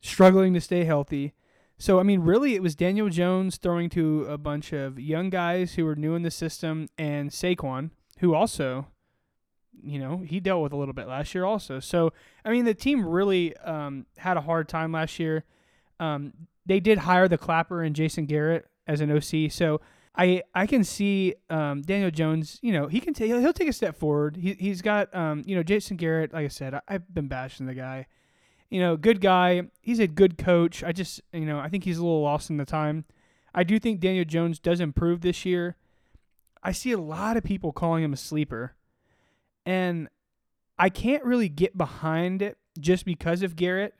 struggling 0.00 0.54
to 0.54 0.60
stay 0.60 0.84
healthy. 0.84 1.34
So 1.78 1.98
I 1.98 2.02
mean, 2.04 2.20
really, 2.20 2.54
it 2.54 2.62
was 2.62 2.74
Daniel 2.74 3.08
Jones 3.08 3.56
throwing 3.56 3.90
to 3.90 4.24
a 4.24 4.38
bunch 4.38 4.72
of 4.72 4.98
young 4.98 5.30
guys 5.30 5.74
who 5.74 5.84
were 5.84 5.96
new 5.96 6.14
in 6.14 6.22
the 6.22 6.30
system, 6.30 6.88
and 6.96 7.30
Saquon, 7.30 7.90
who 8.20 8.34
also, 8.34 8.86
you 9.82 9.98
know, 9.98 10.18
he 10.18 10.40
dealt 10.40 10.62
with 10.62 10.72
a 10.72 10.76
little 10.76 10.94
bit 10.94 11.06
last 11.06 11.34
year 11.34 11.44
also. 11.44 11.80
So 11.80 12.12
I 12.44 12.50
mean, 12.50 12.64
the 12.64 12.74
team 12.74 13.04
really 13.04 13.56
um, 13.58 14.06
had 14.16 14.36
a 14.36 14.42
hard 14.42 14.68
time 14.68 14.92
last 14.92 15.18
year. 15.18 15.44
Um, 16.00 16.32
they 16.64 16.80
did 16.80 16.98
hire 16.98 17.28
the 17.28 17.38
Clapper 17.38 17.82
and 17.82 17.94
Jason 17.94 18.26
Garrett 18.26 18.66
as 18.86 19.00
an 19.00 19.10
OC, 19.10 19.50
so 19.50 19.80
I 20.16 20.42
I 20.54 20.66
can 20.66 20.82
see 20.82 21.34
um, 21.50 21.82
Daniel 21.82 22.10
Jones. 22.10 22.58
You 22.62 22.72
know, 22.72 22.86
he 22.86 23.00
can 23.00 23.14
take 23.14 23.30
he'll 23.30 23.52
take 23.52 23.68
a 23.68 23.72
step 23.72 23.96
forward. 23.96 24.36
He 24.36 24.54
he's 24.54 24.82
got 24.82 25.14
um, 25.14 25.42
you 25.46 25.54
know 25.54 25.62
Jason 25.62 25.96
Garrett. 25.96 26.32
Like 26.32 26.44
I 26.44 26.48
said, 26.48 26.74
I, 26.74 26.80
I've 26.88 27.12
been 27.12 27.28
bashing 27.28 27.66
the 27.66 27.74
guy 27.74 28.06
you 28.70 28.80
know, 28.80 28.96
good 28.96 29.20
guy. 29.20 29.62
He's 29.80 29.98
a 29.98 30.06
good 30.06 30.38
coach. 30.38 30.82
I 30.82 30.92
just, 30.92 31.20
you 31.32 31.46
know, 31.46 31.58
I 31.58 31.68
think 31.68 31.84
he's 31.84 31.98
a 31.98 32.02
little 32.02 32.22
lost 32.22 32.50
in 32.50 32.56
the 32.56 32.64
time. 32.64 33.04
I 33.54 33.64
do 33.64 33.78
think 33.78 34.00
Daniel 34.00 34.24
Jones 34.24 34.58
does 34.58 34.80
improve 34.80 35.20
this 35.20 35.44
year. 35.44 35.76
I 36.62 36.72
see 36.72 36.92
a 36.92 36.98
lot 36.98 37.36
of 37.36 37.44
people 37.44 37.72
calling 37.72 38.02
him 38.02 38.12
a 38.12 38.16
sleeper. 38.16 38.74
And 39.64 40.08
I 40.78 40.88
can't 40.88 41.24
really 41.24 41.48
get 41.48 41.78
behind 41.78 42.42
it 42.42 42.58
just 42.78 43.04
because 43.04 43.42
of 43.42 43.56
Garrett. 43.56 43.94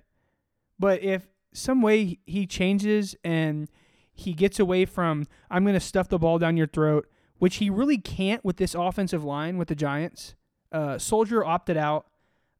But 0.78 1.02
if 1.02 1.26
some 1.54 1.80
way 1.80 2.18
he 2.26 2.46
changes 2.46 3.16
and 3.24 3.68
he 4.16 4.32
gets 4.32 4.58
away 4.58 4.84
from, 4.86 5.26
I'm 5.50 5.62
going 5.62 5.74
to 5.74 5.80
stuff 5.80 6.08
the 6.08 6.18
ball 6.18 6.38
down 6.38 6.56
your 6.56 6.66
throat, 6.66 7.06
which 7.38 7.56
he 7.56 7.70
really 7.70 7.98
can't 7.98 8.44
with 8.44 8.56
this 8.56 8.74
offensive 8.74 9.22
line 9.22 9.58
with 9.58 9.68
the 9.68 9.74
Giants. 9.76 10.34
Uh, 10.72 10.98
Solder 10.98 11.44
opted 11.44 11.76
out. 11.76 12.06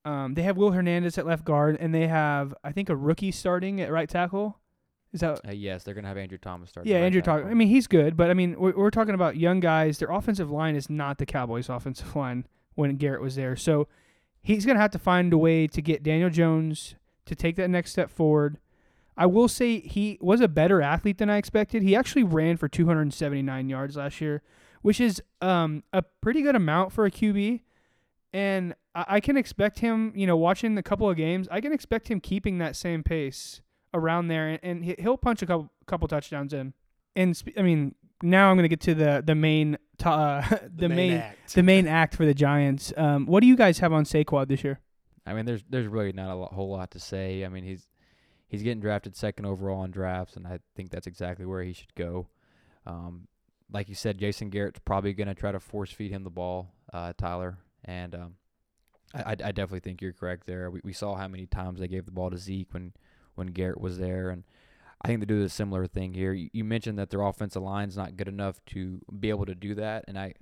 Um, 0.05 0.35
they 0.35 0.43
have 0.43 0.57
Will 0.57 0.71
Hernandez 0.71 1.19
at 1.19 1.27
left 1.27 1.45
guard, 1.45 1.77
and 1.81 1.93
they 1.93 2.07
have 2.07 2.55
I 2.63 2.71
think 2.71 2.89
a 2.89 2.95
rookie 2.95 3.33
starting 3.33 3.81
at 3.81 3.91
right 3.91 4.09
tackle. 4.09 4.61
Is 5.13 5.21
that 5.21 5.41
Uh, 5.49 5.51
yes, 5.53 5.83
they're 5.83 5.95
gonna 5.95 6.07
have 6.07 6.17
Andrew 6.19 6.39
Thomas 6.39 6.71
start. 6.71 6.87
yeah? 6.87 6.99
Andrew 6.99 7.23
Thomas. 7.23 7.47
I 7.51 7.55
mean, 7.55 7.69
he's 7.69 7.87
good, 7.89 8.17
but 8.17 8.31
I 8.31 8.35
mean, 8.35 8.55
we're, 8.61 8.77
we're 8.77 8.91
talking 8.91 9.15
about 9.15 9.37
young 9.37 9.59
guys. 9.59 9.99
Their 9.99 10.11
offensive 10.11 10.51
line 10.51 10.77
is 10.77 10.89
not 10.89 11.19
the 11.19 11.27
Cowboys' 11.27 11.69
offensive 11.71 12.15
line 12.15 12.47
when 12.75 12.95
Garrett 12.97 13.21
was 13.23 13.35
there, 13.35 13.57
so 13.57 13.89
he's 14.43 14.65
gonna 14.67 14.79
have 14.79 14.91
to 14.93 14.99
find 14.99 15.33
a 15.33 15.39
way 15.39 15.67
to 15.67 15.83
get 15.83 16.03
Daniel 16.05 16.31
Jones 16.31 16.95
to 17.25 17.35
take 17.35 17.57
that 17.57 17.69
next 17.71 17.91
step 17.91 18.11
forward. 18.11 18.59
I 19.17 19.27
will 19.27 19.49
say 19.49 19.81
he 19.81 20.19
was 20.21 20.41
a 20.41 20.49
better 20.49 20.83
athlete 20.83 21.19
than 21.19 21.31
I 21.31 21.37
expected. 21.39 21.83
He 21.83 21.97
actually 21.97 22.25
ran 22.25 22.57
for 22.57 22.69
279 22.69 23.69
yards 23.69 23.97
last 23.97 24.21
year, 24.21 24.43
which 24.83 25.01
is 25.01 25.23
um, 25.41 25.83
a 25.93 26.03
pretty 26.03 26.43
good 26.43 26.55
amount 26.57 26.93
for 26.93 27.07
a 27.07 27.11
QB. 27.11 27.61
and 28.33 28.75
I, 28.95 29.05
I 29.09 29.21
can 29.21 29.37
expect 29.37 29.79
him. 29.79 30.13
You 30.15 30.27
know, 30.27 30.37
watching 30.37 30.77
a 30.77 30.83
couple 30.83 31.09
of 31.09 31.17
games, 31.17 31.49
I 31.51 31.61
can 31.61 31.73
expect 31.73 32.09
him 32.09 32.21
keeping 32.21 32.59
that 32.59 32.77
same 32.77 33.03
pace 33.03 33.63
around 33.95 34.29
there, 34.29 34.49
and, 34.49 34.61
and 34.63 34.85
he- 34.85 34.97
he'll 34.99 35.17
punch 35.17 35.43
a 35.43 35.47
couple 35.47 35.71
couple 35.87 36.09
touchdowns 36.09 36.53
in. 36.53 36.75
And 37.15 37.35
sp- 37.39 37.57
I 37.57 37.63
mean, 37.63 37.95
now 38.23 38.51
I'm 38.51 38.57
gonna 38.57 38.69
get 38.69 38.81
to 38.83 38.95
the 38.95 39.23
the 39.25 39.35
main 39.35 39.79
to, 39.99 40.11
uh, 40.11 40.59
the, 40.77 40.89
main, 40.91 41.15
act. 41.15 41.55
the 41.55 41.63
main 41.63 41.87
act 41.87 42.15
for 42.15 42.27
the 42.27 42.35
Giants. 42.35 42.93
Um, 42.99 43.25
what 43.27 43.41
do 43.41 43.47
you 43.47 43.57
guys 43.57 43.79
have 43.79 43.93
on 43.95 44.05
Saquon 44.05 44.49
this 44.49 44.63
year? 44.63 44.81
I 45.25 45.33
mean, 45.33 45.47
there's 45.47 45.65
there's 45.71 45.87
really 45.87 46.13
not 46.13 46.29
a 46.31 46.35
lot, 46.35 46.53
whole 46.53 46.69
lot 46.71 46.91
to 46.91 47.01
say. 47.01 47.45
I 47.45 47.49
mean, 47.49 47.65
he's 47.65 47.87
he's 48.49 48.63
getting 48.63 48.81
drafted 48.81 49.17
second 49.17 49.47
overall 49.47 49.85
in 49.85 49.91
drafts, 49.91 50.37
and 50.37 50.47
I 50.47 50.61
think 50.75 50.91
that's 50.91 51.07
exactly 51.07 51.47
where 51.47 51.63
he 51.63 51.73
should 51.73 51.95
go. 51.95 52.29
Um, 52.87 53.29
like 53.71 53.89
you 53.89 53.95
said, 53.95 54.19
Jason 54.19 54.51
Garrett's 54.51 54.81
probably 54.85 55.13
going 55.13 55.29
to 55.29 55.35
try 55.35 55.53
to 55.53 55.61
force 55.61 55.91
feed 55.91 56.13
him 56.13 56.25
the 56.25 56.31
ball, 56.31 56.73
uh, 56.93 57.13
Tyler, 57.19 57.59
and 57.85 58.15
um, 58.15 58.35
I, 59.15 59.33
I 59.33 59.35
definitely 59.53 59.81
think 59.81 60.01
you're 60.01 60.13
correct 60.13 60.47
there. 60.47 60.71
We 60.71 60.81
we 60.85 60.93
saw 60.93 61.17
how 61.17 61.29
many 61.29 61.47
times 61.47 61.81
they 61.81 61.89
gave 61.89 62.07
the 62.07 62.13
ball 62.13 62.31
to 62.31 62.39
Zeke 62.39 62.73
when 62.73 62.93
when 63.35 63.49
Garrett 63.49 63.81
was 63.81 63.99
there, 63.99 64.31
and 64.31 64.45
I 65.03 65.09
think 65.09 65.21
they 65.21 65.27
do 65.27 65.43
a 65.43 65.49
similar 65.49 65.87
thing 65.87 66.15
here. 66.15 66.33
You, 66.33 66.49
you 66.53 66.65
mentioned 66.65 66.99
that 66.99 67.11
their 67.11 67.23
offensive 67.23 67.63
line's 67.63 67.97
not 67.97 68.17
good 68.17 68.29
enough 68.29 68.65
to 68.67 69.01
be 69.19 69.31
able 69.31 69.47
to 69.47 69.55
do 69.55 69.75
that, 69.75 70.05
and 70.09 70.19
I 70.19 70.35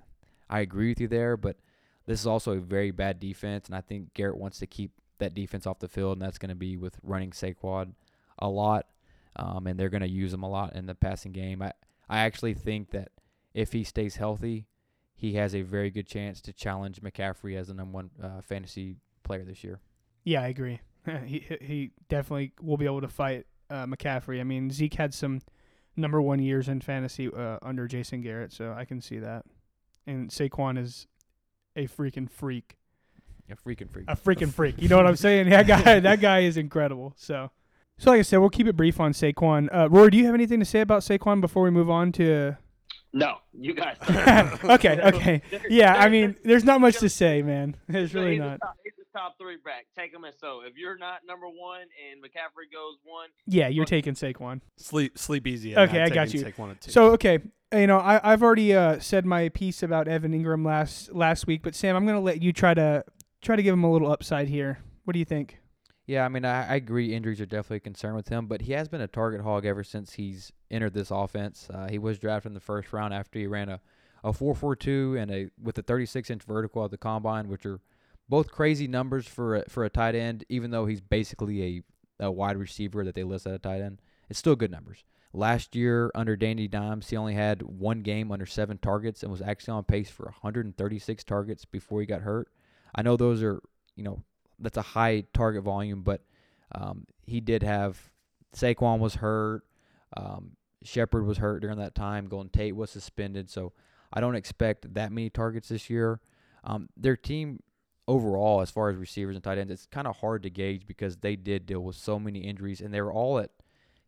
I 0.49 0.59
agree 0.59 0.89
with 0.89 1.01
you 1.01 1.07
there, 1.07 1.37
but 1.37 1.57
this 2.05 2.19
is 2.19 2.27
also 2.27 2.51
a 2.53 2.59
very 2.59 2.91
bad 2.91 3.19
defense, 3.19 3.67
and 3.67 3.75
I 3.75 3.81
think 3.81 4.13
Garrett 4.13 4.37
wants 4.37 4.59
to 4.59 4.67
keep 4.67 4.91
that 5.19 5.33
defense 5.33 5.65
off 5.67 5.79
the 5.79 5.87
field, 5.87 6.13
and 6.17 6.21
that's 6.21 6.37
going 6.37 6.49
to 6.49 6.55
be 6.55 6.77
with 6.77 6.97
running 7.03 7.31
Saquon 7.31 7.93
a 8.39 8.47
lot, 8.49 8.87
um, 9.35 9.67
and 9.67 9.79
they're 9.79 9.89
going 9.89 10.01
to 10.01 10.09
use 10.09 10.33
him 10.33 10.43
a 10.43 10.49
lot 10.49 10.75
in 10.75 10.85
the 10.85 10.95
passing 10.95 11.31
game. 11.31 11.61
I 11.61 11.73
I 12.09 12.19
actually 12.19 12.53
think 12.53 12.91
that 12.91 13.09
if 13.53 13.71
he 13.73 13.83
stays 13.83 14.17
healthy, 14.17 14.67
he 15.15 15.33
has 15.35 15.55
a 15.55 15.61
very 15.61 15.89
good 15.89 16.05
chance 16.07 16.41
to 16.41 16.53
challenge 16.53 17.01
McCaffrey 17.01 17.55
as 17.57 17.67
the 17.69 17.73
number 17.73 17.93
one 17.93 18.09
uh, 18.21 18.41
fantasy 18.41 18.97
player 19.23 19.43
this 19.45 19.63
year. 19.63 19.79
Yeah, 20.23 20.41
I 20.41 20.47
agree. 20.47 20.81
he 21.25 21.39
he- 21.39 21.65
he 21.65 21.91
definitely 22.09 22.51
will 22.61 22.77
be 22.77 22.85
able 22.85 23.01
to 23.01 23.07
fight 23.07 23.45
uh, 23.69 23.85
McCaffrey. 23.85 24.39
I 24.39 24.43
mean, 24.43 24.69
Zeke 24.71 24.93
had 24.95 25.13
some 25.13 25.41
number 25.95 26.21
one 26.21 26.39
years 26.39 26.67
in 26.67 26.81
fantasy 26.81 27.31
uh, 27.33 27.57
under 27.61 27.87
Jason 27.87 28.21
Garrett, 28.21 28.51
so 28.51 28.73
I 28.77 28.85
can 28.85 28.99
see 29.01 29.19
that. 29.19 29.45
And 30.05 30.29
Saquon 30.29 30.77
is 30.77 31.07
a 31.75 31.87
freaking 31.87 32.29
freak, 32.29 32.75
A 33.49 33.55
freaking 33.55 33.91
freak. 33.91 34.05
a 34.07 34.15
freaking 34.15 34.51
freak. 34.51 34.81
You 34.81 34.87
know 34.89 34.97
what 34.97 35.05
I'm 35.07 35.15
saying? 35.15 35.49
That 35.49 35.67
guy, 35.67 35.99
that 35.99 36.19
guy 36.19 36.39
is 36.39 36.57
incredible. 36.57 37.13
So, 37.15 37.51
so 37.97 38.11
like 38.11 38.19
I 38.19 38.23
said, 38.23 38.37
we'll 38.37 38.49
keep 38.49 38.67
it 38.67 38.75
brief 38.75 38.99
on 38.99 39.13
Saquon. 39.13 39.69
Uh, 39.73 39.87
Rory, 39.89 40.09
do 40.11 40.17
you 40.17 40.25
have 40.25 40.33
anything 40.33 40.59
to 40.59 40.65
say 40.65 40.81
about 40.81 41.01
Saquon 41.01 41.41
before 41.41 41.63
we 41.63 41.69
move 41.71 41.89
on 41.89 42.11
to? 42.13 42.57
No, 43.13 43.35
you 43.53 43.73
guys. 43.73 43.95
okay, 44.63 44.99
okay. 44.99 45.41
Yeah, 45.69 45.93
I 45.95 46.09
mean, 46.09 46.35
there's 46.43 46.65
not 46.65 46.81
much 46.81 46.97
to 46.99 47.07
say, 47.09 47.41
man. 47.41 47.77
There's 47.87 48.13
really 48.13 48.37
not. 48.37 48.59
Top, 48.59 48.75
he's 48.83 48.91
the 48.97 49.17
top 49.17 49.37
three 49.39 49.55
back. 49.63 49.85
Take 49.97 50.13
him 50.13 50.25
as 50.25 50.37
so. 50.37 50.61
If 50.67 50.75
you're 50.75 50.97
not 50.97 51.19
number 51.25 51.47
one 51.47 51.83
and 52.11 52.21
McCaffrey 52.21 52.73
goes 52.73 52.97
one, 53.05 53.29
Yeah, 53.47 53.69
you're 53.69 53.85
taking 53.85 54.15
Saquon. 54.15 54.59
Sleep 54.75 55.17
sleep 55.17 55.47
easy. 55.47 55.77
Okay, 55.77 56.01
I 56.01 56.09
got 56.09 56.27
taking 56.27 56.41
you. 56.41 56.47
Saquon 56.47 56.71
at 56.71 56.81
two. 56.81 56.91
So 56.91 57.11
okay, 57.11 57.39
you 57.71 57.87
know 57.87 57.99
I 57.99 58.19
I've 58.21 58.43
already 58.43 58.75
uh, 58.75 58.99
said 58.99 59.25
my 59.25 59.47
piece 59.47 59.81
about 59.81 60.09
Evan 60.09 60.33
Engram 60.33 60.65
last 60.65 61.13
last 61.13 61.47
week, 61.47 61.61
but 61.63 61.73
Sam, 61.73 61.95
I'm 61.95 62.05
gonna 62.05 62.19
let 62.19 62.41
you 62.41 62.51
try 62.51 62.73
to 62.73 63.05
try 63.45 63.55
to 63.55 63.63
give 63.63 63.73
him 63.73 63.83
a 63.83 63.91
little 63.91 64.11
upside 64.11 64.47
here. 64.47 64.79
What 65.03 65.13
do 65.13 65.19
you 65.19 65.25
think? 65.25 65.59
Yeah, 66.07 66.25
I 66.25 66.29
mean, 66.29 66.45
I, 66.45 66.67
I 66.67 66.75
agree. 66.75 67.13
Injuries 67.13 67.39
are 67.41 67.45
definitely 67.45 67.77
a 67.77 67.81
concern 67.81 68.15
with 68.15 68.27
him, 68.27 68.47
but 68.47 68.61
he 68.61 68.73
has 68.73 68.87
been 68.87 69.01
a 69.01 69.07
target 69.07 69.41
hog 69.41 69.65
ever 69.65 69.83
since 69.83 70.13
he's 70.13 70.51
entered 70.69 70.93
this 70.93 71.11
offense. 71.11 71.67
Uh, 71.73 71.87
he 71.89 71.97
was 71.97 72.19
drafted 72.19 72.51
in 72.51 72.53
the 72.53 72.59
first 72.59 72.91
round 72.91 73.13
after 73.13 73.39
he 73.39 73.47
ran 73.47 73.69
a, 73.69 73.79
a 74.23 74.31
4.42 74.31 75.21
and 75.21 75.31
a 75.31 75.49
with 75.61 75.77
a 75.77 75.83
36 75.83 76.29
inch 76.29 76.43
vertical 76.43 76.83
at 76.83 76.91
the 76.91 76.97
combine, 76.97 77.47
which 77.47 77.65
are 77.65 77.79
both 78.27 78.51
crazy 78.51 78.87
numbers 78.87 79.27
for 79.27 79.57
a, 79.57 79.69
for 79.69 79.85
a 79.85 79.89
tight 79.89 80.15
end. 80.15 80.43
Even 80.49 80.71
though 80.71 80.85
he's 80.85 81.01
basically 81.01 81.63
a, 82.19 82.25
a 82.25 82.31
wide 82.31 82.57
receiver 82.57 83.03
that 83.03 83.15
they 83.15 83.23
list 83.23 83.47
at 83.47 83.53
a 83.53 83.59
tight 83.59 83.81
end, 83.81 83.99
it's 84.29 84.39
still 84.39 84.55
good 84.55 84.71
numbers. 84.71 85.03
Last 85.33 85.75
year 85.75 86.11
under 86.15 86.35
Danny 86.35 86.67
Dimes, 86.67 87.09
he 87.09 87.17
only 87.17 87.33
had 87.33 87.61
one 87.61 88.01
game 88.01 88.31
under 88.31 88.45
seven 88.45 88.77
targets 88.77 89.21
and 89.21 89.31
was 89.31 89.41
actually 89.41 89.73
on 89.73 89.83
pace 89.83 90.09
for 90.09 90.25
136 90.25 91.23
targets 91.23 91.65
before 91.65 91.99
he 91.99 92.05
got 92.05 92.21
hurt. 92.21 92.47
I 92.95 93.01
know 93.01 93.17
those 93.17 93.43
are 93.43 93.61
you 93.95 94.03
know 94.03 94.23
that's 94.59 94.77
a 94.77 94.81
high 94.81 95.25
target 95.33 95.63
volume, 95.63 96.01
but 96.01 96.21
um, 96.73 97.05
he 97.25 97.41
did 97.41 97.61
have 97.63 97.99
Saquon 98.55 98.99
was 98.99 99.15
hurt, 99.15 99.63
um, 100.15 100.51
Shepard 100.83 101.25
was 101.25 101.37
hurt 101.37 101.61
during 101.61 101.77
that 101.77 101.95
time, 101.95 102.27
Golden 102.27 102.49
Tate 102.49 102.75
was 102.75 102.89
suspended, 102.89 103.49
so 103.49 103.73
I 104.13 104.21
don't 104.21 104.35
expect 104.35 104.93
that 104.93 105.11
many 105.11 105.29
targets 105.29 105.69
this 105.69 105.89
year. 105.89 106.21
Um, 106.63 106.89
their 106.95 107.17
team 107.17 107.59
overall, 108.07 108.61
as 108.61 108.71
far 108.71 108.89
as 108.89 108.95
receivers 108.95 109.35
and 109.35 109.43
tight 109.43 109.57
ends, 109.57 109.73
it's 109.73 109.85
kind 109.87 110.07
of 110.07 110.17
hard 110.17 110.43
to 110.43 110.49
gauge 110.49 110.87
because 110.87 111.17
they 111.17 111.35
did 111.35 111.65
deal 111.65 111.81
with 111.81 111.95
so 111.95 112.19
many 112.19 112.39
injuries, 112.39 112.81
and 112.81 112.93
they 112.93 113.01
were 113.01 113.13
all 113.13 113.39
at 113.39 113.51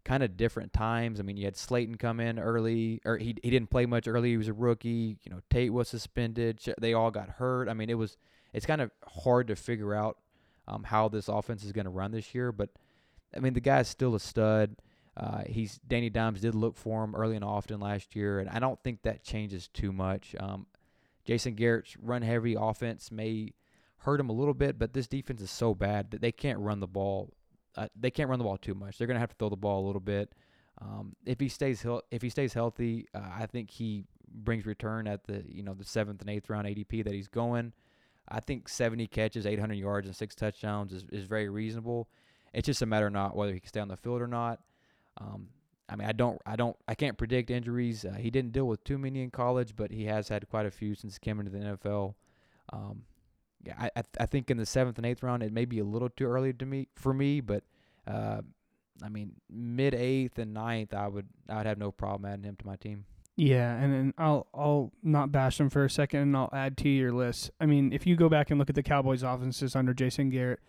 kind 0.05 0.23
of 0.23 0.37
different 0.37 0.71
times. 0.71 1.19
I 1.19 1.23
mean, 1.23 1.35
you 1.35 1.45
had 1.45 1.57
Slayton 1.57 1.95
come 1.95 2.19
in 2.19 2.39
early, 2.39 3.01
or 3.05 3.17
he 3.17 3.35
he 3.43 3.49
didn't 3.49 3.69
play 3.69 3.85
much 3.85 4.07
early. 4.07 4.29
He 4.29 4.37
was 4.37 4.47
a 4.47 4.53
rookie. 4.53 5.17
You 5.23 5.31
know, 5.31 5.41
Tate 5.49 5.73
was 5.73 5.89
suspended. 5.89 6.61
They 6.79 6.93
all 6.93 7.11
got 7.11 7.29
hurt. 7.31 7.67
I 7.67 7.73
mean, 7.73 7.89
it 7.89 7.97
was 7.97 8.17
it's 8.57 8.65
kind 8.65 8.81
of 8.81 8.89
hard 9.07 9.47
to 9.49 9.55
figure 9.55 9.93
out 9.93 10.17
um, 10.67 10.83
how 10.83 11.07
this 11.07 11.27
offense 11.27 11.63
is 11.63 11.71
going 11.71 11.85
to 11.85 11.91
run 11.91 12.11
this 12.11 12.33
year. 12.33 12.51
But 12.51 12.69
I 13.35 13.39
mean, 13.39 13.53
the 13.53 13.61
guy's 13.61 13.87
still 13.87 14.15
a 14.15 14.19
stud. 14.19 14.77
Uh, 15.15 15.43
he's 15.45 15.79
Danny 15.87 16.09
Dimes 16.09 16.41
did 16.41 16.55
look 16.55 16.75
for 16.75 17.03
him 17.03 17.13
early 17.13 17.35
and 17.35 17.45
often 17.45 17.79
last 17.79 18.15
year, 18.15 18.39
and 18.39 18.49
I 18.49 18.57
don't 18.57 18.81
think 18.83 19.03
that 19.03 19.23
changes 19.23 19.67
too 19.67 19.93
much. 19.93 20.35
Um, 20.39 20.65
Jason 21.23 21.53
Garrett's 21.53 21.95
run 21.97 22.23
heavy 22.23 22.55
offense 22.59 23.11
may 23.11 23.53
hurt 23.97 24.19
him 24.19 24.29
a 24.29 24.33
little 24.33 24.55
bit, 24.55 24.79
but 24.79 24.91
this 24.91 25.07
defense 25.07 25.41
is 25.41 25.51
so 25.51 25.75
bad 25.75 26.09
that 26.09 26.21
they 26.21 26.31
can't 26.31 26.59
run 26.59 26.79
the 26.79 26.87
ball. 26.87 27.33
Uh, 27.75 27.87
they 27.95 28.09
can't 28.09 28.27
run 28.29 28.39
the 28.39 28.45
ball 28.45 28.57
too 28.57 28.73
much. 28.73 28.97
They're 28.97 29.07
going 29.07 29.17
to 29.17 29.19
have 29.21 29.29
to 29.29 29.35
throw 29.37 29.49
the 29.49 29.55
ball 29.55 29.85
a 29.85 29.85
little 29.85 30.01
bit. 30.01 30.33
Um, 30.81 31.15
if 31.27 31.39
he 31.39 31.47
stays 31.47 31.83
heal- 31.83 32.03
if 32.09 32.23
he 32.23 32.29
stays 32.29 32.53
healthy, 32.53 33.07
uh, 33.13 33.29
I 33.39 33.45
think 33.45 33.69
he 33.69 34.05
brings 34.27 34.65
return 34.65 35.07
at 35.07 35.25
the 35.25 35.43
you 35.47 35.61
know 35.61 35.75
the 35.75 35.85
seventh 35.85 36.21
and 36.21 36.29
eighth 36.31 36.49
round 36.49 36.65
ADP 36.65 37.03
that 37.03 37.13
he's 37.13 37.27
going. 37.27 37.73
I 38.29 38.39
think 38.39 38.67
70 38.67 39.07
catches, 39.07 39.45
800 39.45 39.75
yards, 39.75 40.07
and 40.07 40.15
six 40.15 40.35
touchdowns 40.35 40.93
is, 40.93 41.05
is 41.11 41.25
very 41.25 41.49
reasonable. 41.49 42.09
It's 42.53 42.65
just 42.65 42.81
a 42.81 42.85
matter 42.85 43.07
of 43.07 43.13
not 43.13 43.35
whether 43.35 43.53
he 43.53 43.59
can 43.59 43.69
stay 43.69 43.79
on 43.79 43.87
the 43.87 43.97
field 43.97 44.21
or 44.21 44.27
not. 44.27 44.59
Um, 45.19 45.47
I 45.89 45.95
mean, 45.95 46.07
I 46.07 46.11
don't, 46.11 46.41
I 46.45 46.55
don't, 46.55 46.75
I 46.87 46.95
can't 46.95 47.17
predict 47.17 47.49
injuries. 47.49 48.03
Uh, 48.03 48.13
he 48.13 48.29
didn't 48.29 48.51
deal 48.51 48.65
with 48.65 48.83
too 48.83 48.97
many 48.97 49.21
in 49.21 49.31
college, 49.31 49.75
but 49.75 49.91
he 49.91 50.05
has 50.05 50.27
had 50.27 50.47
quite 50.49 50.65
a 50.65 50.71
few 50.71 50.95
since 50.95 51.15
he 51.15 51.19
came 51.19 51.39
into 51.39 51.51
the 51.51 51.59
NFL. 51.59 52.15
Um, 52.73 53.03
yeah, 53.63 53.75
I, 53.79 53.91
I, 53.95 54.03
I 54.21 54.25
think 54.25 54.51
in 54.51 54.57
the 54.57 54.65
seventh 54.65 54.97
and 54.97 55.05
eighth 55.05 55.23
round, 55.23 55.43
it 55.43 55.53
may 55.53 55.65
be 55.65 55.79
a 55.79 55.85
little 55.85 56.09
too 56.09 56.25
early 56.25 56.51
to 56.53 56.65
me 56.65 56.89
for 56.95 57.13
me, 57.13 57.39
but 57.39 57.63
uh, 58.05 58.41
I 59.01 59.09
mean, 59.09 59.33
mid 59.49 59.93
eighth 59.93 60.39
and 60.39 60.53
ninth, 60.53 60.93
I 60.93 61.07
would, 61.07 61.27
I 61.47 61.57
would 61.57 61.65
have 61.65 61.77
no 61.77 61.91
problem 61.91 62.29
adding 62.29 62.43
him 62.43 62.57
to 62.57 62.65
my 62.67 62.75
team. 62.75 63.05
Yeah, 63.39 63.75
and 63.75 63.93
then 63.93 64.13
I'll 64.17 64.47
I'll 64.51 64.91
not 65.03 65.31
bash 65.31 65.59
them 65.59 65.69
for 65.69 65.85
a 65.85 65.89
second, 65.89 66.21
and 66.21 66.35
I'll 66.35 66.49
add 66.51 66.75
to 66.77 66.89
your 66.89 67.11
list. 67.11 67.51
I 67.61 67.67
mean, 67.67 67.93
if 67.93 68.07
you 68.07 68.15
go 68.15 68.29
back 68.29 68.49
and 68.49 68.57
look 68.57 68.69
at 68.69 68.75
the 68.75 68.81
Cowboys' 68.81 69.21
offenses 69.21 69.75
under 69.75 69.93
Jason 69.93 70.31
Garrett, 70.31 70.59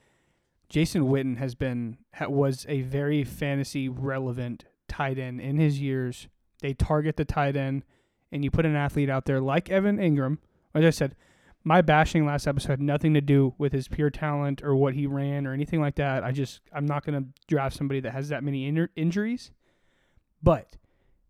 Jason 0.68 1.04
Witten 1.04 1.38
has 1.38 1.54
been 1.54 1.96
was 2.28 2.66
a 2.68 2.82
very 2.82 3.24
fantasy 3.24 3.88
relevant 3.88 4.66
tight 4.86 5.18
end 5.18 5.40
in 5.40 5.56
his 5.56 5.80
years. 5.80 6.28
They 6.60 6.74
target 6.74 7.16
the 7.16 7.24
tight 7.24 7.56
end, 7.56 7.84
and 8.30 8.44
you 8.44 8.50
put 8.50 8.66
an 8.66 8.76
athlete 8.76 9.08
out 9.08 9.24
there 9.24 9.40
like 9.40 9.70
Evan 9.70 9.96
Engram. 9.96 10.36
As 10.74 10.84
I 10.84 10.90
said, 10.90 11.16
my 11.64 11.80
bashing 11.80 12.26
last 12.26 12.46
episode 12.46 12.68
had 12.68 12.82
nothing 12.82 13.14
to 13.14 13.22
do 13.22 13.54
with 13.56 13.72
his 13.72 13.88
pure 13.88 14.10
talent 14.10 14.62
or 14.62 14.76
what 14.76 14.92
he 14.92 15.06
ran 15.06 15.46
or 15.46 15.54
anything 15.54 15.80
like 15.80 15.94
that. 15.94 16.22
I 16.22 16.32
just 16.32 16.60
I'm 16.70 16.84
not 16.84 17.06
gonna 17.06 17.24
draft 17.46 17.76
somebody 17.76 18.00
that 18.00 18.12
has 18.12 18.28
that 18.28 18.44
many 18.44 18.70
injur- 18.70 18.90
injuries. 18.94 19.52
But 20.42 20.76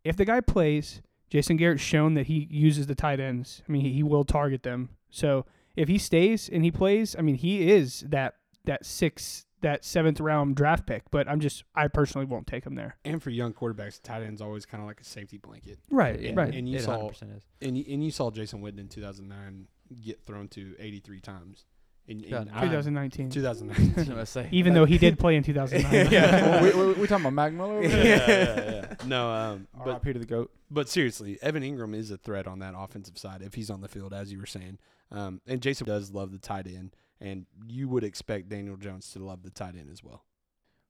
if 0.02 0.16
the 0.16 0.24
guy 0.24 0.40
plays, 0.40 1.00
Jason 1.30 1.56
Garrett's 1.56 1.82
shown 1.82 2.14
that 2.14 2.26
he 2.26 2.46
uses 2.50 2.86
the 2.86 2.94
tight 2.94 3.20
ends. 3.20 3.62
I 3.68 3.72
mean, 3.72 3.82
he, 3.82 3.92
he 3.92 4.02
will 4.02 4.24
target 4.24 4.62
them. 4.62 4.90
So 5.10 5.44
if 5.76 5.88
he 5.88 5.98
stays 5.98 6.48
and 6.48 6.64
he 6.64 6.70
plays, 6.70 7.14
I 7.18 7.22
mean, 7.22 7.34
he 7.36 7.70
is 7.70 8.00
that 8.08 8.34
that 8.64 8.84
sixth, 8.84 9.46
that 9.60 9.84
seventh 9.84 10.20
round 10.20 10.56
draft 10.56 10.86
pick. 10.86 11.04
But 11.10 11.28
I'm 11.28 11.40
just, 11.40 11.64
I 11.74 11.88
personally 11.88 12.26
won't 12.26 12.46
take 12.46 12.64
him 12.64 12.74
there. 12.74 12.96
and 13.04 13.22
for 13.22 13.30
young 13.30 13.52
quarterbacks, 13.52 14.00
tight 14.02 14.22
end's 14.22 14.40
always 14.42 14.66
kind 14.66 14.82
of 14.82 14.86
like 14.86 15.00
a 15.00 15.04
safety 15.04 15.38
blanket. 15.38 15.78
Right, 15.90 16.20
Yeah, 16.20 16.32
right. 16.34 16.54
And 16.54 16.68
you 16.68 16.78
it 16.78 16.82
saw 16.82 16.98
100% 16.98 17.36
is. 17.36 17.42
and 17.62 17.76
you, 17.78 17.84
and 17.88 18.04
you 18.04 18.10
saw 18.10 18.30
Jason 18.30 18.62
Witten 18.62 18.78
in 18.78 18.88
2009 18.88 19.66
get 20.02 20.22
thrown 20.26 20.48
to 20.48 20.74
83 20.78 21.20
times. 21.20 21.64
In, 22.08 22.24
in 22.24 22.30
2019. 22.46 23.30
2019. 23.30 24.12
I 24.18 24.24
say. 24.24 24.48
Even 24.50 24.72
though 24.74 24.86
he 24.86 24.96
did 24.98 25.18
play 25.18 25.36
in 25.36 25.42
2009. 25.42 26.08
Yeah. 26.10 26.62
we, 26.62 26.72
we, 26.72 26.92
we 26.94 27.06
talking 27.06 27.26
about 27.26 27.34
Mac 27.34 27.52
Miller? 27.52 27.78
over 27.78 27.86
yeah, 27.86 28.04
yeah, 28.04 28.70
yeah. 28.70 28.94
No, 29.06 29.30
um, 29.30 29.68
but 29.76 29.88
R.I.P. 29.90 30.14
to 30.14 30.18
the 30.18 30.24
goat. 30.24 30.50
but 30.70 30.88
seriously, 30.88 31.38
Evan 31.42 31.62
Engram 31.62 31.94
is 31.94 32.10
a 32.10 32.16
threat 32.16 32.46
on 32.46 32.60
that 32.60 32.74
offensive 32.76 33.18
side 33.18 33.42
if 33.42 33.52
he's 33.54 33.68
on 33.70 33.82
the 33.82 33.88
field, 33.88 34.14
as 34.14 34.32
you 34.32 34.38
were 34.38 34.46
saying. 34.46 34.78
Um, 35.12 35.40
and 35.46 35.60
Jason 35.60 35.86
does 35.86 36.10
love 36.12 36.32
the 36.32 36.38
tight 36.38 36.66
end, 36.66 36.96
and 37.20 37.44
you 37.66 37.88
would 37.88 38.04
expect 38.04 38.48
Daniel 38.48 38.76
Jones 38.76 39.10
to 39.12 39.18
love 39.18 39.42
the 39.42 39.50
tight 39.50 39.74
end 39.76 39.90
as 39.92 40.02
well. 40.02 40.24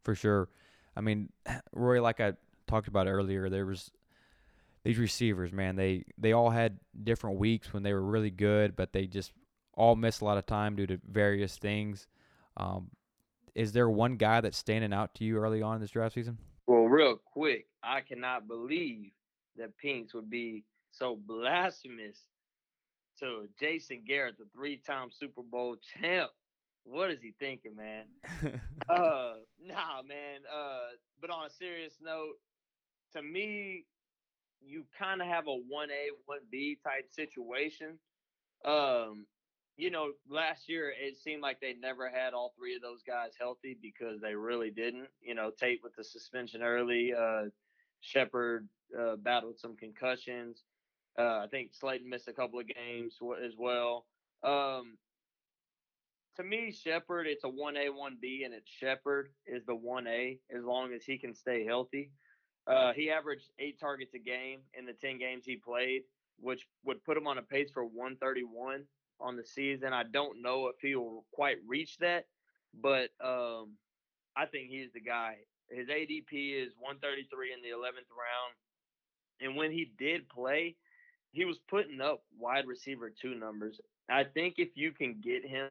for 0.05 0.15
sure. 0.15 0.49
I 0.97 1.01
mean, 1.01 1.31
Roy, 1.73 2.01
like 2.01 2.21
I 2.21 2.35
talked 2.69 2.87
about 2.89 3.09
earlier, 3.09 3.49
there 3.49 3.67
was 3.67 3.91
these 4.85 4.99
receivers, 4.99 5.53
man. 5.53 5.75
They 5.77 6.05
they 6.17 6.33
all 6.33 6.51
had 6.51 6.79
different 7.03 7.39
weeks 7.39 7.73
when 7.73 7.83
they 7.83 7.93
were 7.93 8.03
really 8.03 8.31
good, 8.31 8.77
but 8.77 8.93
they 8.93 9.07
just 9.07 9.33
all 9.79 9.95
miss 9.95 10.21
a 10.21 10.25
lot 10.25 10.37
of 10.37 10.45
time 10.45 10.75
due 10.75 10.87
to 10.89 11.01
various 11.09 11.57
things. 11.57 12.09
Um, 12.57 12.91
is 13.55 13.73
there 13.73 13.89
one 13.89 14.17
guy 14.17 14.41
that's 14.41 14.59
standing 14.59 14.93
out 14.93 15.15
to 15.15 15.25
you 15.25 15.39
early 15.39 15.63
on 15.63 15.77
in 15.77 15.81
this 15.81 15.93
draft 15.93 16.15
season? 16.15 16.37
Well, 16.67 16.85
real 16.85 17.21
quick, 17.33 17.67
I 17.83 18.01
cannot 18.01 18.49
believe 18.49 19.13
that 19.57 19.77
Pinks 19.79 20.15
would 20.15 20.29
be 20.29 20.65
so 20.91 21.17
blasphemous 21.27 22.19
to 23.21 23.49
Jason 23.59 24.03
Garrett, 24.07 24.37
the 24.39 24.47
three-time 24.55 25.09
Super 25.11 25.43
Bowl 25.43 25.77
champ. 25.97 26.31
What 26.85 27.11
is 27.11 27.21
he 27.23 27.35
thinking, 27.39 27.77
man? 27.77 28.05
uh, 28.89 29.35
nah, 29.65 30.03
man. 30.07 30.41
Uh, 30.53 30.97
but 31.21 31.31
on 31.31 31.47
a 31.47 31.51
serious 31.51 31.95
note, 32.03 32.35
to 33.13 33.23
me, 33.23 33.85
you 34.61 34.85
kind 34.99 35.23
of 35.23 35.29
have 35.29 35.47
a 35.47 35.55
one 35.69 35.91
A, 35.91 36.11
one 36.27 36.41
B 36.51 36.79
type 36.83 37.09
situation. 37.11 37.99
Um, 38.65 39.27
you 39.79 39.91
know, 39.91 40.11
last 40.29 40.69
year 40.69 40.93
it 41.01 41.17
seemed 41.17 41.41
like 41.41 41.61
they 41.61 41.73
never 41.73 42.11
had 42.11 42.35
all 42.35 42.53
three 42.59 42.75
of 42.75 42.83
those 42.83 43.03
guys 43.07 43.31
healthy 43.39 43.79
because 43.81 44.21
they 44.21 44.35
really 44.35 44.71
didn't. 44.71 45.07
You 45.23 45.37
know, 45.37 45.51
Tate 45.51 45.81
with 45.85 45.95
the 45.95 46.03
suspension 46.03 46.63
early, 46.63 47.15
uh, 47.15 47.45
Shepard 48.01 48.69
uh, 48.99 49.17
battled 49.17 49.59
some 49.59 49.77
concussions. 49.77 50.65
Uh, 51.17 51.45
I 51.45 51.47
think 51.51 51.73
Slayton 51.73 52.11
missed 52.11 52.27
a 52.27 52.33
couple 52.33 52.59
of 52.59 52.67
games 52.67 53.19
as 53.45 53.53
well. 53.57 54.05
Um, 54.43 54.99
to 56.37 56.43
me, 56.43 56.73
Shepard, 56.73 57.29
it's 57.29 57.45
a 57.45 57.49
one 57.49 57.77
A, 57.77 57.89
one 57.89 58.19
B, 58.21 58.43
and 58.45 58.53
it's 58.53 58.69
Shepard 58.69 59.29
is 59.47 59.65
the 59.65 59.75
one 59.77 60.09
A 60.09 60.39
as 60.55 60.65
long 60.65 60.93
as 60.93 61.05
he 61.05 61.19
can 61.19 61.35
stay 61.35 61.65
healthy. 61.65 62.11
Uh, 62.67 62.93
he 62.93 63.11
averaged 63.11 63.51
eight 63.61 63.79
targets 63.79 64.15
a 64.15 64.19
game 64.19 64.61
in 64.77 64.87
the 64.87 64.93
ten 64.93 65.19
games 65.19 65.45
he 65.47 65.55
played, 65.55 66.03
which 66.41 66.67
would 66.85 67.03
put 67.05 67.17
him 67.17 67.29
on 67.29 67.39
a 67.39 67.43
pace 67.43 67.71
for 67.73 67.85
131 67.85 68.85
on 69.21 69.37
the 69.37 69.45
season. 69.45 69.93
I 69.93 70.05
don't 70.05 70.43
know 70.43 70.69
if 70.69 70.77
he'll 70.81 71.25
quite 71.33 71.57
reach 71.67 71.99
that, 71.99 72.27
but 72.81 73.11
um, 73.25 73.73
I 74.37 74.47
think 74.47 74.71
he's 74.71 74.93
the 74.93 75.01
guy. 75.01 75.37
His 75.71 75.89
ADP 75.89 76.33
is 76.33 76.73
133 76.79 77.53
in 77.53 77.63
the 77.63 77.77
11th 77.77 78.09
round, 78.11 78.55
and 79.41 79.57
when 79.57 79.71
he 79.71 79.93
did 79.99 80.29
play, 80.29 80.77
he 81.33 81.45
was 81.45 81.59
putting 81.69 82.01
up 82.01 82.23
wide 82.39 82.67
receiver 82.67 83.11
two 83.11 83.35
numbers. 83.35 83.81
I 84.09 84.25
think 84.25 84.55
if 84.59 84.71
you 84.75 84.93
can 84.93 85.21
get 85.23 85.45
him 85.45 85.69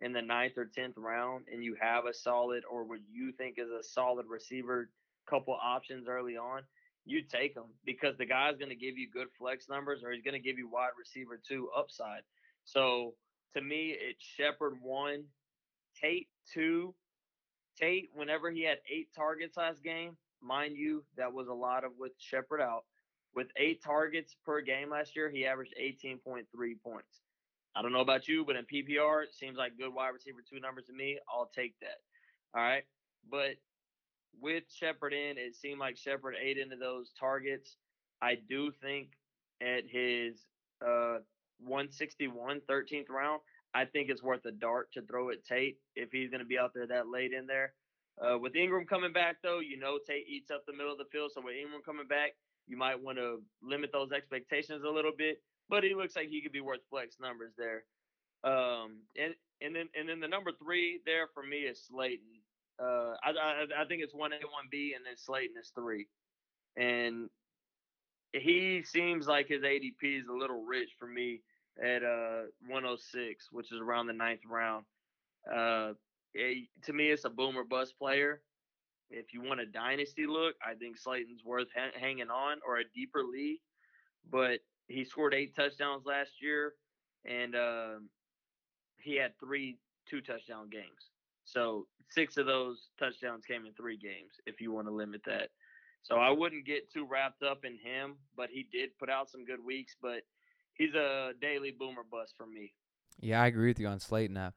in 0.00 0.12
the 0.12 0.22
ninth 0.22 0.56
or 0.56 0.64
tenth 0.64 0.96
round, 0.96 1.44
and 1.52 1.62
you 1.62 1.76
have 1.80 2.06
a 2.06 2.14
solid 2.14 2.64
or 2.70 2.84
what 2.84 3.00
you 3.10 3.32
think 3.32 3.56
is 3.58 3.68
a 3.68 3.82
solid 3.82 4.26
receiver, 4.26 4.88
couple 5.28 5.56
options 5.62 6.08
early 6.08 6.36
on, 6.36 6.62
you 7.06 7.22
take 7.22 7.54
him 7.54 7.64
because 7.84 8.16
the 8.16 8.26
guy's 8.26 8.56
going 8.56 8.70
to 8.70 8.76
give 8.76 8.96
you 8.96 9.08
good 9.10 9.28
flex 9.38 9.68
numbers, 9.68 10.02
or 10.02 10.12
he's 10.12 10.22
going 10.22 10.40
to 10.40 10.40
give 10.40 10.58
you 10.58 10.68
wide 10.68 10.90
receiver 10.98 11.40
two 11.46 11.68
upside. 11.76 12.22
So 12.64 13.14
to 13.54 13.62
me, 13.62 13.96
it's 13.98 14.24
Shepard 14.24 14.74
one, 14.82 15.24
Tate 16.00 16.28
two. 16.52 16.94
Tate, 17.80 18.10
whenever 18.14 18.50
he 18.50 18.62
had 18.62 18.78
eight 18.92 19.08
targets 19.16 19.56
last 19.56 19.82
game, 19.82 20.16
mind 20.40 20.76
you, 20.76 21.04
that 21.16 21.32
was 21.32 21.48
a 21.48 21.52
lot 21.52 21.84
of 21.84 21.92
with 21.98 22.12
Shepard 22.18 22.60
out. 22.60 22.84
With 23.34 23.48
eight 23.56 23.82
targets 23.82 24.36
per 24.44 24.60
game 24.60 24.90
last 24.90 25.16
year, 25.16 25.28
he 25.28 25.44
averaged 25.44 25.74
18.3 25.80 26.44
points. 26.84 27.20
I 27.74 27.82
don't 27.82 27.92
know 27.92 28.00
about 28.00 28.28
you, 28.28 28.44
but 28.44 28.54
in 28.54 28.64
PPR, 28.64 29.24
it 29.24 29.34
seems 29.34 29.56
like 29.56 29.76
good 29.76 29.92
wide 29.92 30.10
receiver 30.10 30.38
two 30.48 30.60
numbers 30.60 30.84
to 30.86 30.92
me. 30.92 31.18
I'll 31.28 31.50
take 31.52 31.74
that. 31.80 31.98
All 32.54 32.62
right. 32.62 32.84
But 33.28 33.56
with 34.40 34.64
Shepard 34.70 35.12
in, 35.12 35.36
it 35.38 35.56
seemed 35.56 35.80
like 35.80 35.96
Shepard 35.96 36.34
ate 36.40 36.58
into 36.58 36.76
those 36.76 37.10
targets. 37.18 37.76
I 38.22 38.36
do 38.48 38.70
think 38.70 39.08
at 39.60 39.82
his 39.88 40.46
uh, 40.86 41.18
161, 41.64 42.60
13th 42.68 43.10
round, 43.10 43.40
I 43.74 43.84
think 43.84 44.08
it's 44.08 44.22
worth 44.22 44.44
a 44.46 44.52
dart 44.52 44.92
to 44.92 45.02
throw 45.02 45.30
at 45.30 45.44
Tate 45.44 45.78
if 45.96 46.10
he's 46.12 46.30
going 46.30 46.40
to 46.40 46.46
be 46.46 46.58
out 46.58 46.72
there 46.74 46.86
that 46.86 47.08
late 47.08 47.32
in 47.32 47.46
there. 47.46 47.74
Uh, 48.22 48.38
with 48.38 48.54
Engram 48.54 48.86
coming 48.88 49.12
back, 49.12 49.36
though, 49.42 49.58
you 49.58 49.76
know 49.78 49.98
Tate 50.06 50.28
eats 50.28 50.50
up 50.50 50.62
the 50.66 50.72
middle 50.72 50.92
of 50.92 50.98
the 50.98 51.10
field. 51.10 51.32
So 51.34 51.42
with 51.42 51.54
Engram 51.54 51.84
coming 51.84 52.06
back, 52.06 52.32
you 52.68 52.76
might 52.76 53.02
want 53.02 53.18
to 53.18 53.42
limit 53.62 53.90
those 53.92 54.12
expectations 54.12 54.84
a 54.86 54.90
little 54.90 55.12
bit. 55.16 55.42
But 55.68 55.82
he 55.82 55.94
looks 55.94 56.14
like 56.14 56.28
he 56.28 56.40
could 56.40 56.52
be 56.52 56.60
worth 56.60 56.80
flex 56.88 57.16
numbers 57.20 57.52
there. 57.58 57.84
Um, 58.44 59.00
and 59.16 59.34
and 59.60 59.74
then 59.74 59.88
and 59.98 60.08
then 60.08 60.20
the 60.20 60.28
number 60.28 60.52
three 60.62 61.00
there 61.04 61.28
for 61.34 61.42
me 61.42 61.58
is 61.58 61.82
Slayton. 61.88 62.40
Uh, 62.80 63.14
I, 63.24 63.30
I 63.30 63.82
I 63.82 63.84
think 63.88 64.02
it's 64.02 64.14
one 64.14 64.32
A, 64.32 64.36
one 64.36 64.68
B, 64.70 64.92
and 64.94 65.04
then 65.04 65.16
Slayton 65.16 65.56
is 65.58 65.72
three. 65.74 66.06
And 66.76 67.30
he 68.32 68.82
seems 68.84 69.26
like 69.26 69.48
his 69.48 69.62
ADP 69.62 70.20
is 70.20 70.26
a 70.28 70.32
little 70.32 70.62
rich 70.64 70.90
for 70.98 71.06
me 71.06 71.40
at 71.82 72.02
uh 72.02 72.42
106, 72.68 73.48
which 73.50 73.72
is 73.72 73.80
around 73.80 74.06
the 74.06 74.12
ninth 74.12 74.40
round. 74.48 74.84
Uh, 75.52 75.92
it, 76.32 76.68
to 76.82 76.92
me, 76.92 77.10
it's 77.10 77.24
a 77.24 77.30
boomer 77.30 77.64
bust 77.64 77.98
player. 77.98 78.42
If 79.10 79.32
you 79.32 79.42
want 79.42 79.60
a 79.60 79.66
dynasty 79.66 80.26
look, 80.26 80.56
I 80.64 80.74
think 80.74 80.96
Slayton's 80.96 81.44
worth 81.44 81.68
ha- 81.74 81.98
hanging 81.98 82.30
on 82.30 82.58
or 82.66 82.78
a 82.78 82.84
deeper 82.94 83.22
league. 83.22 83.60
But 84.28 84.60
he 84.88 85.04
scored 85.04 85.34
eight 85.34 85.54
touchdowns 85.54 86.04
last 86.06 86.32
year, 86.40 86.74
and 87.24 87.54
uh, 87.54 87.94
he 89.00 89.16
had 89.16 89.38
three 89.38 89.78
two 90.08 90.20
touchdown 90.20 90.68
games. 90.70 91.10
So 91.44 91.86
six 92.10 92.36
of 92.36 92.46
those 92.46 92.88
touchdowns 92.98 93.44
came 93.44 93.66
in 93.66 93.74
three 93.74 93.98
games. 93.98 94.32
If 94.46 94.60
you 94.60 94.72
want 94.72 94.86
to 94.86 94.92
limit 94.92 95.22
that, 95.26 95.50
so 96.02 96.16
I 96.16 96.30
wouldn't 96.30 96.66
get 96.66 96.92
too 96.92 97.06
wrapped 97.06 97.42
up 97.42 97.64
in 97.64 97.78
him, 97.78 98.16
but 98.36 98.50
he 98.50 98.66
did 98.70 98.96
put 98.98 99.10
out 99.10 99.30
some 99.30 99.44
good 99.44 99.64
weeks. 99.64 99.96
But 100.00 100.22
he's 100.74 100.94
a 100.94 101.32
daily 101.40 101.70
boomer 101.70 102.02
bust 102.08 102.34
for 102.36 102.46
me. 102.46 102.72
Yeah, 103.20 103.42
I 103.42 103.46
agree 103.46 103.68
with 103.68 103.80
you 103.80 103.86
on 103.86 104.00
Slayton. 104.00 104.36
I, 104.36 104.50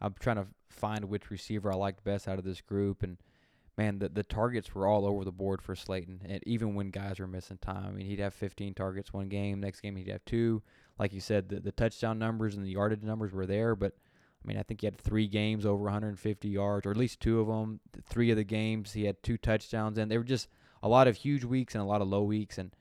I'm 0.00 0.14
trying 0.18 0.36
to 0.36 0.46
find 0.68 1.04
which 1.06 1.30
receiver 1.30 1.72
I 1.72 1.76
liked 1.76 2.04
best 2.04 2.28
out 2.28 2.38
of 2.38 2.44
this 2.44 2.60
group, 2.60 3.02
and 3.02 3.18
man, 3.76 3.98
the 3.98 4.08
the 4.08 4.22
targets 4.22 4.74
were 4.74 4.86
all 4.86 5.06
over 5.06 5.24
the 5.24 5.32
board 5.32 5.62
for 5.62 5.74
Slayton. 5.74 6.22
And 6.24 6.42
even 6.46 6.74
when 6.74 6.90
guys 6.90 7.18
were 7.18 7.26
missing 7.26 7.58
time, 7.58 7.86
I 7.86 7.90
mean, 7.90 8.06
he'd 8.06 8.20
have 8.20 8.34
15 8.34 8.74
targets 8.74 9.12
one 9.12 9.28
game, 9.28 9.60
next 9.60 9.80
game 9.80 9.96
he'd 9.96 10.08
have 10.08 10.24
two. 10.24 10.62
Like 10.98 11.12
you 11.12 11.20
said, 11.20 11.48
the 11.48 11.60
the 11.60 11.72
touchdown 11.72 12.18
numbers 12.18 12.56
and 12.56 12.64
the 12.64 12.72
yardage 12.72 13.02
numbers 13.02 13.32
were 13.32 13.46
there, 13.46 13.76
but 13.76 13.94
I 14.42 14.48
mean, 14.48 14.56
I 14.56 14.62
think 14.62 14.80
he 14.80 14.86
had 14.86 14.96
three 14.96 15.26
games 15.26 15.66
over 15.66 15.84
150 15.84 16.48
yards, 16.48 16.86
or 16.86 16.90
at 16.90 16.96
least 16.96 17.20
two 17.20 17.40
of 17.40 17.46
them. 17.46 17.80
Three 18.06 18.30
of 18.30 18.36
the 18.36 18.44
games 18.44 18.92
he 18.92 19.04
had 19.04 19.22
two 19.22 19.36
touchdowns, 19.36 19.98
and 19.98 20.10
they 20.10 20.16
were 20.16 20.24
just 20.24 20.48
a 20.82 20.88
lot 20.88 21.08
of 21.08 21.16
huge 21.16 21.44
weeks 21.44 21.74
and 21.74 21.82
a 21.82 21.86
lot 21.86 22.00
of 22.00 22.08
low 22.08 22.22
weeks. 22.22 22.56
And 22.56 22.74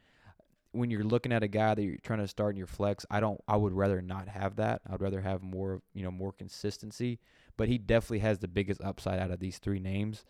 when 0.72 0.92
you're 0.92 1.04
looking 1.04 1.32
at 1.32 1.44
a 1.44 1.48
guy 1.48 1.74
that 1.74 1.82
you're 1.82 1.98
trying 2.04 2.20
to 2.20 2.28
start 2.28 2.52
in 2.52 2.58
your 2.58 2.68
flex, 2.68 3.06
I 3.10 3.20
don't. 3.20 3.42
I 3.48 3.56
would 3.58 3.74
rather 3.74 4.02
not 4.02 4.28
have 4.28 4.56
that. 4.58 4.82
I'd 4.90 5.02
rather 5.02 5.22
have 5.22 5.42
more, 5.42 5.82
you 5.94 6.04
know, 6.04 6.12
more 6.12 6.32
consistency. 6.32 7.20
But 7.58 7.68
he 7.68 7.78
definitely 7.78 8.20
has 8.20 8.40
the 8.40 8.48
biggest 8.48 8.82
upside 8.82 9.20
out 9.20 9.32
of 9.32 9.40
these 9.40 9.58
three 9.58 9.80
names. 9.80 10.24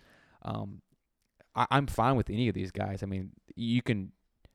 Um, 0.44 0.82
I, 1.56 1.68
I'm 1.72 1.88
fine 1.88 2.16
with 2.16 2.30
any 2.30 2.48
of 2.48 2.56
these 2.56 2.72
guys. 2.72 3.04
I 3.04 3.06
mean, 3.06 3.32
you 3.56 3.82
can 3.82 4.12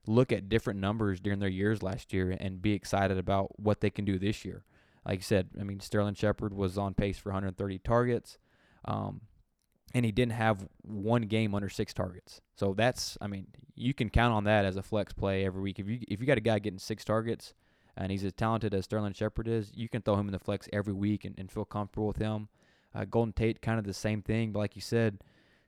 look 0.06 0.32
at 0.32 0.48
different 0.48 0.80
numbers 0.80 1.20
during 1.20 1.38
their 1.38 1.48
years 1.48 1.82
last 1.82 2.12
year 2.12 2.36
and 2.38 2.60
be 2.60 2.72
excited 2.72 3.18
about 3.18 3.58
what 3.58 3.80
they 3.80 3.90
can 3.90 4.04
do 4.04 4.18
this 4.18 4.44
year. 4.44 4.64
Like 5.06 5.20
I 5.20 5.22
said, 5.22 5.50
I 5.60 5.64
mean, 5.64 5.80
Sterling 5.80 6.14
Shepard 6.14 6.54
was 6.54 6.78
on 6.78 6.94
pace 6.94 7.18
for 7.18 7.28
130 7.30 7.78
targets. 7.78 8.38
Um, 8.86 9.22
and 9.94 10.04
he 10.04 10.10
didn't 10.10 10.32
have 10.32 10.66
one 10.82 11.22
game 11.22 11.54
under 11.54 11.68
six 11.68 11.94
targets. 11.94 12.40
So 12.56 12.74
that's, 12.74 13.16
I 13.20 13.28
mean, 13.28 13.46
you 13.76 13.94
can 13.94 14.10
count 14.10 14.34
on 14.34 14.44
that 14.44 14.64
as 14.64 14.76
a 14.76 14.82
flex 14.82 15.12
play 15.12 15.46
every 15.46 15.62
week. 15.62 15.78
If 15.78 15.88
you 15.88 16.00
if 16.08 16.20
you 16.20 16.26
got 16.26 16.36
a 16.38 16.42
guy 16.42 16.58
getting 16.58 16.80
six 16.80 17.04
targets 17.04 17.54
and 17.96 18.10
he's 18.10 18.24
as 18.24 18.32
talented 18.32 18.74
as 18.74 18.84
Sterling 18.84 19.14
Shepard 19.14 19.46
is, 19.46 19.70
you 19.74 19.88
can 19.88 20.02
throw 20.02 20.16
him 20.16 20.26
in 20.26 20.32
the 20.32 20.38
flex 20.38 20.68
every 20.72 20.92
week 20.92 21.24
and, 21.24 21.38
and 21.38 21.50
feel 21.50 21.64
comfortable 21.64 22.08
with 22.08 22.16
him. 22.16 22.48
Uh, 22.94 23.04
Golden 23.04 23.32
Tate, 23.32 23.62
kind 23.62 23.78
of 23.78 23.84
the 23.84 23.94
same 23.94 24.22
thing, 24.22 24.52
but 24.52 24.60
like 24.60 24.76
you 24.76 24.82
said, 24.82 25.18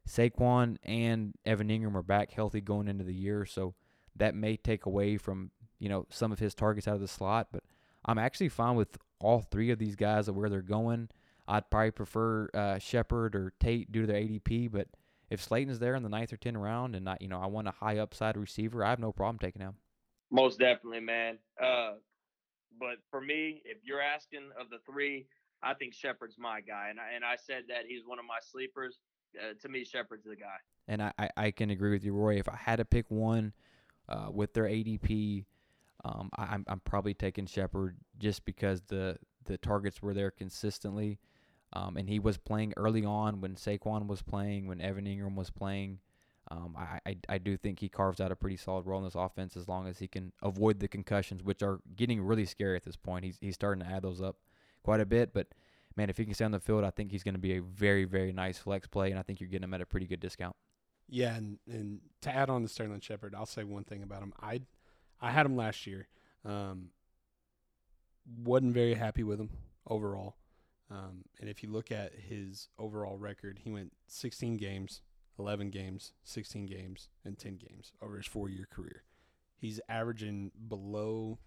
Saquon 0.08 0.76
and 0.84 1.34
Evan 1.44 1.68
Engram 1.68 1.96
are 1.96 2.02
back 2.02 2.32
healthy 2.32 2.60
going 2.60 2.86
into 2.86 3.04
the 3.04 3.14
year, 3.14 3.44
so 3.44 3.74
that 4.14 4.34
may 4.34 4.56
take 4.56 4.86
away 4.86 5.16
from 5.16 5.50
you 5.78 5.88
know 5.88 6.06
some 6.10 6.32
of 6.32 6.38
his 6.38 6.54
targets 6.54 6.86
out 6.88 6.94
of 6.94 7.00
the 7.00 7.08
slot. 7.08 7.48
But 7.52 7.64
I'm 8.04 8.18
actually 8.18 8.48
fine 8.48 8.76
with 8.76 8.96
all 9.20 9.40
three 9.40 9.70
of 9.70 9.78
these 9.78 9.96
guys 9.96 10.28
and 10.28 10.36
where 10.36 10.48
they're 10.48 10.62
going. 10.62 11.08
I'd 11.48 11.70
probably 11.70 11.92
prefer 11.92 12.48
uh, 12.54 12.78
Shepard 12.78 13.34
or 13.34 13.52
Tate 13.60 13.92
due 13.92 14.02
to 14.02 14.06
their 14.06 14.20
ADP, 14.20 14.70
but 14.70 14.88
if 15.30 15.42
Slayton's 15.42 15.78
there 15.78 15.94
in 15.94 16.02
the 16.02 16.08
ninth 16.08 16.32
or 16.32 16.36
tenth 16.36 16.56
round, 16.56 16.94
and 16.96 17.08
I, 17.08 17.16
you 17.20 17.28
know 17.28 17.40
I 17.40 17.46
want 17.46 17.68
a 17.68 17.72
high 17.72 17.98
upside 17.98 18.36
receiver, 18.36 18.84
I 18.84 18.90
have 18.90 18.98
no 18.98 19.12
problem 19.12 19.38
taking 19.38 19.62
him. 19.62 19.74
Most 20.30 20.58
definitely, 20.58 21.00
man. 21.00 21.38
Uh, 21.62 21.94
but 22.78 22.96
for 23.10 23.20
me, 23.20 23.62
if 23.64 23.78
you're 23.84 24.00
asking 24.00 24.50
of 24.60 24.70
the 24.70 24.78
three, 24.90 25.26
I 25.62 25.74
think 25.74 25.94
Shepard's 25.94 26.36
my 26.38 26.60
guy, 26.60 26.88
and 26.90 27.00
I, 27.00 27.14
and 27.14 27.24
I 27.24 27.36
said 27.36 27.64
that 27.68 27.84
he's 27.88 28.02
one 28.04 28.18
of 28.18 28.24
my 28.24 28.38
sleepers. 28.40 28.98
Uh, 29.38 29.54
to 29.60 29.68
me, 29.68 29.84
Shepard's 29.84 30.24
the 30.24 30.36
guy. 30.36 30.56
And 30.88 31.02
I, 31.02 31.12
I, 31.18 31.30
I, 31.36 31.50
can 31.50 31.70
agree 31.70 31.90
with 31.90 32.04
you, 32.04 32.14
Roy. 32.14 32.38
If 32.38 32.48
I 32.48 32.56
had 32.56 32.76
to 32.76 32.84
pick 32.84 33.06
one 33.10 33.52
uh, 34.08 34.28
with 34.30 34.54
their 34.54 34.64
ADP, 34.64 35.44
um, 36.04 36.30
I, 36.36 36.44
I'm 36.44 36.64
I'm 36.68 36.80
probably 36.80 37.14
taking 37.14 37.46
Shepard 37.46 37.96
just 38.18 38.44
because 38.44 38.82
the 38.82 39.18
the 39.44 39.58
targets 39.58 40.02
were 40.02 40.14
there 40.14 40.30
consistently. 40.30 41.18
Um, 41.72 41.96
and 41.96 42.08
he 42.08 42.18
was 42.18 42.38
playing 42.38 42.72
early 42.76 43.04
on 43.04 43.40
when 43.40 43.54
Saquon 43.54 44.06
was 44.06 44.22
playing, 44.22 44.66
when 44.66 44.80
Evan 44.80 45.04
Engram 45.04 45.34
was 45.34 45.50
playing. 45.50 45.98
Um, 46.48 46.76
I, 46.78 47.00
I, 47.04 47.16
I 47.28 47.38
do 47.38 47.56
think 47.56 47.80
he 47.80 47.88
carves 47.88 48.20
out 48.20 48.30
a 48.30 48.36
pretty 48.36 48.56
solid 48.56 48.86
role 48.86 48.98
in 48.98 49.04
this 49.04 49.16
offense 49.16 49.56
as 49.56 49.66
long 49.66 49.88
as 49.88 49.98
he 49.98 50.06
can 50.06 50.32
avoid 50.42 50.78
the 50.78 50.86
concussions, 50.86 51.42
which 51.42 51.62
are 51.62 51.80
getting 51.96 52.22
really 52.22 52.46
scary 52.46 52.76
at 52.76 52.84
this 52.84 52.96
point. 52.96 53.24
He's 53.24 53.36
he's 53.40 53.54
starting 53.54 53.84
to 53.84 53.90
add 53.90 54.02
those 54.02 54.20
up 54.20 54.36
quite 54.84 55.00
a 55.00 55.06
bit. 55.06 55.34
But 55.34 55.48
man, 55.96 56.08
if 56.08 56.16
he 56.16 56.24
can 56.24 56.34
stay 56.34 56.44
on 56.44 56.52
the 56.52 56.60
field, 56.60 56.84
I 56.84 56.90
think 56.90 57.10
he's 57.10 57.24
going 57.24 57.34
to 57.34 57.40
be 57.40 57.56
a 57.56 57.62
very, 57.62 58.04
very 58.04 58.32
nice 58.32 58.58
flex 58.58 58.86
play, 58.86 59.10
and 59.10 59.18
I 59.18 59.22
think 59.22 59.40
you're 59.40 59.48
getting 59.48 59.64
him 59.64 59.74
at 59.74 59.80
a 59.80 59.86
pretty 59.86 60.06
good 60.06 60.20
discount. 60.20 60.54
Yeah, 61.08 61.34
and, 61.34 61.58
and 61.68 62.00
to 62.22 62.34
add 62.34 62.50
on 62.50 62.62
to 62.62 62.68
Sterling 62.68 63.00
Shepard, 63.00 63.34
I'll 63.34 63.46
say 63.46 63.64
one 63.64 63.84
thing 63.84 64.02
about 64.02 64.22
him. 64.22 64.32
I 64.40 64.62
I 65.20 65.32
had 65.32 65.46
him 65.46 65.56
last 65.56 65.86
year. 65.86 66.06
Um, 66.44 66.90
wasn't 68.44 68.74
very 68.74 68.94
happy 68.94 69.22
with 69.22 69.40
him 69.40 69.50
overall. 69.88 70.36
Um, 70.90 71.24
and 71.40 71.48
if 71.48 71.62
you 71.62 71.70
look 71.70 71.90
at 71.90 72.12
his 72.14 72.68
overall 72.78 73.18
record, 73.18 73.60
he 73.64 73.70
went 73.70 73.92
16 74.06 74.56
games, 74.56 75.02
11 75.38 75.70
games, 75.70 76.12
16 76.24 76.66
games, 76.66 77.08
and 77.24 77.38
10 77.38 77.56
games 77.56 77.92
over 78.00 78.16
his 78.16 78.26
four 78.26 78.48
year 78.48 78.68
career. 78.70 79.02
He's 79.56 79.80
averaging 79.88 80.52
below 80.68 81.38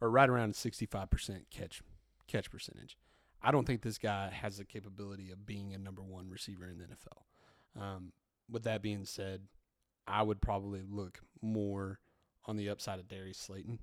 or 0.00 0.10
right 0.10 0.28
around 0.28 0.54
65% 0.54 1.42
catch 1.50 1.82
catch 2.26 2.50
percentage. 2.50 2.96
I 3.42 3.50
don't 3.50 3.66
think 3.66 3.82
this 3.82 3.98
guy 3.98 4.30
has 4.30 4.58
the 4.58 4.64
capability 4.64 5.30
of 5.30 5.46
being 5.46 5.72
a 5.74 5.78
number 5.78 6.02
one 6.02 6.28
receiver 6.28 6.66
in 6.66 6.78
the 6.78 6.84
NFL. 6.84 7.80
Um, 7.80 8.12
with 8.50 8.64
that 8.64 8.82
being 8.82 9.04
said, 9.04 9.42
I 10.06 10.22
would 10.22 10.40
probably 10.40 10.82
look 10.88 11.20
more 11.40 12.00
on 12.46 12.56
the 12.56 12.68
upside 12.68 12.98
of 12.98 13.08
Darius 13.08 13.38
Slayton. 13.38 13.78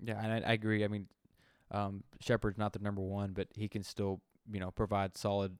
Yeah, 0.00 0.20
and 0.22 0.44
I, 0.44 0.50
I 0.50 0.52
agree. 0.52 0.84
I 0.84 0.88
mean, 0.88 1.06
um, 1.72 2.04
Shepard's 2.20 2.58
not 2.58 2.72
the 2.72 2.78
number 2.78 3.02
one, 3.02 3.32
but 3.32 3.48
he 3.54 3.66
can 3.66 3.82
still, 3.82 4.20
you 4.52 4.60
know, 4.60 4.70
provide 4.70 5.16
solid 5.16 5.56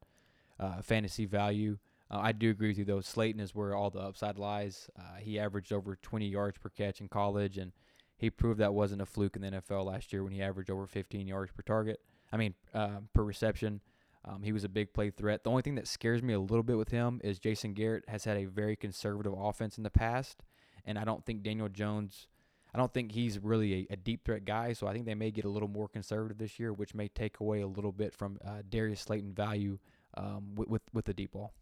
uh, 0.61 0.83
fantasy 0.83 1.25
value. 1.25 1.79
Uh, 2.11 2.21
I 2.23 2.33
do 2.33 2.51
agree 2.51 2.69
with 2.69 2.79
you 2.79 2.85
though. 2.85 3.01
Slayton 3.01 3.41
is 3.41 3.55
where 3.55 3.75
all 3.75 3.91
the 3.91 4.01
upside 4.01 4.39
lies. 4.39 4.91
Uh, 4.97 5.17
he 5.19 5.39
averaged 5.39 5.73
over 5.73 5.97
20 5.97 6.29
yards 6.29 6.59
per 6.59 6.69
catch 6.69 7.01
in 7.01 7.09
college, 7.09 7.57
and 7.59 7.73
he 8.17 8.31
proved 8.31 8.61
that 8.61 8.75
wasn't 8.75 9.03
a 9.03 9.07
fluke 9.07 9.35
in 9.35 9.43
the 9.43 9.51
NFL 9.51 9.87
last 9.87 10.13
year 10.13 10.23
when 10.23 10.33
he 10.33 10.43
averaged 10.43 10.71
over 10.71 10.87
15 10.87 11.27
yards 11.27 11.51
per 11.51 11.63
target. 11.63 12.01
I 12.31 12.37
mean, 12.37 12.55
uh, 12.75 13.01
per 13.13 13.25
reception. 13.25 13.81
Um, 14.25 14.43
he 14.43 14.53
was 14.53 14.63
a 14.63 14.69
big 14.69 14.93
play 14.93 15.11
threat. 15.11 15.43
The 15.43 15.51
only 15.51 15.63
thing 15.63 15.75
that 15.75 15.89
scares 15.89 16.23
me 16.23 16.33
a 16.33 16.39
little 16.39 16.63
bit 16.63 16.79
with 16.79 16.91
him 16.91 17.21
is 17.25 17.41
Jason 17.41 17.75
Garrett 17.75 18.05
has 18.09 18.25
had 18.25 18.37
a 18.37 18.45
very 18.45 18.77
conservative 18.77 19.33
offense 19.37 19.77
in 19.77 19.83
the 19.83 19.91
past, 19.91 20.45
and 20.87 20.97
I 20.97 21.05
don't 21.05 21.25
think 21.25 21.43
Daniel 21.43 21.69
Jones. 21.69 22.29
I 22.75 22.79
don't 22.79 22.93
think 22.93 23.12
he's 23.12 23.39
really 23.39 23.87
a, 23.91 23.95
a 23.95 23.97
deep 23.97 24.25
threat 24.25 24.45
guy, 24.45 24.73
so 24.73 24.87
I 24.87 24.93
think 24.93 25.05
they 25.05 25.14
may 25.14 25.31
get 25.31 25.45
a 25.45 25.49
little 25.49 25.68
more 25.68 25.89
conservative 25.89 26.39
this 26.39 26.59
year, 26.59 26.73
which 26.73 26.95
may 26.95 27.09
take 27.09 27.41
away 27.41 27.61
a 27.61 27.66
little 27.66 27.93
bit 27.93 28.14
from 28.14 28.39
uh, 28.45 28.62
Darius 28.68 29.01
Slayton 29.01 29.35
value 29.35 29.79
um, 30.14 30.55
with, 30.55 30.68
with 30.68 30.83
with 30.93 31.05
the 31.05 31.14
deep 31.14 31.33
ball. 31.33 31.53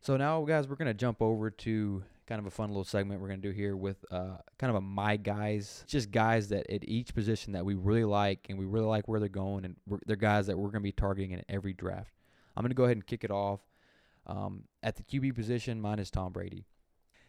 So 0.00 0.16
now, 0.16 0.42
guys, 0.44 0.68
we're 0.68 0.76
gonna 0.76 0.94
jump 0.94 1.20
over 1.20 1.50
to 1.50 2.04
kind 2.26 2.38
of 2.38 2.46
a 2.46 2.50
fun 2.50 2.68
little 2.68 2.84
segment 2.84 3.20
we're 3.20 3.28
gonna 3.28 3.42
do 3.42 3.50
here 3.50 3.76
with 3.76 4.04
uh, 4.12 4.36
kind 4.58 4.70
of 4.70 4.76
a 4.76 4.80
my 4.80 5.16
guys, 5.16 5.84
just 5.88 6.12
guys 6.12 6.48
that 6.50 6.70
at 6.70 6.88
each 6.88 7.14
position 7.14 7.52
that 7.54 7.64
we 7.64 7.74
really 7.74 8.04
like 8.04 8.46
and 8.48 8.58
we 8.58 8.64
really 8.64 8.86
like 8.86 9.08
where 9.08 9.18
they're 9.18 9.28
going, 9.28 9.64
and 9.64 9.76
they're 10.06 10.16
guys 10.16 10.46
that 10.46 10.56
we're 10.56 10.70
gonna 10.70 10.80
be 10.80 10.92
targeting 10.92 11.32
in 11.32 11.42
every 11.48 11.72
draft. 11.72 12.12
I'm 12.56 12.62
gonna 12.62 12.74
go 12.74 12.84
ahead 12.84 12.96
and 12.96 13.06
kick 13.06 13.24
it 13.24 13.30
off. 13.30 13.60
Um, 14.26 14.64
at 14.82 14.96
the 14.96 15.02
QB 15.02 15.34
position, 15.34 15.80
mine 15.80 15.98
is 15.98 16.10
Tom 16.10 16.32
Brady. 16.32 16.64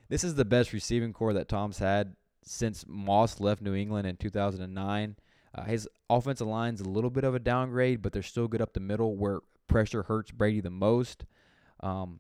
This 0.09 0.23
is 0.23 0.35
the 0.35 0.45
best 0.45 0.73
receiving 0.73 1.13
corps 1.13 1.33
that 1.33 1.47
Tom's 1.47 1.79
had 1.79 2.15
since 2.43 2.85
Moss 2.87 3.39
left 3.39 3.61
New 3.61 3.75
England 3.75 4.07
in 4.07 4.17
2009. 4.17 5.15
Uh, 5.53 5.63
his 5.63 5.87
offensive 6.09 6.47
line's 6.47 6.81
a 6.81 6.89
little 6.89 7.09
bit 7.09 7.23
of 7.23 7.35
a 7.35 7.39
downgrade, 7.39 8.01
but 8.01 8.13
they're 8.13 8.21
still 8.21 8.47
good 8.47 8.61
up 8.61 8.73
the 8.73 8.79
middle 8.79 9.15
where 9.15 9.39
pressure 9.67 10.03
hurts 10.03 10.31
Brady 10.31 10.61
the 10.61 10.69
most. 10.69 11.25
Um, 11.81 12.19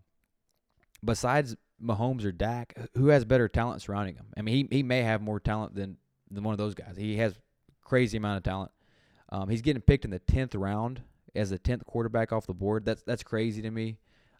besides 1.03 1.55
Mahomes 1.81 2.25
or 2.25 2.31
Dak, 2.31 2.75
who 2.95 3.07
has 3.07 3.25
better 3.25 3.47
talent 3.47 3.81
surrounding 3.81 4.15
him? 4.15 4.27
I 4.37 4.41
mean, 4.41 4.69
he 4.69 4.77
he 4.77 4.83
may 4.83 5.01
have 5.01 5.21
more 5.21 5.39
talent 5.39 5.75
than 5.75 5.97
than 6.29 6.43
one 6.43 6.53
of 6.53 6.57
those 6.57 6.75
guys. 6.75 6.95
He 6.97 7.17
has 7.17 7.35
crazy 7.81 8.17
amount 8.17 8.37
of 8.37 8.43
talent. 8.43 8.71
Um, 9.29 9.49
he's 9.49 9.61
getting 9.61 9.81
picked 9.81 10.05
in 10.05 10.11
the 10.11 10.19
tenth 10.19 10.55
round 10.55 11.01
as 11.35 11.49
the 11.49 11.57
tenth 11.57 11.85
quarterback 11.85 12.33
off 12.33 12.47
the 12.47 12.53
board. 12.53 12.85
That's 12.85 13.03
that's 13.03 13.23
crazy 13.23 13.61
to 13.61 13.71
me. 13.71 13.97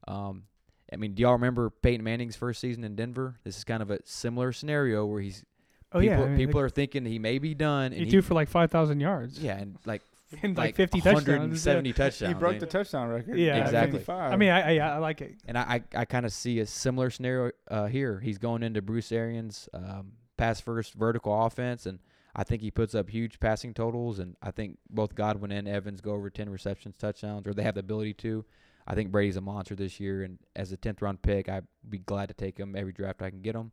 Um, 0.08 0.44
I 0.92 0.98
mean, 0.98 1.14
do 1.14 1.22
y'all 1.22 1.34
remember 1.34 1.70
Peyton 1.70 2.04
Manning's 2.04 2.36
first 2.36 2.60
season 2.60 2.84
in 2.84 2.96
Denver? 2.96 3.40
This 3.44 3.58
is 3.58 3.64
kind 3.64 3.82
of 3.82 3.92
a 3.92 4.00
similar 4.04 4.52
scenario 4.52 5.06
where 5.06 5.22
he's 5.22 5.46
Oh 5.94 6.00
people, 6.00 6.18
yeah, 6.18 6.24
I 6.24 6.28
mean, 6.28 6.38
people 6.38 6.62
like, 6.62 6.68
are 6.68 6.70
thinking 6.70 7.06
he 7.06 7.20
may 7.20 7.38
be 7.38 7.54
done, 7.54 7.92
he 7.92 7.98
and 7.98 8.06
he, 8.06 8.12
threw 8.12 8.22
for 8.22 8.34
like 8.34 8.50
five 8.50 8.72
thousand 8.72 9.00
yards. 9.00 9.40
yeah, 9.40 9.58
and 9.58 9.78
like 9.86 10.02
and 10.44 10.58
like, 10.58 10.68
like 10.68 10.76
50 10.76 11.02
touchdowns. 11.02 11.28
170 11.28 11.94
touchdowns. 11.94 12.34
He 12.34 12.40
broke 12.40 12.56
I 12.56 12.60
the 12.60 12.66
touchdown 12.66 13.10
record. 13.10 13.38
Yeah, 13.38 13.58
Exactly. 13.58 14.00
55. 14.00 14.32
I 14.32 14.36
mean, 14.38 14.50
I, 14.50 14.78
I 14.78 14.94
I 14.94 14.98
like 14.98 15.22
it. 15.22 15.36
and 15.46 15.58
I 15.58 15.62
I, 15.62 16.02
I 16.02 16.06
kind 16.06 16.26
of 16.26 16.32
see 16.32 16.60
a 16.60 16.66
similar 16.66 17.10
scenario 17.10 17.52
uh, 17.70 17.88
here. 17.88 18.20
He's 18.20 18.38
going 18.38 18.64
into 18.64 18.82
Bruce 18.82 19.12
Arians' 19.12 19.68
um, 19.74 20.14
pass 20.38 20.62
first 20.62 20.94
vertical 20.94 21.46
offense, 21.46 21.86
and 21.86 22.00
I 22.36 22.44
think 22.44 22.62
he 22.62 22.72
puts 22.72 22.96
up 22.96 23.10
huge 23.10 23.40
passing 23.40 23.74
totals. 23.74 24.20
And 24.20 24.38
I 24.42 24.52
think 24.52 24.78
both 24.90 25.16
Godwin 25.16 25.52
and 25.52 25.68
Evans 25.68 26.02
go 26.02 26.12
over 26.12 26.30
10 26.30 26.50
receptions, 26.50 26.96
touchdowns, 26.98 27.48
or 27.48 27.54
they 27.54 27.64
have 27.64 27.76
the 27.76 27.82
ability 27.82 28.14
to. 28.16 28.46
I 28.88 28.96
think 28.96 29.12
Brady's 29.12 29.38
a 29.38 29.42
monster 29.42 29.76
this 29.76 30.00
year, 30.00 30.24
and 30.24 30.40
as 30.56 30.72
a 30.72 30.78
10th 30.78 31.02
round 31.02 31.22
pick, 31.22 31.50
I'd 31.50 31.68
be 31.88 32.00
glad 32.00 32.30
to 32.30 32.34
take 32.34 32.58
him 32.58 32.76
every 32.76 32.94
draft 32.94 33.22
I 33.22 33.30
can 33.30 33.42
get 33.42 33.56
him. 33.56 33.72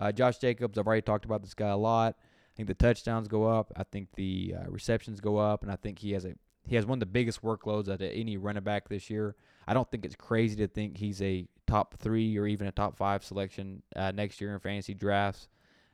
Uh, 0.00 0.10
Josh 0.10 0.38
Jacobs, 0.38 0.78
I've 0.78 0.86
already 0.86 1.02
talked 1.02 1.24
about 1.24 1.42
this 1.42 1.54
guy 1.54 1.68
a 1.68 1.76
lot. 1.76 2.16
I 2.18 2.56
think 2.56 2.66
the 2.66 2.74
touchdowns 2.74 3.28
go 3.28 3.46
up. 3.46 3.72
I 3.76 3.84
think 3.84 4.08
the 4.16 4.54
uh, 4.56 4.70
receptions 4.70 5.20
go 5.20 5.36
up, 5.36 5.62
and 5.62 5.70
I 5.70 5.76
think 5.76 5.98
he 5.98 6.12
has 6.12 6.24
a 6.24 6.34
he 6.66 6.76
has 6.76 6.86
one 6.86 6.96
of 6.96 7.00
the 7.00 7.06
biggest 7.06 7.42
workloads 7.42 7.88
out 7.88 8.00
of 8.00 8.10
any 8.12 8.36
running 8.36 8.62
back 8.62 8.88
this 8.88 9.10
year. 9.10 9.34
I 9.66 9.74
don't 9.74 9.90
think 9.90 10.04
it's 10.04 10.14
crazy 10.14 10.56
to 10.56 10.68
think 10.68 10.96
he's 10.96 11.20
a 11.22 11.46
top 11.66 11.94
three 11.98 12.36
or 12.38 12.46
even 12.46 12.66
a 12.66 12.72
top 12.72 12.96
five 12.96 13.24
selection 13.24 13.82
uh, 13.96 14.12
next 14.12 14.40
year 14.40 14.52
in 14.52 14.60
fantasy 14.60 14.94
drafts. 14.94 15.48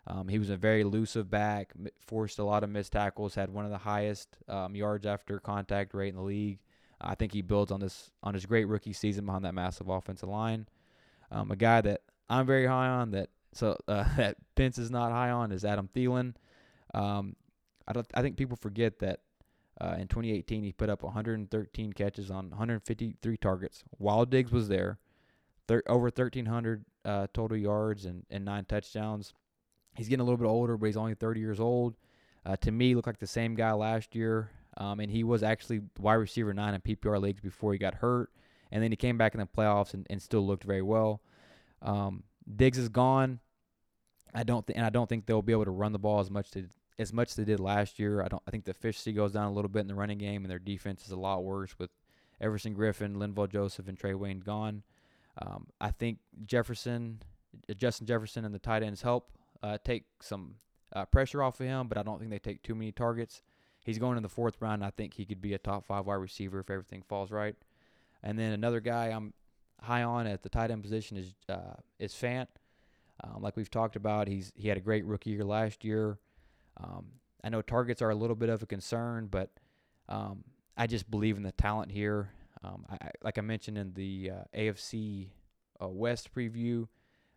Um, 0.07 0.29
he 0.29 0.39
was 0.39 0.51
a 0.51 0.57
very 0.57 0.83
elusive 0.83 1.31
back, 1.31 1.73
forced 2.07 2.39
a 2.39 2.45
lot 2.45 2.63
of 2.63 2.71
missed 2.71 2.93
tackles, 2.93 3.35
had 3.35 3.51
one 3.51 3.65
of 3.65 3.71
the 3.71 3.79
highest 3.79 4.37
um, 4.49 4.77
yards 4.77 5.07
after 5.07 5.41
contact 5.41 5.95
rate 5.95 6.11
in 6.11 6.17
the 6.17 6.23
league. 6.23 6.59
I 7.01 7.15
think 7.15 7.33
he 7.33 7.43
builds 7.43 7.73
on 7.73 7.81
this 7.81 8.11
on 8.23 8.35
his 8.35 8.47
great 8.47 8.67
rookie 8.67 8.93
season 8.93 9.27
behind 9.27 9.45
that 9.45 9.55
massive 9.55 9.89
offensive 9.89 10.29
line. 10.29 10.67
Um, 11.31 11.51
a 11.51 11.57
guy 11.57 11.81
that 11.81 12.03
I'm 12.29 12.47
very 12.47 12.67
high 12.67 12.89
on 12.89 13.11
that 13.13 13.31
so 13.57 13.77
uh, 13.89 14.05
that 14.16 14.37
Pence 14.55 14.78
is 14.78 14.91
not 14.91 15.12
high 15.12 15.31
on 15.31 15.53
is 15.53 15.65
Adam 15.65 15.89
Thielen. 15.95 16.35
Um, 16.95 17.37
I. 17.87 17.93
I 18.15 18.23
think 18.23 18.37
people 18.37 18.57
forget 18.57 18.99
that 19.01 19.20
uh, 19.81 19.97
in 19.99 20.09
2018 20.09 20.62
he 20.62 20.73
put 20.73 20.89
up 20.89 21.03
113 21.03 21.93
catches 21.93 22.31
on 22.31 22.51
153 22.51 23.37
targets. 23.37 23.85
While 23.99 24.24
Diggs 24.24 24.53
was 24.53 24.69
there, 24.69 24.99
thir- 25.69 25.83
over 25.87 26.05
1,300 26.05 26.85
uh, 27.05 27.27
total 27.33 27.57
yards 27.57 28.05
and, 28.05 28.24
and 28.31 28.45
nine 28.45 28.65
touchdowns. 28.65 29.35
He's 29.95 30.09
getting 30.09 30.20
a 30.20 30.24
little 30.24 30.39
bit 30.39 30.47
older, 30.47 30.77
but 30.77 30.87
he's 30.87 30.97
only 30.97 31.15
30 31.15 31.41
years 31.41 31.61
old. 31.61 31.97
Uh, 32.45 32.57
to 32.57 32.70
me, 32.70 32.95
looked 32.95 33.07
like 33.07 33.19
the 33.19 33.27
same 33.27 33.55
guy 33.55 33.73
last 33.73 34.15
year, 34.15 34.51
um, 34.77 35.01
and 35.01 35.11
he 35.11 35.24
was 35.24 35.43
actually 35.43 35.81
wide 35.99 36.15
receiver 36.15 36.55
nine 36.55 36.74
in 36.74 36.81
PPR 36.81 37.20
leagues 37.20 37.41
before 37.41 37.73
he 37.73 37.78
got 37.78 37.95
hurt, 37.95 38.31
and 38.70 38.83
then 38.83 38.93
he 38.93 38.97
came 38.97 39.19
back 39.19 39.35
in 39.35 39.41
the 39.41 39.47
playoffs 39.47 39.95
and, 39.95 40.07
and 40.11 40.23
still 40.23 40.47
looked 40.47 40.65
very 40.65 40.83
well. 40.83 41.23
Um, 41.83 42.23
Diggs 42.55 42.78
is 42.78 42.89
gone. 42.89 43.41
I 44.35 44.43
don't 44.43 44.66
think, 44.66 44.77
and 44.77 44.86
I 44.86 44.90
don't 44.90 45.09
think 45.09 45.27
they'll 45.27 45.43
be 45.43 45.53
able 45.53 45.65
to 45.65 45.70
run 45.70 45.93
the 45.93 45.98
ball 45.98 46.20
as 46.20 46.31
much 46.31 46.51
to, 46.53 46.66
as 46.98 47.12
much 47.12 47.31
as 47.31 47.35
they 47.36 47.44
did 47.44 47.61
last 47.61 47.98
year. 47.98 48.23
I 48.23 48.28
don't. 48.28 48.43
I 48.47 48.51
think 48.51 48.65
the 48.65 48.70
efficiency 48.70 49.12
goes 49.12 49.32
down 49.32 49.47
a 49.47 49.53
little 49.53 49.69
bit 49.69 49.81
in 49.81 49.89
the 49.89 49.94
running 49.94 50.19
game, 50.19 50.44
and 50.44 50.51
their 50.51 50.59
defense 50.59 51.05
is 51.05 51.12
a 51.12 51.16
lot 51.16 51.44
worse 51.44 51.78
with 51.78 51.90
Everson 52.40 52.74
Griffen, 52.74 53.16
Linval 53.16 53.48
Joseph, 53.48 53.89
and 53.89 53.98
Trae 53.98 54.15
Wayne 54.15 54.40
gone. 54.40 54.82
Um, 55.40 55.66
I 55.81 55.90
think 55.90 56.19
Jefferson, 56.44 57.20
Justin 57.77 58.07
Jefferson, 58.07 58.44
and 58.44 58.55
the 58.55 58.59
tight 58.59 58.82
ends 58.82 59.03
help 59.03 59.31
uh, 59.62 59.78
take 59.85 60.05
some 60.20 60.57
uh, 60.94 61.05
pressure 61.05 61.43
off 61.43 61.61
of 61.61 61.66
him, 61.66 61.89
but 61.89 61.98
I 61.98 62.03
don't 62.03 62.19
think 62.19 62.31
they 62.31 62.39
take 62.39 62.62
too 62.62 62.74
many 62.74 62.93
targets. 62.93 63.43
He's 63.85 63.98
going 63.98 64.16
in 64.16 64.23
the 64.23 64.28
fourth 64.28 64.61
round. 64.61 64.85
I 64.85 64.90
think 64.90 65.15
he 65.15 65.24
could 65.24 65.40
be 65.40 65.55
a 65.55 65.59
top 65.59 65.86
five 65.86 66.07
wide 66.07 66.15
receiver 66.15 66.61
if 66.61 66.70
everything 66.70 67.03
falls 67.09 67.31
right. 67.31 67.55
And 68.23 68.39
then 68.39 68.53
another 68.53 68.81
guy 68.81 69.09
I'm 69.09 69.32
high 69.81 70.03
on 70.03 70.27
at 70.27 70.43
the 70.43 70.48
tight 70.48 70.70
end 70.70 70.82
position 70.82 71.16
is 71.16 71.35
uh, 71.48 71.74
is 71.98 72.12
Fant. 72.12 72.48
Um, 73.22 73.43
like 73.43 73.56
we've 73.56 73.70
talked 73.70 73.97
about, 73.97 74.28
he's 74.28 74.52
he 74.56 74.68
had 74.68 74.76
a 74.76 74.80
great 74.80 75.05
rookie 75.05 75.30
year 75.30 75.44
last 75.44 75.84
year. 75.84 76.18
Um, 76.76 77.06
I 77.43 77.48
know 77.48 77.62
targets 77.62 78.02
are 78.02 78.10
a 78.10 78.14
little 78.14 78.36
bit 78.36 78.48
of 78.48 78.62
a 78.62 78.66
concern, 78.66 79.28
but 79.30 79.51
um, 80.09 80.44
I 80.76 80.86
just 80.86 81.10
believe 81.10 81.36
in 81.36 81.43
the 81.43 81.52
talent 81.52 81.90
here. 81.90 82.30
Um, 82.62 82.84
I, 82.90 83.10
like 83.22 83.38
I 83.38 83.43
mentioned 83.43 83.78
in 83.78 83.93
the 83.94 84.32
uh, 84.32 84.59
AFC 84.59 85.28
uh, 85.82 85.88
West 85.88 86.34
preview, 86.34 86.88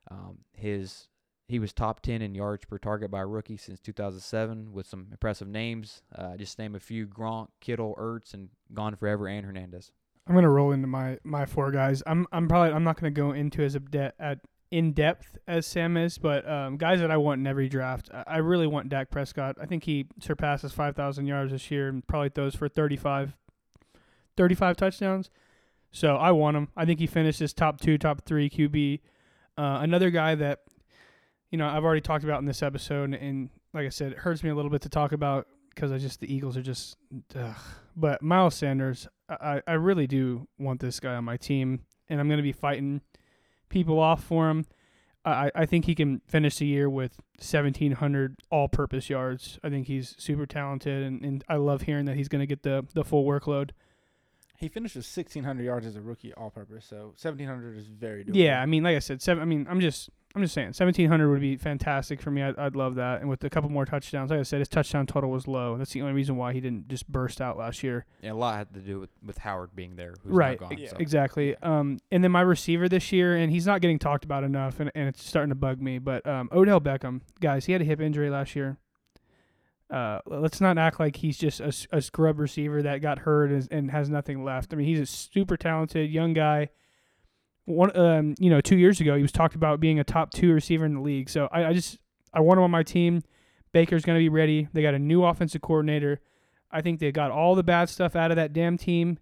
um, 0.09 0.39
his 0.53 1.07
he 1.47 1.57
was 1.57 1.73
top 1.73 2.01
10 2.01 2.21
in 2.21 2.35
yards 2.35 2.65
per 2.65 2.77
target 2.77 3.09
by 3.09 3.21
rookie 3.21 3.57
since 3.57 3.79
2007 3.79 4.71
with 4.71 4.85
some 4.85 5.07
impressive 5.09 5.47
names. 5.47 6.03
Uh, 6.15 6.37
just 6.37 6.59
name 6.59 6.75
a 6.75 6.79
few 6.79 7.07
Gronk, 7.07 7.47
Kittle, 7.59 7.95
Ertz, 7.99 8.35
and 8.35 8.49
Gone 8.71 8.95
Forever 8.95 9.27
and 9.27 9.43
Hernandez. 9.43 9.91
I'm 10.27 10.35
gonna 10.35 10.49
roll 10.49 10.71
into 10.71 10.85
my 10.85 11.17
my 11.23 11.47
four 11.47 11.71
guys. 11.71 12.03
I'm 12.05 12.27
I'm 12.31 12.47
probably 12.47 12.71
I'm 12.71 12.83
not 12.83 12.99
gonna 12.99 13.09
go 13.09 13.31
into 13.31 13.63
as 13.63 13.73
a 13.73 13.79
de- 13.79 14.13
at 14.19 14.39
in 14.71 14.93
depth 14.93 15.37
as 15.47 15.65
Sam 15.65 15.97
is, 15.97 16.17
but 16.17 16.47
um, 16.49 16.77
guys 16.77 16.99
that 16.99 17.09
I 17.09 17.17
want 17.17 17.39
in 17.39 17.47
every 17.47 17.69
draft. 17.69 18.09
I, 18.27 18.37
really 18.37 18.67
want 18.67 18.89
Dak 18.89 19.09
Prescott. 19.09 19.57
I 19.59 19.65
think 19.65 19.83
he 19.83 20.07
surpasses 20.19 20.71
5,000 20.73 21.25
yards 21.25 21.51
this 21.51 21.71
year 21.71 21.89
and 21.89 22.05
probably 22.05 22.29
throws 22.29 22.55
for 22.55 22.69
35, 22.69 23.35
35 24.37 24.77
touchdowns. 24.77 25.29
So 25.91 26.15
I 26.17 26.31
want 26.31 26.55
him. 26.55 26.67
I 26.77 26.85
think 26.85 26.99
he 26.99 27.07
finishes 27.07 27.53
top 27.53 27.81
two, 27.81 27.97
top 27.97 28.21
three 28.25 28.49
QB. 28.49 28.99
Uh, 29.57 29.79
another 29.81 30.09
guy 30.11 30.35
that 30.35 30.59
you 31.49 31.57
know 31.57 31.67
I've 31.67 31.83
already 31.83 32.01
talked 32.01 32.23
about 32.23 32.39
in 32.39 32.45
this 32.45 32.61
episode, 32.61 33.13
and 33.13 33.49
like 33.73 33.87
I 33.87 33.89
said, 33.89 34.11
it 34.11 34.19
hurts 34.19 34.43
me 34.43 34.51
a 34.51 34.55
little 34.55 34.69
bit 34.69 34.81
to 34.83 34.89
talk 34.89 35.11
about 35.13 35.47
because 35.73 35.91
I 35.91 35.97
just 35.97 36.19
the 36.19 36.31
Eagles 36.31 36.55
are 36.57 36.61
just. 36.61 36.95
Ugh. 37.35 37.55
but 37.95 38.21
Miles 38.21 38.55
Sanders, 38.55 39.07
I, 39.29 39.61
I 39.65 39.73
really 39.73 40.05
do 40.05 40.47
want 40.59 40.79
this 40.79 40.99
guy 40.99 41.15
on 41.15 41.23
my 41.23 41.37
team, 41.37 41.81
and 42.07 42.19
I'm 42.19 42.27
going 42.27 42.37
to 42.37 42.43
be 42.43 42.51
fighting 42.51 43.01
people 43.69 43.99
off 43.99 44.23
for 44.23 44.49
him. 44.49 44.65
I, 45.25 45.51
I 45.53 45.65
think 45.65 45.85
he 45.85 45.95
can 45.95 46.21
finish 46.27 46.57
the 46.57 46.65
year 46.65 46.89
with 46.89 47.17
1,700 47.39 48.37
all 48.49 48.67
purpose 48.67 49.09
yards. 49.09 49.59
I 49.63 49.69
think 49.69 49.87
he's 49.87 50.15
super 50.17 50.45
talented, 50.45 51.03
and, 51.03 51.23
and 51.23 51.43
I 51.49 51.57
love 51.57 51.83
hearing 51.83 52.05
that 52.05 52.15
he's 52.15 52.29
going 52.29 52.39
to 52.39 52.47
get 52.47 52.63
the, 52.63 52.85
the 52.93 53.03
full 53.03 53.25
workload. 53.25 53.71
He 54.57 54.67
finished 54.67 54.95
with 54.95 55.05
1,600 55.05 55.63
yards 55.63 55.85
as 55.85 55.95
a 55.95 56.01
rookie 56.01 56.33
all 56.33 56.49
purpose, 56.49 56.85
so 56.85 57.13
1,700 57.21 57.77
is 57.77 57.87
very 57.87 58.23
doable. 58.23 58.35
Yeah, 58.35 58.61
I 58.61 58.65
mean, 58.65 58.83
like 58.83 58.95
I 58.95 58.99
said, 58.99 59.21
seven. 59.21 59.41
I 59.41 59.45
mean, 59.45 59.67
I'm 59.69 59.79
just 59.79 60.09
I'm 60.35 60.43
just 60.43 60.53
saying, 60.53 60.67
1,700 60.67 61.27
would 61.27 61.41
be 61.41 61.57
fantastic 61.57 62.21
for 62.21 62.29
me. 62.29 62.43
I'd, 62.43 62.55
I'd 62.59 62.75
love 62.75 62.93
that. 62.95 63.21
And 63.21 63.29
with 63.29 63.43
a 63.43 63.49
couple 63.49 63.71
more 63.71 63.85
touchdowns, 63.85 64.29
like 64.29 64.39
I 64.39 64.43
said, 64.43 64.59
his 64.59 64.67
touchdown 64.67 65.07
total 65.07 65.31
was 65.31 65.47
low. 65.47 65.75
That's 65.75 65.91
the 65.91 66.01
only 66.01 66.13
reason 66.13 66.37
why 66.37 66.53
he 66.53 66.61
didn't 66.61 66.87
just 66.87 67.07
burst 67.07 67.41
out 67.41 67.57
last 67.57 67.81
year. 67.81 68.05
Yeah, 68.21 68.33
a 68.33 68.33
lot 68.33 68.55
had 68.57 68.73
to 68.75 68.79
do 68.79 68.99
with, 68.99 69.09
with 69.25 69.39
Howard 69.39 69.75
being 69.75 69.95
there. 69.95 70.13
Who's 70.23 70.31
right, 70.33 70.59
gone, 70.59 70.77
Yeah. 70.77 70.89
so. 70.89 70.97
exactly. 70.97 71.55
Um, 71.63 71.97
and 72.11 72.23
then 72.23 72.31
my 72.31 72.41
receiver 72.41 72.87
this 72.87 73.11
year, 73.11 73.35
and 73.35 73.51
he's 73.51 73.65
not 73.65 73.81
getting 73.81 73.97
talked 73.97 74.23
about 74.23 74.43
enough, 74.43 74.79
and, 74.79 74.91
and 74.93 75.07
it's 75.07 75.25
starting 75.27 75.49
to 75.49 75.55
bug 75.55 75.81
me. 75.81 75.97
But 75.97 76.27
um, 76.27 76.47
Odell 76.51 76.79
Beckham, 76.79 77.21
guys, 77.39 77.65
he 77.65 77.71
had 77.71 77.81
a 77.81 77.85
hip 77.85 77.99
injury 77.99 78.29
last 78.29 78.55
year. 78.55 78.77
Uh, 79.89 80.19
let's 80.27 80.61
not 80.61 80.77
act 80.77 80.99
like 80.99 81.15
he's 81.15 81.39
just 81.39 81.59
a, 81.59 81.73
a 81.91 82.01
scrub 82.01 82.37
receiver 82.37 82.83
that 82.83 83.01
got 83.01 83.19
hurt 83.19 83.49
and, 83.49 83.67
and 83.71 83.89
has 83.89 84.09
nothing 84.09 84.43
left. 84.43 84.71
I 84.71 84.75
mean, 84.75 84.85
he's 84.85 84.99
a 84.99 85.05
super 85.07 85.57
talented 85.57 86.11
young 86.11 86.33
guy. 86.33 86.69
One, 87.69 87.95
um, 87.97 88.35
you 88.39 88.49
know, 88.49 88.61
two 88.61 88.77
years 88.77 88.99
ago 88.99 89.15
he 89.15 89.21
was 89.21 89.31
talked 89.31 89.55
about 89.55 89.79
being 89.79 89.99
a 89.99 90.03
top 90.03 90.31
two 90.31 90.53
receiver 90.53 90.85
in 90.85 90.95
the 90.95 91.01
league. 91.01 91.29
So 91.29 91.47
I, 91.51 91.67
I 91.67 91.73
just 91.73 91.97
I 92.33 92.41
want 92.41 92.57
him 92.57 92.63
on 92.63 92.71
my 92.71 92.83
team. 92.83 93.23
Baker's 93.71 94.03
gonna 94.03 94.19
be 94.19 94.29
ready. 94.29 94.67
They 94.73 94.81
got 94.81 94.93
a 94.93 94.99
new 94.99 95.23
offensive 95.23 95.61
coordinator. 95.61 96.19
I 96.71 96.81
think 96.81 96.99
they 96.99 97.11
got 97.11 97.31
all 97.31 97.55
the 97.55 97.63
bad 97.63 97.89
stuff 97.89 98.15
out 98.15 98.31
of 98.31 98.35
that 98.35 98.53
damn 98.53 98.77
team 98.77 99.19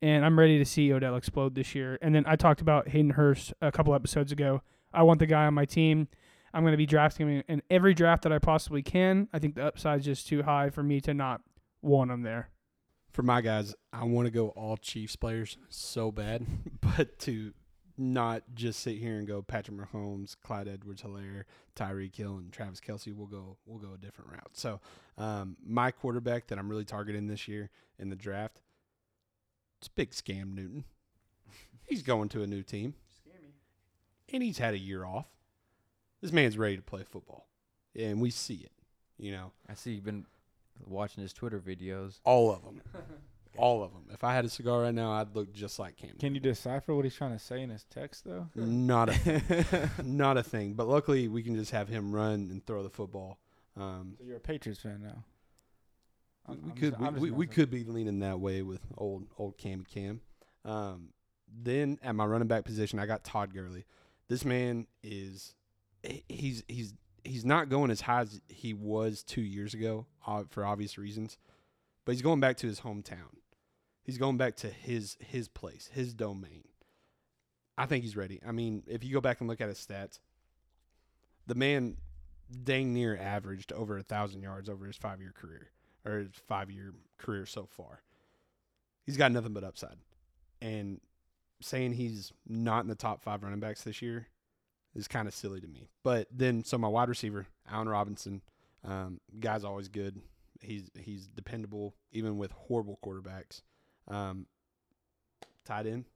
and 0.00 0.24
I'm 0.24 0.38
ready 0.38 0.58
to 0.58 0.64
see 0.64 0.92
Odell 0.92 1.16
explode 1.16 1.54
this 1.54 1.74
year. 1.74 1.98
And 2.00 2.14
then 2.14 2.24
I 2.26 2.36
talked 2.36 2.60
about 2.60 2.88
Hayden 2.88 3.10
Hurst 3.10 3.52
a 3.60 3.72
couple 3.72 3.94
episodes 3.94 4.32
ago. 4.32 4.62
I 4.92 5.02
want 5.02 5.18
the 5.18 5.26
guy 5.26 5.46
on 5.46 5.54
my 5.54 5.64
team. 5.64 6.08
I'm 6.54 6.62
going 6.62 6.72
to 6.72 6.78
be 6.78 6.86
drafting 6.86 7.28
him 7.28 7.42
in 7.48 7.62
every 7.68 7.94
draft 7.94 8.22
that 8.22 8.32
I 8.32 8.38
possibly 8.38 8.82
can. 8.82 9.28
I 9.32 9.38
think 9.38 9.54
the 9.54 9.66
upside's 9.66 10.04
just 10.04 10.26
too 10.28 10.42
high 10.42 10.70
for 10.70 10.82
me 10.82 11.00
to 11.02 11.14
not 11.14 11.42
want 11.82 12.10
him 12.10 12.22
there. 12.22 12.50
For 13.10 13.22
my 13.22 13.40
guys, 13.40 13.74
I 13.92 14.04
want 14.04 14.26
to 14.26 14.30
go 14.30 14.48
all 14.48 14.76
Chiefs 14.76 15.16
players 15.16 15.58
so 15.68 16.12
bad, 16.12 16.46
but 16.80 17.18
to 17.20 17.52
not 17.98 18.42
just 18.54 18.80
sit 18.80 18.96
here 18.96 19.18
and 19.18 19.26
go 19.26 19.42
Patrick 19.42 19.76
Mahomes, 19.76 20.36
Clyde 20.40 20.68
Edwards-Helaire, 20.68 21.44
Tyreek 21.74 22.14
Hill, 22.14 22.36
and 22.36 22.52
Travis 22.52 22.80
Kelce. 22.80 23.12
We'll 23.12 23.26
go 23.26 23.56
we'll 23.66 23.78
go 23.78 23.94
a 23.94 23.98
different 23.98 24.30
route. 24.30 24.50
So 24.52 24.80
um, 25.18 25.56
my 25.66 25.90
quarterback 25.90 26.46
that 26.48 26.58
I'm 26.58 26.68
really 26.68 26.84
targeting 26.84 27.26
this 27.26 27.48
year 27.48 27.70
in 27.98 28.08
the 28.08 28.16
draft, 28.16 28.60
it's 29.78 29.88
Big 29.88 30.12
Scam 30.12 30.54
Newton. 30.54 30.84
He's 31.86 32.02
going 32.02 32.28
to 32.30 32.42
a 32.42 32.46
new 32.46 32.62
team, 32.62 32.94
Scammy. 33.26 33.52
and 34.32 34.42
he's 34.42 34.58
had 34.58 34.74
a 34.74 34.78
year 34.78 35.04
off. 35.04 35.26
This 36.20 36.32
man's 36.32 36.58
ready 36.58 36.76
to 36.76 36.82
play 36.82 37.02
football, 37.02 37.48
and 37.96 38.20
we 38.20 38.30
see 38.30 38.56
it. 38.56 38.72
You 39.18 39.32
know, 39.32 39.52
I 39.68 39.74
see 39.74 39.92
you've 39.92 40.04
been 40.04 40.26
watching 40.86 41.22
his 41.22 41.32
Twitter 41.32 41.58
videos. 41.58 42.20
all 42.24 42.52
of 42.52 42.62
them. 42.62 42.82
All 43.56 43.82
of 43.82 43.92
them. 43.92 44.04
If 44.12 44.22
I 44.24 44.34
had 44.34 44.44
a 44.44 44.48
cigar 44.48 44.82
right 44.82 44.94
now, 44.94 45.12
I'd 45.12 45.34
look 45.34 45.52
just 45.52 45.78
like 45.78 45.96
Cam. 45.96 46.10
Can 46.18 46.34
you 46.34 46.40
decipher 46.40 46.94
what 46.94 47.04
he's 47.04 47.14
trying 47.14 47.32
to 47.32 47.38
say 47.38 47.62
in 47.62 47.70
his 47.70 47.84
text, 47.84 48.24
though? 48.24 48.48
Not 48.54 49.08
a 49.08 49.14
thing. 49.14 49.90
not 50.16 50.36
a 50.36 50.42
thing. 50.42 50.74
But 50.74 50.86
luckily, 50.88 51.28
we 51.28 51.42
can 51.42 51.56
just 51.56 51.70
have 51.72 51.88
him 51.88 52.12
run 52.14 52.48
and 52.50 52.64
throw 52.66 52.82
the 52.82 52.90
football. 52.90 53.38
Um, 53.76 54.14
So 54.18 54.24
you're 54.24 54.36
a 54.36 54.40
Patriots 54.40 54.80
fan 54.80 55.00
now. 55.02 55.24
we, 56.46 56.54
I'm- 56.54 56.62
we 56.64 56.70
I'm 56.70 56.76
could 56.76 56.98
just- 56.98 57.12
we, 57.14 57.30
we, 57.30 57.36
we 57.36 57.46
could 57.46 57.70
be 57.70 57.84
leaning 57.84 58.20
that 58.20 58.38
way 58.40 58.62
with 58.62 58.80
old 58.96 59.26
old 59.38 59.56
Cammy 59.58 59.86
Cam. 59.88 60.20
Um, 60.64 61.08
then 61.62 61.98
at 62.02 62.14
my 62.14 62.26
running 62.26 62.48
back 62.48 62.64
position, 62.64 62.98
I 62.98 63.06
got 63.06 63.24
Todd 63.24 63.54
Gurley. 63.54 63.84
This 64.28 64.44
man 64.44 64.86
is 65.02 65.54
he's 66.28 66.62
he's 66.68 66.94
he's 67.24 67.44
not 67.44 67.68
going 67.68 67.90
as 67.90 68.02
high 68.02 68.20
as 68.20 68.40
he 68.48 68.74
was 68.74 69.22
two 69.22 69.40
years 69.40 69.74
ago 69.74 70.06
uh, 70.26 70.44
for 70.50 70.64
obvious 70.64 70.98
reasons, 70.98 71.38
but 72.08 72.14
he's 72.14 72.22
going 72.22 72.40
back 72.40 72.56
to 72.56 72.66
his 72.66 72.80
hometown. 72.80 73.36
He's 74.02 74.16
going 74.16 74.38
back 74.38 74.56
to 74.56 74.68
his 74.70 75.18
his 75.20 75.46
place, 75.46 75.90
his 75.92 76.14
domain. 76.14 76.64
I 77.76 77.84
think 77.84 78.02
he's 78.02 78.16
ready. 78.16 78.40
I 78.48 78.50
mean, 78.50 78.82
if 78.86 79.04
you 79.04 79.12
go 79.12 79.20
back 79.20 79.40
and 79.40 79.48
look 79.48 79.60
at 79.60 79.68
his 79.68 79.76
stats, 79.76 80.18
the 81.46 81.54
man 81.54 81.98
dang 82.64 82.94
near 82.94 83.14
averaged 83.14 83.74
over 83.74 83.98
a 83.98 84.02
thousand 84.02 84.40
yards 84.40 84.70
over 84.70 84.86
his 84.86 84.96
five 84.96 85.20
year 85.20 85.34
career 85.38 85.68
or 86.06 86.20
his 86.20 86.30
five 86.46 86.70
year 86.70 86.94
career 87.18 87.44
so 87.44 87.66
far. 87.66 88.00
He's 89.04 89.18
got 89.18 89.30
nothing 89.30 89.52
but 89.52 89.62
upside. 89.62 89.98
And 90.62 91.02
saying 91.60 91.92
he's 91.92 92.32
not 92.46 92.84
in 92.84 92.88
the 92.88 92.94
top 92.94 93.22
five 93.22 93.42
running 93.42 93.60
backs 93.60 93.82
this 93.82 94.00
year 94.00 94.28
is 94.94 95.08
kind 95.08 95.28
of 95.28 95.34
silly 95.34 95.60
to 95.60 95.68
me. 95.68 95.90
But 96.02 96.28
then, 96.32 96.64
so 96.64 96.78
my 96.78 96.88
wide 96.88 97.10
receiver, 97.10 97.48
Allen 97.70 97.90
Robinson, 97.90 98.40
um, 98.82 99.20
guy's 99.38 99.62
always 99.62 99.88
good. 99.88 100.22
He's 100.60 100.90
he's 100.98 101.26
dependable 101.28 101.94
even 102.12 102.36
with 102.38 102.52
horrible 102.52 102.98
quarterbacks. 103.04 103.62
Um, 104.08 104.46
tight 105.64 105.86
end, 105.86 106.06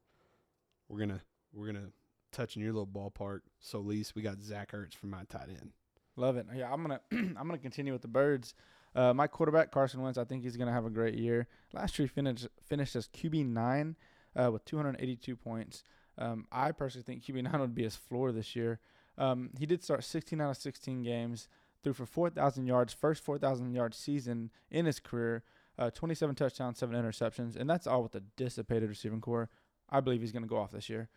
we're 0.89 0.99
gonna 0.99 1.21
we're 1.53 1.67
gonna 1.67 1.91
touch 2.33 2.57
in 2.57 2.63
your 2.63 2.73
little 2.73 2.87
ballpark. 2.87 3.41
So, 3.61 3.79
least 3.81 4.15
we 4.15 4.23
got 4.23 4.43
Zach 4.43 4.73
Ertz 4.73 4.95
for 4.95 5.07
my 5.07 5.25
tight 5.29 5.49
end. 5.49 5.73
Love 6.17 6.37
it. 6.37 6.47
Yeah, 6.55 6.73
I'm 6.73 6.83
gonna 6.83 7.01
I'm 7.13 7.35
gonna 7.35 7.59
continue 7.59 7.93
with 7.93 8.03
the 8.03 8.09
birds. 8.09 8.55
Uh, 8.95 9.15
my 9.15 9.27
quarterback 9.27 9.71
Carson 9.71 10.03
Wentz, 10.03 10.19
I 10.19 10.25
think 10.25 10.43
he's 10.43 10.57
gonna 10.57 10.73
have 10.73 10.85
a 10.85 10.91
great 10.91 11.15
year. 11.15 11.47
Last 11.73 11.99
year 11.99 12.07
he 12.07 12.13
finished 12.13 12.49
finished 12.65 12.97
as 12.97 13.09
QB 13.09 13.47
nine 13.47 13.97
uh, 14.37 14.51
with 14.51 14.65
282 14.65 15.37
points. 15.37 15.85
Um, 16.19 16.47
I 16.53 16.73
personally 16.73 17.05
think 17.05 17.25
QB 17.25 17.45
nine 17.45 17.61
would 17.61 17.75
be 17.75 17.85
his 17.85 17.97
floor 17.97 18.33
this 18.33 18.55
year. 18.55 18.81
Um, 19.19 19.51
he 19.59 19.67
did 19.67 19.83
start 19.83 20.05
16 20.05 20.41
out 20.41 20.51
of 20.51 20.57
16 20.57 21.03
games, 21.03 21.49
threw 21.83 21.93
for 21.93 22.07
4,000 22.07 22.67
yards, 22.67 22.93
first 22.93 23.23
4,000 23.25 23.75
yard 23.75 23.95
season 23.95 24.51
in 24.71 24.87
his 24.87 25.01
career. 25.01 25.45
Uh, 25.79 25.91
27 25.91 26.35
touchdowns, 26.35 26.79
seven 26.79 26.95
interceptions, 26.95 27.57
and 27.57 27.69
that's 27.69 27.87
all 27.87 28.03
with 28.03 28.15
a 28.15 28.21
dissipated 28.37 28.89
receiving 28.89 29.23
corps. 29.23 29.49
I 29.89 30.01
believe 30.01 30.21
he's 30.21 30.33
going 30.33 30.43
to 30.43 30.49
go 30.49 30.59
off 30.59 30.71
this 30.71 30.91
year. 30.91 31.09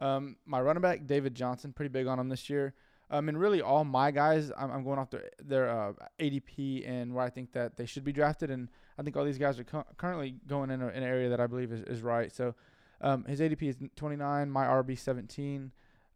Um, 0.00 0.36
my 0.46 0.60
running 0.60 0.82
back 0.82 1.06
David 1.06 1.34
Johnson, 1.34 1.72
pretty 1.72 1.90
big 1.90 2.06
on 2.06 2.18
him 2.18 2.28
this 2.28 2.50
year. 2.50 2.74
Um, 3.10 3.28
and 3.28 3.38
really 3.38 3.60
all 3.60 3.84
my 3.84 4.10
guys, 4.10 4.52
I'm, 4.56 4.70
I'm 4.70 4.84
going 4.84 4.98
off 4.98 5.10
their 5.10 5.30
their 5.44 5.68
uh, 5.68 5.92
ADP 6.20 6.88
and 6.88 7.12
where 7.12 7.24
I 7.24 7.30
think 7.30 7.52
that 7.52 7.76
they 7.76 7.84
should 7.84 8.04
be 8.04 8.12
drafted, 8.12 8.50
and 8.50 8.68
I 8.98 9.02
think 9.02 9.16
all 9.16 9.24
these 9.24 9.38
guys 9.38 9.58
are 9.58 9.64
cu- 9.64 9.82
currently 9.96 10.36
going 10.46 10.70
in, 10.70 10.80
a, 10.80 10.88
an 10.88 11.02
area 11.02 11.28
that 11.28 11.40
I 11.40 11.48
believe 11.48 11.72
is, 11.72 11.82
is 11.82 12.02
right. 12.02 12.32
So 12.32 12.54
um, 13.00 13.24
his 13.24 13.40
ADP 13.40 13.62
is 13.62 13.76
29, 13.96 14.50
my 14.50 14.64
RB 14.64 14.96
17. 14.96 15.72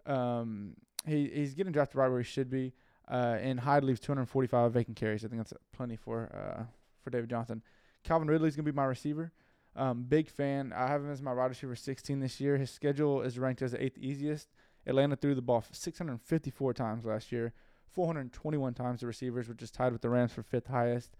Um, 0.06 0.74
he 1.06 1.30
he's 1.34 1.54
getting 1.54 1.72
drafted 1.72 1.96
right 1.96 2.08
where 2.08 2.20
he 2.20 2.24
should 2.24 2.48
be. 2.48 2.72
Uh, 3.10 3.36
and 3.40 3.60
Hyde 3.60 3.84
leaves 3.84 4.00
245 4.00 4.72
vacant 4.72 4.96
carries. 4.96 5.24
I 5.24 5.28
think 5.28 5.40
that's 5.40 5.52
plenty 5.72 5.96
for 5.96 6.30
uh, 6.34 6.64
for 7.02 7.10
David 7.10 7.30
Johnson. 7.30 7.62
Calvin 8.02 8.28
Ridley's 8.28 8.56
gonna 8.56 8.64
be 8.64 8.72
my 8.72 8.84
receiver. 8.84 9.32
Um, 9.76 10.04
big 10.04 10.30
fan. 10.30 10.72
I 10.72 10.86
have 10.86 11.02
him 11.02 11.10
as 11.10 11.20
my 11.20 11.32
wide 11.32 11.46
receiver 11.46 11.74
16 11.74 12.20
this 12.20 12.40
year. 12.40 12.56
His 12.56 12.70
schedule 12.70 13.22
is 13.22 13.38
ranked 13.38 13.62
as 13.62 13.72
the 13.72 13.82
eighth 13.82 13.98
easiest. 13.98 14.48
Atlanta 14.86 15.16
threw 15.16 15.34
the 15.34 15.42
ball 15.42 15.64
654 15.72 16.74
times 16.74 17.04
last 17.04 17.32
year, 17.32 17.52
421 17.90 18.74
times 18.74 19.00
to 19.00 19.06
receivers, 19.06 19.48
which 19.48 19.62
is 19.62 19.70
tied 19.70 19.92
with 19.92 20.02
the 20.02 20.10
Rams 20.10 20.32
for 20.32 20.42
fifth 20.42 20.66
highest. 20.66 21.16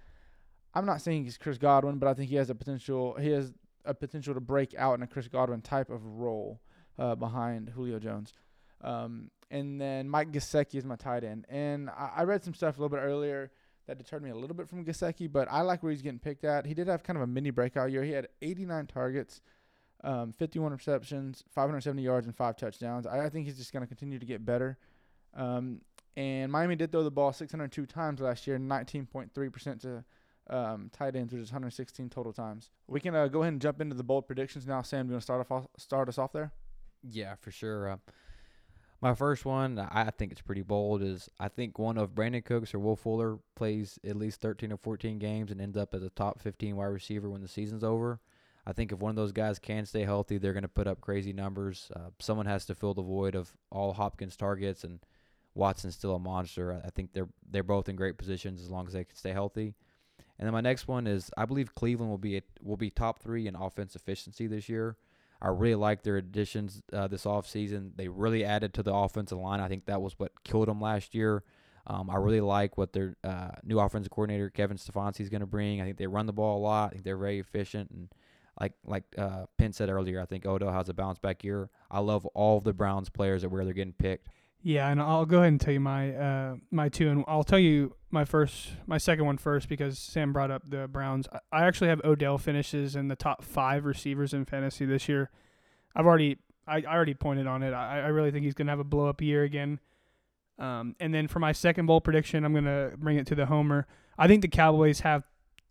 I'm 0.75 0.87
not 0.87 1.01
saying 1.01 1.25
he's 1.25 1.39
Chris 1.39 1.59
Godwin, 1.59 1.99
but 1.99 2.09
I 2.09 2.15
think 2.15 2.31
he 2.31 2.37
has 2.37 2.51
a 2.51 2.55
potential. 2.55 3.15
He 3.15 3.31
has 3.31 3.53
a 3.85 3.95
potential 3.95 4.35
to 4.35 4.41
break 4.41 4.75
out 4.77 4.95
in 4.95 5.03
a 5.03 5.07
Chris 5.07 5.29
Godwin 5.29 5.61
type 5.61 5.91
of 5.91 6.05
role 6.05 6.61
uh, 6.99 7.15
behind 7.15 7.71
Julio 7.71 7.99
Jones. 7.99 8.33
Um, 8.85 9.31
and 9.51 9.81
then 9.81 10.09
Mike 10.09 10.31
Gesicki 10.31 10.77
is 10.77 10.85
my 10.85 10.97
tight 10.97 11.25
end. 11.25 11.47
And 11.49 11.91
I, 11.91 12.11
I 12.19 12.23
read 12.25 12.45
some 12.45 12.55
stuff 12.55 12.77
a 12.77 12.81
little 12.81 12.95
bit 12.95 13.03
earlier 13.03 13.51
that 13.87 13.99
deterred 13.99 14.23
me 14.23 14.31
a 14.31 14.35
little 14.35 14.57
bit 14.57 14.69
from 14.69 14.85
Gesicki, 14.85 15.31
but 15.31 15.49
I 15.51 15.63
like 15.63 15.83
where 15.83 15.91
he's 15.93 16.03
getting 16.03 16.19
picked 16.19 16.45
at. 16.45 16.67
He 16.67 16.75
did 16.75 16.89
have 16.89 17.03
kind 17.03 17.17
of 17.17 17.23
a 17.23 17.27
mini 17.27 17.51
breakout 17.51 17.91
year. 17.91 18.03
He 18.03 18.13
had 18.13 18.29
89 18.41 18.87
targets, 18.87 19.43
um, 20.03 20.33
51 20.33 20.73
receptions, 20.73 21.45
570 21.55 22.03
yards, 22.03 22.27
and 22.27 22.37
five 22.37 22.57
touchdowns. 22.57 23.07
I, 23.07 23.27
I 23.27 23.29
think 23.29 23.47
he's 23.47 23.59
just 23.59 23.73
going 23.73 23.83
to 23.83 23.87
continue 23.87 24.19
to 24.19 24.27
get 24.27 24.45
better. 24.45 24.79
Um, 25.35 25.81
and 26.17 26.51
Miami 26.51 26.77
did 26.77 26.93
throw 26.93 27.03
the 27.03 27.11
ball 27.11 27.33
602 27.33 27.87
times 27.87 28.21
last 28.21 28.47
year, 28.47 28.59
19.3% 28.59 29.81
to 29.83 30.05
um, 30.49 30.91
tight 30.93 31.17
ends, 31.17 31.33
which 31.33 31.43
is 31.43 31.51
116 31.51 32.09
total 32.09 32.33
times. 32.33 32.71
We 32.87 33.01
can 33.01 33.15
uh, 33.15 33.29
go 33.29 33.43
ahead 33.43 33.53
and 33.53 33.63
jump 33.63 33.81
into 33.81 33.97
the 33.97 34.05
bold 34.05 34.27
predictions 34.27 34.67
now. 34.67 34.83
Sam, 34.83 35.07
do 35.07 35.11
you 35.11 35.15
want 35.15 35.23
to 35.23 35.25
start 35.25 35.47
off 35.51 35.67
start 35.77 36.09
us 36.09 36.19
off 36.19 36.33
there? 36.33 36.53
Yeah, 37.03 37.35
for 37.41 37.51
sure. 37.51 37.91
Uh, 37.91 37.97
my 39.05 39.15
first 39.15 39.45
one, 39.45 39.79
I 39.79 40.09
think 40.09 40.33
it's 40.33 40.41
pretty 40.41 40.63
bold, 40.63 41.03
is 41.03 41.29
I 41.39 41.49
think 41.49 41.79
one 41.79 41.99
of 41.99 42.15
Brandin 42.15 42.43
Cooks 42.43 42.73
or 42.73 42.79
Will 42.79 42.97
Fuller 42.97 43.39
plays 43.55 43.99
at 44.03 44.17
least 44.17 44.41
13 44.41 44.73
or 44.73 44.79
14 44.79 45.19
games 45.19 45.51
and 45.51 45.61
ends 45.61 45.77
up 45.77 45.93
as 45.93 46.03
a 46.03 46.09
top 46.09 46.41
15 46.41 46.75
wide 46.75 46.87
receiver 46.87 47.29
when 47.29 47.43
the 47.43 47.49
season's 47.49 47.85
over. 47.85 48.19
I 48.67 48.73
think 48.73 48.93
if 48.93 49.01
one 49.01 49.11
of 49.11 49.17
those 49.17 49.33
guys 49.33 49.59
can 49.59 49.85
stay 49.85 50.05
healthy, 50.05 50.39
they're 50.39 50.55
going 50.55 50.63
to 50.63 50.69
put 50.69 50.87
up 50.87 51.03
crazy 51.03 51.35
numbers. 51.35 51.93
Uh, 51.95 52.11
someone 52.19 52.47
has 52.47 52.65
to 52.65 52.75
fill 52.75 52.95
the 52.95 53.03
void 53.03 53.35
of 53.35 53.53
all 53.71 53.93
Hopkins 53.93 54.37
targets, 54.37 54.85
and 54.85 55.01
Watson's 55.55 55.97
still 55.97 56.15
a 56.15 56.19
monster. 56.19 56.73
I 56.73 56.87
I 56.87 56.91
think 56.91 57.13
they're 57.13 57.29
they're 57.51 57.63
both 57.63 57.91
in 57.91 57.97
great 57.97 58.17
positions 58.17 58.63
as 58.63 58.71
long 58.71 58.87
as 58.87 58.95
they 58.95 59.05
can 59.05 59.17
stay 59.17 59.33
healthy. 59.33 59.75
And 60.39 60.47
then 60.47 60.55
my 60.55 60.63
next 60.63 60.89
one 60.89 61.07
is 61.07 61.31
I 61.37 61.45
believe 61.45 61.75
Cleveland 61.75 62.11
will 62.11 62.17
be 62.17 62.39
a, 62.39 62.43
will 62.63 62.79
be 62.79 62.91
top 62.91 63.19
three 63.19 63.47
in 63.47 63.55
offense 63.55 63.95
efficiency 63.95 64.47
this 64.47 64.67
year. 64.67 64.97
I 65.45 65.49
really 65.49 65.75
like 65.75 66.03
their 66.03 66.17
additions 66.17 66.83
uh, 66.91 67.07
this 67.07 67.25
offseason. 67.25 67.91
They 67.97 68.09
really 68.09 68.45
added 68.45 68.73
to 68.75 68.83
the 68.83 68.95
offensive 68.95 69.39
line. 69.39 69.61
I 69.61 69.69
think 69.69 69.85
that 69.87 70.01
was 70.01 70.19
what 70.19 70.33
killed 70.43 70.69
them 70.69 70.81
last 70.81 71.15
year. 71.15 71.45
Um, 71.87 72.09
I 72.09 72.17
really 72.17 72.41
like 72.41 72.79
what 72.79 72.95
their 72.95 73.15
uh, 73.23 73.51
new 73.63 73.79
offensive 73.79 74.11
coordinator 74.11 74.49
Kevin 74.49 74.79
Stefanski 74.79 75.21
is 75.21 75.29
going 75.29 75.43
to 75.43 75.47
bring. 75.47 75.83
I 75.83 75.85
think 75.85 75.99
they 75.99 76.07
run 76.07 76.25
the 76.25 76.33
ball 76.33 76.57
a 76.57 76.63
lot. 76.63 76.87
I 76.87 76.91
think 76.93 77.05
they're 77.05 77.19
very 77.19 77.41
efficient 77.41 77.91
and 77.91 78.09
like 78.59 78.73
like 78.87 79.05
uh, 79.19 79.47
Penn 79.59 79.73
said 79.73 79.91
earlier, 79.91 80.21
I 80.21 80.27
think 80.27 80.47
Odell 80.47 80.73
has 80.73 80.89
a 80.89 80.95
bounce 80.95 81.19
back 81.19 81.45
year. 81.45 81.69
I 81.91 82.01
love 82.01 82.25
all 82.27 82.59
of 82.59 82.65
the 82.65 82.73
Browns 82.73 83.11
players 83.11 83.43
and 83.43 83.53
where 83.53 83.65
they're 83.65 83.75
getting 83.75 83.93
picked. 83.93 84.29
Yeah, 84.67 84.89
and 84.89 84.99
I'll 84.99 85.27
go 85.27 85.41
ahead 85.41 85.49
and 85.49 85.61
tell 85.61 85.75
you 85.75 85.81
my 85.81 86.15
uh, 86.17 86.57
my 86.71 86.89
two, 86.89 87.11
and 87.11 87.23
I'll 87.29 87.45
tell 87.45 87.59
you 87.59 87.97
my 88.11 88.25
first, 88.25 88.71
my 88.87 88.97
second 88.97 89.27
one 89.27 89.37
first 89.37 89.69
because 89.69 89.99
Sam 89.99 90.33
brought 90.33 90.51
up 90.51 90.63
the 90.67 90.89
Browns. 90.89 91.29
I 91.53 91.65
actually 91.65 91.89
have 91.89 92.01
Odell 92.03 92.39
finishes 92.39 92.97
in 92.97 93.09
the 93.09 93.15
top 93.15 93.45
five 93.45 93.85
receivers 93.85 94.33
in 94.33 94.47
fantasy 94.47 94.87
this 94.87 95.07
year. 95.07 95.31
I've 95.95 96.07
already, 96.07 96.39
I, 96.67 96.79
I 96.79 96.95
already 96.95 97.13
pointed 97.13 97.47
on 97.47 97.63
it. 97.63 97.75
I, 97.75 98.01
I 98.01 98.07
really 98.07 98.31
think 98.31 98.47
he's 98.47 98.55
gonna 98.55 98.73
have 98.73 98.81
a 98.81 98.85
blow 98.85 99.07
up 99.07 99.21
year 99.21 99.43
again. 99.43 99.81
Um, 100.59 100.97
and 100.99 101.13
then 101.13 101.29
for 101.29 101.41
my 101.41 101.53
second 101.53 101.85
bowl 101.85 102.01
prediction, 102.01 102.43
I'm 102.43 102.55
gonna 102.55 102.93
bring 102.97 103.19
it 103.19 103.27
to 103.27 103.35
the 103.35 103.45
homer. 103.45 103.87
I 104.17 104.29
think 104.29 104.41
the 104.41 104.49
Cowboys 104.49 105.01
have 105.01 105.25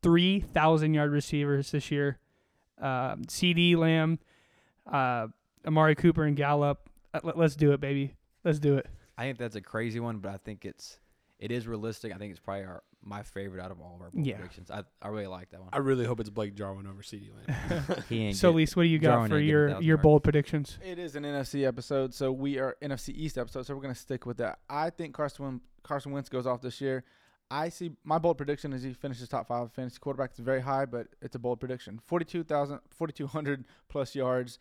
three 0.04 0.40
thousand 0.40 0.94
yard 0.94 1.12
receivers 1.12 1.72
this 1.72 1.90
year. 1.90 2.20
Uh, 2.80 3.16
CeeDee 3.16 3.76
Lamb, 3.76 4.20
uh, 4.92 5.30
Amari 5.66 5.96
Cooper, 5.96 6.26
and 6.26 6.38
Gallup. 6.38 6.92
Uh, 7.12 7.22
let, 7.24 7.40
let's 7.40 7.56
do 7.56 7.72
it, 7.72 7.82
baby. 7.82 8.14
Let's 8.44 8.60
do 8.60 8.78
it. 8.78 8.88
I 9.18 9.24
think 9.24 9.38
that's 9.38 9.56
a 9.56 9.62
crazy 9.62 10.00
one, 10.00 10.18
but 10.20 10.32
I 10.34 10.38
think 10.38 10.66
it's 10.66 11.00
it 11.40 11.52
is 11.52 11.68
realistic. 11.68 12.14
I 12.14 12.18
think 12.18 12.32
it's 12.32 12.40
probably 12.40 12.64
our 12.64 12.84
my 13.06 13.22
favorite 13.22 13.62
out 13.62 13.70
of 13.70 13.82
all 13.82 13.96
of 13.96 14.02
our 14.02 14.10
bold 14.12 14.26
Yeah. 14.26 14.38
predictions. 14.38 14.72
I 14.72 14.84
I 15.02 15.10
really 15.10 15.28
like 15.28 15.50
that 15.52 15.60
one. 15.60 15.70
I 15.74 15.78
really 15.80 16.06
hope 16.06 16.20
it's 16.22 16.30
Blake 16.30 16.56
Jarwin 16.56 16.88
over 16.88 17.02
CeeDee 17.02 17.32
Lamb. 17.48 18.04
he 18.10 18.26
ain't 18.28 18.38
So, 18.38 18.52
get- 18.52 18.58
Lise, 18.60 18.76
what 18.76 18.84
do 18.84 18.90
you 18.90 19.00
got 19.00 19.10
Jarwin 19.12 19.30
for 19.30 19.36
ain't 19.38 19.42
getting 19.42 19.50
your 19.50 19.66
1,000 19.68 19.84
your 19.86 19.94
yards. 19.96 20.04
bold 20.04 20.24
predictions? 20.24 20.78
It 20.86 21.00
is 21.00 21.16
an 21.16 21.24
NFC 21.24 21.68
episode, 21.68 22.14
so 22.14 22.32
we 22.32 22.60
are 22.60 22.78
NFC 22.82 23.10
East 23.10 23.38
episode, 23.38 23.66
so 23.66 23.76
we're 23.76 23.82
gonna 23.82 23.94
stick 23.96 24.26
with 24.26 24.38
that. 24.38 24.60
I 24.70 24.90
think 24.90 25.14
Carson 25.14 25.46
Wentz, 25.46 25.66
Carson 25.84 26.12
Wentz 26.12 26.30
goes 26.30 26.48
off 26.48 26.62
this 26.62 26.80
year. 26.80 27.04
I 27.52 27.70
see 27.70 27.92
my 28.06 28.18
bold 28.18 28.38
prediction 28.38 28.72
is 28.74 28.82
he 28.82 28.94
finishes 28.94 29.28
top 29.28 29.48
five 29.48 29.72
fantasy 29.74 30.00
quarterback. 30.00 30.32
It's 30.32 30.40
very 30.40 30.62
high, 30.62 30.86
but 30.86 31.08
it's 31.22 31.36
a 31.36 31.40
bold 31.40 31.60
prediction. 31.60 32.00
42,000, 32.06 32.80
4,200 32.90 33.66
plus 33.90 34.16
yards, 34.16 34.60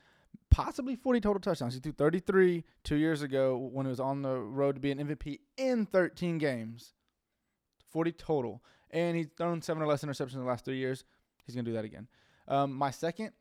possibly 0.51 0.97
40 0.97 1.21
total 1.21 1.41
touchdowns. 1.41 1.75
He 1.75 1.81
threw 1.81 1.93
33 1.93 2.65
two 2.85 2.97
years 2.97 3.23
ago 3.23 3.57
when 3.57 3.87
he 3.87 3.91
was 3.91 4.01
on 4.01 4.23
the 4.23 4.39
road 4.39 4.75
to 4.75 4.81
be 4.81 4.91
an 4.91 4.99
MVP 4.99 5.41
in 5.57 5.87
13 5.87 6.39
games. 6.39 6.93
40 7.91 8.13
total. 8.13 8.63
And 8.91 9.17
he's 9.17 9.29
thrown 9.37 9.63
seven 9.63 9.83
or 9.83 9.87
less 9.87 10.05
interceptions 10.05 10.35
in 10.35 10.41
the 10.41 10.47
last 10.47 10.65
three 10.65 10.77
years. 10.77 11.05
He's 11.45 11.55
going 11.55 11.65
to 11.65 11.71
do 11.71 11.77
that 11.77 11.85
again. 11.85 12.09
Um, 12.49 12.73
my 12.75 12.91
second, 12.91 13.33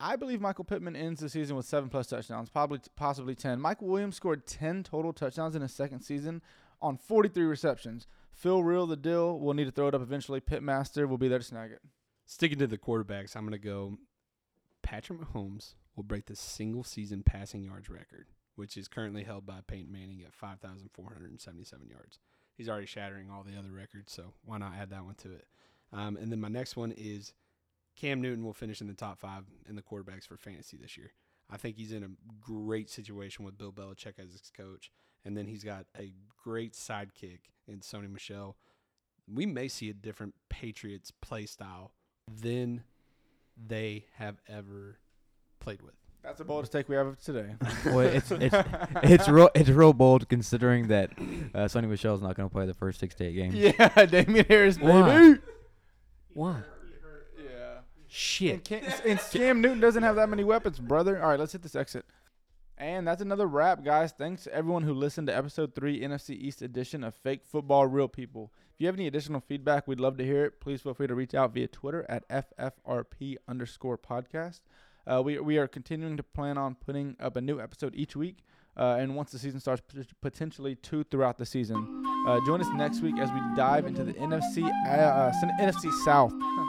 I 0.00 0.16
believe 0.16 0.40
Michael 0.40 0.64
Pittman 0.64 0.96
ends 0.96 1.20
the 1.20 1.28
season 1.28 1.56
with 1.56 1.66
seven 1.66 1.88
plus 1.88 2.06
touchdowns, 2.06 2.48
probably 2.48 2.80
possibly 2.96 3.34
10. 3.34 3.60
Michael 3.60 3.88
Williams 3.88 4.16
scored 4.16 4.46
10 4.46 4.82
total 4.82 5.12
touchdowns 5.12 5.56
in 5.56 5.62
his 5.62 5.72
second 5.72 6.00
season 6.00 6.42
on 6.80 6.96
43 6.96 7.44
receptions. 7.44 8.06
Phil 8.32 8.62
Real, 8.62 8.86
the 8.86 8.96
deal, 8.96 9.38
will 9.38 9.54
need 9.54 9.64
to 9.64 9.70
throw 9.70 9.88
it 9.88 9.94
up 9.94 10.02
eventually. 10.02 10.40
Pitmaster 10.40 11.08
will 11.08 11.18
be 11.18 11.28
there 11.28 11.38
to 11.38 11.44
snag 11.44 11.70
it. 11.70 11.80
Sticking 12.26 12.58
to 12.58 12.66
the 12.66 12.76
quarterbacks, 12.76 13.36
I'm 13.36 13.46
going 13.46 13.52
to 13.52 13.58
go 13.58 13.98
Patrick 14.86 15.18
Mahomes 15.18 15.74
will 15.96 16.04
break 16.04 16.26
the 16.26 16.36
single 16.36 16.84
season 16.84 17.24
passing 17.24 17.64
yards 17.64 17.90
record, 17.90 18.28
which 18.54 18.76
is 18.76 18.86
currently 18.86 19.24
held 19.24 19.44
by 19.44 19.58
Peyton 19.66 19.90
Manning 19.90 20.22
at 20.24 20.32
5,477 20.32 21.88
yards. 21.88 22.20
He's 22.54 22.68
already 22.68 22.86
shattering 22.86 23.28
all 23.28 23.42
the 23.42 23.58
other 23.58 23.72
records, 23.72 24.12
so 24.12 24.34
why 24.44 24.58
not 24.58 24.74
add 24.78 24.90
that 24.90 25.04
one 25.04 25.16
to 25.16 25.32
it? 25.32 25.48
Um, 25.92 26.16
and 26.16 26.30
then 26.30 26.40
my 26.40 26.46
next 26.46 26.76
one 26.76 26.92
is 26.96 27.32
Cam 27.96 28.22
Newton 28.22 28.44
will 28.44 28.52
finish 28.52 28.80
in 28.80 28.86
the 28.86 28.94
top 28.94 29.18
five 29.18 29.42
in 29.68 29.74
the 29.74 29.82
quarterbacks 29.82 30.28
for 30.28 30.36
fantasy 30.36 30.76
this 30.76 30.96
year. 30.96 31.10
I 31.50 31.56
think 31.56 31.76
he's 31.76 31.92
in 31.92 32.04
a 32.04 32.10
great 32.40 32.88
situation 32.88 33.44
with 33.44 33.58
Bill 33.58 33.72
Belichick 33.72 34.20
as 34.20 34.30
his 34.30 34.52
coach, 34.56 34.92
and 35.24 35.36
then 35.36 35.48
he's 35.48 35.64
got 35.64 35.86
a 35.98 36.12
great 36.44 36.74
sidekick 36.74 37.40
in 37.66 37.80
Sony 37.80 38.08
Michel. 38.08 38.56
We 39.26 39.46
may 39.46 39.66
see 39.66 39.90
a 39.90 39.94
different 39.94 40.34
Patriots 40.48 41.10
play 41.10 41.46
style 41.46 41.90
than 42.32 42.84
they 43.56 44.06
have 44.16 44.36
ever 44.48 44.98
played 45.60 45.82
with. 45.82 45.94
That's 46.22 46.38
the 46.38 46.44
boldest 46.44 46.72
take 46.72 46.88
we 46.88 46.96
have 46.96 47.20
today. 47.20 47.54
well, 47.86 48.00
it's 48.00 48.32
it's 48.32 48.54
it's 49.04 49.28
real 49.28 49.48
it's 49.54 49.68
real 49.68 49.92
bold 49.92 50.28
considering 50.28 50.88
that 50.88 51.12
uh, 51.54 51.66
Sony 51.66 51.88
Michel's 51.88 52.20
not 52.20 52.34
going 52.34 52.48
to 52.48 52.52
play 52.52 52.66
the 52.66 52.74
first 52.74 52.98
six 52.98 53.14
to 53.16 53.24
eight 53.26 53.34
games. 53.34 53.54
yeah, 53.54 54.06
Damien 54.06 54.44
Harris, 54.48 54.76
Why? 54.78 55.02
baby. 55.02 55.40
Why? 56.34 56.56
Yeah. 57.38 57.76
And 57.78 57.84
Shit. 58.08 58.64
Cam, 58.64 58.82
and 59.06 59.20
Cam 59.30 59.60
Newton 59.60 59.78
doesn't 59.78 60.02
have 60.02 60.16
that 60.16 60.28
many 60.28 60.42
weapons, 60.42 60.80
brother. 60.80 61.22
All 61.22 61.28
right, 61.28 61.38
let's 61.38 61.52
hit 61.52 61.62
this 61.62 61.76
exit. 61.76 62.04
And 62.78 63.06
that's 63.08 63.22
another 63.22 63.46
wrap, 63.46 63.84
guys. 63.84 64.12
Thanks 64.12 64.44
to 64.44 64.54
everyone 64.54 64.82
who 64.82 64.92
listened 64.92 65.28
to 65.28 65.36
episode 65.36 65.74
three, 65.74 66.00
NFC 66.00 66.30
East 66.30 66.60
edition 66.60 67.02
of 67.02 67.14
Fake 67.14 67.42
Football 67.44 67.86
Real 67.86 68.08
People. 68.08 68.52
If 68.74 68.80
you 68.80 68.86
have 68.86 68.96
any 68.96 69.06
additional 69.06 69.40
feedback, 69.40 69.88
we'd 69.88 70.00
love 70.00 70.18
to 70.18 70.24
hear 70.24 70.44
it. 70.44 70.60
Please 70.60 70.82
feel 70.82 70.92
free 70.92 71.06
to 71.06 71.14
reach 71.14 71.34
out 71.34 71.54
via 71.54 71.68
Twitter 71.68 72.04
at 72.08 72.28
FFRP 72.28 73.36
underscore 73.48 73.96
podcast. 73.96 74.60
Uh, 75.06 75.22
we, 75.24 75.38
we 75.38 75.56
are 75.56 75.66
continuing 75.66 76.18
to 76.18 76.22
plan 76.22 76.58
on 76.58 76.74
putting 76.74 77.16
up 77.18 77.36
a 77.36 77.40
new 77.40 77.58
episode 77.58 77.94
each 77.94 78.14
week. 78.14 78.44
Uh, 78.76 78.96
and 78.98 79.16
once 79.16 79.30
the 79.32 79.38
season 79.38 79.58
starts, 79.58 79.80
potentially 80.20 80.74
two 80.74 81.02
throughout 81.04 81.38
the 81.38 81.46
season. 81.46 82.04
Uh, 82.28 82.38
join 82.44 82.60
us 82.60 82.68
next 82.74 83.00
week 83.00 83.16
as 83.18 83.30
we 83.30 83.40
dive 83.56 83.86
into 83.86 84.04
the 84.04 84.12
NFC 84.14 84.64
uh, 84.64 84.90
uh, 84.90 85.32
NFC 85.58 85.90
South 86.04 86.32